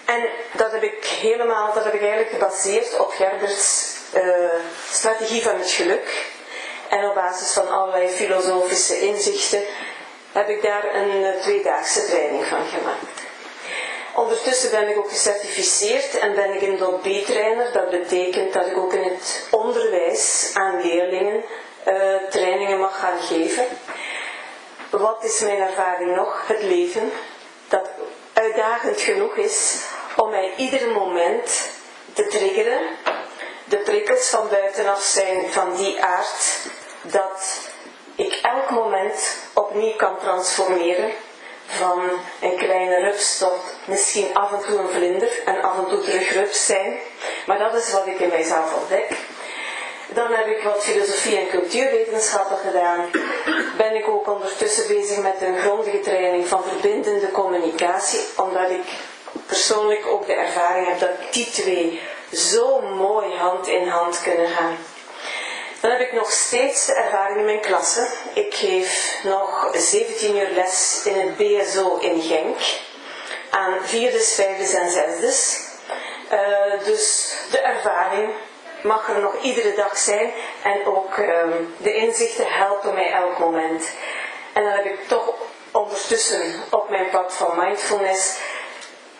En 0.05 0.29
dat 0.51 0.71
heb 0.71 0.83
ik 0.83 1.05
helemaal, 1.05 1.73
dat 1.73 1.83
heb 1.83 1.93
ik 1.93 2.01
eigenlijk 2.01 2.29
gebaseerd 2.31 2.99
op 2.99 3.11
Gerberts 3.11 3.95
uh, 4.15 4.23
strategie 4.89 5.43
van 5.43 5.59
het 5.59 5.71
geluk. 5.71 6.25
En 6.89 7.09
op 7.09 7.15
basis 7.15 7.51
van 7.53 7.69
allerlei 7.69 8.07
filosofische 8.07 8.99
inzichten 8.99 9.63
heb 10.31 10.49
ik 10.49 10.61
daar 10.61 10.95
een 10.95 11.21
uh, 11.21 11.41
tweedaagse 11.41 12.05
training 12.05 12.45
van 12.45 12.65
gemaakt. 12.67 13.20
Ondertussen 14.15 14.71
ben 14.71 14.89
ik 14.89 14.97
ook 14.97 15.09
gecertificeerd 15.09 16.19
en 16.19 16.35
ben 16.35 16.53
ik 16.53 16.61
een 16.61 16.77
DOT-B-trainer. 16.77 17.71
Dat 17.71 17.89
betekent 17.89 18.53
dat 18.53 18.65
ik 18.65 18.77
ook 18.77 18.93
in 18.93 19.03
het 19.03 19.47
onderwijs 19.51 20.51
aan 20.53 20.81
leerlingen 20.81 21.43
uh, 21.87 22.15
trainingen 22.29 22.79
mag 22.79 22.99
gaan 22.99 23.19
geven. 23.19 23.65
Wat 24.89 25.23
is 25.23 25.39
mijn 25.39 25.61
ervaring 25.61 26.15
nog? 26.15 26.47
Het 26.47 26.61
leven, 26.61 27.11
dat 27.67 27.89
uitdagend 28.33 29.01
genoeg 29.01 29.35
is 29.35 29.77
om 30.15 30.29
mij 30.29 30.53
ieder 30.57 30.91
moment 30.91 31.69
te 32.13 32.27
triggeren. 32.27 32.81
De 33.63 33.77
prikkels 33.77 34.29
van 34.29 34.49
buitenaf 34.49 35.01
zijn 35.01 35.51
van 35.51 35.75
die 35.75 36.03
aard 36.03 36.59
dat 37.01 37.59
ik 38.15 38.39
elk 38.41 38.69
moment 38.69 39.37
opnieuw 39.53 39.95
kan 39.95 40.17
transformeren. 40.19 41.11
Van 41.71 42.01
een 42.41 42.57
kleine 42.57 42.99
rups 42.99 43.37
tot 43.37 43.59
misschien 43.85 44.33
af 44.33 44.51
en 44.51 44.59
toe 44.67 44.79
een 44.79 44.89
vlinder 44.89 45.41
en 45.45 45.61
af 45.61 45.77
en 45.77 45.87
toe 45.87 46.01
terug 46.03 46.33
rups 46.33 46.65
zijn. 46.65 46.99
Maar 47.45 47.59
dat 47.59 47.73
is 47.73 47.91
wat 47.91 48.07
ik 48.07 48.19
in 48.19 48.29
mijzelf 48.29 48.75
ontdek. 48.81 49.17
Dan 50.13 50.33
heb 50.33 50.47
ik 50.47 50.63
wat 50.63 50.83
filosofie 50.83 51.37
en 51.37 51.47
cultuurwetenschappen 51.47 52.57
gedaan. 52.57 53.09
Ben 53.77 53.95
ik 53.95 54.07
ook 54.07 54.27
ondertussen 54.27 54.87
bezig 54.87 55.17
met 55.17 55.35
een 55.41 55.57
grondige 55.57 55.99
training 55.99 56.47
van 56.47 56.63
verbindende 56.63 57.31
communicatie, 57.31 58.19
omdat 58.35 58.69
ik 58.69 58.83
persoonlijk 59.45 60.07
ook 60.07 60.25
de 60.25 60.33
ervaring 60.33 60.87
heb 60.87 60.99
dat 60.99 61.33
die 61.33 61.49
twee 61.51 62.01
zo 62.33 62.81
mooi 62.81 63.35
hand 63.35 63.67
in 63.67 63.87
hand 63.87 64.21
kunnen 64.21 64.47
gaan. 64.47 64.77
Dan 65.81 65.91
heb 65.91 65.99
ik 65.99 66.13
nog 66.13 66.31
steeds 66.31 66.85
de 66.85 66.93
ervaring 66.93 67.37
in 67.37 67.45
mijn 67.45 67.59
klasse. 67.59 68.07
Ik 68.33 68.53
geef 68.53 69.19
nog 69.23 69.69
17 69.73 70.37
uur 70.37 70.49
les 70.49 71.01
in 71.05 71.19
het 71.19 71.37
BSO 71.37 71.97
in 71.97 72.21
Genk 72.21 72.57
aan 73.49 73.77
vierdes, 73.81 74.33
vijfdes 74.33 74.73
en 74.73 74.89
zesdes. 74.89 75.59
Uh, 76.31 76.85
dus 76.85 77.33
de 77.51 77.59
ervaring 77.59 78.33
mag 78.83 79.09
er 79.09 79.21
nog 79.21 79.41
iedere 79.41 79.73
dag 79.75 79.97
zijn 79.97 80.33
en 80.63 80.85
ook 80.85 81.17
um, 81.17 81.75
de 81.77 81.95
inzichten 81.95 82.45
helpen 82.47 82.93
mij 82.93 83.11
elk 83.11 83.39
moment. 83.39 83.91
En 84.53 84.63
dan 84.63 84.71
heb 84.71 84.85
ik 84.85 85.07
toch 85.07 85.33
ondertussen 85.71 86.63
op 86.69 86.89
mijn 86.89 87.09
pad 87.09 87.33
van 87.33 87.59
mindfulness 87.59 88.37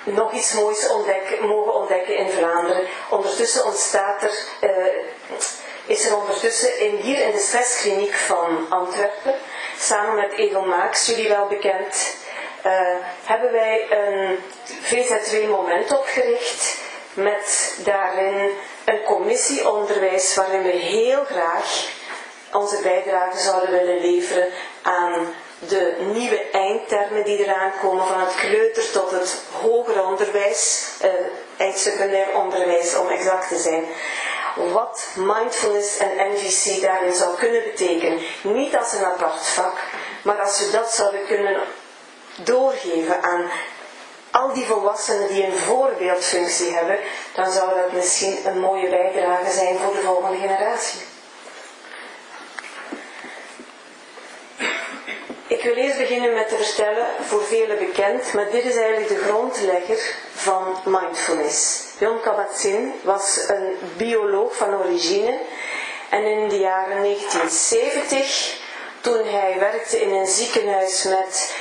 nog 0.04 0.34
iets 0.34 0.54
moois 0.54 0.90
ontdekken, 0.90 1.48
mogen 1.48 1.74
ontdekken 1.74 2.18
in 2.18 2.30
Vlaanderen. 2.30 2.88
Ondertussen 3.10 3.66
ontstaat 3.66 4.22
er, 4.22 4.32
uh, 4.62 4.86
is 5.91 6.05
er 6.05 6.18
ondertussen 6.18 6.80
in, 6.80 6.95
hier 6.95 7.22
in 7.22 7.31
de 7.31 7.39
stresskliniek 7.39 8.13
van 8.13 8.65
Antwerpen, 8.69 9.35
samen 9.80 10.15
met 10.15 10.31
Edel 10.31 10.61
Maaks, 10.65 11.05
jullie 11.05 11.27
wel 11.30 11.47
bekend, 11.47 12.15
uh, 12.65 12.95
hebben 13.23 13.51
wij 13.51 13.88
een 13.89 14.38
VZ2 14.81 15.49
moment 15.49 15.97
opgericht 15.97 16.77
met 17.13 17.76
daarin 17.84 18.49
een 18.85 19.03
commissie 19.03 19.69
onderwijs 19.72 20.35
waarin 20.35 20.61
we 20.61 20.69
heel 20.69 21.23
graag 21.23 21.89
onze 22.51 22.81
bijdrage 22.81 23.38
zouden 23.38 23.72
willen 23.72 24.01
leveren 24.01 24.47
aan 24.81 25.34
de 25.68 25.95
nieuwe 26.13 26.49
eindtermen 26.51 27.23
die 27.23 27.38
eraan 27.38 27.72
komen, 27.81 28.07
van 28.07 28.19
het 28.19 28.35
kleuter 28.35 28.91
tot 28.91 29.11
het 29.11 29.41
hoger 29.61 30.05
onderwijs, 30.05 30.89
eh, 31.01 31.09
eindsecundair 31.57 32.35
onderwijs 32.35 32.95
om 32.95 33.09
exact 33.09 33.47
te 33.47 33.57
zijn. 33.57 33.85
Wat 34.56 35.07
mindfulness 35.15 35.98
en 35.98 36.32
NGC 36.32 36.82
daarin 36.82 37.14
zou 37.14 37.38
kunnen 37.38 37.64
betekenen. 37.64 38.19
Niet 38.41 38.78
als 38.78 38.94
een 38.94 39.06
apart 39.06 39.48
vak, 39.48 39.78
maar 40.22 40.41
als 40.41 40.60
we 40.60 40.72
dat 40.72 40.91
zouden 40.94 41.26
kunnen 41.28 41.60
doorgeven 42.36 43.23
aan 43.23 43.49
al 44.32 44.53
die 44.53 44.65
volwassenen 44.65 45.28
die 45.28 45.45
een 45.45 45.57
voorbeeldfunctie 45.57 46.73
hebben, 46.73 46.98
dan 47.36 47.52
zou 47.52 47.76
dat 47.76 47.91
misschien 47.91 48.38
een 48.45 48.60
mooie 48.60 48.90
bijdrage 48.90 49.52
zijn 49.52 49.78
voor 49.78 49.94
de 49.94 50.02
volgende 50.02 50.38
generatie. 50.38 50.99
Ik 55.52 55.64
wil 55.64 55.73
eerst 55.76 55.98
beginnen 55.98 56.34
met 56.34 56.48
te 56.49 56.57
vertellen, 56.57 57.06
voor 57.22 57.44
velen 57.44 57.78
bekend, 57.78 58.34
maar 58.34 58.49
dit 58.52 58.64
is 58.64 58.76
eigenlijk 58.76 59.07
de 59.07 59.23
grondlegger 59.28 60.15
van 60.34 60.64
mindfulness. 60.86 61.84
Jon 61.99 62.22
Kabat-Zinn 62.22 62.94
was 63.03 63.44
een 63.48 63.76
bioloog 63.98 64.56
van 64.56 64.73
origine 64.76 65.40
en 66.10 66.23
in 66.23 66.49
de 66.49 66.57
jaren 66.57 67.03
1970, 67.03 68.60
toen 69.02 69.26
hij 69.26 69.56
werkte 69.60 70.02
in 70.02 70.14
een 70.14 70.28
ziekenhuis 70.28 71.03
met 71.03 71.56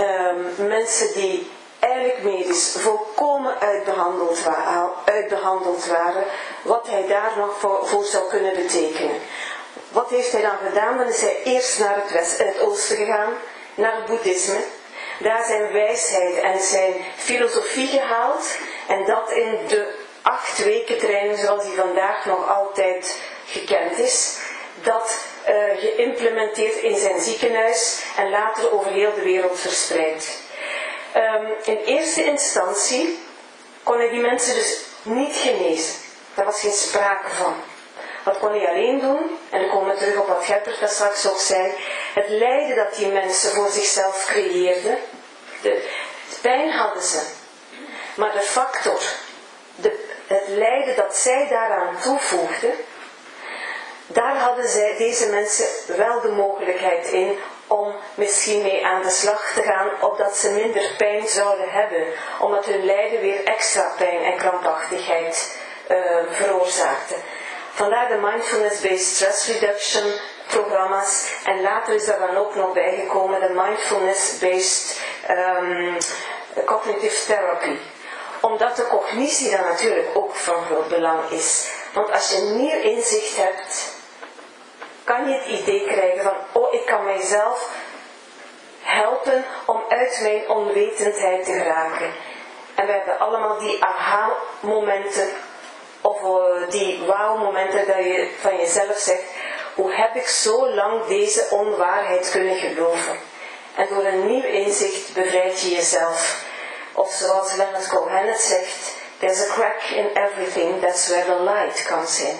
um, 0.00 0.66
mensen 0.68 1.12
die 1.14 1.50
eigenlijk 1.78 2.22
medisch 2.22 2.76
volkomen 2.78 3.60
uitbehandeld, 3.60 4.38
uitbehandeld 5.04 5.86
waren, 5.86 6.24
wat 6.62 6.86
hij 6.88 7.06
daar 7.06 7.32
nog 7.36 7.58
voor, 7.58 7.86
voor 7.86 8.04
zou 8.04 8.28
kunnen 8.28 8.54
betekenen. 8.54 9.20
Wat 9.90 10.10
heeft 10.10 10.32
hij 10.32 10.42
dan 10.42 10.58
gedaan? 10.68 10.98
Dan 10.98 11.08
is 11.08 11.20
hij 11.20 11.42
eerst 11.44 11.78
naar 11.78 11.96
het, 11.96 12.12
west, 12.12 12.38
het 12.38 12.58
oosten 12.60 12.96
gegaan, 12.96 13.32
naar 13.74 13.96
het 13.96 14.06
boeddhisme. 14.06 14.64
Daar 15.18 15.44
zijn 15.44 15.72
wijsheid 15.72 16.36
en 16.36 16.60
zijn 16.60 16.94
filosofie 17.16 17.86
gehaald. 17.86 18.44
En 18.88 19.04
dat 19.04 19.30
in 19.30 19.58
de 19.68 19.94
acht 20.22 20.64
weken 20.64 20.98
training 20.98 21.38
zoals 21.38 21.64
die 21.64 21.74
vandaag 21.74 22.26
nog 22.26 22.48
altijd 22.48 23.18
gekend 23.46 23.98
is. 23.98 24.38
Dat 24.82 25.18
uh, 25.48 25.54
geïmplementeerd 25.78 26.74
in 26.74 26.96
zijn 26.96 27.20
ziekenhuis 27.20 28.02
en 28.16 28.30
later 28.30 28.72
over 28.72 28.90
heel 28.90 29.14
de 29.14 29.22
wereld 29.22 29.60
verspreid. 29.60 30.38
Um, 31.16 31.52
in 31.64 31.76
eerste 31.76 32.24
instantie 32.24 33.18
kon 33.82 33.98
hij 33.98 34.08
die 34.08 34.20
mensen 34.20 34.54
dus 34.54 34.80
niet 35.02 35.36
genezen. 35.36 35.94
Daar 36.34 36.44
was 36.44 36.60
geen 36.60 36.72
sprake 36.72 37.30
van. 37.30 37.54
Wat 38.24 38.38
kon 38.38 38.50
hij 38.50 38.68
alleen 38.68 39.00
doen? 39.00 39.38
En 39.50 39.60
dan 39.60 39.70
komen 39.70 39.94
we 39.94 39.98
terug 40.00 40.16
op 40.16 40.28
wat 40.28 40.44
Geppert 40.44 40.80
dat 40.80 40.90
straks 40.90 41.28
ook 41.28 41.38
zei. 41.38 41.74
Het 42.14 42.28
lijden 42.28 42.76
dat 42.76 42.94
die 42.94 43.06
mensen 43.06 43.50
voor 43.50 43.68
zichzelf 43.68 44.24
creëerden. 44.26 44.98
De 45.62 45.88
pijn 46.42 46.70
hadden 46.70 47.02
ze. 47.02 47.20
Maar 48.14 48.32
de 48.32 48.40
factor, 48.40 49.00
de, 49.74 50.08
het 50.26 50.48
lijden 50.48 50.96
dat 50.96 51.16
zij 51.16 51.48
daaraan 51.48 51.96
toevoegden, 52.02 52.74
daar 54.06 54.36
hadden 54.36 54.68
zij, 54.68 54.96
deze 54.96 55.28
mensen 55.28 55.66
wel 55.96 56.20
de 56.20 56.28
mogelijkheid 56.28 57.06
in 57.06 57.38
om 57.66 57.94
misschien 58.14 58.62
mee 58.62 58.86
aan 58.86 59.02
de 59.02 59.10
slag 59.10 59.52
te 59.54 59.62
gaan, 59.62 59.90
opdat 60.00 60.36
ze 60.36 60.50
minder 60.50 60.94
pijn 60.96 61.28
zouden 61.28 61.70
hebben, 61.70 62.06
omdat 62.40 62.66
hun 62.66 62.84
lijden 62.84 63.20
weer 63.20 63.44
extra 63.44 63.92
pijn 63.96 64.22
en 64.22 64.36
krampachtigheid 64.36 65.58
uh, 65.90 65.96
veroorzaakte. 66.30 67.14
Vandaar 67.72 68.08
de 68.08 68.16
mindfulness-based 68.16 69.14
stress 69.14 69.46
reduction 69.48 70.12
programma's. 70.46 71.32
En 71.44 71.60
later 71.62 71.94
is 71.94 72.08
er 72.08 72.18
dan 72.18 72.36
ook 72.36 72.54
nog 72.54 72.72
bijgekomen 72.72 73.40
de 73.40 73.48
mindfulness-based 73.48 75.00
um, 75.30 75.96
cognitive 76.64 77.26
therapy. 77.26 77.76
Omdat 78.40 78.76
de 78.76 78.86
cognitie 78.86 79.50
dan 79.50 79.64
natuurlijk 79.64 80.08
ook 80.14 80.34
van 80.34 80.64
groot 80.64 80.88
belang 80.88 81.30
is. 81.30 81.70
Want 81.92 82.12
als 82.12 82.30
je 82.30 82.42
meer 82.42 82.82
inzicht 82.82 83.36
hebt, 83.36 83.94
kan 85.04 85.28
je 85.28 85.34
het 85.34 85.46
idee 85.60 85.86
krijgen 85.86 86.22
van, 86.22 86.34
oh 86.52 86.74
ik 86.74 86.86
kan 86.86 87.04
mijzelf 87.04 87.70
helpen 88.82 89.44
om 89.66 89.82
uit 89.88 90.18
mijn 90.22 90.48
onwetendheid 90.48 91.44
te 91.44 91.52
geraken. 91.52 92.12
En 92.74 92.86
we 92.86 92.92
hebben 92.92 93.18
allemaal 93.18 93.58
die 93.58 93.84
aha-momenten 93.84 95.28
of 96.00 96.22
uh, 96.22 96.70
die 96.70 97.02
wauw-momenten 97.06 97.86
dat 97.86 97.96
je 97.96 98.30
van 98.40 98.56
jezelf 98.56 98.98
zegt, 98.98 99.22
hoe 99.74 99.92
heb 99.92 100.14
ik 100.14 100.26
zo 100.26 100.70
lang 100.74 101.06
deze 101.06 101.46
onwaarheid 101.50 102.30
kunnen 102.30 102.56
geloven? 102.56 103.18
En 103.76 103.86
door 103.88 104.04
een 104.04 104.26
nieuw 104.26 104.44
inzicht 104.44 105.14
bevrijd 105.14 105.60
je 105.60 105.68
jezelf. 105.68 106.44
Of 106.92 107.10
zoals 107.10 107.54
Leonard 107.54 107.88
Cohen 107.88 108.26
het 108.26 108.40
zegt, 108.40 108.94
there's 109.18 109.50
a 109.50 109.52
crack 109.52 109.82
in 109.94 110.06
everything, 110.14 110.80
that's 110.80 111.08
where 111.08 111.24
the 111.24 111.42
light 111.42 111.86
comes 111.86 112.20
in. 112.20 112.36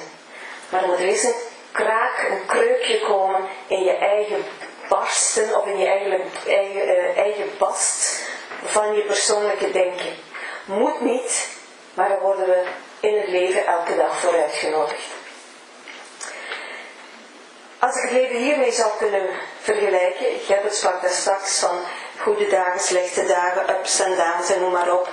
Maar 0.69 0.82
er 0.82 0.99
eens 0.99 1.23
een 1.23 1.35
kraak, 1.73 2.27
een 2.31 2.47
kreukje 2.47 3.01
komen 3.01 3.41
in 3.66 3.82
je 3.82 3.97
eigen 3.97 4.45
barsten 4.89 5.57
of 5.57 5.66
in 5.66 5.78
je 5.78 5.87
eigen, 5.87 6.23
eigen, 6.47 6.89
uh, 6.89 7.16
eigen 7.16 7.51
bast 7.59 8.20
van 8.65 8.95
je 8.95 9.03
persoonlijke 9.03 9.70
denken. 9.70 10.16
Moet 10.65 11.01
niet, 11.01 11.49
maar 11.95 12.09
dan 12.09 12.19
worden 12.19 12.47
we 12.47 12.62
in 13.01 13.18
het 13.18 13.28
leven 13.28 13.66
elke 13.66 13.97
dag 13.97 14.20
voor 14.20 14.43
uitgenodigd. 14.43 15.02
Als 17.78 17.97
ik 17.97 18.02
het 18.02 18.12
leven 18.12 18.36
hiermee 18.36 18.72
zou 18.72 18.90
kunnen 18.98 19.28
vergelijken, 19.62 20.35
ik 20.35 20.47
heb 20.47 20.62
het 20.62 20.77
sprak 20.77 21.02
daar 21.02 21.10
straks 21.10 21.59
van 21.59 21.78
goede 22.18 22.48
dagen, 22.48 22.81
slechte 22.81 23.27
dagen, 23.27 23.70
ups 23.70 24.01
en 24.01 24.16
downs 24.16 24.51
en 24.51 24.60
noem 24.60 24.72
maar 24.72 24.93
op. 24.93 25.09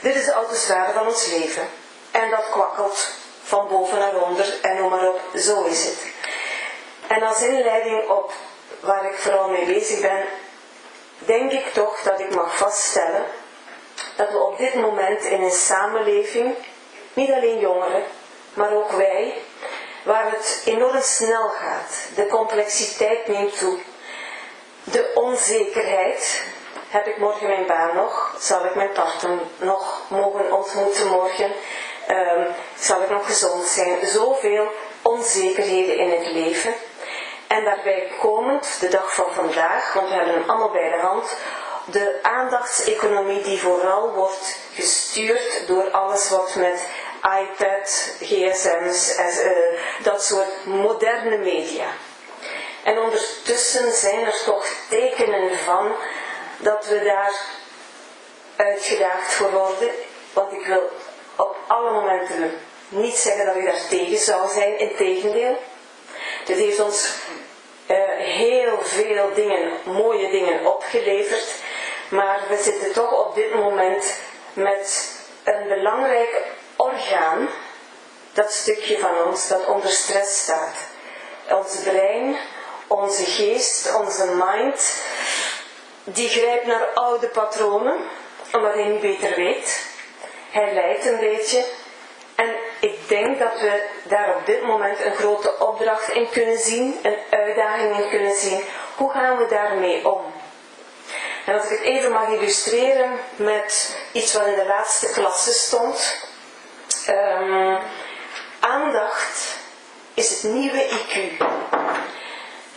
Dit 0.00 0.14
is 0.14 0.24
de 0.24 0.32
autostrade 0.32 0.92
van 0.92 1.06
ons 1.06 1.26
leven. 1.26 1.68
En 2.10 2.30
dat 2.30 2.50
kwakkelt 2.50 3.08
van 3.42 3.68
boven 3.68 3.98
naar 3.98 4.22
onder 4.22 4.54
en 4.62 4.76
noem 4.76 4.90
maar 4.90 5.08
op, 5.08 5.20
zo 5.34 5.64
is 5.64 5.84
het. 5.84 6.06
En 7.06 7.22
als 7.22 7.42
inleiding 7.42 8.08
op 8.08 8.32
waar 8.80 9.04
ik 9.04 9.18
vooral 9.18 9.48
mee 9.48 9.64
bezig 9.64 10.00
ben, 10.00 10.24
denk 11.18 11.52
ik 11.52 11.72
toch 11.72 12.02
dat 12.02 12.20
ik 12.20 12.34
mag 12.34 12.56
vaststellen 12.56 13.24
dat 14.16 14.30
we 14.30 14.38
op 14.38 14.58
dit 14.58 14.74
moment 14.74 15.22
in 15.22 15.42
een 15.42 15.50
samenleving 15.50 16.54
niet 17.12 17.30
alleen 17.30 17.58
jongeren, 17.58 18.04
maar 18.54 18.72
ook 18.72 18.90
wij, 18.90 19.34
waar 20.02 20.30
het 20.30 20.62
enorm 20.64 21.02
snel 21.02 21.48
gaat. 21.48 21.96
De 22.14 22.26
complexiteit 22.26 23.26
neemt 23.26 23.58
toe. 23.58 23.78
De 24.84 25.10
onzekerheid. 25.14 26.42
Heb 26.88 27.06
ik 27.06 27.18
morgen 27.18 27.46
mijn 27.46 27.66
baan 27.66 27.96
nog? 27.96 28.36
Zal 28.38 28.64
ik 28.64 28.74
mijn 28.74 28.92
partner 28.92 29.38
nog 29.58 30.00
mogen 30.08 30.52
ontmoeten 30.52 31.06
morgen? 31.06 31.52
Um, 32.08 32.46
zal 32.78 33.02
ik 33.02 33.10
nog 33.10 33.26
gezond 33.26 33.66
zijn? 33.66 34.06
Zoveel 34.06 34.66
onzekerheden 35.02 35.96
in 35.96 36.10
het 36.10 36.32
leven. 36.32 36.74
En 37.46 37.64
daarbij 37.64 38.12
komend, 38.20 38.76
de 38.80 38.88
dag 38.88 39.14
van 39.14 39.32
vandaag, 39.32 39.92
want 39.92 40.08
we 40.08 40.14
hebben 40.14 40.34
hem 40.34 40.50
allemaal 40.50 40.70
bij 40.70 40.90
de 40.90 40.98
hand, 40.98 41.36
de 41.84 42.18
aandachtseconomie 42.22 43.42
die 43.42 43.60
vooral 43.60 44.12
wordt 44.12 44.58
gestuurd 44.74 45.66
door 45.66 45.90
alles 45.90 46.28
wat 46.28 46.54
met 46.54 46.86
iPad, 47.22 48.14
gsm's, 48.20 49.18
uh, 49.18 49.82
dat 50.02 50.24
soort 50.24 50.64
moderne 50.64 51.36
media. 51.36 51.86
En 52.82 52.98
ondertussen 52.98 53.92
zijn 53.92 54.26
er 54.26 54.42
toch 54.44 54.66
tekenen 54.88 55.58
van 55.58 55.92
dat 56.58 56.86
we 56.86 57.02
daar 57.04 57.32
uitgedaagd 58.56 59.32
voor 59.34 59.50
worden. 59.50 59.90
Want 60.32 60.52
ik 60.52 60.66
wil 60.66 60.90
op 61.36 61.56
alle 61.66 61.90
momenten 61.90 62.58
niet 62.88 63.16
zeggen 63.16 63.46
dat 63.46 63.56
ik 63.56 63.64
daar 63.64 63.88
tegen 63.88 64.18
zou 64.18 64.50
zijn, 64.52 64.78
integendeel. 64.78 65.58
Dit 66.44 66.56
heeft 66.56 66.80
ons 66.80 67.14
uh, 67.90 67.96
heel 68.16 68.78
veel 68.82 69.34
dingen, 69.34 69.72
mooie 69.84 70.30
dingen 70.30 70.66
opgeleverd. 70.66 71.54
Maar 72.08 72.40
we 72.48 72.56
zitten 72.62 72.92
toch 72.92 73.26
op 73.26 73.34
dit 73.34 73.54
moment 73.54 74.14
met 74.52 75.14
een 75.44 75.68
belangrijk 75.68 76.42
orgaan, 76.80 77.48
dat 78.32 78.52
stukje 78.52 78.98
van 78.98 79.24
ons 79.26 79.48
dat 79.48 79.66
onder 79.66 79.90
stress 79.90 80.42
staat. 80.42 80.76
Ons 81.48 81.76
brein, 81.82 82.36
onze 82.86 83.24
geest, 83.24 83.94
onze 83.94 84.26
mind, 84.26 84.94
die 86.04 86.28
grijpt 86.28 86.66
naar 86.66 86.86
oude 86.94 87.28
patronen, 87.28 87.96
omdat 88.52 88.74
hij 88.74 88.84
niet 88.84 89.00
beter 89.00 89.34
weet. 89.36 89.86
Hij 90.50 90.74
lijdt 90.74 91.06
een 91.06 91.18
beetje. 91.18 91.64
En 92.34 92.54
ik 92.80 93.08
denk 93.08 93.38
dat 93.38 93.60
we 93.60 93.82
daar 94.02 94.36
op 94.36 94.46
dit 94.46 94.62
moment 94.62 95.04
een 95.04 95.14
grote 95.14 95.58
opdracht 95.58 96.08
in 96.08 96.28
kunnen 96.30 96.58
zien, 96.58 96.98
een 97.02 97.18
uitdaging 97.30 97.98
in 97.98 98.10
kunnen 98.10 98.36
zien. 98.36 98.64
Hoe 98.96 99.10
gaan 99.10 99.36
we 99.36 99.46
daarmee 99.46 100.08
om? 100.08 100.20
En 101.46 101.54
als 101.54 101.64
ik 101.64 101.70
het 101.70 101.80
even 101.80 102.12
mag 102.12 102.28
illustreren 102.28 103.18
met 103.36 103.96
iets 104.12 104.32
wat 104.32 104.46
in 104.46 104.54
de 104.54 104.66
laatste 104.66 105.10
klasse 105.10 105.52
stond. 105.52 106.28
Um, 107.10 107.78
aandacht 108.60 109.56
is 110.14 110.30
het 110.30 110.52
nieuwe 110.52 110.88
IQ. 110.88 111.44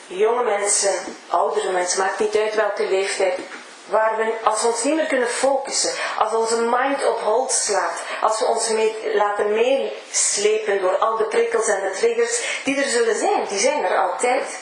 Jonge 0.08 0.44
mensen, 0.44 0.94
oudere 1.28 1.72
mensen, 1.72 2.00
maakt 2.00 2.20
niet 2.20 2.36
uit 2.36 2.56
welke 2.56 2.88
leeftijd. 2.88 3.40
Waar 3.86 4.18
we, 4.18 4.34
als 4.44 4.62
we 4.62 4.68
ons 4.68 4.84
niet 4.84 4.96
meer 4.96 5.06
kunnen 5.06 5.28
focussen, 5.28 5.92
als 6.18 6.34
onze 6.34 6.62
mind 6.62 7.08
op 7.08 7.20
hold 7.20 7.52
slaat, 7.52 8.04
als 8.22 8.40
we 8.40 8.46
ons 8.46 8.70
laten 9.14 9.54
meeslepen 9.54 10.82
door 10.82 10.98
al 10.98 11.18
de 11.18 11.24
prikkels 11.24 11.68
en 11.68 11.82
de 11.82 11.92
triggers 11.92 12.62
die 12.64 12.78
er 12.84 12.90
zullen 12.90 13.16
zijn, 13.16 13.46
die 13.48 13.60
zijn 13.60 13.84
er 13.84 13.98
altijd, 13.98 14.60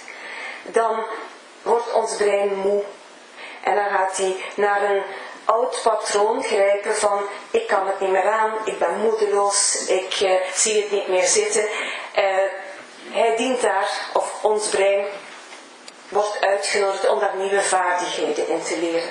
dan 0.63 1.05
wordt 1.61 1.93
ons 1.93 2.15
brein 2.15 2.55
moe. 2.55 2.83
En 3.63 3.75
dan 3.75 3.89
gaat 3.89 4.17
hij 4.17 4.35
naar 4.55 4.83
een 4.83 5.03
oud 5.45 5.79
patroon 5.83 6.43
grijpen 6.43 6.95
van 6.95 7.21
ik 7.51 7.67
kan 7.67 7.87
het 7.87 7.99
niet 7.99 8.09
meer 8.09 8.29
aan, 8.29 8.53
ik 8.65 8.79
ben 8.79 8.99
moedeloos, 8.99 9.85
ik 9.87 10.19
uh, 10.19 10.41
zie 10.53 10.81
het 10.81 10.91
niet 10.91 11.07
meer 11.07 11.25
zitten. 11.25 11.63
Uh, 11.63 11.69
hij 13.11 13.35
dient 13.35 13.61
daar, 13.61 13.89
of 14.13 14.43
ons 14.43 14.67
brein 14.67 15.05
wordt 16.09 16.37
uitgenodigd 16.41 17.09
om 17.09 17.19
daar 17.19 17.35
nieuwe 17.35 17.61
vaardigheden 17.61 18.47
in 18.47 18.63
te 18.63 18.77
leren. 18.79 19.09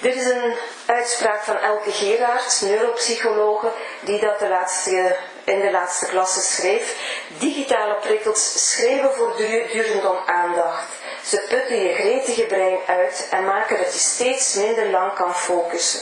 Dit 0.00 0.14
is 0.14 0.26
een 0.26 0.54
uitspraak 0.86 1.42
van 1.42 1.56
Elke 1.56 1.90
Gerards, 1.92 2.60
neuropsychologe, 2.60 3.70
die 4.00 4.20
dat 4.20 4.38
de 4.38 4.48
laatste, 4.48 5.16
in 5.44 5.60
de 5.60 5.70
laatste 5.70 6.06
klasse 6.06 6.40
schreef. 6.40 6.96
Digitale 7.38 7.94
prikkels 7.94 8.70
schreven 8.70 9.14
voortdurend 9.14 10.04
om 10.04 10.16
aandacht. 10.26 10.86
Ze 11.24 11.46
putten 11.48 11.82
je 11.82 11.94
gretige 11.94 12.42
brein 12.42 12.78
uit 12.86 13.26
en 13.30 13.44
maken 13.44 13.76
dat 13.76 13.92
je 13.92 13.98
steeds 13.98 14.54
minder 14.54 14.86
lang 14.90 15.12
kan 15.14 15.34
focussen. 15.34 16.00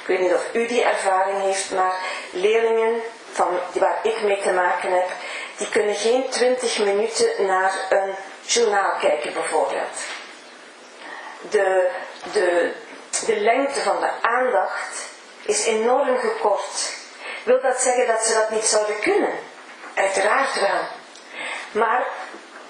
Ik 0.00 0.06
weet 0.06 0.20
niet 0.20 0.34
of 0.34 0.44
u 0.52 0.66
die 0.66 0.84
ervaring 0.84 1.42
heeft, 1.42 1.70
maar 1.70 1.94
leerlingen 2.30 3.00
van, 3.32 3.58
waar 3.72 3.98
ik 4.02 4.22
mee 4.22 4.40
te 4.42 4.50
maken 4.52 4.92
heb, 4.92 5.08
die 5.56 5.68
kunnen 5.68 5.94
geen 5.94 6.28
20 6.30 6.78
minuten 6.78 7.46
naar 7.46 7.72
een 7.88 8.14
journaal 8.46 8.92
kijken 9.00 9.32
bijvoorbeeld. 9.32 9.98
De, 11.50 11.90
de, 12.32 12.72
de 13.26 13.36
lengte 13.36 13.80
van 13.80 14.00
de 14.00 14.10
aandacht 14.20 15.06
is 15.42 15.64
enorm 15.66 16.18
gekort. 16.18 16.92
Wil 17.42 17.60
dat 17.60 17.80
zeggen 17.80 18.06
dat 18.06 18.24
ze 18.24 18.34
dat 18.34 18.50
niet 18.50 18.64
zouden 18.64 19.00
kunnen? 19.00 19.32
Uiteraard 19.94 20.60
wel. 20.60 20.80
Maar 21.72 22.06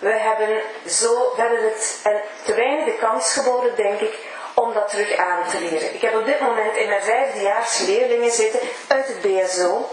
we 0.05 0.11
hebben, 0.11 0.63
zo, 0.89 1.33
we 1.35 1.41
hebben 1.41 1.63
het 1.63 2.01
en 2.03 2.21
te 2.45 2.55
weinig 2.55 2.85
de 2.85 2.99
kans 3.01 3.33
geboden, 3.33 3.77
denk 3.77 4.01
ik, 4.01 4.19
om 4.55 4.73
dat 4.73 4.89
terug 4.89 5.17
aan 5.17 5.49
te 5.51 5.61
leren. 5.61 5.95
Ik 5.95 6.01
heb 6.01 6.15
op 6.15 6.25
dit 6.25 6.41
moment 6.41 6.77
in 6.77 6.89
mijn 6.89 7.03
vijfdejaars 7.03 7.79
leerlingen 7.79 8.31
zitten 8.31 8.61
uit 8.87 9.07
het 9.07 9.21
BSO. 9.21 9.91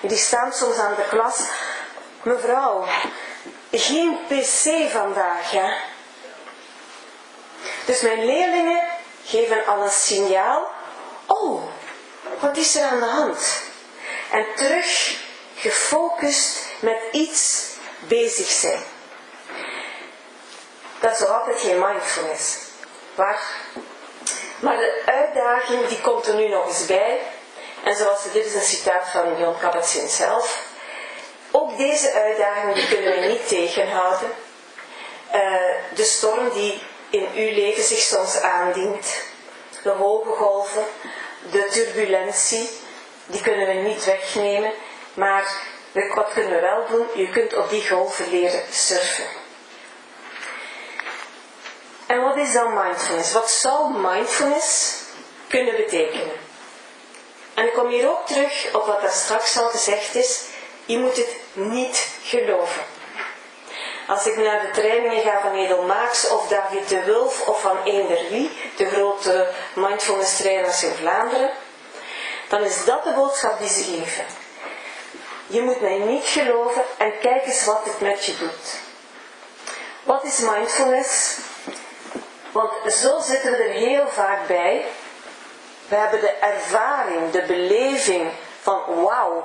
Die 0.00 0.16
staan 0.16 0.52
soms 0.52 0.78
aan 0.78 0.94
de 0.94 1.08
klas. 1.08 1.40
Mevrouw, 2.22 2.84
geen 3.70 4.18
pc 4.28 4.90
vandaag, 4.90 5.50
hè? 5.50 5.72
Dus 7.84 8.00
mijn 8.00 8.24
leerlingen 8.24 8.82
geven 9.24 9.66
al 9.66 9.82
een 9.82 9.90
signaal. 9.90 10.66
Oh, 11.26 11.62
wat 12.38 12.56
is 12.56 12.76
er 12.76 12.84
aan 12.84 13.00
de 13.00 13.06
hand? 13.06 13.62
En 14.30 14.46
terug 14.56 15.18
gefocust 15.54 16.66
met 16.78 16.98
iets 17.12 17.66
bezig 18.08 18.48
zijn. 18.48 18.89
Dat 21.00 21.12
is 21.12 21.26
altijd 21.26 21.60
geen 21.60 21.78
mindfulness. 21.78 22.56
Maar, 23.14 23.40
maar 24.60 24.76
de 24.76 25.02
uitdaging 25.04 25.86
die 25.86 26.00
komt 26.00 26.26
er 26.26 26.34
nu 26.34 26.48
nog 26.48 26.66
eens 26.66 26.86
bij. 26.86 27.20
En 27.84 27.96
zoals 27.96 28.32
dit 28.32 28.44
is 28.44 28.54
een 28.54 28.60
citaat 28.60 29.08
van 29.08 29.38
Jon 29.38 29.58
Kabat-Zinn 29.58 30.08
zelf. 30.08 30.68
Ook 31.50 31.76
deze 31.76 32.12
uitdaging 32.12 32.74
die 32.74 32.88
kunnen 32.88 33.20
we 33.20 33.26
niet 33.26 33.48
tegenhouden. 33.48 34.30
Uh, 35.34 35.42
de 35.94 36.04
storm 36.04 36.50
die 36.52 36.82
in 37.10 37.28
uw 37.34 37.54
leven 37.54 37.82
zich 37.82 37.98
soms 37.98 38.40
aandient. 38.40 39.22
De 39.82 39.90
hoge 39.90 40.30
golven, 40.30 40.84
de 41.50 41.66
turbulentie, 41.70 42.70
die 43.26 43.40
kunnen 43.40 43.66
we 43.66 43.72
niet 43.72 44.04
wegnemen. 44.04 44.72
Maar 45.14 45.52
wat 46.14 46.32
kunnen 46.32 46.52
we 46.52 46.60
wel 46.60 46.86
doen? 46.90 47.06
Je 47.14 47.28
kunt 47.30 47.56
op 47.56 47.70
die 47.70 47.88
golven 47.88 48.30
leren 48.30 48.62
surfen. 48.70 49.24
En 52.10 52.22
wat 52.22 52.36
is 52.36 52.52
dan 52.52 52.74
mindfulness? 52.74 53.32
Wat 53.32 53.50
zou 53.50 53.92
mindfulness 53.92 54.94
kunnen 55.48 55.76
betekenen? 55.76 56.36
En 57.54 57.64
ik 57.64 57.72
kom 57.72 57.88
hier 57.88 58.10
ook 58.10 58.26
terug 58.26 58.74
op 58.74 58.86
wat 58.86 59.00
daar 59.00 59.10
straks 59.10 59.58
al 59.58 59.68
gezegd 59.68 60.14
is. 60.14 60.42
Je 60.84 60.98
moet 60.98 61.16
het 61.16 61.36
niet 61.52 62.08
geloven. 62.22 62.82
Als 64.06 64.26
ik 64.26 64.36
naar 64.36 64.60
de 64.60 64.70
trainingen 64.70 65.22
ga 65.22 65.40
van 65.40 65.54
Edel 65.54 65.82
Maaks 65.82 66.28
of 66.28 66.48
David 66.48 66.88
de 66.88 67.04
Wulf 67.04 67.48
of 67.48 67.60
van 67.60 67.82
eender 67.84 68.28
wie, 68.30 68.50
de 68.76 68.88
grote 68.88 69.48
mindfulness 69.74 70.36
trainers 70.36 70.82
in 70.82 70.94
Vlaanderen, 70.94 71.50
dan 72.48 72.62
is 72.62 72.84
dat 72.84 73.04
de 73.04 73.12
boodschap 73.12 73.58
die 73.58 73.68
ze 73.68 73.82
geven. 73.82 74.24
Je 75.46 75.60
moet 75.60 75.80
mij 75.80 75.98
niet 75.98 76.24
geloven 76.26 76.82
en 76.96 77.18
kijk 77.20 77.46
eens 77.46 77.64
wat 77.64 77.84
het 77.84 78.00
met 78.00 78.24
je 78.24 78.36
doet. 78.36 78.80
Wat 80.02 80.24
is 80.24 80.38
mindfulness? 80.38 81.38
Want 82.52 82.92
zo 82.92 83.20
zitten 83.20 83.50
we 83.50 83.56
er 83.56 83.72
heel 83.72 84.08
vaak 84.08 84.46
bij. 84.46 84.84
We 85.88 85.96
hebben 85.96 86.20
de 86.20 86.30
ervaring, 86.30 87.30
de 87.30 87.42
beleving 87.42 88.30
van 88.62 89.02
wauw, 89.02 89.44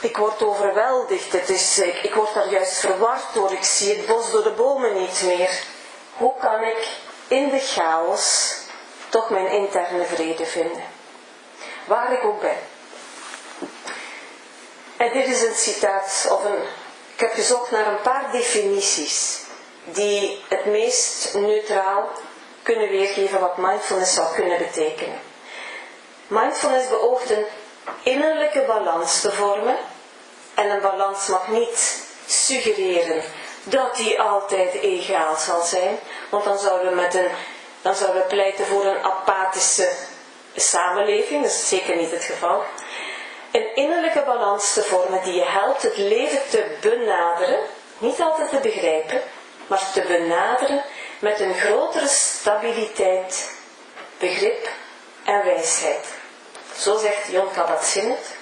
ik 0.00 0.16
word 0.16 0.42
overweldigd. 0.42 1.32
Het 1.32 1.48
is, 1.48 1.78
ik, 1.78 2.02
ik 2.02 2.14
word 2.14 2.34
daar 2.34 2.48
juist 2.48 2.78
verward 2.78 3.22
door. 3.32 3.52
Ik 3.52 3.64
zie 3.64 3.96
het 3.96 4.06
bos 4.06 4.30
door 4.30 4.42
de 4.42 4.50
bomen 4.50 5.00
niet 5.00 5.22
meer. 5.24 5.62
Hoe 6.16 6.32
kan 6.40 6.62
ik 6.62 6.88
in 7.28 7.48
de 7.48 7.60
chaos 7.60 8.54
toch 9.08 9.30
mijn 9.30 9.48
interne 9.48 10.04
vrede 10.04 10.46
vinden? 10.46 10.82
Waar 11.84 12.12
ik 12.12 12.24
ook 12.24 12.40
ben. 12.40 12.56
En 14.96 15.12
dit 15.12 15.26
is 15.26 15.42
een 15.42 15.54
citaat 15.54 16.28
of 16.30 16.44
een. 16.44 16.62
Ik 17.14 17.20
heb 17.20 17.32
gezocht 17.32 17.70
naar 17.70 17.86
een 17.86 18.00
paar 18.00 18.28
definities 18.32 19.40
die 19.84 20.44
het 20.48 20.64
meest 20.64 21.34
neutraal 21.34 22.08
kunnen 22.68 22.88
weergeven 22.88 23.40
wat 23.40 23.56
mindfulness 23.56 24.14
zou 24.14 24.34
kunnen 24.34 24.58
betekenen. 24.58 25.20
Mindfulness 26.26 26.88
beoogt 26.88 27.30
een 27.30 27.44
innerlijke 28.02 28.64
balans 28.66 29.20
te 29.20 29.32
vormen. 29.32 29.76
En 30.54 30.70
een 30.70 30.80
balans 30.80 31.26
mag 31.26 31.48
niet 31.48 32.02
suggereren 32.26 33.22
dat 33.62 33.96
die 33.96 34.20
altijd 34.20 34.74
egaal 34.74 35.36
zal 35.36 35.62
zijn. 35.62 35.98
Want 36.30 36.44
dan 36.44 36.58
zouden 36.58 36.88
we, 36.88 36.94
met 36.94 37.14
een, 37.14 37.30
dan 37.82 37.94
zouden 37.94 38.22
we 38.22 38.28
pleiten 38.28 38.66
voor 38.66 38.84
een 38.84 39.02
apathische 39.04 39.90
samenleving. 40.56 41.42
Dat 41.42 41.50
is 41.50 41.68
zeker 41.68 41.96
niet 41.96 42.10
het 42.10 42.24
geval. 42.24 42.62
Een 43.52 43.74
innerlijke 43.74 44.22
balans 44.26 44.72
te 44.72 44.82
vormen 44.82 45.22
die 45.22 45.34
je 45.34 45.44
helpt 45.44 45.82
het 45.82 45.96
leven 45.96 46.40
te 46.50 46.76
benaderen. 46.80 47.58
Niet 47.98 48.20
altijd 48.20 48.50
te 48.50 48.58
begrijpen, 48.58 49.22
maar 49.66 49.90
te 49.92 50.00
benaderen 50.00 50.82
met 51.18 51.40
een 51.40 51.54
grotere 51.54 52.08
stabiliteit, 52.08 53.50
begrip 54.18 54.68
en 55.24 55.44
wijsheid. 55.44 56.06
Zo 56.76 56.98
zegt 56.98 57.26
Jon 57.26 57.50
Kabat-Zinn 57.52 58.10
het. 58.10 58.36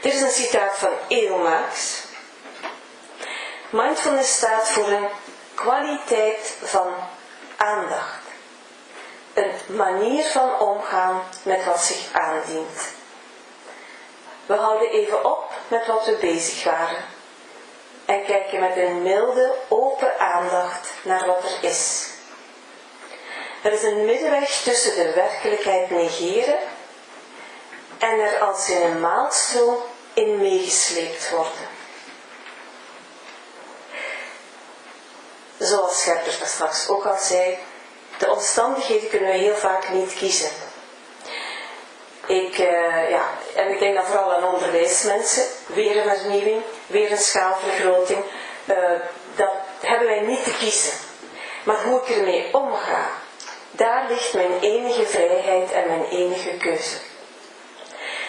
Dit 0.00 0.14
is 0.14 0.20
een 0.20 0.30
citaat 0.30 0.78
van 0.78 0.92
Edelmaaks. 1.08 2.02
Mindfulness 3.70 4.36
staat 4.36 4.68
voor 4.70 4.88
een 4.88 5.08
kwaliteit 5.54 6.56
van 6.62 6.94
aandacht. 7.56 8.20
Een 9.34 9.52
manier 9.66 10.24
van 10.24 10.58
omgaan 10.58 11.22
met 11.42 11.64
wat 11.64 11.80
zich 11.80 12.12
aandient. 12.12 12.80
We 14.46 14.54
houden 14.54 14.90
even 14.90 15.24
op 15.24 15.52
met 15.68 15.86
wat 15.86 16.06
we 16.06 16.12
bezig 16.12 16.64
waren 16.64 17.15
en 18.06 18.24
kijken 18.24 18.60
met 18.60 18.76
een 18.76 19.02
milde, 19.02 19.54
open 19.68 20.18
aandacht 20.18 20.88
naar 21.02 21.26
wat 21.26 21.42
er 21.44 21.68
is. 21.68 22.06
Er 23.62 23.72
is 23.72 23.82
een 23.82 24.04
middenweg 24.04 24.50
tussen 24.50 24.94
de 24.94 25.12
werkelijkheid 25.14 25.90
negeren 25.90 26.58
en 27.98 28.20
er 28.20 28.38
als 28.38 28.70
in 28.70 28.82
een 28.82 29.00
maalstroom 29.00 29.76
in 30.12 30.38
meegesleept 30.38 31.30
worden. 31.30 31.74
zoals 35.58 36.00
Scherpers 36.00 36.38
straks 36.44 36.88
ook 36.88 37.06
al 37.06 37.16
zei, 37.18 37.58
de 38.18 38.30
omstandigheden 38.30 39.08
kunnen 39.08 39.30
we 39.30 39.36
heel 39.36 39.56
vaak 39.56 39.88
niet 39.88 40.14
kiezen. 40.14 40.50
Ik, 42.26 42.58
uh, 42.58 43.10
ja, 43.10 43.28
en 43.54 43.70
ik 43.70 43.78
denk 43.78 43.94
dan 43.94 44.04
vooral 44.04 44.34
aan 44.34 44.54
onderwijsmensen, 44.54 45.44
weer 45.66 45.96
een 45.96 46.18
vernieuwing, 46.18 46.62
weer 46.86 47.10
een 47.10 47.18
schaalvergroting. 47.18 48.24
Uh, 48.64 48.76
dat 49.36 49.52
hebben 49.80 50.08
wij 50.08 50.20
niet 50.20 50.44
te 50.44 50.56
kiezen. 50.58 50.92
Maar 51.64 51.82
hoe 51.82 52.00
ik 52.00 52.08
ermee 52.08 52.48
omga, 52.52 53.08
daar 53.70 54.04
ligt 54.08 54.34
mijn 54.34 54.60
enige 54.60 55.06
vrijheid 55.06 55.72
en 55.72 55.86
mijn 55.88 56.04
enige 56.04 56.56
keuze. 56.56 56.96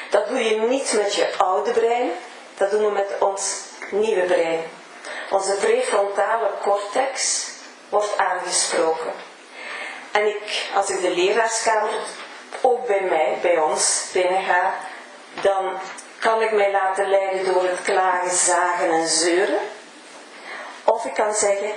Dat 0.09 0.27
doe 0.27 0.43
je 0.43 0.61
niet 0.61 0.93
met 0.93 1.15
je 1.15 1.27
oude 1.37 1.71
brein, 1.71 2.11
dat 2.57 2.71
doen 2.71 2.85
we 2.85 2.91
met 2.91 3.15
ons 3.19 3.53
nieuwe 3.91 4.25
brein. 4.25 4.61
Onze 5.29 5.53
prefrontale 5.53 6.49
cortex 6.61 7.47
wordt 7.89 8.17
aangesproken. 8.17 9.13
En 10.11 10.27
ik, 10.27 10.69
als 10.75 10.89
ik 10.89 11.01
de 11.01 11.09
leraarskamer 11.09 11.89
ook 12.61 12.87
bij 12.87 13.01
mij, 13.01 13.37
bij 13.41 13.57
ons 13.57 14.09
binnenga, 14.13 14.73
dan 15.41 15.79
kan 16.19 16.41
ik 16.41 16.51
mij 16.51 16.71
laten 16.71 17.09
leiden 17.09 17.53
door 17.53 17.63
het 17.63 17.81
klagen, 17.81 18.31
zagen 18.31 18.91
en 18.91 19.07
zeuren. 19.07 19.59
Of 20.83 21.05
ik 21.05 21.13
kan 21.13 21.33
zeggen, 21.33 21.71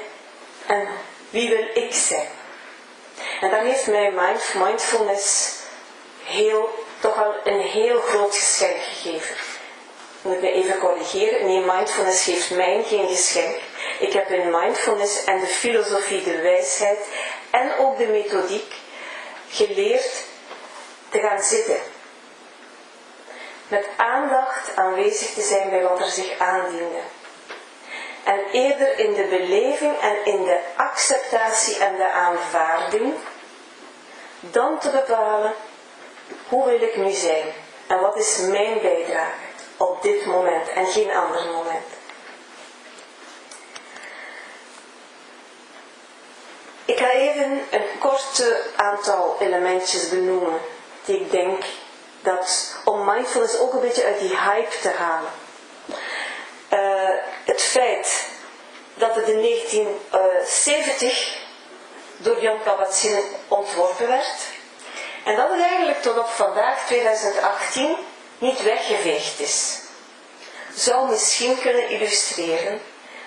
en 0.66 0.88
wie 1.30 1.48
wil 1.48 1.84
ik 1.84 1.94
zijn? 1.94 2.28
En 3.40 3.50
dan 3.50 3.64
heeft 3.64 3.86
mij 3.86 4.12
mindfulness 4.54 5.54
heel, 6.24 6.84
toch 7.00 7.16
al 7.24 7.34
een 7.44 7.60
heel 7.60 8.00
groot 8.00 8.34
geschenk 8.34 8.76
gegeven. 8.82 9.36
Ik 10.22 10.40
me 10.40 10.52
even 10.52 10.78
corrigeren. 10.78 11.46
Nee, 11.46 11.60
mindfulness 11.60 12.24
geeft 12.24 12.50
mij 12.50 12.84
geen 12.86 13.08
geschenk. 13.08 13.56
Ik 13.98 14.12
heb 14.12 14.28
in 14.28 14.50
mindfulness 14.50 15.24
en 15.24 15.40
de 15.40 15.46
filosofie, 15.46 16.22
de 16.22 16.40
wijsheid 16.40 16.98
en 17.50 17.76
ook 17.78 17.98
de 17.98 18.06
methodiek 18.06 18.74
geleerd 19.48 20.24
te 21.10 21.18
gaan 21.20 21.42
zitten. 21.42 21.80
Met 23.68 23.86
aandacht 23.96 24.76
aanwezig 24.76 25.30
te 25.30 25.42
zijn 25.42 25.70
bij 25.70 25.82
wat 25.82 26.00
er 26.00 26.10
zich 26.10 26.38
aandiende. 26.38 27.00
En 28.24 28.40
eerder 28.52 28.98
in 28.98 29.14
de 29.14 29.24
beleving 29.24 30.00
en 30.00 30.24
in 30.24 30.44
de 30.44 30.60
acceptatie 30.76 31.78
en 31.78 31.96
de 31.96 32.10
aanvaarding, 32.10 33.14
dan 34.40 34.78
te 34.78 34.90
bepalen 34.90 35.52
hoe 36.48 36.64
wil 36.64 36.82
ik 36.82 36.96
nu 36.96 37.10
zijn 37.10 37.46
en 37.86 38.00
wat 38.00 38.16
is 38.16 38.38
mijn 38.38 38.80
bijdrage 38.80 39.32
op 39.76 40.02
dit 40.02 40.26
moment 40.26 40.68
en 40.68 40.86
geen 40.86 41.10
ander 41.10 41.46
moment. 41.46 41.86
Ik 46.84 46.98
ga 46.98 47.10
even 47.10 47.62
een 47.70 47.98
korte 47.98 48.62
aantal 48.76 49.36
elementjes 49.40 50.08
benoemen 50.08 50.60
ik 51.04 51.30
denk 51.30 51.64
dat 52.22 52.76
om 52.84 53.04
mindfulness 53.04 53.58
ook 53.58 53.72
een 53.72 53.80
beetje 53.80 54.04
uit 54.04 54.18
die 54.18 54.38
hype 54.38 54.78
te 54.80 54.90
halen. 54.90 55.30
Uh, 56.72 57.18
het 57.44 57.62
feit 57.62 58.28
dat 58.94 59.14
het 59.14 59.28
in 59.28 59.40
1970 59.40 61.38
door 62.16 62.40
Jan 62.42 62.62
Kabat-Zinn 62.62 63.22
ontworpen 63.48 64.08
werd 64.08 64.36
en 65.24 65.36
dat 65.36 65.50
het 65.50 65.60
eigenlijk 65.60 66.02
tot 66.02 66.18
op 66.18 66.28
vandaag 66.28 66.86
2018 66.86 67.96
niet 68.38 68.62
weggeveegd 68.62 69.40
is, 69.40 69.78
zou 70.74 71.10
misschien 71.10 71.60
kunnen 71.60 71.88
illustreren 71.88 72.80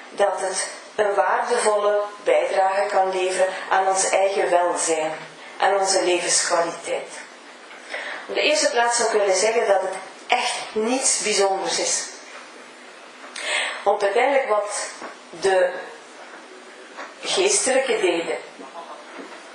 dat 0.10 0.40
het 0.40 0.68
een 0.96 1.14
waardevolle 1.14 2.02
bijdrage 2.24 2.86
kan 2.86 3.12
leveren 3.12 3.54
aan 3.70 3.88
ons 3.88 4.10
eigen 4.10 4.50
welzijn, 4.50 5.12
aan 5.58 5.80
onze 5.80 6.04
levenskwaliteit. 6.04 7.23
Op 8.28 8.36
de 8.36 8.42
eerste 8.42 8.70
plaats 8.70 8.98
zou 8.98 9.10
ik 9.10 9.20
willen 9.20 9.36
zeggen 9.36 9.68
dat 9.68 9.82
het 9.82 9.94
echt 10.28 10.54
niets 10.72 11.20
bijzonders 11.24 11.80
is. 11.80 12.04
Want 13.84 14.04
uiteindelijk 14.04 14.50
wat 14.50 14.88
de 15.30 15.72
geestelijke 17.22 18.00
deden. 18.00 18.38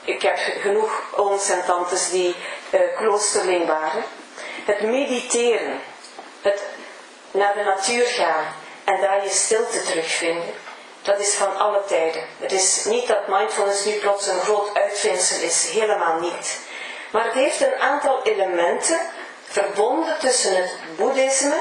Ik 0.05 0.23
heb 0.23 0.39
genoeg 0.61 1.03
ooms 1.17 1.49
en 1.49 1.65
tantes 1.65 2.11
die 2.11 2.35
uh, 2.71 2.81
kloosterling 2.97 3.67
waren. 3.67 4.05
Het 4.65 4.81
mediteren, 4.81 5.81
het 6.43 6.63
naar 7.31 7.55
de 7.55 7.63
natuur 7.63 8.07
gaan 8.07 8.55
en 8.85 9.01
daar 9.01 9.25
je 9.25 9.31
stilte 9.31 9.83
terugvinden, 9.83 10.55
dat 11.03 11.21
is 11.21 11.35
van 11.35 11.57
alle 11.59 11.85
tijden. 11.87 12.27
Het 12.39 12.53
is 12.53 12.85
niet 12.85 13.07
dat 13.07 13.29
mindfulness 13.29 13.85
nu 13.85 13.93
plots 13.93 14.27
een 14.27 14.41
groot 14.41 14.75
uitvindsel 14.75 15.41
is, 15.43 15.71
helemaal 15.71 16.21
niet. 16.21 16.59
Maar 17.11 17.25
het 17.25 17.35
heeft 17.35 17.61
een 17.61 17.79
aantal 17.79 18.23
elementen 18.23 19.01
verbonden 19.45 20.19
tussen 20.19 20.57
het 20.57 20.75
boeddhisme, 20.97 21.59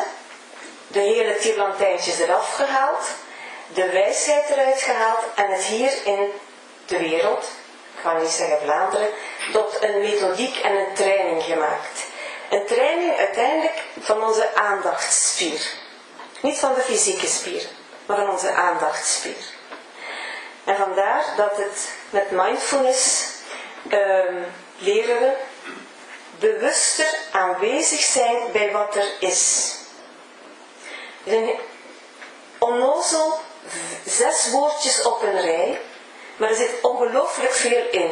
de 0.88 1.00
hele 1.00 1.38
tierlantijntjes 1.38 2.20
eraf 2.20 2.56
gehaald, 2.56 3.06
de 3.74 3.90
wijsheid 3.90 4.50
eruit 4.50 4.82
gehaald 4.82 5.24
en 5.36 5.52
het 5.52 5.64
hier 5.64 5.92
in 6.04 6.32
de 6.86 6.98
wereld, 6.98 7.52
ik 7.96 8.02
ga 8.02 8.18
niet 8.18 8.30
zeggen 8.30 8.60
Vlaanderen, 8.64 9.10
tot 9.52 9.78
een 9.84 10.02
methodiek 10.02 10.58
en 10.58 10.76
een 10.76 10.94
training 10.94 11.44
gemaakt. 11.44 12.06
Een 12.50 12.66
training 12.66 13.18
uiteindelijk 13.18 13.84
van 14.00 14.24
onze 14.24 14.56
aandachtsspier. 14.56 15.62
Niet 16.42 16.60
van 16.60 16.74
de 16.74 16.82
fysieke 16.82 17.28
spier, 17.28 17.68
maar 18.06 18.18
van 18.18 18.30
onze 18.30 18.52
aandachtsspier. 18.52 19.56
En 20.64 20.76
vandaar 20.76 21.26
dat 21.38 21.58
het 21.58 21.90
met 22.10 22.32
mindfulness 22.32 23.26
um, 23.92 24.46
leren 24.78 25.20
we 25.20 25.36
bewuster 26.40 27.18
aanwezig 27.32 28.00
zijn 28.00 28.52
bij 28.52 28.72
wat 28.72 28.96
er 28.96 29.12
is. 29.20 29.74
Een 31.26 31.60
onnozel 32.58 33.40
zes 34.06 34.50
woordjes 34.50 35.02
op 35.02 35.22
een 35.22 35.42
rij, 35.42 35.82
maar 36.38 36.50
er 36.50 36.56
zit 36.56 36.82
ongelooflijk 36.82 37.52
veel 37.52 37.88
in. 37.92 38.12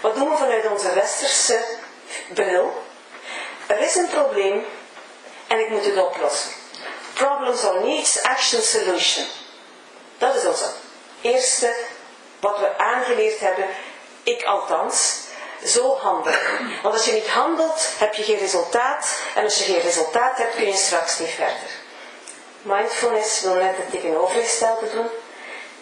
Wat 0.00 0.14
doen 0.14 0.30
we 0.30 0.36
vanuit 0.36 0.66
onze 0.66 0.94
westerse 0.94 1.64
bril? 2.34 2.82
Er 3.66 3.80
is 3.80 3.94
een 3.94 4.08
probleem 4.08 4.64
en 5.46 5.58
ik 5.58 5.68
moet 5.68 5.84
het 5.84 5.96
oplossen. 5.96 6.50
Problems 7.12 7.64
or 7.64 7.80
needs, 7.84 8.22
action, 8.22 8.62
solution. 8.62 9.26
Dat 10.18 10.34
is 10.34 10.44
onze 10.44 10.72
eerste 11.20 11.74
wat 12.40 12.58
we 12.58 12.78
aangeleerd 12.78 13.40
hebben, 13.40 13.66
ik 14.22 14.42
althans, 14.44 15.18
zo 15.64 15.96
handelen. 15.96 16.40
Want 16.82 16.94
als 16.94 17.04
je 17.04 17.12
niet 17.12 17.28
handelt, 17.28 17.88
heb 17.98 18.14
je 18.14 18.22
geen 18.22 18.38
resultaat. 18.38 19.20
En 19.34 19.44
als 19.44 19.58
je 19.58 19.64
geen 19.64 19.80
resultaat 19.80 20.36
hebt, 20.36 20.54
kun 20.54 20.66
je 20.66 20.76
straks 20.76 21.18
niet 21.18 21.30
verder. 21.30 21.82
Mindfulness 22.62 23.40
wil 23.40 23.54
net 23.54 23.76
het 23.76 23.90
tegenovergestelde 23.90 24.90
doen. 24.90 25.08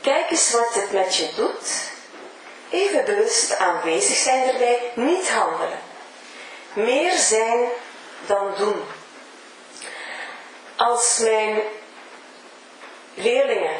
Kijk 0.01 0.31
eens 0.31 0.51
wat 0.51 0.75
het 0.75 0.93
met 0.93 1.17
je 1.17 1.29
doet. 1.37 1.91
Even 2.71 3.05
bewust 3.05 3.59
aanwezig 3.59 4.17
zijn 4.17 4.49
erbij, 4.49 4.93
niet 4.95 5.31
handelen. 5.31 5.81
Meer 6.73 7.19
zijn 7.19 7.69
dan 8.27 8.55
doen. 8.59 8.83
Als 10.77 11.19
mijn 11.19 11.61
leerlingen, 13.15 13.77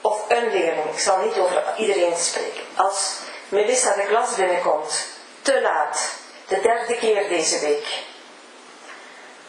of 0.00 0.24
een 0.28 0.50
leerling, 0.50 0.92
ik 0.92 0.98
zal 0.98 1.18
niet 1.18 1.36
over 1.38 1.62
iedereen 1.76 2.16
spreken, 2.16 2.62
als 2.76 3.18
Melissa 3.48 3.94
de 3.94 4.06
klas 4.06 4.34
binnenkomt, 4.34 5.06
te 5.42 5.60
laat, 5.60 6.10
de 6.48 6.60
derde 6.60 6.96
keer 6.96 7.28
deze 7.28 7.58
week. 7.60 8.02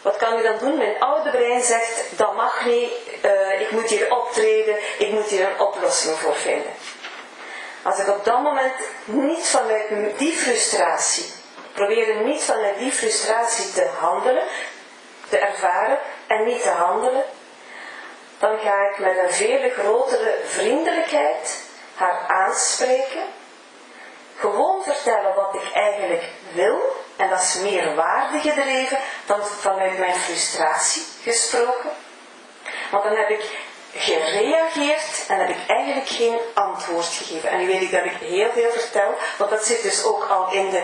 Wat 0.02 0.16
kan 0.16 0.38
ik 0.38 0.42
dan 0.42 0.58
doen? 0.58 0.76
Mijn 0.78 1.00
oude 1.00 1.30
brein 1.30 1.62
zegt, 1.62 2.18
dat 2.18 2.34
mag 2.34 2.64
niet, 2.64 2.90
uh, 3.24 3.60
ik 3.60 3.70
moet 3.70 3.88
hier 3.88 4.12
optreden, 4.16 4.76
ik 4.98 5.10
moet 5.10 5.26
hier 5.26 5.46
een 5.46 5.60
oplossing 5.60 6.18
voor 6.18 6.34
vinden. 6.34 6.72
Als 7.82 7.98
ik 7.98 8.08
op 8.08 8.24
dat 8.24 8.42
moment 8.42 8.74
niet 9.04 9.46
vanuit 9.46 10.18
die 10.18 10.32
frustratie, 10.32 11.32
probeer 11.72 12.16
niet 12.16 12.42
vanuit 12.42 12.78
die 12.78 12.92
frustratie 12.92 13.72
te 13.72 13.88
handelen, 13.98 14.44
te 15.28 15.38
ervaren 15.38 15.98
en 16.26 16.44
niet 16.44 16.62
te 16.62 16.68
handelen, 16.68 17.24
dan 18.38 18.58
ga 18.58 18.90
ik 18.90 18.98
met 18.98 19.18
een 19.18 19.32
veel 19.32 19.70
grotere 19.70 20.38
vriendelijkheid 20.44 21.62
haar 21.94 22.24
aanspreken 22.28 23.22
gewoon 24.36 24.82
vertellen 24.82 25.34
wat 25.34 25.54
ik 25.54 25.72
eigenlijk 25.72 26.24
wil. 26.52 26.96
En 27.16 27.28
dat 27.28 27.40
is 27.40 27.54
meer 27.54 27.94
waarde 27.94 28.38
gedreven 28.38 28.98
dan 29.26 29.46
vanuit 29.46 29.98
mijn 29.98 30.14
frustratie 30.14 31.02
gesproken. 31.22 31.90
Want 32.90 33.04
dan 33.04 33.16
heb 33.16 33.30
ik 33.30 33.44
gereageerd 33.98 35.24
en 35.28 35.38
heb 35.38 35.48
ik 35.48 35.66
eigenlijk 35.66 36.08
geen 36.08 36.38
antwoord 36.54 37.06
gegeven. 37.06 37.50
En 37.50 37.58
nu 37.58 37.66
weet 37.66 37.82
ik 37.82 37.90
dat 37.90 38.04
ik 38.04 38.16
heel 38.20 38.50
veel 38.52 38.70
vertel, 38.70 39.14
want 39.38 39.50
dat 39.50 39.64
zit 39.64 39.82
dus 39.82 40.04
ook 40.04 40.24
al 40.24 40.52
in 40.52 40.70
de 40.70 40.82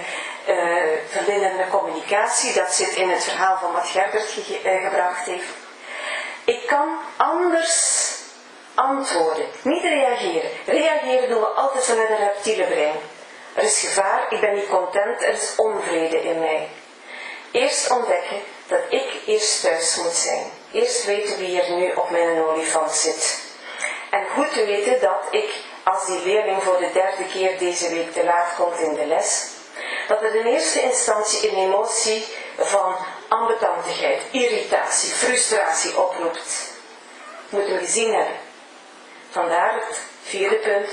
uh, 1.59 1.71
communicatie. 1.71 2.53
Dat 2.55 2.73
zit 2.73 2.95
in 2.95 3.11
het 3.11 3.25
verhaal 3.25 3.59
van 3.59 3.73
wat 3.73 3.87
Gerbert 3.87 4.29
ge 4.29 4.61
uh, 4.65 4.89
gebracht 4.89 5.27
heeft. 5.27 5.47
Ik 6.45 6.67
kan 6.67 6.99
anders 7.17 8.11
antwoorden, 8.75 9.47
niet 9.63 9.83
reageren. 9.83 10.51
Reageren 10.67 11.29
doen 11.29 11.41
we 11.41 11.47
altijd 11.47 11.85
vanuit 11.85 12.11
een 12.11 12.17
reptiele 12.17 12.65
brein. 12.65 12.97
Er 13.55 13.63
is 13.63 13.79
gevaar, 13.79 14.27
ik 14.29 14.41
ben 14.41 14.55
niet 14.55 14.69
content, 14.69 15.23
er 15.23 15.33
is 15.33 15.53
onvrede 15.57 16.23
in 16.23 16.39
mij. 16.39 16.69
Eerst 17.51 17.91
ontdekken 17.91 18.43
dat 18.67 18.81
ik 18.89 19.23
eerst 19.27 19.63
thuis 19.63 19.97
moet 19.97 20.15
zijn. 20.15 20.51
Eerst 20.73 21.05
weten 21.05 21.39
wie 21.39 21.63
er 21.63 21.73
nu 21.73 21.93
op 21.93 22.11
mijn 22.11 22.45
olifant 22.45 22.93
zit. 22.93 23.41
En 24.11 24.27
goed 24.35 24.53
te 24.53 24.65
weten 24.65 25.01
dat 25.01 25.27
ik, 25.31 25.55
als 25.85 26.07
die 26.07 26.25
leerling 26.25 26.63
voor 26.63 26.79
de 26.79 26.93
derde 26.93 27.25
keer 27.33 27.59
deze 27.59 27.89
week 27.89 28.13
te 28.13 28.25
laat 28.25 28.55
komt 28.57 28.79
in 28.81 28.95
de 28.95 29.07
les, 29.07 29.47
dat 30.09 30.21
het 30.21 30.35
in 30.35 30.47
eerste 30.47 30.83
instantie 30.83 31.51
een 31.51 31.57
emotie 31.57 32.25
van 32.59 32.97
ambetantigheid, 33.29 34.23
irritatie, 34.31 35.11
frustratie 35.13 36.01
oproept. 36.01 36.73
Moet 37.49 37.67
hem 37.67 37.79
gezien 37.79 38.15
hebben. 38.15 38.37
Vandaar 39.31 39.75
het 39.75 39.99
vierde 40.23 40.57
punt, 40.57 40.89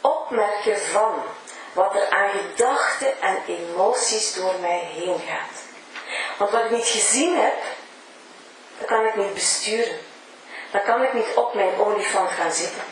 opmerken 0.00 0.80
van 0.80 1.22
wat 1.72 1.94
er 1.94 2.08
aan 2.08 2.30
gedachten 2.30 3.20
en 3.20 3.36
emoties 3.46 4.34
door 4.34 4.54
mij 4.60 4.78
heen 4.78 5.20
gaat. 5.28 5.62
Want 6.38 6.50
wat 6.50 6.64
ik 6.64 6.70
niet 6.70 6.86
gezien 6.86 7.36
heb, 7.36 7.54
dat 8.78 8.88
kan 8.88 9.06
ik 9.06 9.16
niet 9.16 9.34
besturen. 9.34 9.98
Dan 10.70 10.82
kan 10.82 11.02
ik 11.02 11.12
niet 11.12 11.34
op 11.34 11.54
mijn 11.54 11.78
olifant 11.78 12.30
gaan 12.30 12.52
zitten. 12.52 12.82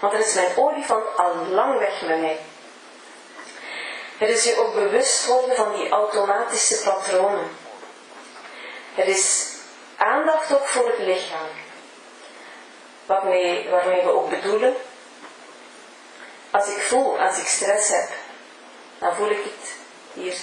Want 0.00 0.12
dan 0.12 0.22
is 0.22 0.34
mijn 0.34 0.56
olifant 0.56 1.16
al 1.16 1.34
lang 1.34 1.78
weg 1.78 2.02
met 2.02 2.20
mij. 2.20 2.38
Het 4.18 4.28
is 4.28 4.44
je 4.44 4.58
ook 4.58 4.74
bewust 4.74 5.26
worden 5.26 5.56
van 5.56 5.74
die 5.74 5.88
automatische 5.88 6.82
patronen. 6.82 7.56
Het 8.94 9.06
is 9.06 9.52
aandacht 9.96 10.54
ook 10.54 10.66
voor 10.66 10.86
het 10.86 10.98
lichaam. 10.98 11.48
Waarmee, 13.06 13.68
waarmee 13.68 14.02
we 14.02 14.10
ook 14.10 14.30
bedoelen, 14.30 14.76
als 16.54 16.68
ik 16.68 16.82
voel, 16.82 17.20
als 17.20 17.38
ik 17.38 17.46
stress 17.46 17.88
heb, 17.88 18.08
dan 18.98 19.14
voel 19.14 19.30
ik 19.30 19.44
het 19.44 19.74
hier 20.12 20.34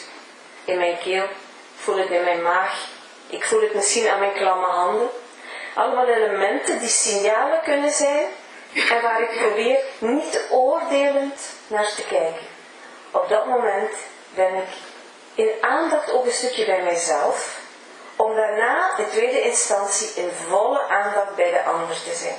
in 0.66 0.78
mijn 0.78 0.98
keel, 0.98 1.28
voel 1.76 1.98
het 1.98 2.10
in 2.10 2.24
mijn 2.24 2.42
maag, 2.42 2.88
ik 3.28 3.46
voel 3.46 3.62
het 3.62 3.74
misschien 3.74 4.10
aan 4.10 4.20
mijn 4.20 4.34
klamme 4.34 4.66
handen. 4.66 5.10
Allemaal 5.76 6.08
elementen 6.08 6.80
die 6.80 6.90
signalen 6.90 7.62
kunnen 7.64 7.92
zijn 7.92 8.26
en 8.90 9.02
waar 9.02 9.22
ik 9.22 9.38
probeer 9.40 9.80
niet 10.00 10.42
oordelend 10.50 11.40
naar 11.68 11.94
te 11.96 12.04
kijken. 12.04 12.48
Op 13.12 13.30
dat 13.30 13.46
moment 13.46 13.92
ben 14.36 14.56
ik 14.56 14.70
in 15.36 15.52
aandacht 15.62 16.12
ook 16.12 16.26
een 16.26 16.32
stukje 16.32 16.66
bij 16.66 16.84
mijzelf, 16.84 17.60
om 18.16 18.36
daarna 18.36 18.98
in 18.98 19.10
tweede 19.10 19.42
instantie 19.42 20.12
in 20.16 20.32
volle 20.32 20.82
aandacht 20.88 21.36
bij 21.36 21.52
de 21.52 21.64
ander 21.64 22.04
te 22.04 22.16
zijn. 22.16 22.38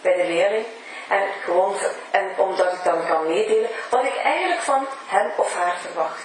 Bij 0.00 0.16
de 0.16 0.24
leerling. 0.24 0.66
En, 1.12 1.28
gewoon, 1.44 1.76
en 2.10 2.30
omdat 2.36 2.72
ik 2.72 2.84
dan 2.84 3.06
kan 3.06 3.26
meedelen 3.26 3.70
wat 3.90 4.04
ik 4.04 4.16
eigenlijk 4.16 4.60
van 4.60 4.86
hem 5.06 5.32
of 5.36 5.54
haar 5.54 5.76
verwacht. 5.80 6.24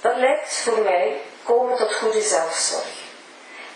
Dat 0.00 0.16
lijkt 0.16 0.56
voor 0.56 0.78
mij 0.78 1.20
komen 1.42 1.76
tot 1.76 1.94
goede 1.94 2.20
zelfzorg. 2.20 3.04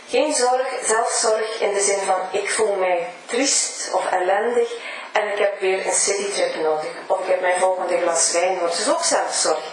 Geen 0.09 0.35
zorg, 0.35 0.67
zelfzorg 0.83 1.61
in 1.61 1.75
de 1.75 1.81
zin 1.81 1.99
van 1.99 2.21
ik 2.31 2.51
voel 2.51 2.75
mij 2.75 3.09
triest 3.27 3.93
of 3.93 4.11
ellendig 4.11 4.73
en 5.12 5.33
ik 5.33 5.39
heb 5.39 5.61
weer 5.61 5.87
een 5.87 5.93
citytrip 5.93 6.55
nodig. 6.55 6.91
Of 7.07 7.21
ik 7.21 7.27
heb 7.27 7.41
mijn 7.41 7.61
volgende 7.61 7.99
glas 7.99 8.33
wijn 8.33 8.55
nodig. 8.55 8.71
Dat 8.71 8.79
is 8.79 8.91
ook 8.91 9.05
zelfzorg. 9.05 9.65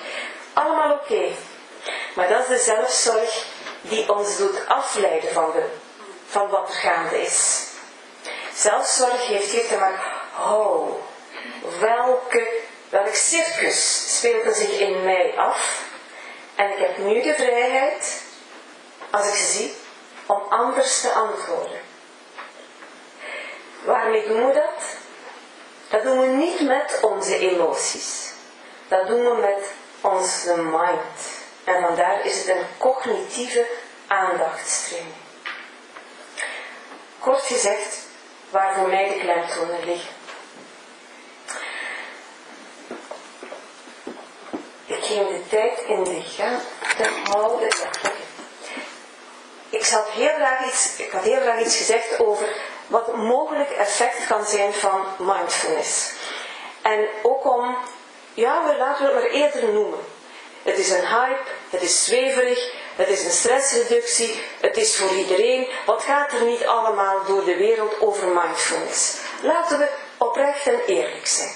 Allemaal 0.53 0.93
oké. 0.93 1.27
Maar 2.15 2.27
dat 2.27 2.41
is 2.41 2.47
de 2.47 2.63
zelfzorg 2.63 3.45
die 3.81 4.13
ons 4.13 4.37
doet 4.37 4.67
afleiden 4.67 5.33
van, 5.33 5.51
de, 5.51 5.65
van 6.27 6.49
wat 6.49 6.69
er 6.69 6.75
gaande 6.75 7.21
is. 7.21 7.66
Zelfzorg 8.57 9.27
heeft 9.27 9.51
hier 9.51 9.67
te 9.67 9.77
maken, 9.77 10.03
oh, 10.51 10.95
welke, 11.79 12.61
welk 12.89 13.15
circus 13.15 14.23
er 14.23 14.53
zich 14.53 14.79
in 14.79 15.03
mij 15.03 15.33
af? 15.37 15.85
En 16.55 16.71
ik 16.71 16.77
heb 16.77 16.97
nu 16.97 17.21
de 17.21 17.33
vrijheid, 17.33 18.21
als 19.09 19.27
ik 19.27 19.33
ze 19.33 19.45
zie, 19.45 19.73
om 20.25 20.41
anders 20.49 21.01
te 21.01 21.11
antwoorden. 21.11 21.81
Waarmee 23.83 24.27
doen 24.27 24.47
we 24.47 24.53
dat? 24.53 24.83
Dat 25.89 26.03
doen 26.03 26.19
we 26.19 26.27
niet 26.27 26.59
met 26.59 26.99
onze 27.01 27.37
emoties. 27.37 28.33
Dat 28.87 29.07
doen 29.07 29.25
we 29.25 29.35
met 29.35 29.71
onze 30.01 30.55
mind. 30.57 31.45
En 31.63 31.81
vandaar 31.81 32.25
is 32.25 32.37
het 32.37 32.47
een 32.47 32.65
cognitieve 32.77 33.67
aandachtstraining. 34.07 35.15
Kort 37.19 37.41
gezegd, 37.41 38.06
waar 38.49 38.75
voor 38.75 38.87
mij 38.87 39.09
de 39.09 39.19
klemtonen 39.19 39.85
liggen. 39.85 40.15
Ik 44.85 45.03
ging 45.03 45.27
de 45.27 45.41
tijd 45.49 45.79
in 45.87 46.03
de 46.03 46.21
gaten 46.21 47.13
houden. 47.23 47.67
Ik, 49.69 49.87
had 49.87 50.09
heel 50.09 50.33
graag 50.33 50.65
iets, 50.65 50.95
ik 50.97 51.11
had 51.11 51.23
heel 51.23 51.41
graag 51.41 51.59
iets 51.59 51.77
gezegd 51.77 52.19
over 52.19 52.47
wat 52.87 53.15
mogelijk 53.15 53.69
effect 53.69 54.27
kan 54.27 54.45
zijn 54.45 54.73
van 54.73 55.05
mindfulness. 55.17 56.13
En 56.81 57.07
ook 57.23 57.45
om, 57.45 57.77
ja, 58.33 58.65
we 58.65 58.77
laten 58.77 59.05
we 59.05 59.11
het 59.11 59.21
maar 59.21 59.31
eerder 59.31 59.73
noemen. 59.73 59.99
Het 60.63 60.77
is 60.77 60.89
een 60.89 61.07
hype, 61.07 61.43
het 61.69 61.81
is 61.81 62.05
zweverig, 62.05 62.73
het 62.97 63.09
is 63.09 63.23
een 63.23 63.31
stressreductie, 63.31 64.43
het 64.59 64.77
is 64.77 64.95
voor 64.95 65.17
iedereen. 65.17 65.67
Wat 65.85 66.03
gaat 66.03 66.31
er 66.31 66.43
niet 66.43 66.65
allemaal 66.65 67.25
door 67.25 67.45
de 67.45 67.55
wereld 67.55 68.01
over 68.01 68.27
mindfulness? 68.27 69.17
Laten 69.41 69.77
we 69.79 69.87
oprecht 70.17 70.67
en 70.67 70.79
eerlijk 70.85 71.27
zijn. 71.27 71.53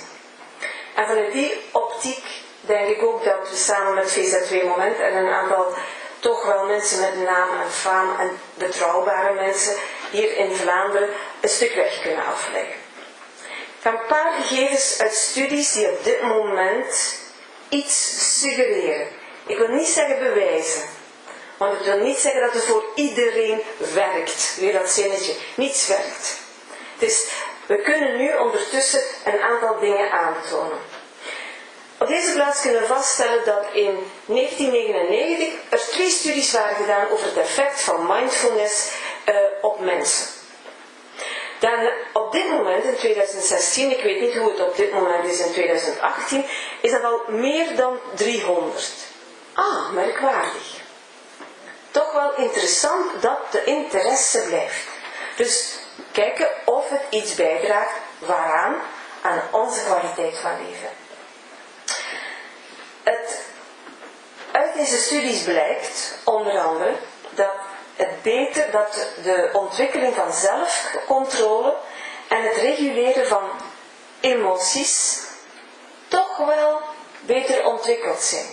En 0.96 1.08
vanuit 1.08 1.32
die 1.32 1.62
optiek 1.72 2.24
denk 2.62 2.88
ik 2.88 3.04
ook 3.04 3.24
dat 3.24 3.50
we 3.50 3.56
samen 3.56 3.94
met 3.94 4.18
VZ2 4.18 4.66
Moment 4.66 5.00
en 5.00 5.16
een 5.16 5.32
aantal 5.34 5.74
toch 6.20 6.46
wel 6.46 6.66
mensen 6.66 7.00
met 7.00 7.16
naam 7.16 7.50
en 7.62 7.72
faam 7.72 8.20
en 8.20 8.40
betrouwbare 8.54 9.34
mensen 9.34 9.76
hier 10.12 10.38
in 10.38 10.56
Vlaanderen 10.56 11.10
een 11.42 11.50
stuk 11.50 11.74
weg 11.74 12.02
kunnen 12.02 12.26
afleggen. 12.26 12.76
Ik 13.78 13.88
heb 13.88 13.94
een 13.94 14.08
paar 14.08 14.32
gegevens 14.42 15.00
uit 15.00 15.14
studies 15.14 15.72
die 15.72 15.90
op 15.90 16.04
dit 16.04 16.22
moment 16.22 17.20
iets 17.70 18.40
suggereren. 18.40 19.08
Ik 19.46 19.58
wil 19.58 19.68
niet 19.68 19.88
zeggen 19.88 20.20
bewijzen, 20.20 20.82
want 21.62 21.78
het 21.78 21.86
wil 21.86 21.98
niet 21.98 22.18
zeggen 22.18 22.42
dat 22.42 22.54
het 22.54 22.64
voor 22.64 22.84
iedereen 22.96 23.62
werkt. 23.94 24.56
Weer 24.60 24.74
dat 24.74 24.90
zinnetje. 24.90 25.34
Niets 25.56 25.88
werkt. 25.88 26.40
Dus 26.98 27.28
we 27.66 27.82
kunnen 27.82 28.18
nu 28.18 28.38
ondertussen 28.38 29.02
een 29.26 29.40
aantal 29.42 29.80
dingen 29.80 30.12
aantonen. 30.12 30.78
Op 31.98 32.08
deze 32.08 32.34
plaats 32.34 32.62
kunnen 32.62 32.82
we 32.82 32.88
vaststellen 32.88 33.46
dat 33.46 33.66
in 33.74 34.12
1999 34.26 35.48
er 35.70 35.80
twee 35.80 36.10
studies 36.10 36.52
waren 36.52 36.76
gedaan 36.76 37.10
over 37.10 37.26
het 37.26 37.38
effect 37.38 37.82
van 37.82 38.08
mindfulness 38.08 38.92
uh, 39.30 39.36
op 39.62 39.80
mensen. 39.80 40.28
Dan 41.60 41.90
op 42.14 42.32
dit 42.32 42.50
moment, 42.50 42.84
in 42.84 42.96
2016, 42.96 43.92
ik 43.92 44.04
weet 44.04 44.22
niet 44.22 44.36
hoe 44.36 44.52
het 44.52 44.60
op 44.60 44.76
dit 44.76 44.94
moment 44.94 45.26
is 45.26 45.40
in 45.40 45.52
2018, 45.52 46.46
is 46.82 46.92
dat 46.92 47.04
al 47.04 47.22
meer 47.28 47.76
dan 47.76 48.00
300. 48.16 48.92
Ah, 49.54 49.92
merkwaardig. 49.92 50.81
Toch 51.92 52.12
wel 52.14 52.36
interessant 52.36 53.22
dat 53.22 53.38
de 53.52 53.64
interesse 53.64 54.42
blijft. 54.42 54.88
Dus 55.36 55.80
kijken 56.12 56.50
of 56.66 56.90
het 56.90 57.02
iets 57.10 57.36
bijdraagt 57.36 57.96
waaraan 58.20 58.82
aan 59.22 59.42
onze 59.52 59.84
kwaliteit 59.84 60.38
van 60.38 60.52
leven. 60.66 60.90
Het, 63.04 63.40
uit 64.52 64.74
deze 64.74 64.98
studies 64.98 65.44
blijkt 65.44 66.18
onder 66.24 66.60
andere 66.60 66.96
dat 67.30 67.54
het 67.96 68.22
beter 68.22 68.72
dat 68.72 69.08
de 69.24 69.50
ontwikkeling 69.54 70.16
van 70.16 70.34
zelfcontrole 70.34 71.76
en 72.28 72.44
het 72.44 72.56
reguleren 72.56 73.28
van 73.28 73.50
emoties 74.20 75.20
toch 76.08 76.38
wel 76.38 76.82
beter 77.20 77.66
ontwikkeld 77.66 78.22
zijn. 78.22 78.46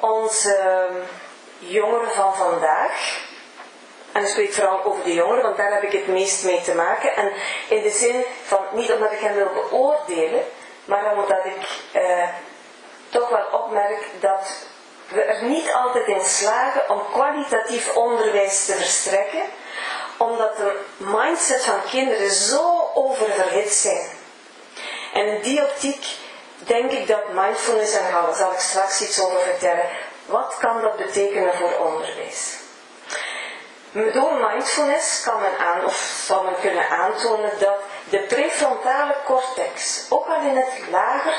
Onze 0.00 0.88
jongeren 1.60 2.10
van 2.10 2.34
vandaag, 2.34 3.20
en 4.12 4.22
ik 4.22 4.28
spreek 4.28 4.52
vooral 4.52 4.84
over 4.84 5.04
de 5.04 5.14
jongeren, 5.14 5.42
want 5.42 5.56
daar 5.56 5.72
heb 5.72 5.82
ik 5.82 5.92
het 5.92 6.06
meest 6.06 6.44
mee 6.44 6.60
te 6.60 6.74
maken. 6.74 7.16
En 7.16 7.32
in 7.68 7.82
de 7.82 7.90
zin 7.90 8.24
van, 8.44 8.58
niet 8.72 8.92
omdat 8.92 9.12
ik 9.12 9.18
hen 9.18 9.34
wil 9.34 9.50
beoordelen, 9.54 10.44
maar 10.84 11.12
omdat 11.12 11.44
ik 11.44 11.68
eh, 11.92 12.28
toch 13.08 13.28
wel 13.28 13.60
opmerk 13.60 14.08
dat 14.20 14.66
we 15.08 15.22
er 15.22 15.44
niet 15.44 15.72
altijd 15.72 16.06
in 16.06 16.24
slagen 16.24 16.90
om 16.90 17.02
kwalitatief 17.12 17.96
onderwijs 17.96 18.64
te 18.64 18.72
verstrekken, 18.72 19.42
omdat 20.16 20.56
de 20.56 20.80
mindset 20.96 21.64
van 21.64 21.82
kinderen 21.90 22.30
zo 22.30 22.90
oververhit 22.94 23.72
zijn. 23.72 24.08
En 25.12 25.26
in 25.26 25.42
die 25.42 25.62
optiek 25.62 26.06
denk 26.56 26.90
ik 26.90 27.06
dat 27.06 27.32
mindfulness, 27.32 27.96
en 27.96 28.12
daar 28.12 28.34
zal 28.34 28.52
ik 28.52 28.58
straks 28.58 29.00
iets 29.00 29.20
over 29.20 29.40
vertellen, 29.40 29.88
wat 30.30 30.56
kan 30.58 30.80
dat 30.80 30.96
betekenen 30.96 31.54
voor 31.54 31.86
onderwijs? 31.86 32.58
Door 33.92 34.34
mindfulness 34.34 35.22
kan 35.22 35.40
men 35.40 35.58
aan, 35.58 35.84
of 35.84 36.22
zal 36.26 36.42
men 36.42 36.60
kunnen 36.60 36.88
aantonen 36.88 37.50
dat 37.58 37.78
de 38.08 38.18
prefrontale 38.18 39.14
cortex, 39.24 40.06
ook 40.08 40.26
al 40.26 40.40
in 40.40 40.56
het 40.56 40.72
lager 40.90 41.34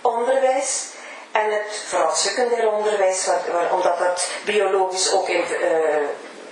onderwijs 0.00 0.86
en 1.32 1.50
het 1.50 1.84
vooral 1.86 2.14
secundair 2.14 2.72
onderwijs, 2.72 3.28
omdat 3.70 3.98
dat 3.98 4.30
biologisch 4.44 5.12
ook 5.12 5.28
uh, 5.28 5.44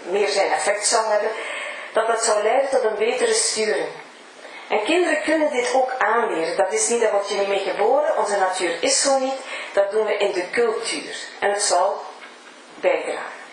meer 0.02 0.28
zijn 0.28 0.52
effect 0.52 0.86
zal 0.86 1.04
hebben, 1.04 1.30
dat 1.92 2.06
dat 2.06 2.24
zou 2.24 2.42
leiden 2.42 2.70
tot 2.70 2.84
een 2.84 2.96
betere 2.96 3.32
sturing. 3.32 3.88
En 4.68 4.84
kinderen 4.84 5.22
kunnen 5.22 5.50
dit 5.50 5.74
ook 5.74 5.94
aanleren. 5.98 6.56
Dat 6.56 6.72
is 6.72 6.88
niet, 6.88 7.00
dat 7.00 7.10
word 7.10 7.28
je 7.28 7.34
niet 7.34 7.48
mee 7.48 7.58
geboren. 7.58 8.16
Onze 8.16 8.36
natuur 8.36 8.82
is 8.82 9.02
zo 9.02 9.18
niet. 9.18 9.38
Dat 9.72 9.90
doen 9.90 10.06
we 10.06 10.16
in 10.16 10.32
de 10.32 10.50
cultuur. 10.50 11.16
En 11.38 11.50
het 11.50 11.62
zal 11.62 12.02
bijdragen. 12.74 13.44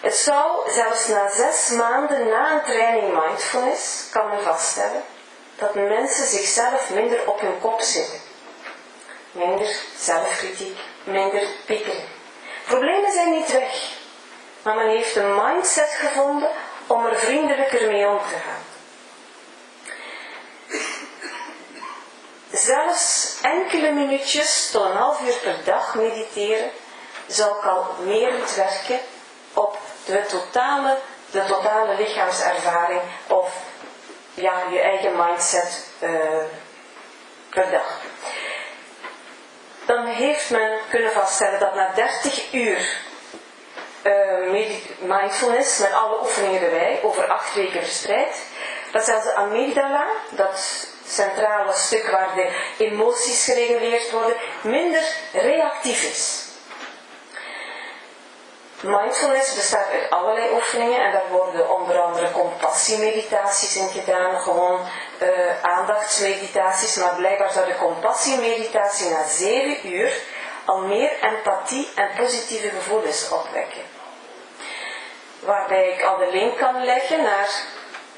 Het 0.00 0.14
zou 0.14 0.70
zelfs 0.70 1.08
na 1.08 1.30
zes 1.30 1.68
maanden 1.68 2.28
na 2.28 2.52
een 2.52 2.62
training 2.62 3.24
mindfulness, 3.24 4.08
kan 4.10 4.28
men 4.28 4.42
vaststellen, 4.42 5.02
dat 5.56 5.74
mensen 5.74 6.26
zichzelf 6.26 6.90
minder 6.90 7.28
op 7.28 7.40
hun 7.40 7.60
kop 7.60 7.80
zitten. 7.80 8.20
Minder 9.32 9.76
zelfkritiek, 9.96 10.78
minder 11.04 11.46
piekeren. 11.66 12.08
Problemen 12.66 13.12
zijn 13.12 13.30
niet 13.30 13.52
weg. 13.52 13.90
Maar 14.62 14.74
men 14.74 14.88
heeft 14.88 15.16
een 15.16 15.34
mindset 15.34 15.90
gevonden 15.90 16.50
om 16.86 17.06
er 17.06 17.16
vriendelijker 17.16 17.90
mee 17.90 18.08
om 18.08 18.18
te 18.18 18.36
gaan. 18.44 18.71
Zelfs 22.52 23.38
enkele 23.42 23.90
minuutjes 23.90 24.70
tot 24.70 24.84
een 24.84 24.96
half 24.96 25.20
uur 25.20 25.34
per 25.42 25.56
dag 25.64 25.94
mediteren 25.94 26.70
zal 27.26 27.54
kalmerend 27.54 28.54
werken 28.54 29.00
op 29.52 29.78
de 30.04 30.26
totale, 30.26 30.98
de 31.30 31.44
totale 31.44 31.94
lichaamservaring 31.94 33.00
of 33.26 33.52
ja, 34.34 34.62
je 34.70 34.80
eigen 34.80 35.16
mindset 35.16 35.86
uh, 36.00 36.10
per 37.50 37.70
dag. 37.70 38.00
Dan 39.86 40.06
heeft 40.06 40.50
men 40.50 40.78
kunnen 40.90 41.12
vaststellen 41.12 41.60
dat 41.60 41.74
na 41.74 41.92
30 41.94 42.52
uur 42.52 42.98
uh, 44.02 44.66
mindfulness 45.00 45.78
met 45.78 45.92
alle 45.92 46.20
oefeningen 46.20 46.62
erbij, 46.62 47.00
over 47.02 47.26
acht 47.26 47.54
weken 47.54 47.82
verspreid, 47.82 48.42
dat 48.92 49.04
zelfs 49.04 49.24
de 49.24 49.34
amygdala, 49.34 50.06
dat 50.30 50.90
centrale 51.12 51.72
stuk 51.72 52.10
waar 52.10 52.34
de 52.34 52.48
emoties 52.78 53.44
gereguleerd 53.44 54.10
worden, 54.10 54.36
minder 54.62 55.04
reactief 55.32 56.02
is. 56.02 56.50
Mindfulness 58.80 59.54
bestaat 59.54 59.90
uit 59.90 60.10
allerlei 60.10 60.52
oefeningen 60.54 61.04
en 61.04 61.12
daar 61.12 61.28
worden 61.30 61.70
onder 61.70 62.00
andere 62.00 62.30
compassiemeditaties 62.30 63.76
in 63.76 63.88
gedaan, 63.88 64.40
gewoon 64.40 64.80
uh, 65.22 65.28
aandachtsmeditaties, 65.62 66.96
maar 66.96 67.14
blijkbaar 67.14 67.52
zou 67.52 67.66
de 67.66 67.76
compassiemeditatie 67.76 69.10
na 69.10 69.26
zeven 69.26 69.92
uur 69.92 70.12
al 70.64 70.78
meer 70.78 71.12
empathie 71.20 71.88
en 71.94 72.08
positieve 72.16 72.68
gevoelens 72.68 73.28
opwekken. 73.30 73.82
Waarbij 75.40 75.88
ik 75.88 76.02
al 76.02 76.16
de 76.16 76.28
link 76.32 76.58
kan 76.58 76.84
leggen 76.84 77.22
naar 77.22 77.48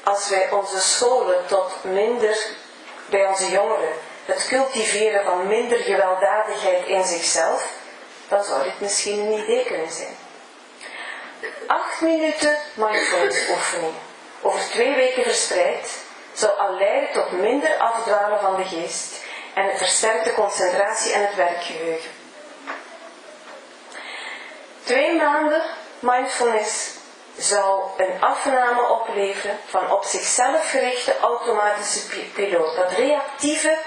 als 0.03 0.29
wij 0.29 0.51
onze 0.51 0.81
scholen 0.81 1.45
tot 1.47 1.83
minder 1.83 2.37
bij 3.05 3.27
onze 3.27 3.51
jongeren 3.51 3.93
het 4.25 4.47
cultiveren 4.47 5.23
van 5.25 5.47
minder 5.47 5.77
gewelddadigheid 5.77 6.85
in 6.85 7.03
zichzelf, 7.03 7.71
dan 8.27 8.43
zou 8.43 8.63
dit 8.63 8.79
misschien 8.79 9.19
een 9.19 9.43
idee 9.43 9.65
kunnen 9.65 9.91
zijn. 9.91 10.17
Acht 11.67 12.01
minuten 12.01 12.57
mindfulness 12.73 13.49
oefeningen, 13.49 14.01
over 14.41 14.59
twee 14.59 14.95
weken 14.95 15.23
verspreid, 15.23 15.97
zou 16.33 16.57
al 16.57 16.73
leiden 16.77 17.11
tot 17.11 17.31
minder 17.31 17.77
afdwalen 17.77 18.39
van 18.39 18.55
de 18.55 18.63
geest 18.63 19.23
en 19.53 19.65
het 19.65 19.77
versterkte 19.77 20.33
concentratie 20.33 21.13
en 21.13 21.21
het 21.25 21.35
werkgeheugen. 21.35 22.11
Twee 24.83 25.15
maanden 25.15 25.61
mindfulness 25.99 26.89
zou 27.37 27.83
een 27.97 28.21
afname 28.21 28.87
opleveren 28.87 29.57
van 29.65 29.91
op 29.91 30.03
zichzelf 30.03 30.69
gerichte 30.69 31.19
automatische 31.19 32.19
piloot. 32.33 32.75
Dat 32.75 32.91
reactieve, 32.91 33.77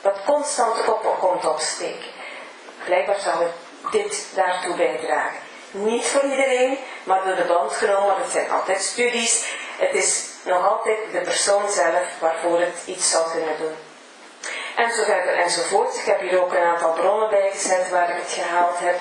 dat 0.00 0.24
constant 0.26 0.76
de 0.76 0.82
kop 0.82 1.16
komt 1.18 1.44
opsteken. 1.44 2.10
Blijkbaar 2.84 3.20
zou 3.20 3.46
dit 3.90 4.26
daartoe 4.34 4.74
bijdragen. 4.74 5.38
Niet 5.70 6.06
voor 6.06 6.22
iedereen, 6.22 6.78
maar 7.04 7.24
door 7.24 7.36
de 7.36 7.44
band 7.44 7.72
genomen, 7.72 8.14
het 8.22 8.30
zijn 8.30 8.50
altijd 8.50 8.82
studies. 8.82 9.54
Het 9.78 9.94
is 9.94 10.24
nog 10.44 10.68
altijd 10.68 10.98
de 11.12 11.20
persoon 11.20 11.70
zelf 11.70 12.18
waarvoor 12.20 12.60
het 12.60 12.82
iets 12.86 13.10
zou 13.10 13.30
kunnen 13.30 13.58
doen. 13.58 13.76
En 14.76 14.92
zo 14.92 15.02
verder 15.02 15.34
enzovoort. 15.34 15.96
Ik 15.96 16.04
heb 16.04 16.20
hier 16.20 16.42
ook 16.42 16.52
een 16.52 16.62
aantal 16.62 16.92
bronnen 16.92 17.30
bijgezet 17.30 17.90
waar 17.90 18.10
ik 18.10 18.22
het 18.22 18.32
gehaald 18.32 18.78
heb. 18.78 19.00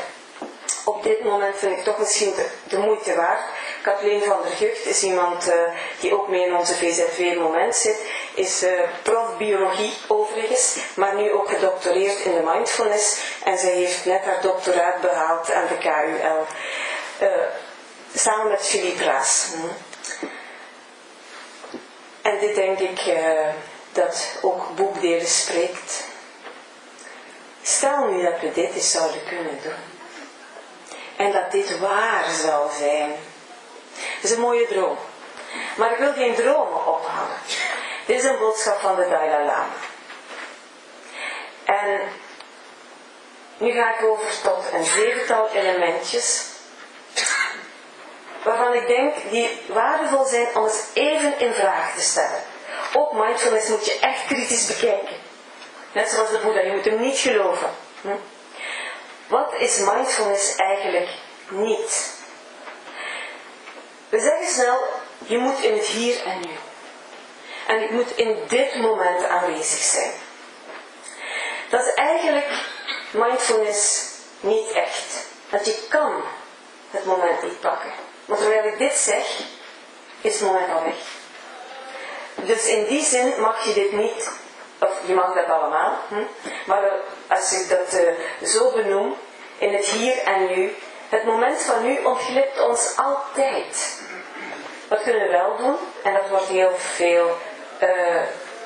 Op 0.89 1.03
dit 1.03 1.23
moment 1.23 1.57
vind 1.57 1.77
ik 1.77 1.83
toch 1.83 1.97
misschien 1.99 2.33
de 2.63 2.77
moeite 2.77 3.15
waard 3.15 3.41
Kathleen 3.81 4.23
van 4.23 4.41
der 4.41 4.51
Gucht 4.51 4.85
is 4.85 5.03
iemand 5.03 5.47
uh, 5.47 5.53
die 5.99 6.13
ook 6.13 6.27
mee 6.27 6.45
in 6.45 6.55
onze 6.55 6.75
VZW 6.75 7.39
moment 7.39 7.75
zit. 7.75 8.05
Is 8.33 8.63
uh, 8.63 8.81
prof 9.03 9.37
biologie 9.37 9.93
overigens, 10.07 10.77
maar 10.95 11.15
nu 11.15 11.31
ook 11.31 11.49
gedoctoreerd 11.49 12.19
in 12.19 12.33
de 12.33 12.51
mindfulness. 12.53 13.21
En 13.43 13.57
zij 13.57 13.71
heeft 13.71 14.05
net 14.05 14.23
haar 14.23 14.41
doctoraat 14.41 15.01
behaald 15.01 15.51
aan 15.51 15.67
de 15.67 15.77
KUL. 15.77 16.45
Eh, 17.27 17.45
samen 18.15 18.47
met 18.47 18.67
Philippe 18.67 19.03
Raas. 19.03 19.47
Hm. 19.53 20.27
En 22.21 22.39
dit 22.39 22.55
denk 22.55 22.79
ik 22.79 23.01
dat 23.91 24.37
ook 24.41 24.75
boekdelen 24.75 25.27
spreekt. 25.27 26.03
Stel 27.61 28.05
nu 28.05 28.23
dat 28.23 28.39
we 28.41 28.51
dit 28.51 28.73
eens 28.73 28.91
zouden 28.91 29.23
kunnen 29.27 29.59
doen. 29.63 29.88
En 31.19 31.31
dat 31.31 31.51
dit 31.51 31.79
waar 31.79 32.29
zou 32.29 32.69
zijn. 32.77 33.15
Het 33.95 34.23
is 34.23 34.31
een 34.31 34.39
mooie 34.39 34.67
droom. 34.67 34.97
Maar 35.77 35.91
ik 35.91 35.97
wil 35.97 36.13
geen 36.13 36.35
dromen 36.35 36.85
ophangen. 36.87 37.37
Dit 38.05 38.17
is 38.17 38.23
een 38.23 38.37
boodschap 38.37 38.79
van 38.79 38.95
de 38.95 39.07
Dalai 39.09 39.29
Lama. 39.29 39.65
En 41.63 41.99
nu 43.57 43.71
ga 43.71 43.93
ik 43.93 44.05
over 44.05 44.41
tot 44.43 44.63
een 44.73 44.85
zevental 44.85 45.49
elementjes 45.49 46.45
waarvan 48.43 48.73
ik 48.73 48.87
denk 48.87 49.15
die 49.29 49.61
waardevol 49.67 50.25
zijn 50.25 50.55
om 50.55 50.63
eens 50.63 50.83
even 50.93 51.39
in 51.39 51.53
vraag 51.53 51.95
te 51.95 52.01
stellen. 52.01 52.43
Ook 52.93 53.13
mindfulness 53.13 53.67
moet 53.67 53.85
je 53.85 53.99
echt 53.99 54.25
kritisch 54.25 54.65
bekijken. 54.67 55.15
Net 55.91 56.09
zoals 56.09 56.29
de 56.29 56.37
Boeddha, 56.37 56.61
je 56.61 56.71
moet 56.71 56.85
hem 56.85 56.99
niet 56.99 57.17
geloven. 57.17 57.69
Hm? 58.01 58.15
Wat 59.29 59.53
is 59.57 59.77
mindfulness 59.77 60.55
eigenlijk 60.55 61.09
niet? 61.49 62.17
We 64.09 64.19
zeggen 64.19 64.47
snel, 64.47 64.83
je 65.25 65.37
moet 65.37 65.59
in 65.63 65.73
het 65.73 65.85
hier 65.85 66.23
en 66.23 66.39
nu. 66.39 66.49
En 67.67 67.81
ik 67.83 67.89
moet 67.89 68.15
in 68.15 68.37
dit 68.47 68.75
moment 68.75 69.25
aanwezig 69.25 69.79
zijn. 69.79 70.11
Dat 71.69 71.85
is 71.85 71.93
eigenlijk 71.93 72.47
mindfulness 73.11 74.05
niet 74.39 74.71
echt. 74.71 75.27
Want 75.49 75.65
je 75.65 75.85
kan 75.89 76.23
het 76.91 77.05
moment 77.05 77.43
niet 77.43 77.59
pakken. 77.59 77.91
Maar 78.25 78.37
terwijl 78.37 78.63
ik 78.63 78.77
dit 78.77 78.93
zeg, 78.93 79.39
is 80.21 80.33
het 80.33 80.41
moment 80.41 80.71
al 80.71 80.83
weg. 80.83 80.95
Dus 82.35 82.67
in 82.67 82.85
die 82.85 83.03
zin 83.03 83.41
mag 83.41 83.65
je 83.65 83.73
dit 83.73 83.91
niet, 83.91 84.31
of 84.79 84.91
je 85.05 85.13
mag 85.13 85.33
dat 85.33 85.49
allemaal, 85.49 85.97
hm? 86.07 86.23
maar 86.65 86.91
als 87.27 87.61
ik 87.61 87.69
dat 87.69 87.93
uh, 87.93 88.47
zo 88.47 88.71
benoem, 88.71 89.15
in 89.57 89.73
het 89.73 89.85
hier 89.85 90.17
en 90.23 90.47
nu, 90.47 90.75
het 91.09 91.23
moment 91.23 91.61
van 91.61 91.83
nu 91.83 91.99
ontglipt 92.03 92.61
ons 92.67 92.93
altijd. 92.97 94.01
Wat 94.87 95.01
kunnen 95.01 95.21
we 95.21 95.31
wel 95.31 95.57
doen? 95.57 95.75
En 96.03 96.13
dat 96.13 96.29
wordt 96.29 96.47
heel 96.47 96.71
veel 96.75 97.37
uh, 97.81 98.21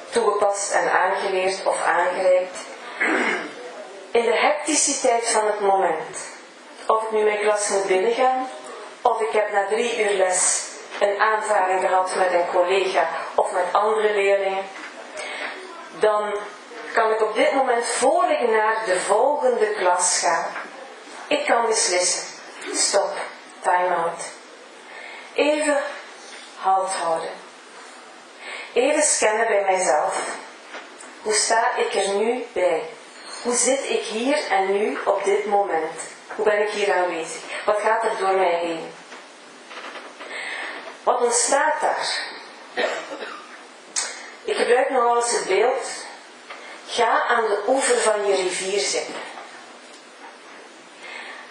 toegepast 0.10 0.72
en 0.72 0.92
aangeleerd 0.92 1.66
of 1.66 1.84
aangereikt. 1.86 2.58
In 4.12 4.26
de 4.26 4.36
hecticiteit 4.36 5.30
van 5.30 5.46
het 5.46 5.60
moment. 5.60 6.18
Of 6.88 7.04
ik 7.04 7.12
nu 7.12 7.24
mijn 7.24 7.40
klas 7.40 7.70
moet 7.70 7.88
binnengaan, 7.88 8.48
of 9.02 9.22
ik 9.22 9.32
heb 9.32 9.52
na 9.52 9.68
drie 9.68 10.04
uur 10.04 10.18
les 10.18 10.72
een 11.00 11.20
aanvaring 11.20 11.82
gehad 11.82 12.16
met 12.16 12.34
een 12.34 12.48
collega 12.52 13.10
of 13.36 13.52
met 13.52 13.64
andere 13.72 14.14
leerlingen, 14.14 14.64
dan 16.04 16.34
kan 16.94 17.12
ik 17.12 17.22
op 17.22 17.36
dit 17.36 17.54
moment, 17.54 17.86
voor 17.86 18.30
ik 18.30 18.50
naar 18.50 18.86
de 18.86 19.00
volgende 19.00 19.74
klas 19.74 20.20
ga, 20.20 20.48
ik 21.28 21.46
kan 21.46 21.66
beslissen. 21.66 22.24
Stop, 22.74 23.12
time 23.62 23.96
out. 23.96 24.24
Even 25.34 25.78
halt 26.58 26.90
houden. 26.90 27.30
Even 28.74 29.02
scannen 29.02 29.48
bij 29.48 29.64
mijzelf. 29.64 30.38
Hoe 31.22 31.34
sta 31.34 31.76
ik 31.76 31.94
er 31.94 32.16
nu 32.16 32.46
bij? 32.54 32.90
Hoe 33.44 33.54
zit 33.54 33.90
ik 33.90 34.04
hier 34.04 34.48
en 34.50 34.72
nu 34.72 35.00
op 35.06 35.24
dit 35.24 35.46
moment? 35.46 36.02
Hoe 36.36 36.46
ben 36.46 36.62
ik 36.62 36.70
hier 36.70 36.94
aanwezig? 36.94 37.42
Wat 37.66 37.80
gaat 37.80 38.04
er 38.04 38.18
door 38.18 38.36
mij 38.36 38.60
heen? 38.60 38.94
Wat 41.04 41.22
ontstaat 41.22 41.82
daar? 41.82 42.32
Ik 44.44 44.56
gebruik 44.56 44.90
nog 44.90 45.16
eens 45.16 45.32
het 45.32 45.48
beeld. 45.48 45.88
Ga 46.88 47.24
aan 47.28 47.46
de 47.46 47.64
oever 47.68 47.98
van 47.98 48.26
je 48.28 48.36
rivier 48.36 48.80
zitten. 48.80 49.14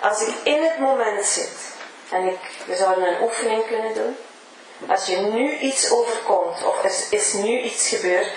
Als 0.01 0.21
ik 0.21 0.35
in 0.45 0.63
het 0.63 0.79
moment 0.79 1.25
zit 1.25 1.75
en 2.11 2.27
ik, 2.27 2.39
we 2.67 2.77
zouden 2.77 3.09
een 3.09 3.23
oefening 3.23 3.67
kunnen 3.67 3.95
doen. 3.95 4.17
Als 4.89 5.07
je 5.07 5.17
nu 5.17 5.59
iets 5.59 5.91
overkomt 5.91 6.65
of 6.65 6.85
er 6.85 7.19
is 7.19 7.33
nu 7.33 7.61
iets 7.61 7.89
gebeurd, 7.89 8.29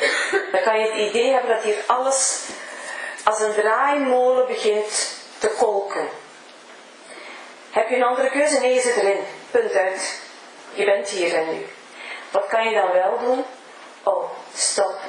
dan 0.51 0.61
kan 0.63 0.79
je 0.79 0.91
het 0.91 1.09
idee 1.09 1.31
hebben 1.31 1.55
dat 1.55 1.63
hier 1.63 1.83
alles 1.87 2.41
als 3.23 3.39
een 3.39 3.53
draaimolen 3.53 4.47
begint 4.47 5.15
te 5.37 5.47
kolken. 5.47 6.09
Heb 7.71 7.89
je 7.89 7.95
een 7.95 8.03
andere 8.03 8.29
keuze? 8.29 8.59
Nee, 8.59 8.73
je 8.73 8.81
zit 8.81 8.95
erin. 8.95 9.23
Punt 9.51 9.73
uit. 9.73 10.19
Je 10.73 10.85
bent 10.85 11.09
hier 11.09 11.35
en 11.35 11.49
nu. 11.53 11.65
Wat 12.31 12.47
kan 12.47 12.69
je 12.69 12.75
dan 12.75 12.91
wel 12.91 13.19
doen? 13.19 13.45
Oh, 14.05 14.29
stop. 14.55 14.99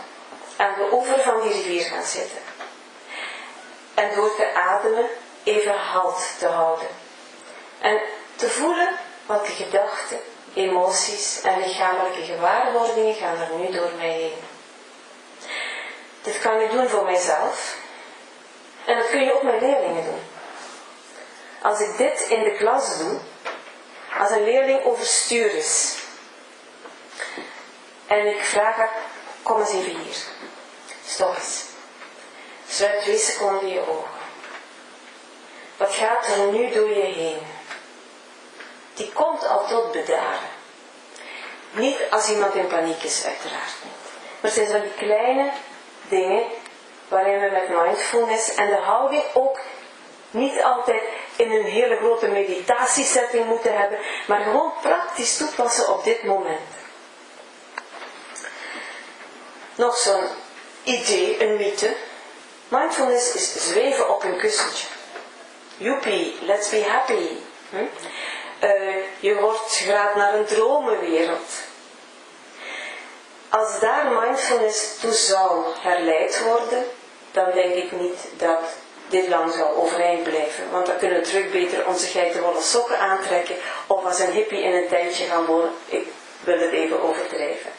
Aan 0.57 0.75
de 0.75 0.89
oever 0.93 1.21
van 1.21 1.41
die 1.41 1.53
rivier 1.53 1.85
gaan 1.85 2.05
zitten. 2.05 2.39
En 3.95 4.15
door 4.15 4.37
te 4.37 4.55
ademen 4.55 5.07
even 5.43 5.79
halt 5.79 6.39
te 6.39 6.47
houden. 6.47 6.89
En 7.81 8.01
te 8.37 8.49
voelen 8.49 8.99
wat 9.27 9.47
de 9.47 9.53
gedachten, 9.53 10.21
emoties 10.55 11.41
en 11.41 11.59
lichamelijke 11.59 12.23
gewaarwordingen 12.23 13.15
gaan 13.15 13.41
er 13.41 13.59
nu 13.59 13.73
door 13.73 13.91
mij 13.97 14.11
heen. 14.11 14.39
Dit 16.23 16.39
kan 16.39 16.61
ik 16.61 16.71
doen 16.71 16.89
voor 16.89 17.05
mijzelf. 17.05 17.77
En 18.85 18.97
dat 18.97 19.11
kun 19.11 19.25
je 19.25 19.35
ook 19.35 19.43
met 19.43 19.61
leerlingen 19.61 20.05
doen. 20.05 20.23
Als 21.63 21.81
ik 21.81 21.97
dit 21.97 22.21
in 22.29 22.43
de 22.43 22.57
klas 22.57 22.99
doe, 22.99 23.19
als 24.19 24.31
een 24.31 24.45
leerling 24.45 24.85
overstuur 24.85 25.55
is, 25.55 25.97
en 28.07 28.27
ik 28.27 28.45
vraag 28.45 28.77
haar, 28.77 28.93
kom 29.43 29.61
eens 29.61 29.73
even 29.73 30.01
hier. 30.01 30.17
Stop 31.07 31.37
eens. 31.37 31.65
Sluit 32.69 33.01
twee 33.03 33.19
seconden 33.19 33.69
je 33.69 33.81
ogen. 33.81 34.11
Wat 35.77 35.95
gaat 35.95 36.27
er 36.27 36.47
nu 36.47 36.71
door 36.71 36.89
je 36.89 37.03
heen? 37.03 37.39
Die 38.95 39.13
komt 39.13 39.47
al 39.47 39.67
tot 39.67 39.93
bedaren. 39.93 40.49
Niet 41.71 41.99
als 42.11 42.29
iemand 42.29 42.55
in 42.55 42.67
paniek 42.67 43.03
is, 43.03 43.25
uiteraard 43.25 43.75
niet. 43.83 43.93
Maar 44.41 44.51
het 44.51 44.53
zijn 44.53 44.67
van 44.67 44.81
die 44.81 44.95
kleine 44.95 45.51
dingen 46.09 46.45
waarin 47.09 47.41
we 47.41 47.51
met 47.51 47.69
mindfulness 47.69 48.55
en 48.55 48.67
de 48.67 48.77
houding 48.77 49.23
ook 49.35 49.61
niet 50.31 50.63
altijd 50.63 51.03
in 51.37 51.51
een 51.51 51.65
hele 51.65 51.97
grote 51.97 52.27
meditatiesetting 52.27 53.47
moeten 53.47 53.79
hebben, 53.79 53.99
maar 54.27 54.41
gewoon 54.43 54.73
praktisch 54.83 55.37
toepassen 55.37 55.93
op 55.93 56.05
dit 56.05 56.23
moment. 56.23 56.86
Nog 59.77 59.97
zo'n 59.97 60.29
idee, 60.85 61.43
een 61.43 61.57
mythe. 61.57 61.95
Mindfulness 62.69 63.35
is 63.35 63.69
zweven 63.69 64.15
op 64.15 64.23
een 64.23 64.39
kussentje. 64.39 64.87
Joepie, 65.77 66.37
let's 66.43 66.69
be 66.69 66.85
happy. 66.89 67.29
Hm? 67.71 67.77
Uh, 68.65 68.97
je 69.21 69.35
wordt 69.35 69.73
geraakt 69.73 70.17
naar 70.17 70.35
een 70.35 70.45
dromenwereld. 70.45 71.51
Als 73.49 73.81
daar 73.81 74.07
mindfulness 74.21 74.99
toe 75.01 75.13
zou 75.13 75.65
herleid 75.79 76.43
worden, 76.43 76.85
dan 77.31 77.51
denk 77.55 77.75
ik 77.75 77.93
niet 77.93 78.19
dat 78.37 78.61
dit 79.09 79.29
lang 79.29 79.53
zal 79.53 79.75
overeind 79.75 80.23
blijven. 80.23 80.71
Want 80.71 80.87
dan 80.87 80.97
kunnen 80.97 81.21
we 81.21 81.27
terug 81.27 81.51
beter 81.51 81.87
onze 81.87 82.07
geitenwolle 82.07 82.61
sokken 82.61 82.99
aantrekken 82.99 83.57
of 83.87 84.05
als 84.05 84.19
een 84.19 84.33
hippie 84.33 84.63
in 84.63 84.75
een 84.75 84.89
tentje 84.89 85.25
gaan 85.25 85.45
wonen. 85.47 85.73
Ik 85.87 86.07
wil 86.41 86.59
het 86.59 86.73
even 86.73 87.03
overdrijven. 87.03 87.71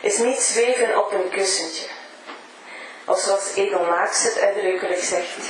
Is 0.00 0.18
niet 0.18 0.40
zweven 0.40 0.98
op 0.98 1.12
een 1.12 1.30
kussentje. 1.30 1.86
Of 3.04 3.20
zoals 3.20 3.54
Edel 3.54 3.84
Marx 3.84 4.22
het 4.22 4.38
uitdrukkelijk 4.38 5.02
zegt. 5.02 5.48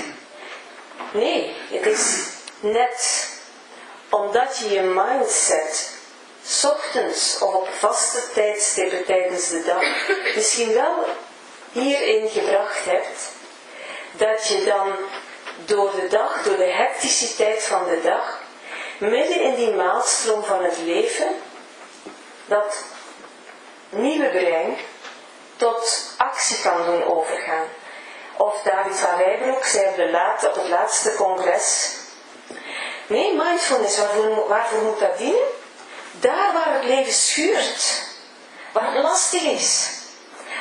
Nee, 1.12 1.56
het 1.70 1.86
is 1.86 2.26
net 2.60 3.28
omdat 4.08 4.58
je 4.58 4.68
je 4.68 4.80
mindset 4.80 5.98
ochtends 6.64 7.38
of 7.38 7.54
op 7.54 7.68
vaste 7.78 8.22
tijdstippen 8.34 9.04
tijdens 9.04 9.48
de 9.48 9.62
dag 9.62 9.82
misschien 10.34 10.72
wel 10.72 11.04
hierin 11.72 12.28
gebracht 12.28 12.84
hebt, 12.84 13.30
dat 14.12 14.48
je 14.48 14.64
dan 14.64 14.94
door 15.64 15.90
de 16.00 16.06
dag, 16.08 16.42
door 16.42 16.56
de 16.56 16.72
hecticiteit 16.72 17.62
van 17.62 17.84
de 17.84 18.00
dag, 18.02 18.42
midden 18.98 19.40
in 19.40 19.54
die 19.54 19.70
maalstroom 19.70 20.44
van 20.44 20.64
het 20.64 20.78
leven, 20.78 21.34
dat 22.46 22.84
nieuwe 23.90 24.28
brein 24.28 24.76
tot 25.56 26.14
actie 26.16 26.60
kan 26.62 26.84
doen 26.84 27.04
overgaan. 27.04 27.66
Of 28.36 28.62
David 28.62 28.96
van 28.96 29.18
Rijbroek 29.18 29.64
zei 29.64 29.86
op, 29.88 29.96
de 29.96 30.48
op 30.48 30.54
het 30.54 30.68
laatste 30.68 31.14
congres, 31.14 31.96
nee, 33.06 33.36
mindfulness, 33.36 33.98
waarvoor, 33.98 34.48
waarvoor 34.48 34.82
moet 34.82 34.98
dat 34.98 35.18
dienen? 35.18 35.48
Daar 36.20 36.52
waar 36.52 36.74
het 36.74 36.84
leven 36.84 37.12
schuurt, 37.12 38.02
waar 38.72 38.92
het 38.92 39.02
lastig 39.02 39.42
is. 39.42 39.90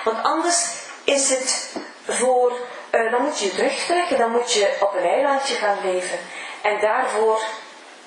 Want 0.03 0.23
anders 0.23 0.65
is 1.03 1.29
het 1.29 1.75
voor, 2.07 2.51
uh, 2.91 3.11
dan 3.11 3.21
moet 3.21 3.39
je 3.39 3.55
terugtrekken, 3.55 4.17
dan 4.17 4.31
moet 4.31 4.53
je 4.53 4.77
op 4.79 4.93
een 4.93 5.09
eilandje 5.09 5.55
gaan 5.55 5.77
leven. 5.83 6.19
En 6.61 6.79
daarvoor 6.79 7.41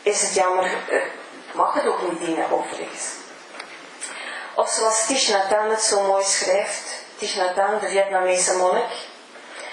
is 0.02 0.20
het 0.22 0.34
jammer, 0.34 0.70
uh, 0.90 1.02
mag 1.52 1.74
het 1.74 1.86
ook 1.86 2.10
niet 2.10 2.20
dienen 2.20 2.50
overigens. 2.50 3.21
Of 4.54 4.70
zoals 4.70 5.06
Thich 5.06 5.28
Nhat 5.28 5.70
het 5.70 5.82
zo 5.82 6.02
mooi 6.02 6.24
schrijft, 6.24 6.82
Thich 7.18 7.36
Nhat 7.36 7.80
de 7.80 7.88
Vietnamese 7.88 8.56
monnik, 8.56 8.92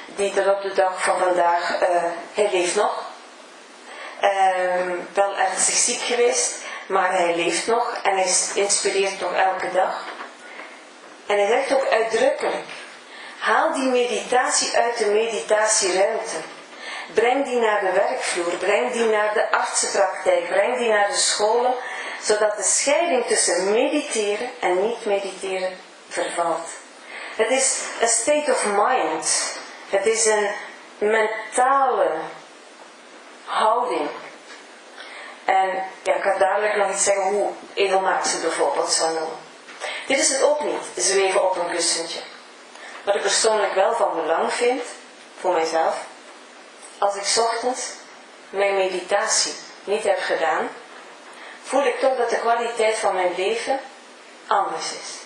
die 0.06 0.42
er 0.42 0.56
op 0.56 0.62
de 0.62 0.74
dag 0.74 1.04
van 1.04 1.18
vandaag, 1.18 1.82
uh, 1.82 2.04
hij 2.34 2.50
leeft 2.52 2.76
nog, 2.76 3.04
uh, 4.22 4.92
wel 5.14 5.38
ernstig 5.38 5.76
ziek 5.76 6.02
geweest, 6.02 6.54
maar 6.88 7.12
hij 7.12 7.36
leeft 7.36 7.68
nog 7.68 8.00
en 8.04 8.16
hij 8.16 8.34
inspireert 8.54 9.20
nog 9.20 9.34
elke 9.34 9.72
dag. 9.72 10.04
En 11.26 11.38
hij 11.38 11.48
zegt 11.48 11.74
ook 11.74 11.88
uitdrukkelijk, 11.88 12.68
haal 13.40 13.74
die 13.74 13.90
meditatie 13.90 14.78
uit 14.78 14.98
de 14.98 15.06
meditatieruimte. 15.06 16.36
Breng 17.14 17.46
die 17.46 17.60
naar 17.60 17.80
de 17.80 17.92
werkvloer, 17.92 18.58
breng 18.58 18.92
die 18.92 19.06
naar 19.06 19.34
de 19.34 19.52
artsenpraktijk, 19.52 20.48
breng 20.48 20.78
die 20.78 20.90
naar 20.90 21.08
de 21.08 21.18
scholen, 21.18 21.74
zodat 22.22 22.56
de 22.58 22.64
scheiding 22.64 23.26
tussen 23.26 23.72
mediteren 23.72 24.50
en 24.60 24.88
niet 24.88 25.06
mediteren 25.06 25.78
vervalt. 26.10 26.70
Het 27.36 27.50
is 27.50 27.80
een 28.00 28.08
state 28.08 28.52
of 28.52 28.66
mind. 28.66 29.58
Het 29.90 30.06
is 30.06 30.26
een 30.26 30.50
mentale 30.98 32.12
houding. 33.46 34.10
En 35.46 35.84
ja, 36.04 36.16
ik 36.16 36.22
ga 36.22 36.38
dadelijk 36.38 36.76
nog 36.76 36.92
iets 36.92 37.04
zeggen 37.04 37.24
hoe 37.24 37.50
edelmaat 37.74 38.38
bijvoorbeeld 38.42 38.92
zou 38.92 39.14
noemen. 39.14 39.38
Dit 40.08 40.20
is 40.20 40.30
het 40.30 40.42
ook 40.44 40.64
niet, 40.64 41.06
zweven 41.06 41.44
op 41.44 41.58
een 41.58 41.70
kussentje. 41.70 42.20
Wat 43.04 43.16
ik 43.16 43.22
persoonlijk 43.22 43.74
wel 43.74 43.94
van 43.94 44.16
belang 44.16 44.54
vind, 44.54 44.82
voor 45.40 45.54
mijzelf, 45.54 45.96
als 46.98 47.16
ik 47.16 47.44
ochtends 47.44 47.88
mijn 48.50 48.76
meditatie 48.76 49.54
niet 49.84 50.04
heb 50.04 50.20
gedaan, 50.20 50.70
voel 51.70 51.86
ik 51.86 52.00
toch 52.00 52.18
dat 52.18 52.30
de 52.30 52.40
kwaliteit 52.40 52.96
van 52.96 53.16
mijn 53.16 53.34
leven 53.38 53.80
anders 54.48 54.92
is. 54.92 55.18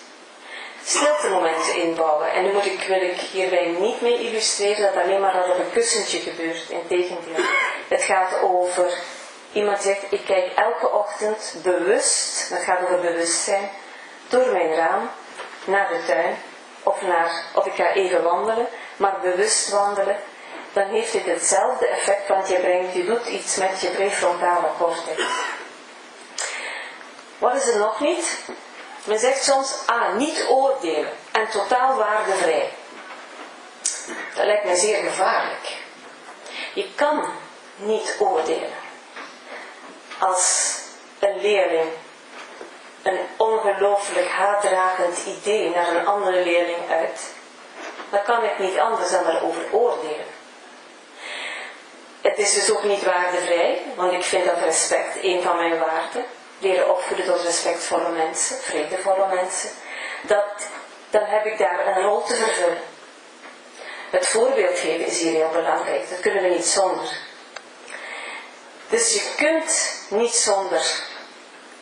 Stilte 0.84 1.28
momenten 1.28 1.76
inbouwen. 1.76 2.32
En 2.32 2.42
nu 2.44 2.52
moet 2.52 2.66
ik, 2.66 2.84
wil 2.88 3.02
ik 3.02 3.16
hierbij 3.16 3.66
niet 3.66 4.00
mee 4.00 4.18
illustreren 4.18 4.92
dat 4.92 5.02
alleen 5.02 5.20
maar 5.20 5.32
dat 5.32 5.48
op 5.48 5.58
een 5.58 5.72
kussentje 5.72 6.18
gebeurt. 6.18 6.68
Integendeel. 6.68 7.44
Het 7.88 8.02
gaat 8.02 8.40
over, 8.40 8.92
iemand 9.52 9.82
zegt, 9.82 10.02
ik 10.10 10.20
kijk 10.26 10.52
elke 10.54 10.90
ochtend 10.90 11.54
bewust, 11.62 12.48
het 12.48 12.62
gaat 12.62 12.82
over 12.82 13.00
bewustzijn, 13.00 13.70
door 14.28 14.46
mijn 14.52 14.74
raam 14.74 15.10
naar 15.64 15.88
de 15.88 16.04
tuin 16.06 16.36
of, 16.82 17.02
naar, 17.02 17.42
of 17.54 17.66
ik 17.66 17.74
ga 17.74 17.92
even 17.92 18.22
wandelen, 18.22 18.66
maar 18.96 19.20
bewust 19.22 19.70
wandelen, 19.70 20.16
dan 20.72 20.88
heeft 20.88 21.12
dit 21.12 21.26
hetzelfde 21.26 21.86
effect, 21.86 22.28
want 22.28 22.48
je, 22.48 22.56
brengt, 22.56 22.94
je 22.94 23.04
doet 23.04 23.26
iets 23.26 23.56
met 23.56 23.80
je 23.80 23.88
prefrontale 23.88 24.68
cortex. 24.78 25.22
Wat 27.44 27.54
is 27.54 27.66
er 27.66 27.78
nog 27.78 28.00
niet? 28.00 28.38
Men 29.04 29.18
zegt 29.18 29.44
soms, 29.44 29.74
ah, 29.86 30.14
niet 30.14 30.46
oordelen 30.48 31.12
en 31.32 31.48
totaal 31.48 31.96
waardevrij. 31.96 32.72
Dat 34.34 34.44
lijkt 34.44 34.64
mij 34.64 34.74
zeer 34.74 34.96
gevaarlijk. 34.96 35.76
Je 36.74 36.94
kan 36.94 37.26
niet 37.76 38.16
oordelen. 38.18 38.72
Als 40.18 40.74
een 41.18 41.40
leerling 41.40 41.90
een 43.02 43.18
ongelooflijk 43.36 44.28
haatdragend 44.28 45.18
idee 45.26 45.70
naar 45.70 45.96
een 45.96 46.06
andere 46.06 46.42
leerling 46.42 46.90
uit, 46.90 47.20
dan 48.10 48.22
kan 48.22 48.44
ik 48.44 48.58
niet 48.58 48.78
anders 48.78 49.10
dan 49.10 49.26
erover 49.26 49.72
oordelen. 49.72 50.26
Het 52.20 52.38
is 52.38 52.54
dus 52.54 52.70
ook 52.70 52.82
niet 52.82 53.04
waardevrij, 53.04 53.82
want 53.94 54.12
ik 54.12 54.22
vind 54.22 54.44
dat 54.44 54.58
respect 54.58 55.16
een 55.22 55.42
van 55.42 55.56
mijn 55.56 55.78
waarden. 55.78 56.24
Leren 56.58 56.90
opvoeden 56.90 57.26
tot 57.26 57.42
respectvolle 57.42 58.08
mensen, 58.08 58.56
vredevolle 58.56 59.34
mensen, 59.34 59.70
dat, 60.22 60.68
dan 61.10 61.24
heb 61.24 61.44
ik 61.44 61.58
daar 61.58 61.86
een 61.86 62.02
rol 62.02 62.22
te 62.22 62.34
vervullen. 62.34 62.82
Het 64.10 64.26
voorbeeld 64.26 64.78
geven 64.78 65.06
is 65.06 65.20
hier 65.20 65.32
heel 65.32 65.50
belangrijk, 65.52 66.10
dat 66.10 66.20
kunnen 66.20 66.42
we 66.42 66.48
niet 66.48 66.66
zonder. 66.66 67.18
Dus 68.88 69.14
je 69.14 69.32
kunt 69.36 70.02
niet 70.08 70.34
zonder 70.34 71.02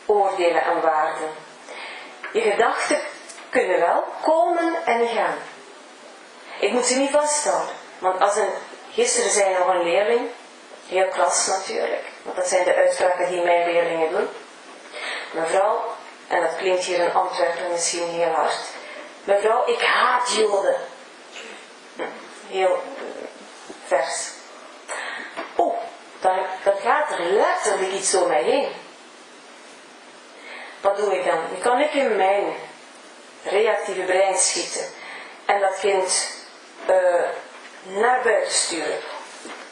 oordelen 0.05 0.63
en 0.63 0.81
waarden. 0.81 1.29
Je 2.33 2.41
gedachten 2.41 2.99
kunnen 3.49 3.79
wel 3.79 4.03
komen 4.21 4.85
en 4.85 5.07
gaan. 5.07 5.37
Ik 6.59 6.71
moet 6.71 6.85
ze 6.85 6.95
niet 6.95 7.11
vasthouden. 7.11 7.75
Want 7.99 8.21
als 8.21 8.35
een, 8.35 8.49
gisteren 8.91 9.31
zei 9.31 9.57
nog 9.57 9.67
een 9.67 9.83
leerling, 9.83 10.29
heel 10.87 11.07
klas 11.07 11.47
natuurlijk, 11.47 12.03
want 12.21 12.35
dat 12.35 12.47
zijn 12.47 12.63
de 12.63 12.75
uitspraken 12.75 13.29
die 13.29 13.41
mijn 13.41 13.71
leerlingen 13.71 14.11
doen. 14.11 14.27
Mevrouw, 15.33 15.81
en 16.27 16.41
dat 16.41 16.55
klinkt 16.55 16.83
hier 16.83 16.99
in 16.99 17.13
Antwerpen 17.13 17.71
misschien 17.71 18.09
heel 18.09 18.31
hard. 18.31 18.59
Mevrouw, 19.23 19.67
ik 19.67 19.81
haat 19.81 20.33
Joden. 20.33 20.75
Hm, 21.95 22.03
heel 22.47 22.81
vers. 23.85 24.29
Oh, 25.55 25.77
dan 26.19 26.37
gaat 26.81 27.11
er 27.11 27.23
letterlijk 27.23 27.91
iets 27.91 28.11
door 28.11 28.27
mij 28.27 28.43
heen. 28.43 28.71
Wat 30.81 30.97
doe 30.97 31.17
ik 31.17 31.25
dan? 31.25 31.39
Dan 31.51 31.61
kan 31.61 31.79
ik 31.79 31.93
in 31.93 32.15
mijn 32.15 32.55
reactieve 33.43 34.01
brein 34.01 34.37
schieten 34.37 34.85
en 35.45 35.59
dat 35.59 35.79
kind 35.79 36.27
uh, 36.89 37.23
naar 37.83 38.21
buiten 38.23 38.53
sturen. 38.53 38.99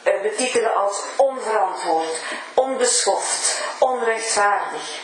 Uh, 0.04 0.22
betitelen 0.22 0.74
als 0.74 1.02
onverantwoord, 1.16 2.20
onbeschoft, 2.54 3.62
onrechtvaardig. 3.78 5.00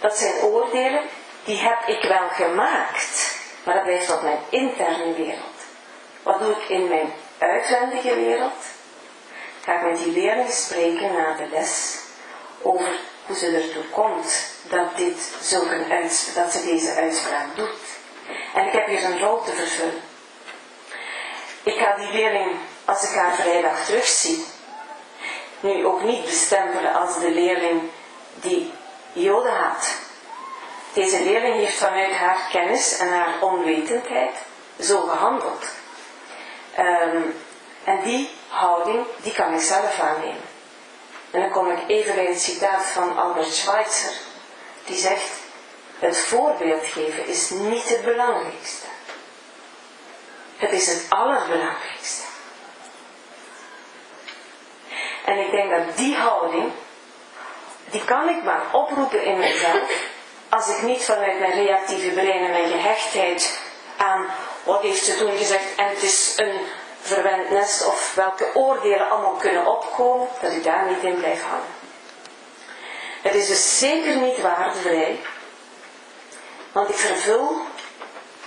Dat 0.00 0.16
zijn 0.16 0.42
oordelen, 0.42 1.02
die 1.44 1.58
heb 1.58 1.78
ik 1.86 2.02
wel 2.02 2.28
gemaakt, 2.28 3.36
maar 3.64 3.74
dat 3.74 3.82
blijft 3.82 4.12
op 4.12 4.22
mijn 4.22 4.40
interne 4.48 5.12
wereld. 5.14 5.56
Wat 6.22 6.38
doe 6.38 6.50
ik 6.50 6.68
in 6.68 6.88
mijn 6.88 7.12
uitwendige 7.38 8.14
wereld? 8.14 8.64
Ga 9.64 9.74
ik 9.74 9.82
met 9.82 9.98
die 9.98 10.12
leerling 10.12 10.50
spreken 10.50 11.12
na 11.12 11.36
de 11.36 11.48
les 11.50 11.98
over 12.62 12.88
hoe 13.26 13.36
ze 13.36 13.46
ertoe 13.46 13.84
komt 13.90 14.46
dat, 14.68 14.96
dit 14.96 15.16
dat 16.34 16.52
ze 16.52 16.64
deze 16.64 16.94
uitspraak 16.94 17.56
doet. 17.56 17.78
En 18.54 18.66
ik 18.66 18.72
heb 18.72 18.86
hier 18.86 19.04
een 19.04 19.20
rol 19.20 19.42
te 19.42 19.52
vervullen. 19.52 20.02
Ik 21.62 21.78
ga 21.78 21.96
die 21.96 22.12
leerling, 22.12 22.56
als 22.84 23.10
ik 23.10 23.16
haar 23.16 23.34
vrijdag 23.34 23.84
terugzie, 23.84 24.44
nu 25.60 25.86
ook 25.86 26.02
niet 26.02 26.24
bestempelen 26.24 26.94
als 26.94 27.18
de 27.20 27.30
leerling 27.30 27.82
die 28.34 28.72
Joden. 29.22 29.72
Deze 30.92 31.22
leerling 31.22 31.54
heeft 31.54 31.76
vanuit 31.76 32.12
haar 32.12 32.48
kennis 32.50 32.96
en 32.98 33.08
haar 33.08 33.34
onwetendheid 33.40 34.36
zo 34.80 35.00
gehandeld. 35.00 35.64
Ehm, 36.74 37.22
en 37.84 38.02
die 38.02 38.30
houding, 38.48 39.06
die 39.22 39.32
kan 39.32 39.54
ik 39.54 39.60
zelf 39.60 40.00
aannemen. 40.00 40.42
En 41.30 41.40
dan 41.40 41.50
kom 41.50 41.70
ik 41.70 41.88
even 41.88 42.14
bij 42.14 42.26
het 42.26 42.40
citaat 42.40 42.84
van 42.84 43.18
Albert 43.18 43.52
Schweitzer, 43.52 44.12
die 44.84 44.96
zegt, 44.96 45.30
het 45.98 46.18
voorbeeld 46.18 46.86
geven 46.86 47.26
is 47.26 47.50
niet 47.50 47.88
het 47.88 48.04
belangrijkste. 48.04 48.86
Het 50.56 50.72
is 50.72 50.86
het 50.86 51.06
allerbelangrijkste. 51.08 52.22
En 55.24 55.38
ik 55.38 55.50
denk 55.50 55.70
dat 55.70 55.96
die 55.96 56.16
houding, 56.16 56.72
die 57.90 58.04
kan 58.04 58.28
ik 58.28 58.42
maar 58.42 58.62
oproepen 58.72 59.24
in 59.24 59.38
mezelf, 59.38 59.90
als 60.48 60.68
ik 60.68 60.82
niet 60.82 61.04
vanuit 61.04 61.38
mijn 61.38 61.52
reactieve 61.52 62.10
brein 62.10 62.44
en 62.44 62.50
mijn 62.50 62.70
gehechtheid 62.70 63.60
aan 63.96 64.26
wat 64.64 64.82
heeft 64.82 65.04
ze 65.04 65.16
toen 65.16 65.36
gezegd 65.36 65.74
en 65.76 65.88
het 65.88 66.02
is 66.02 66.32
een 66.36 66.60
verwend 67.00 67.50
nest 67.50 67.86
of 67.86 68.14
welke 68.14 68.50
oordelen 68.54 69.10
allemaal 69.10 69.34
kunnen 69.34 69.66
opkomen, 69.66 70.28
dat 70.40 70.52
ik 70.52 70.64
daar 70.64 70.86
niet 70.88 71.02
in 71.02 71.18
blijf 71.18 71.42
hangen. 71.42 71.76
Het 73.22 73.34
is 73.34 73.46
dus 73.46 73.78
zeker 73.78 74.16
niet 74.16 74.40
waardevrij, 74.40 75.20
want 76.72 76.88
ik 76.88 76.96
vervul, 76.96 77.56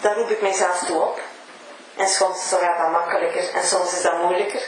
daar 0.01 0.15
roep 0.15 0.29
ik 0.29 0.41
mijzelf 0.41 0.79
toe 0.79 1.01
op, 1.01 1.21
en 1.95 2.07
soms 2.07 2.49
gaat 2.49 2.77
dat 2.77 2.91
makkelijker 2.91 3.53
en 3.53 3.63
soms 3.63 3.93
is 3.93 4.01
dat 4.01 4.21
moeilijker. 4.21 4.61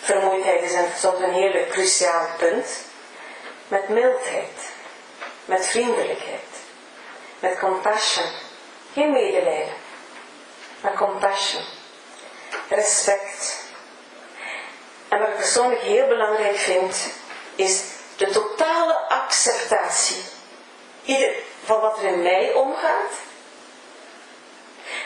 Vermoeidheid 0.00 0.62
is 0.62 1.00
soms 1.00 1.20
een 1.20 1.32
hele 1.32 1.66
cruciaal 1.66 2.26
punt. 2.38 2.86
Met 3.68 3.88
mildheid, 3.88 4.72
met 5.44 5.66
vriendelijkheid, 5.66 6.48
met 7.40 7.58
compassion. 7.58 8.26
Geen 8.92 9.12
medelijden, 9.12 9.74
maar 10.80 10.94
compassion 10.94 11.62
respect. 12.68 13.66
En 15.08 15.18
wat 15.18 15.28
ik 15.28 15.36
persoonlijk 15.36 15.80
heel 15.80 16.06
belangrijk 16.06 16.56
vind, 16.56 16.96
is 17.54 17.82
de 18.16 18.30
totale 18.30 18.94
acceptatie 19.08 20.24
van 21.64 21.80
wat 21.80 21.98
er 21.98 22.04
in 22.04 22.22
mij 22.22 22.52
omgaat. 22.52 23.12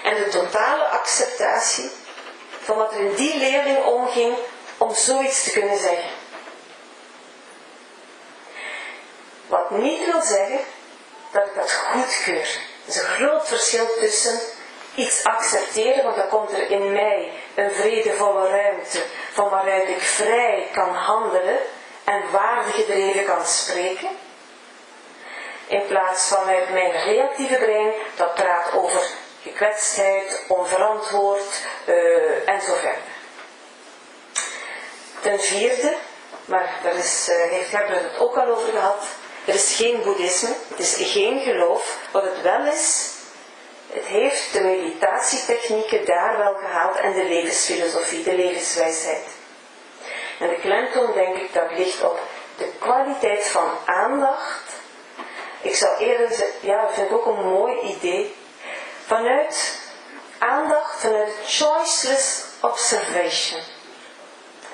En 0.03 0.15
de 0.15 0.29
totale 0.29 0.85
acceptatie 0.85 1.91
van 2.63 2.77
wat 2.77 2.93
er 2.93 3.01
in 3.01 3.15
die 3.15 3.39
leerling 3.39 3.85
omging 3.85 4.37
om 4.79 4.95
zoiets 4.95 5.43
te 5.43 5.51
kunnen 5.51 5.79
zeggen. 5.79 6.11
Wat 9.53 9.70
niet 9.70 10.05
wil 10.05 10.20
zeggen 10.20 10.61
dat 11.31 11.47
ik 11.47 11.55
dat 11.55 11.73
goedkeur. 11.73 12.59
Er 12.85 12.89
is 12.89 12.97
een 12.97 13.09
groot 13.09 13.49
verschil 13.49 13.87
tussen 14.01 14.41
iets 14.95 15.24
accepteren, 15.24 16.05
want 16.05 16.16
dan 16.16 16.29
komt 16.29 16.53
er 16.53 16.70
in 16.70 16.93
mij 16.93 17.33
een 17.55 17.70
vredevolle 17.70 18.49
ruimte 18.49 19.03
van 19.33 19.51
waaruit 19.51 19.89
ik 19.89 20.01
vrij 20.01 20.69
kan 20.73 20.95
handelen 20.95 21.59
en 22.05 22.31
waardegedreven 22.31 23.24
kan 23.24 23.47
spreken. 23.47 24.09
In 25.66 25.87
plaats 25.87 26.29
van 26.29 26.49
uit 26.49 26.70
mijn 26.70 26.93
reactieve 26.93 27.57
brein 27.57 27.93
dat 28.16 28.35
praat 28.35 28.73
over 28.73 29.03
gekwetstheid, 29.43 30.45
onverantwoord 30.49 31.62
en 32.45 32.61
zo 32.61 32.73
verder. 32.73 33.11
Ten 35.20 35.41
vierde, 35.41 35.97
maar 36.45 36.79
daar 36.83 36.97
is, 36.97 37.29
uh, 37.29 37.51
heeft 37.51 37.73
Herbert 37.73 38.03
het 38.03 38.19
ook 38.19 38.37
al 38.37 38.47
over 38.47 38.73
gehad, 38.73 39.05
er 39.44 39.55
is 39.55 39.74
geen 39.77 40.02
boeddhisme, 40.02 40.55
het 40.69 40.78
is 40.78 40.97
geen 40.98 41.40
geloof. 41.40 41.98
Wat 42.10 42.23
het 42.23 42.43
wel 42.43 42.66
is, 42.66 43.10
het 43.93 44.05
heeft 44.05 44.52
de 44.52 44.60
meditatietechnieken 44.60 46.05
daar 46.05 46.39
wel 46.39 46.55
gehaald 46.55 46.97
en 46.97 47.12
de 47.12 47.24
levensfilosofie, 47.24 48.23
de 48.23 48.35
levenswijsheid. 48.35 49.27
En 50.39 50.48
de 50.48 50.59
klemtoon 50.60 51.12
denk 51.12 51.36
ik 51.36 51.52
dat 51.52 51.70
ligt 51.77 52.02
op 52.02 52.20
de 52.56 52.69
kwaliteit 52.78 53.47
van 53.47 53.70
aandacht. 53.85 54.62
Ik 55.60 55.74
zou 55.74 55.97
eerder 55.98 56.28
zeggen, 56.28 56.55
ja, 56.60 56.82
dat 56.82 56.94
vind 56.94 57.10
ik 57.10 57.16
ook 57.16 57.27
een 57.27 57.44
mooi 57.48 57.81
idee. 57.81 58.35
Vanuit 59.06 59.78
aandacht, 60.39 61.01
vanuit 61.01 61.32
choiceless 61.47 62.43
observation. 62.60 63.60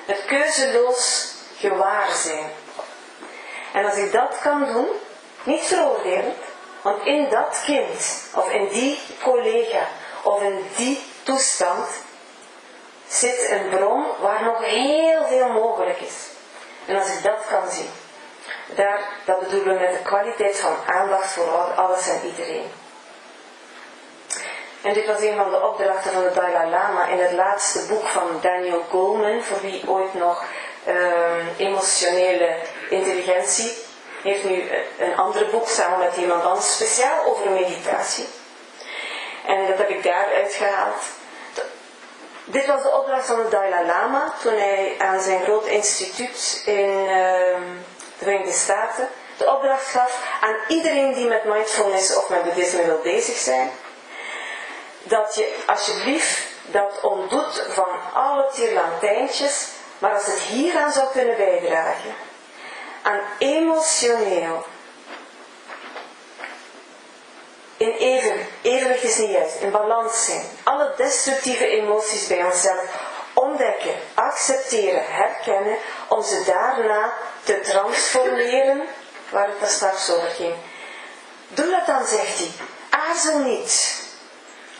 Het 0.05 0.25
keuzeloos 0.25 1.33
gewaar 1.57 2.11
zijn. 2.11 2.51
En 3.73 3.85
als 3.85 3.97
ik 3.97 4.11
dat 4.11 4.37
kan 4.41 4.65
doen, 4.65 4.87
niet 5.43 5.63
veroordelend, 5.65 6.37
want 6.81 7.05
in 7.05 7.29
dat 7.29 7.61
kind, 7.65 8.23
of 8.35 8.51
in 8.51 8.67
die 8.67 8.99
collega, 9.23 9.87
of 10.23 10.41
in 10.41 10.65
die 10.75 10.99
toestand, 11.23 11.87
zit 13.07 13.49
een 13.49 13.69
bron 13.69 14.05
waar 14.19 14.43
nog 14.43 14.65
heel 14.65 15.25
veel 15.27 15.49
mogelijk 15.49 15.99
is. 16.01 16.27
En 16.85 16.95
als 16.95 17.13
ik 17.13 17.23
dat 17.23 17.47
kan 17.49 17.69
zien, 17.71 17.89
daar, 18.75 18.99
dat 19.25 19.39
bedoelen 19.39 19.73
we 19.73 19.79
met 19.79 19.93
de 19.93 20.01
kwaliteit 20.01 20.59
van 20.59 20.75
aandacht 20.85 21.31
voor 21.31 21.73
alles 21.75 22.07
en 22.07 22.21
iedereen. 22.25 22.71
En 24.81 24.93
dit 24.93 25.05
was 25.05 25.21
een 25.21 25.35
van 25.35 25.49
de 25.49 25.61
opdrachten 25.61 26.11
van 26.11 26.23
de 26.23 26.31
Dalai 26.33 26.69
Lama 26.69 27.07
in 27.07 27.19
het 27.19 27.31
laatste 27.31 27.85
boek 27.87 28.07
van 28.07 28.27
Daniel 28.41 28.83
Goleman, 28.89 29.43
voor 29.43 29.61
wie 29.61 29.83
ooit 29.87 30.13
nog 30.13 30.43
um, 30.87 31.47
emotionele 31.57 32.55
intelligentie 32.89 33.77
heeft 34.23 34.43
nu 34.43 34.69
een 34.99 35.15
ander 35.15 35.49
boek 35.49 35.67
samen 35.67 35.99
met 35.99 36.15
iemand 36.17 36.43
anders, 36.43 36.73
speciaal 36.73 37.25
over 37.25 37.49
meditatie. 37.49 38.27
En 39.45 39.67
dat 39.67 39.77
heb 39.77 39.89
ik 39.89 40.03
daaruit 40.03 40.53
gehaald. 40.53 41.01
Dit 42.45 42.65
was 42.65 42.81
de 42.83 42.97
opdracht 42.97 43.25
van 43.25 43.43
de 43.43 43.49
Dalai 43.49 43.85
Lama 43.85 44.33
toen 44.41 44.57
hij 44.57 44.95
aan 44.97 45.21
zijn 45.21 45.43
groot 45.43 45.65
instituut 45.65 46.61
in 46.65 46.89
uh, 46.89 47.09
de 47.09 48.25
Verenigde 48.25 48.51
Staten 48.51 49.09
de 49.39 49.51
opdracht 49.51 49.85
gaf 49.85 50.23
aan 50.41 50.55
iedereen 50.67 51.13
die 51.13 51.27
met 51.27 51.43
mindfulness 51.43 52.15
of 52.15 52.29
met 52.29 52.43
boeddhisme 52.43 52.85
wil 52.85 52.99
bezig 53.03 53.37
zijn, 53.37 53.71
dat 55.03 55.35
je 55.35 55.55
alsjeblieft 55.65 56.39
dat 56.65 56.99
ontdoet 57.01 57.63
van 57.69 57.87
alle 58.13 58.49
tirlantijntjes, 58.53 59.67
maar 59.99 60.13
als 60.13 60.25
het 60.25 60.39
hieraan 60.39 60.91
zou 60.91 61.07
kunnen 61.11 61.37
bijdragen, 61.37 62.15
aan 63.01 63.21
emotioneel 63.37 64.65
in 67.79 67.91
even, 67.91 68.47
evenwicht 68.61 69.03
is 69.03 69.17
niet 69.17 69.29
juist, 69.29 69.55
in 69.55 69.71
balans 69.71 70.25
zijn. 70.25 70.45
Alle 70.63 70.93
destructieve 70.97 71.67
emoties 71.67 72.27
bij 72.27 72.43
onszelf 72.43 72.83
ontdekken, 73.33 73.95
accepteren, 74.13 75.05
herkennen, 75.05 75.77
om 76.07 76.23
ze 76.23 76.43
daarna 76.45 77.13
te 77.43 77.59
transformeren, 77.59 78.87
waar 79.29 79.47
het 79.47 79.59
daar 79.59 79.69
straks 79.69 80.09
over 80.09 80.27
ging. 80.27 80.53
Doe 81.47 81.69
dat 81.69 81.85
dan, 81.85 82.05
zegt 82.05 82.37
hij. 82.37 82.51
Aarzel 82.89 83.39
niet. 83.39 84.03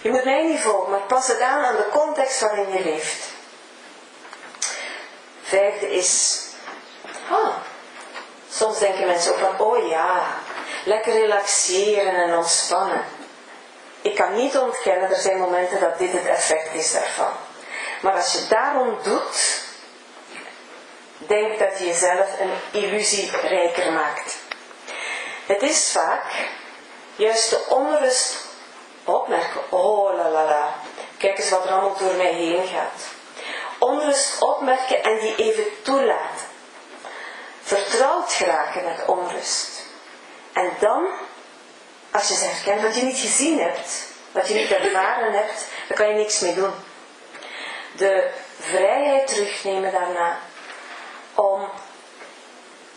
Je 0.01 0.09
moet 0.09 0.23
mij 0.23 0.47
niet 0.47 0.59
volgen, 0.59 0.91
maar 0.91 0.99
pas 0.99 1.27
het 1.27 1.41
aan 1.41 1.63
aan 1.63 1.75
de 1.75 1.89
context 1.91 2.39
waarin 2.39 2.71
je 2.71 2.83
leeft. 2.83 3.27
Vijfde 5.43 5.91
is, 5.91 6.43
ah, 7.29 7.55
soms 8.49 8.79
denken 8.79 9.07
mensen 9.07 9.31
ook 9.31 9.39
van, 9.39 9.67
oh 9.67 9.89
ja, 9.89 10.25
lekker 10.85 11.13
relaxeren 11.13 12.15
en 12.15 12.37
ontspannen. 12.37 13.05
Ik 14.01 14.15
kan 14.15 14.35
niet 14.35 14.57
ontkennen, 14.57 15.09
er 15.09 15.15
zijn 15.15 15.37
momenten 15.37 15.79
dat 15.79 15.97
dit 15.97 16.11
het 16.11 16.25
effect 16.25 16.73
is 16.73 16.91
daarvan. 16.91 17.31
Maar 18.01 18.13
als 18.13 18.33
je 18.33 18.45
daarom 18.49 18.97
doet, 19.03 19.61
denk 21.17 21.59
dat 21.59 21.79
je 21.79 21.85
jezelf 21.85 22.39
een 22.39 22.81
illusie 22.81 23.31
rijker 23.41 23.91
maakt. 23.91 24.37
Het 25.45 25.61
is 25.61 25.91
vaak 25.91 26.23
juist 27.15 27.49
de 27.49 27.65
onrust 27.69 28.37
opmerken. 29.03 29.61
Oh 29.71 30.15
la 30.15 30.29
la 30.29 30.43
la, 30.43 30.73
kijk 31.17 31.37
eens 31.37 31.49
wat 31.49 31.65
er 31.65 31.71
allemaal 31.71 31.97
door 31.97 32.13
mij 32.13 32.33
heen 32.33 32.67
gaat. 32.67 33.03
Onrust 33.79 34.41
opmerken 34.41 35.03
en 35.03 35.19
die 35.19 35.35
even 35.35 35.65
toelaten. 35.83 36.48
Vertrouwd 37.99 38.33
geraken 38.33 38.83
met 38.83 39.05
onrust. 39.05 39.69
En 40.53 40.71
dan, 40.79 41.07
als 42.11 42.27
je 42.27 42.33
ze 42.33 42.45
herkent, 42.45 42.81
wat 42.81 42.95
je 42.95 43.01
niet 43.01 43.19
gezien 43.19 43.59
hebt, 43.59 44.05
wat 44.31 44.47
je 44.47 44.53
niet 44.53 44.71
ervaren 44.71 45.33
hebt, 45.33 45.65
dan 45.87 45.97
kan 45.97 46.07
je 46.07 46.13
niks 46.13 46.39
mee 46.39 46.53
doen. 46.53 46.73
De 47.97 48.29
vrijheid 48.59 49.27
terugnemen 49.27 49.91
daarna 49.91 50.37
om 51.35 51.69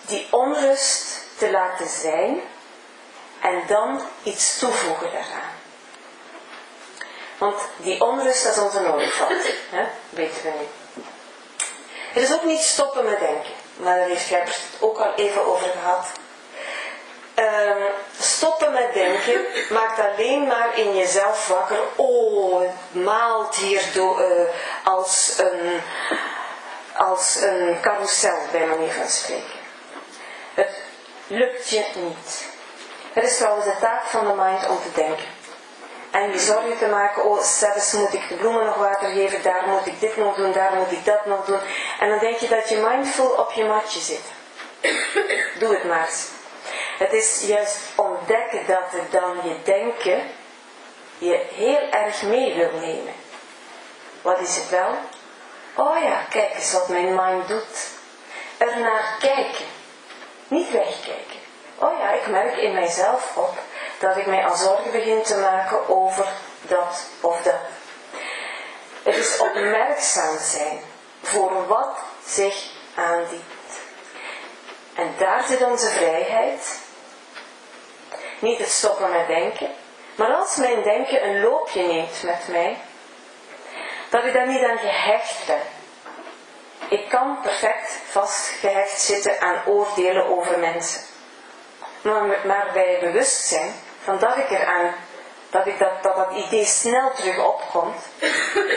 die 0.06 0.26
onrust 0.30 1.18
te 1.38 1.50
laten 1.50 1.88
zijn 1.88 2.40
en 3.40 3.62
dan 3.66 4.00
iets 4.22 4.58
toevoegen 4.58 5.12
daaraan. 5.12 5.52
Want 7.38 7.56
die 7.76 8.00
onrust, 8.00 8.44
dat 8.44 8.56
is 8.56 8.62
onze 8.62 8.92
olifant, 8.92 9.44
hè? 9.70 9.84
weten 10.10 10.42
we 10.42 10.52
nu. 10.58 10.66
Het 12.12 12.22
is 12.22 12.32
ook 12.32 12.44
niet 12.44 12.60
stoppen 12.60 13.04
met 13.04 13.18
denken, 13.18 13.52
maar 13.82 13.96
daar 13.96 14.08
heeft 14.08 14.26
Gerbert 14.26 14.56
het 14.56 14.80
ook 14.80 14.98
al 14.98 15.14
even 15.16 15.46
over 15.46 15.68
gehad. 15.68 16.06
Um, 17.36 17.84
stoppen 18.20 18.72
met 18.72 18.94
denken 18.94 19.40
maakt 19.70 19.98
alleen 19.98 20.46
maar 20.46 20.78
in 20.78 20.96
jezelf 20.96 21.48
wakker. 21.48 21.78
Oh, 21.96 22.60
het 22.60 23.04
maalt 23.04 23.56
hier 23.56 23.82
door, 23.94 24.20
uh, 24.20 24.48
als, 24.84 25.34
een, 25.38 25.80
als 26.96 27.36
een 27.40 27.78
carousel, 27.80 28.38
bij 28.50 28.66
manier 28.66 28.92
van 28.92 29.08
spreken. 29.08 29.60
Het 30.54 30.78
lukt 31.26 31.68
je 31.68 31.84
niet. 31.94 32.44
Het 33.12 33.24
is 33.24 33.36
trouwens 33.36 33.64
de 33.64 33.76
taak 33.80 34.04
van 34.04 34.26
de 34.26 34.34
mind 34.36 34.68
om 34.68 34.78
te 34.82 34.92
denken. 34.94 35.41
En 36.12 36.30
je 36.30 36.38
zorgen 36.38 36.78
te 36.78 36.86
maken, 36.86 37.24
oh, 37.24 37.42
zelfs 37.42 37.92
moet 37.92 38.14
ik 38.14 38.28
de 38.28 38.34
bloemen 38.34 38.64
nog 38.64 38.76
water 38.76 39.08
geven, 39.08 39.42
daar 39.42 39.68
moet 39.68 39.86
ik 39.86 40.00
dit 40.00 40.16
nog 40.16 40.36
doen, 40.36 40.52
daar 40.52 40.74
moet 40.74 40.92
ik 40.92 41.04
dat 41.04 41.26
nog 41.26 41.44
doen. 41.44 41.60
En 42.00 42.08
dan 42.08 42.18
denk 42.18 42.36
je 42.36 42.48
dat 42.48 42.68
je 42.68 42.76
mindful 42.76 43.30
op 43.30 43.52
je 43.52 43.64
matje 43.64 44.00
zit. 44.00 44.22
Doe 45.60 45.74
het 45.74 45.84
maar 45.84 46.06
eens. 46.06 46.28
Het 46.98 47.12
is 47.12 47.42
juist 47.46 47.78
ontdekken 47.96 48.66
dat 48.66 48.84
het 48.90 49.12
dan 49.12 49.36
je 49.42 49.56
denken 49.64 50.30
je 51.18 51.46
heel 51.54 51.88
erg 51.90 52.22
mee 52.22 52.54
wil 52.54 52.70
nemen. 52.80 53.14
Wat 54.22 54.40
is 54.40 54.56
het 54.56 54.68
wel? 54.68 54.90
Oh 55.74 56.02
ja, 56.02 56.26
kijk 56.30 56.54
eens 56.54 56.72
wat 56.72 56.88
mijn 56.88 57.14
mind 57.14 57.48
doet. 57.48 57.88
Er 58.56 58.80
naar 58.80 59.16
kijken. 59.20 59.66
Niet 60.48 60.70
wegkijken. 60.70 61.40
Oh 61.78 61.98
ja, 61.98 62.10
ik 62.10 62.26
merk 62.26 62.56
in 62.56 62.72
mijzelf 62.72 63.36
op 63.36 63.58
dat 64.02 64.16
ik 64.16 64.26
mij 64.26 64.44
al 64.44 64.56
zorgen 64.56 64.90
begin 64.92 65.22
te 65.22 65.36
maken 65.36 65.88
over 65.88 66.26
dat 66.62 67.06
of 67.20 67.42
dat. 67.42 67.54
Het 69.02 69.16
is 69.16 69.38
opmerkzaam 69.38 70.38
zijn 70.38 70.80
voor 71.22 71.66
wat 71.66 71.98
zich 72.26 72.70
aandient. 72.94 73.42
En 74.94 75.14
daar 75.18 75.44
zit 75.44 75.62
onze 75.62 75.86
vrijheid. 75.86 76.80
Niet 78.38 78.58
het 78.58 78.70
stoppen 78.70 79.10
met 79.10 79.26
denken. 79.26 79.70
Maar 80.14 80.32
als 80.32 80.56
mijn 80.56 80.82
denken 80.82 81.24
een 81.24 81.40
loopje 81.40 81.82
neemt 81.82 82.22
met 82.22 82.48
mij, 82.48 82.78
dat 84.10 84.24
ik 84.24 84.32
daar 84.32 84.48
niet 84.48 84.64
aan 84.64 84.78
gehecht 84.78 85.46
ben. 85.46 85.62
Ik 86.88 87.08
kan 87.08 87.38
perfect 87.42 88.00
vastgehecht 88.08 89.00
zitten 89.00 89.40
aan 89.40 89.62
oordelen 89.66 90.26
over 90.26 90.58
mensen. 90.58 91.00
Maar, 92.02 92.46
maar 92.46 92.70
bij 92.72 92.98
bewustzijn 93.00 93.74
van 94.04 94.18
dat 94.18 94.36
ik 94.36 94.50
eraan, 94.50 94.94
dat, 95.50 95.66
ik 95.66 95.78
dat, 95.78 96.02
dat 96.02 96.16
dat 96.16 96.30
idee 96.46 96.64
snel 96.64 97.12
terug 97.14 97.44
opkomt, 97.44 97.96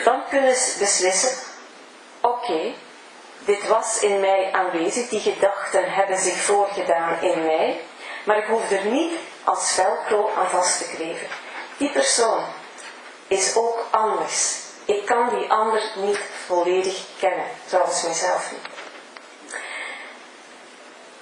dan 0.04 0.24
kunnen 0.30 0.56
ze 0.56 0.80
beslissen, 0.80 1.38
oké, 2.22 2.74
dit 3.40 3.68
was 3.68 4.00
in 4.00 4.20
mij 4.20 4.52
aanwezig, 4.52 5.10
die 5.10 5.20
gedachten 5.20 5.92
hebben 5.94 6.18
zich 6.18 6.38
voorgedaan 6.38 7.22
in 7.22 7.46
mij, 7.46 7.82
maar 8.24 8.38
ik 8.38 8.46
hoef 8.46 8.72
er 8.72 8.86
niet 8.86 9.14
als 9.44 9.72
velcro 9.72 10.32
aan 10.38 10.50
vast 10.50 10.78
te 10.78 10.96
kleven. 10.96 11.28
Die 11.78 11.92
persoon 11.92 12.44
is 13.28 13.56
ook 13.56 13.86
anders. 13.92 14.64
Ik 14.86 15.06
kan 15.06 15.30
die 15.30 15.52
ander 15.52 15.92
niet 15.96 16.20
volledig 16.46 16.98
kennen, 17.20 17.46
zoals 17.68 18.04
mezelf 18.04 18.52
niet. 18.52 18.68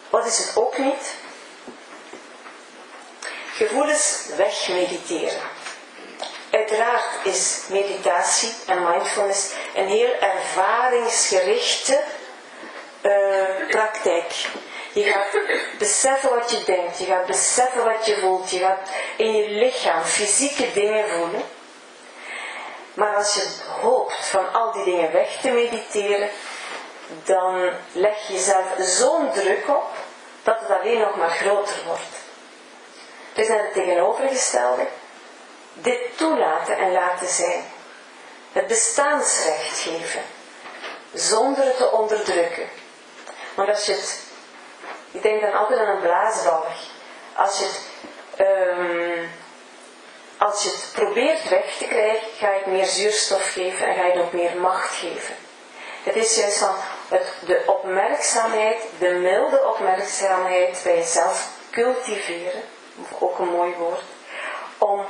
Wat 0.10 0.26
is 0.26 0.38
het 0.38 0.58
ook 0.58 0.78
niet? 0.78 1.16
Gevoelens 3.68 4.26
wegmediteren. 4.38 5.42
Uiteraard 6.52 7.06
is 7.24 7.62
meditatie 7.70 8.54
en 8.68 8.84
mindfulness 8.84 9.52
een 9.76 9.88
heel 9.88 10.14
ervaringsgerichte 10.20 12.04
uh, 13.02 13.70
praktijk. 13.70 14.34
Je 14.94 15.04
gaat 15.04 15.38
beseffen 15.78 16.30
wat 16.30 16.52
je 16.52 16.64
denkt, 16.64 17.00
je 17.00 17.06
gaat 17.06 17.26
beseffen 17.26 17.84
wat 17.84 18.06
je 18.06 18.18
voelt, 18.18 18.50
je 18.52 18.60
gaat 18.60 18.90
in 19.18 19.36
je 19.36 19.50
lichaam 19.50 20.04
fysieke 20.04 20.74
dingen 20.74 21.10
voelen. 21.10 21.44
Maar 22.94 23.16
als 23.16 23.34
je 23.34 23.48
hoopt 23.82 24.26
van 24.26 24.54
al 24.54 24.72
die 24.72 24.84
dingen 24.84 25.12
weg 25.12 25.38
te 25.42 25.50
mediteren, 25.50 26.30
dan 27.24 27.72
leg 27.92 28.28
je 28.28 28.34
jezelf 28.34 28.66
zo'n 28.78 29.32
druk 29.32 29.68
op 29.68 29.90
dat 30.44 30.60
het 30.60 30.70
alleen 30.70 31.00
nog 31.00 31.16
maar 31.16 31.32
groter 31.32 31.78
wordt. 31.86 32.23
Dus 33.34 33.48
naar 33.48 33.64
het 33.64 33.74
tegenovergestelde. 33.74 34.88
Dit 35.74 36.18
toelaten 36.18 36.78
en 36.78 36.92
laten 36.92 37.28
zijn. 37.28 37.64
Het 38.52 38.68
bestaansrecht 38.68 39.80
geven. 39.80 40.22
Zonder 41.14 41.66
het 41.66 41.78
te 41.78 41.92
onderdrukken. 41.92 42.70
Maar 43.56 43.68
als 43.70 43.86
je 43.86 43.92
het, 43.92 44.20
ik 45.12 45.22
denk 45.22 45.42
dan 45.42 45.54
altijd 45.54 45.80
aan 45.80 45.96
een 45.96 46.02
blaasbalg. 46.02 46.76
Als 47.36 47.60
je 47.60 47.66
het, 47.66 47.82
um, 48.48 49.32
als 50.38 50.64
je 50.64 50.70
het 50.70 50.90
probeert 50.94 51.50
weg 51.50 51.78
te 51.78 51.86
krijgen, 51.86 52.28
ga 52.38 52.50
je 52.52 52.58
het 52.58 52.66
meer 52.66 52.86
zuurstof 52.86 53.52
geven 53.52 53.88
en 53.88 53.96
ga 53.96 54.06
je 54.06 54.12
het 54.12 54.22
ook 54.22 54.34
meer 54.34 54.56
macht 54.58 54.96
geven. 54.96 55.36
Het 56.04 56.16
is 56.16 56.36
juist 56.36 56.58
van 56.58 56.76
de 57.46 57.64
opmerkzaamheid, 57.66 58.82
de 59.00 59.10
milde 59.10 59.66
opmerkzaamheid 59.66 60.82
bij 60.84 60.96
jezelf 60.96 61.50
cultiveren 61.72 62.64
ook 63.20 63.40
een 63.40 63.50
mooi 63.50 63.74
woord, 63.76 64.02
om 64.78 65.06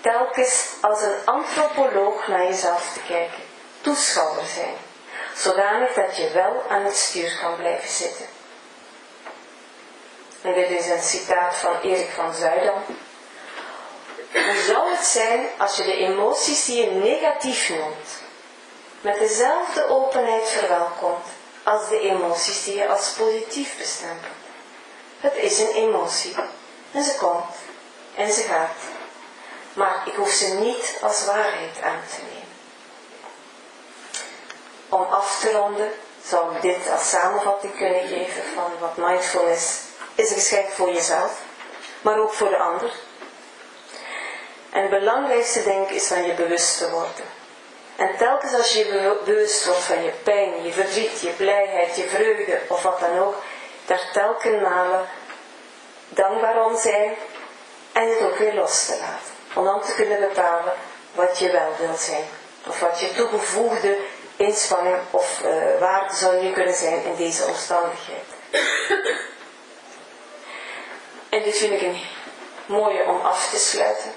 telkens 0.00 0.66
als 0.80 1.02
een 1.02 1.16
antropoloog 1.24 2.28
naar 2.28 2.44
jezelf 2.44 2.92
te 2.92 3.00
kijken, 3.00 3.42
toeschouwer 3.80 4.44
zijn, 4.54 4.74
zodanig 5.36 5.92
dat 5.92 6.16
je 6.16 6.30
wel 6.30 6.62
aan 6.68 6.84
het 6.84 6.96
stuur 6.96 7.38
kan 7.40 7.56
blijven 7.56 7.88
zitten. 7.88 8.26
En 10.42 10.54
dit 10.54 10.70
is 10.70 10.86
een 10.86 11.02
citaat 11.02 11.54
van 11.54 11.80
Erik 11.80 12.10
van 12.10 12.34
Zuidam. 12.34 12.82
Hoe 14.32 14.62
zou 14.66 14.90
het 14.90 15.06
zijn 15.06 15.46
als 15.58 15.76
je 15.76 15.82
de 15.82 15.96
emoties 15.96 16.64
die 16.64 16.84
je 16.84 16.90
negatief 16.90 17.68
noemt, 17.68 18.22
met 19.00 19.18
dezelfde 19.18 19.88
openheid 19.88 20.48
verwelkomt 20.48 21.26
als 21.62 21.88
de 21.88 22.00
emoties 22.00 22.64
die 22.64 22.76
je 22.76 22.88
als 22.88 23.08
positief 23.08 23.78
bestempelt? 23.78 24.32
Het 25.20 25.34
is 25.36 25.58
een 25.58 25.72
emotie 25.72 26.34
en 26.94 27.04
ze 27.04 27.16
komt 27.16 27.54
en 28.14 28.32
ze 28.32 28.42
gaat. 28.42 28.76
Maar 29.72 30.02
ik 30.06 30.14
hoef 30.14 30.30
ze 30.30 30.54
niet 30.54 30.98
als 31.02 31.24
waarheid 31.24 31.82
aan 31.82 32.02
te 32.08 32.22
nemen. 32.22 32.52
Om 34.88 35.02
af 35.12 35.40
te 35.40 35.52
ronden 35.52 35.92
zou 36.24 36.54
ik 36.54 36.62
dit 36.62 36.90
als 36.90 37.08
samenvatting 37.08 37.76
kunnen 37.76 38.06
geven 38.08 38.42
van 38.54 38.72
wat 38.80 38.96
mindfulness 38.96 39.78
is 40.14 40.30
een 40.30 40.36
geschenk 40.36 40.68
voor 40.68 40.92
jezelf, 40.92 41.40
maar 42.02 42.18
ook 42.18 42.32
voor 42.32 42.48
de 42.48 42.56
ander. 42.58 42.92
En 44.70 44.80
het 44.80 44.90
belangrijkste 44.90 45.62
denk 45.62 45.88
ik 45.88 45.94
is 45.94 46.06
van 46.06 46.26
je 46.26 46.34
bewust 46.34 46.78
te 46.78 46.90
worden. 46.90 47.24
En 47.96 48.16
telkens 48.16 48.54
als 48.54 48.72
je 48.72 49.18
bewust 49.24 49.64
wordt 49.66 49.80
van 49.80 50.04
je 50.04 50.10
pijn, 50.10 50.64
je 50.64 50.72
verdriet, 50.72 51.20
je 51.20 51.30
blijheid, 51.30 51.96
je 51.96 52.08
vreugde 52.08 52.60
of 52.68 52.82
wat 52.82 53.00
dan 53.00 53.18
ook, 53.18 53.34
daar 53.86 54.10
telkens 54.12 54.62
malen 54.62 55.08
dankbaar 56.14 56.64
om 56.64 56.78
zijn 56.78 57.14
en 57.92 58.08
het 58.08 58.20
ook 58.20 58.36
weer 58.36 58.54
los 58.54 58.86
te 58.86 58.98
laten. 59.00 59.32
Om 59.54 59.64
dan 59.64 59.82
te 59.82 59.94
kunnen 59.94 60.20
bepalen 60.20 60.72
wat 61.14 61.38
je 61.38 61.50
wel 61.50 61.72
wil 61.78 61.96
zijn. 61.96 62.24
Of 62.66 62.80
wat 62.80 63.00
je 63.00 63.14
toegevoegde 63.14 63.96
inspanning 64.36 64.96
of 65.10 65.40
uh, 65.44 65.78
waarde 65.80 66.14
zou 66.14 66.42
nu 66.42 66.52
kunnen 66.52 66.74
zijn 66.74 67.04
in 67.04 67.16
deze 67.16 67.44
omstandigheid. 67.44 68.24
en 71.28 71.42
dit 71.42 71.56
vind 71.56 71.72
ik 71.72 71.82
een 71.82 72.00
mooie 72.66 73.04
om 73.04 73.20
af 73.20 73.50
te 73.50 73.58
sluiten. 73.58 74.12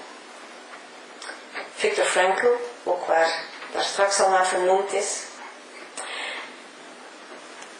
Victor 1.74 2.04
Frankl, 2.04 2.46
ook 2.84 3.06
waar 3.06 3.42
daar 3.72 3.82
straks 3.82 4.20
al 4.20 4.30
naar 4.30 4.46
vernoemd 4.46 4.92
is. 4.92 5.16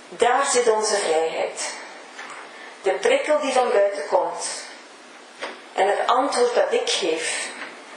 Daar 0.09 0.47
zit 0.47 0.69
onze 0.69 0.97
vrijheid. 0.97 1.73
De 2.83 2.93
prikkel 2.93 3.41
die 3.41 3.53
van 3.53 3.71
buiten 3.71 4.07
komt. 4.07 4.47
En 5.73 5.89
het 5.89 6.07
antwoord 6.07 6.55
dat 6.55 6.73
ik 6.73 6.91
geef, 6.91 7.49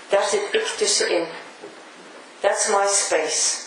daar 0.09 0.23
zit 0.23 0.41
ik 0.51 0.65
tussenin. 0.65 1.27
That's 2.39 2.67
my 2.67 2.87
space. 2.87 3.57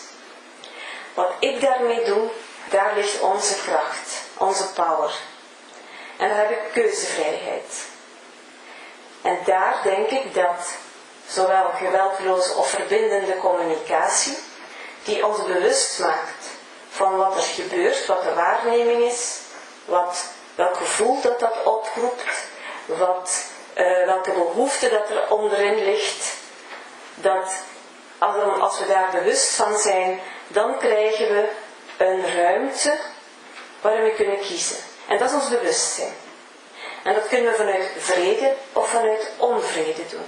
Wat 1.13 1.31
ik 1.39 1.61
daarmee 1.61 2.03
doe, 2.03 2.29
daar 2.69 2.91
ligt 2.95 3.19
onze 3.19 3.55
kracht, 3.55 4.09
onze 4.37 4.73
power. 4.73 5.13
En 6.17 6.29
daar 6.29 6.37
heb 6.37 6.49
ik 6.49 6.71
keuzevrijheid. 6.73 7.85
En 9.21 9.39
daar 9.45 9.79
denk 9.83 10.09
ik 10.09 10.33
dat 10.33 10.67
zowel 11.27 11.69
geweldloze 11.77 12.53
of 12.53 12.69
verbindende 12.69 13.37
communicatie, 13.37 14.37
die 15.03 15.25
ons 15.25 15.43
bewust 15.43 15.99
maakt 15.99 16.45
van 16.89 17.15
wat 17.15 17.35
er 17.35 17.43
gebeurt, 17.43 18.05
wat 18.05 18.23
de 18.23 18.33
waarneming 18.33 19.03
is, 19.03 19.37
wat, 19.85 20.25
welk 20.55 20.77
gevoel 20.77 21.21
dat 21.21 21.39
dat 21.39 21.63
oproept, 21.63 22.47
wat, 22.85 23.45
uh, 23.77 24.05
welke 24.05 24.31
behoefte 24.31 24.89
dat 24.89 25.09
er 25.09 25.29
onderin 25.29 25.83
ligt, 25.83 26.33
dat 27.15 27.51
als 28.59 28.79
we 28.79 28.85
daar 28.87 29.09
bewust 29.11 29.53
van 29.55 29.77
zijn, 29.77 30.19
dan 30.47 30.77
krijgen 30.77 31.27
we 31.27 31.49
een 31.97 32.35
ruimte 32.35 32.97
waarin 33.81 34.03
we 34.03 34.11
kunnen 34.11 34.39
kiezen. 34.39 34.77
En 35.07 35.17
dat 35.17 35.29
is 35.29 35.35
ons 35.35 35.49
bewustzijn. 35.49 36.13
En 37.03 37.13
dat 37.13 37.27
kunnen 37.27 37.51
we 37.51 37.57
vanuit 37.57 37.91
vrede 37.97 38.53
of 38.73 38.89
vanuit 38.89 39.31
onvrede 39.37 40.07
doen. 40.09 40.25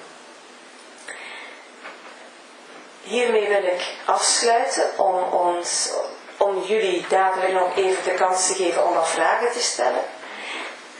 Hiermee 3.01 3.47
wil 3.47 3.63
ik 3.63 3.95
afsluiten 4.05 4.83
om, 4.97 5.33
ons, 5.33 5.89
om 6.37 6.61
jullie 6.61 7.05
dadelijk 7.09 7.53
nog 7.53 7.75
even 7.75 8.03
de 8.03 8.13
kans 8.13 8.47
te 8.47 8.53
geven 8.53 8.85
om 8.85 8.93
wat 8.93 9.09
vragen 9.09 9.51
te 9.51 9.61
stellen. 9.61 10.01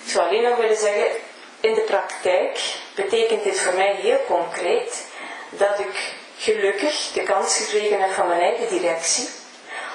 Ik 0.08 0.14
zou 0.14 0.28
alleen 0.28 0.42
nog 0.42 0.58
willen 0.58 0.78
zeggen, 0.78 1.08
in 1.60 1.74
de 1.74 1.82
praktijk 1.82 2.60
betekent 2.96 3.44
dit 3.44 3.60
voor 3.60 3.74
mij 3.74 3.96
heel 3.96 4.20
concreet 4.28 5.06
dat 5.50 5.80
ik 5.80 6.14
gelukkig 6.38 7.12
de 7.14 7.24
kans 7.24 7.58
gekregen 7.58 8.02
heb 8.02 8.12
van 8.12 8.28
mijn 8.28 8.42
eigen 8.42 8.68
directie 8.68 9.30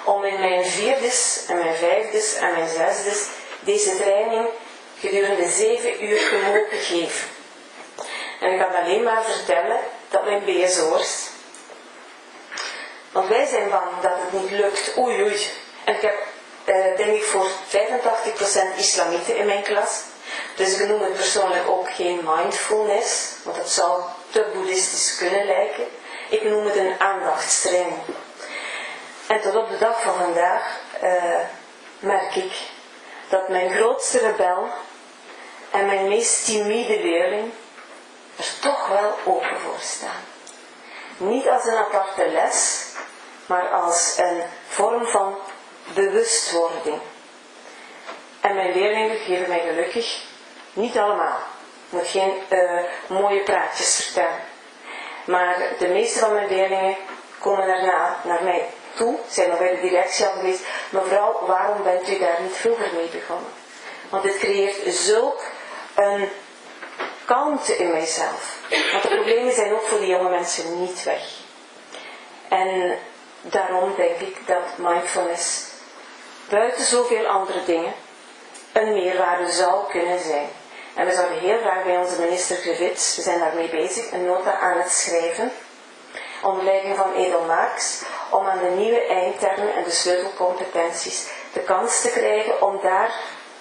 om 0.04 0.24
in 0.24 0.40
mijn 0.40 0.64
vierdes 0.64 1.44
en 1.48 1.58
mijn 1.58 1.74
vijfdes 1.74 2.34
en 2.34 2.52
mijn 2.52 2.68
zesdes 2.68 3.26
deze 3.60 3.96
training 3.96 4.48
gedurende 5.00 5.48
zeven 5.48 6.04
uur 6.04 6.18
te 6.18 6.40
mogen 6.44 6.78
geven. 6.78 7.28
En 8.40 8.52
ik 8.52 8.58
kan 8.58 8.74
alleen 8.74 9.02
maar 9.02 9.24
vertellen 9.24 9.80
dat 10.10 10.24
mijn 10.24 10.44
BSO'ers, 10.44 11.28
want 13.12 13.28
wij 13.28 13.46
zijn 13.46 13.70
bang 13.70 14.00
dat 14.00 14.12
het 14.12 14.40
niet 14.42 14.50
lukt, 14.50 14.94
oei 14.98 15.22
oei. 15.22 15.46
En 15.84 15.94
ik 15.94 16.00
heb 16.00 16.14
eh, 16.64 16.96
denk 16.96 17.16
ik 17.16 17.24
voor 17.24 17.46
85% 17.68 18.76
islamieten 18.76 19.36
in 19.36 19.46
mijn 19.46 19.62
klas. 19.62 20.00
Dus 20.56 20.78
ik 20.78 20.88
noem 20.88 21.00
het 21.02 21.12
persoonlijk 21.12 21.68
ook 21.68 21.90
geen 21.90 22.20
mindfulness, 22.24 23.32
want 23.44 23.56
dat 23.56 23.70
zou 23.70 24.02
te 24.30 24.50
boeddhistisch 24.54 25.16
kunnen 25.16 25.46
lijken. 25.46 25.84
Ik 26.28 26.42
noem 26.44 26.64
het 26.64 26.76
een 26.76 27.00
aandachtstraining. 27.00 28.00
En 29.26 29.40
tot 29.40 29.56
op 29.56 29.68
de 29.68 29.78
dag 29.78 30.02
van 30.02 30.14
vandaag 30.14 30.80
uh, 31.02 31.40
merk 31.98 32.34
ik 32.34 32.52
dat 33.28 33.48
mijn 33.48 33.70
grootste 33.70 34.18
rebel 34.18 34.68
en 35.70 35.86
mijn 35.86 36.08
meest 36.08 36.44
timide 36.44 37.00
leerling 37.00 37.52
er 38.36 38.58
toch 38.60 38.88
wel 38.88 39.18
open 39.24 39.60
voor 39.60 39.80
staan. 39.80 40.24
Niet 41.16 41.48
als 41.48 41.64
een 41.64 41.76
aparte 41.76 42.28
les, 42.28 42.84
maar 43.46 43.68
als 43.68 44.14
een 44.18 44.42
vorm 44.68 45.06
van 45.06 45.38
bewustwording. 45.94 47.00
En 48.40 48.54
mijn 48.54 48.72
leerlingen 48.72 49.16
geven 49.16 49.48
mij 49.48 49.60
gelukkig 49.60 50.22
niet 50.72 50.98
allemaal. 50.98 51.38
Ik 51.86 51.98
moet 51.98 52.08
geen 52.08 52.32
uh, 52.50 52.82
mooie 53.06 53.42
praatjes 53.42 53.96
vertellen. 53.96 54.40
Maar 55.24 55.56
de 55.78 55.88
meeste 55.88 56.18
van 56.18 56.32
mijn 56.32 56.48
leerlingen 56.48 56.96
komen 57.38 57.66
daarna 57.66 58.16
naar 58.24 58.42
mij 58.42 58.68
toe, 58.94 59.18
zijn 59.28 59.48
nog 59.48 59.58
bij 59.58 59.74
de 59.74 59.80
directie 59.80 60.26
al 60.26 60.32
geweest. 60.32 60.64
Mevrouw, 60.90 61.46
waarom 61.46 61.82
bent 61.82 62.08
u 62.08 62.18
daar 62.18 62.38
niet 62.42 62.56
vroeger 62.56 62.88
mee 62.94 63.08
begonnen? 63.08 63.50
Want 64.08 64.22
dit 64.22 64.38
creëert 64.38 64.94
zulk 64.94 65.44
een 65.94 66.28
kalmte 67.24 67.76
in 67.76 67.90
mijzelf. 67.90 68.56
Want 68.92 69.02
de 69.02 69.08
problemen 69.08 69.52
zijn 69.52 69.72
ook 69.72 69.82
voor 69.82 69.98
die 69.98 70.08
jonge 70.08 70.28
mensen 70.28 70.80
niet 70.80 71.02
weg. 71.02 71.22
En 72.48 72.98
daarom 73.40 73.94
denk 73.96 74.18
ik 74.18 74.46
dat 74.46 74.62
mindfulness 74.76 75.71
buiten 76.52 76.84
zoveel 76.84 77.26
andere 77.26 77.64
dingen 77.64 77.94
een 78.72 78.92
meerwaarde 78.92 79.52
zou 79.52 79.90
kunnen 79.90 80.20
zijn. 80.20 80.48
En 80.94 81.06
we 81.06 81.12
zouden 81.12 81.38
heel 81.38 81.58
graag 81.58 81.84
bij 81.84 81.98
onze 81.98 82.20
minister 82.20 82.56
Grevits, 82.56 83.16
we 83.16 83.22
zijn 83.22 83.38
daarmee 83.38 83.68
bezig, 83.68 84.12
een 84.12 84.24
nota 84.24 84.58
aan 84.58 84.78
het 84.78 84.92
schrijven, 84.92 85.52
onder 86.42 86.64
leiding 86.64 86.96
van 86.96 87.14
Edelmaaks, 87.14 88.02
om 88.30 88.46
aan 88.46 88.58
de 88.58 88.70
nieuwe 88.70 89.06
eindtermen 89.06 89.74
en 89.74 89.84
de 89.84 89.90
sleutelcompetenties 89.90 91.26
de 91.52 91.60
kans 91.60 92.00
te 92.00 92.10
krijgen 92.10 92.62
om 92.62 92.80
daar 92.82 93.14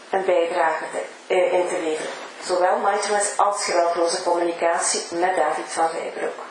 een 0.09 0.25
bijdrage 0.25 0.83
te, 0.91 1.33
eh, 1.33 1.53
in 1.53 1.67
te 1.67 1.79
leveren. 1.83 2.11
Zowel 2.43 2.77
mindfulness 2.77 3.37
als 3.37 3.65
geweldloze 3.65 4.23
communicatie 4.23 5.17
met 5.17 5.35
David 5.35 5.65
van 5.67 5.89
Rijbroek. 5.91 6.43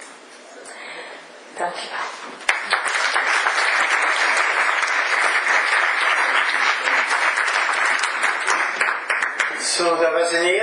Dankjewel. 1.57 1.99
Zo, 9.63 9.97
dat 9.97 10.13
was 10.13 10.33
een 10.33 10.51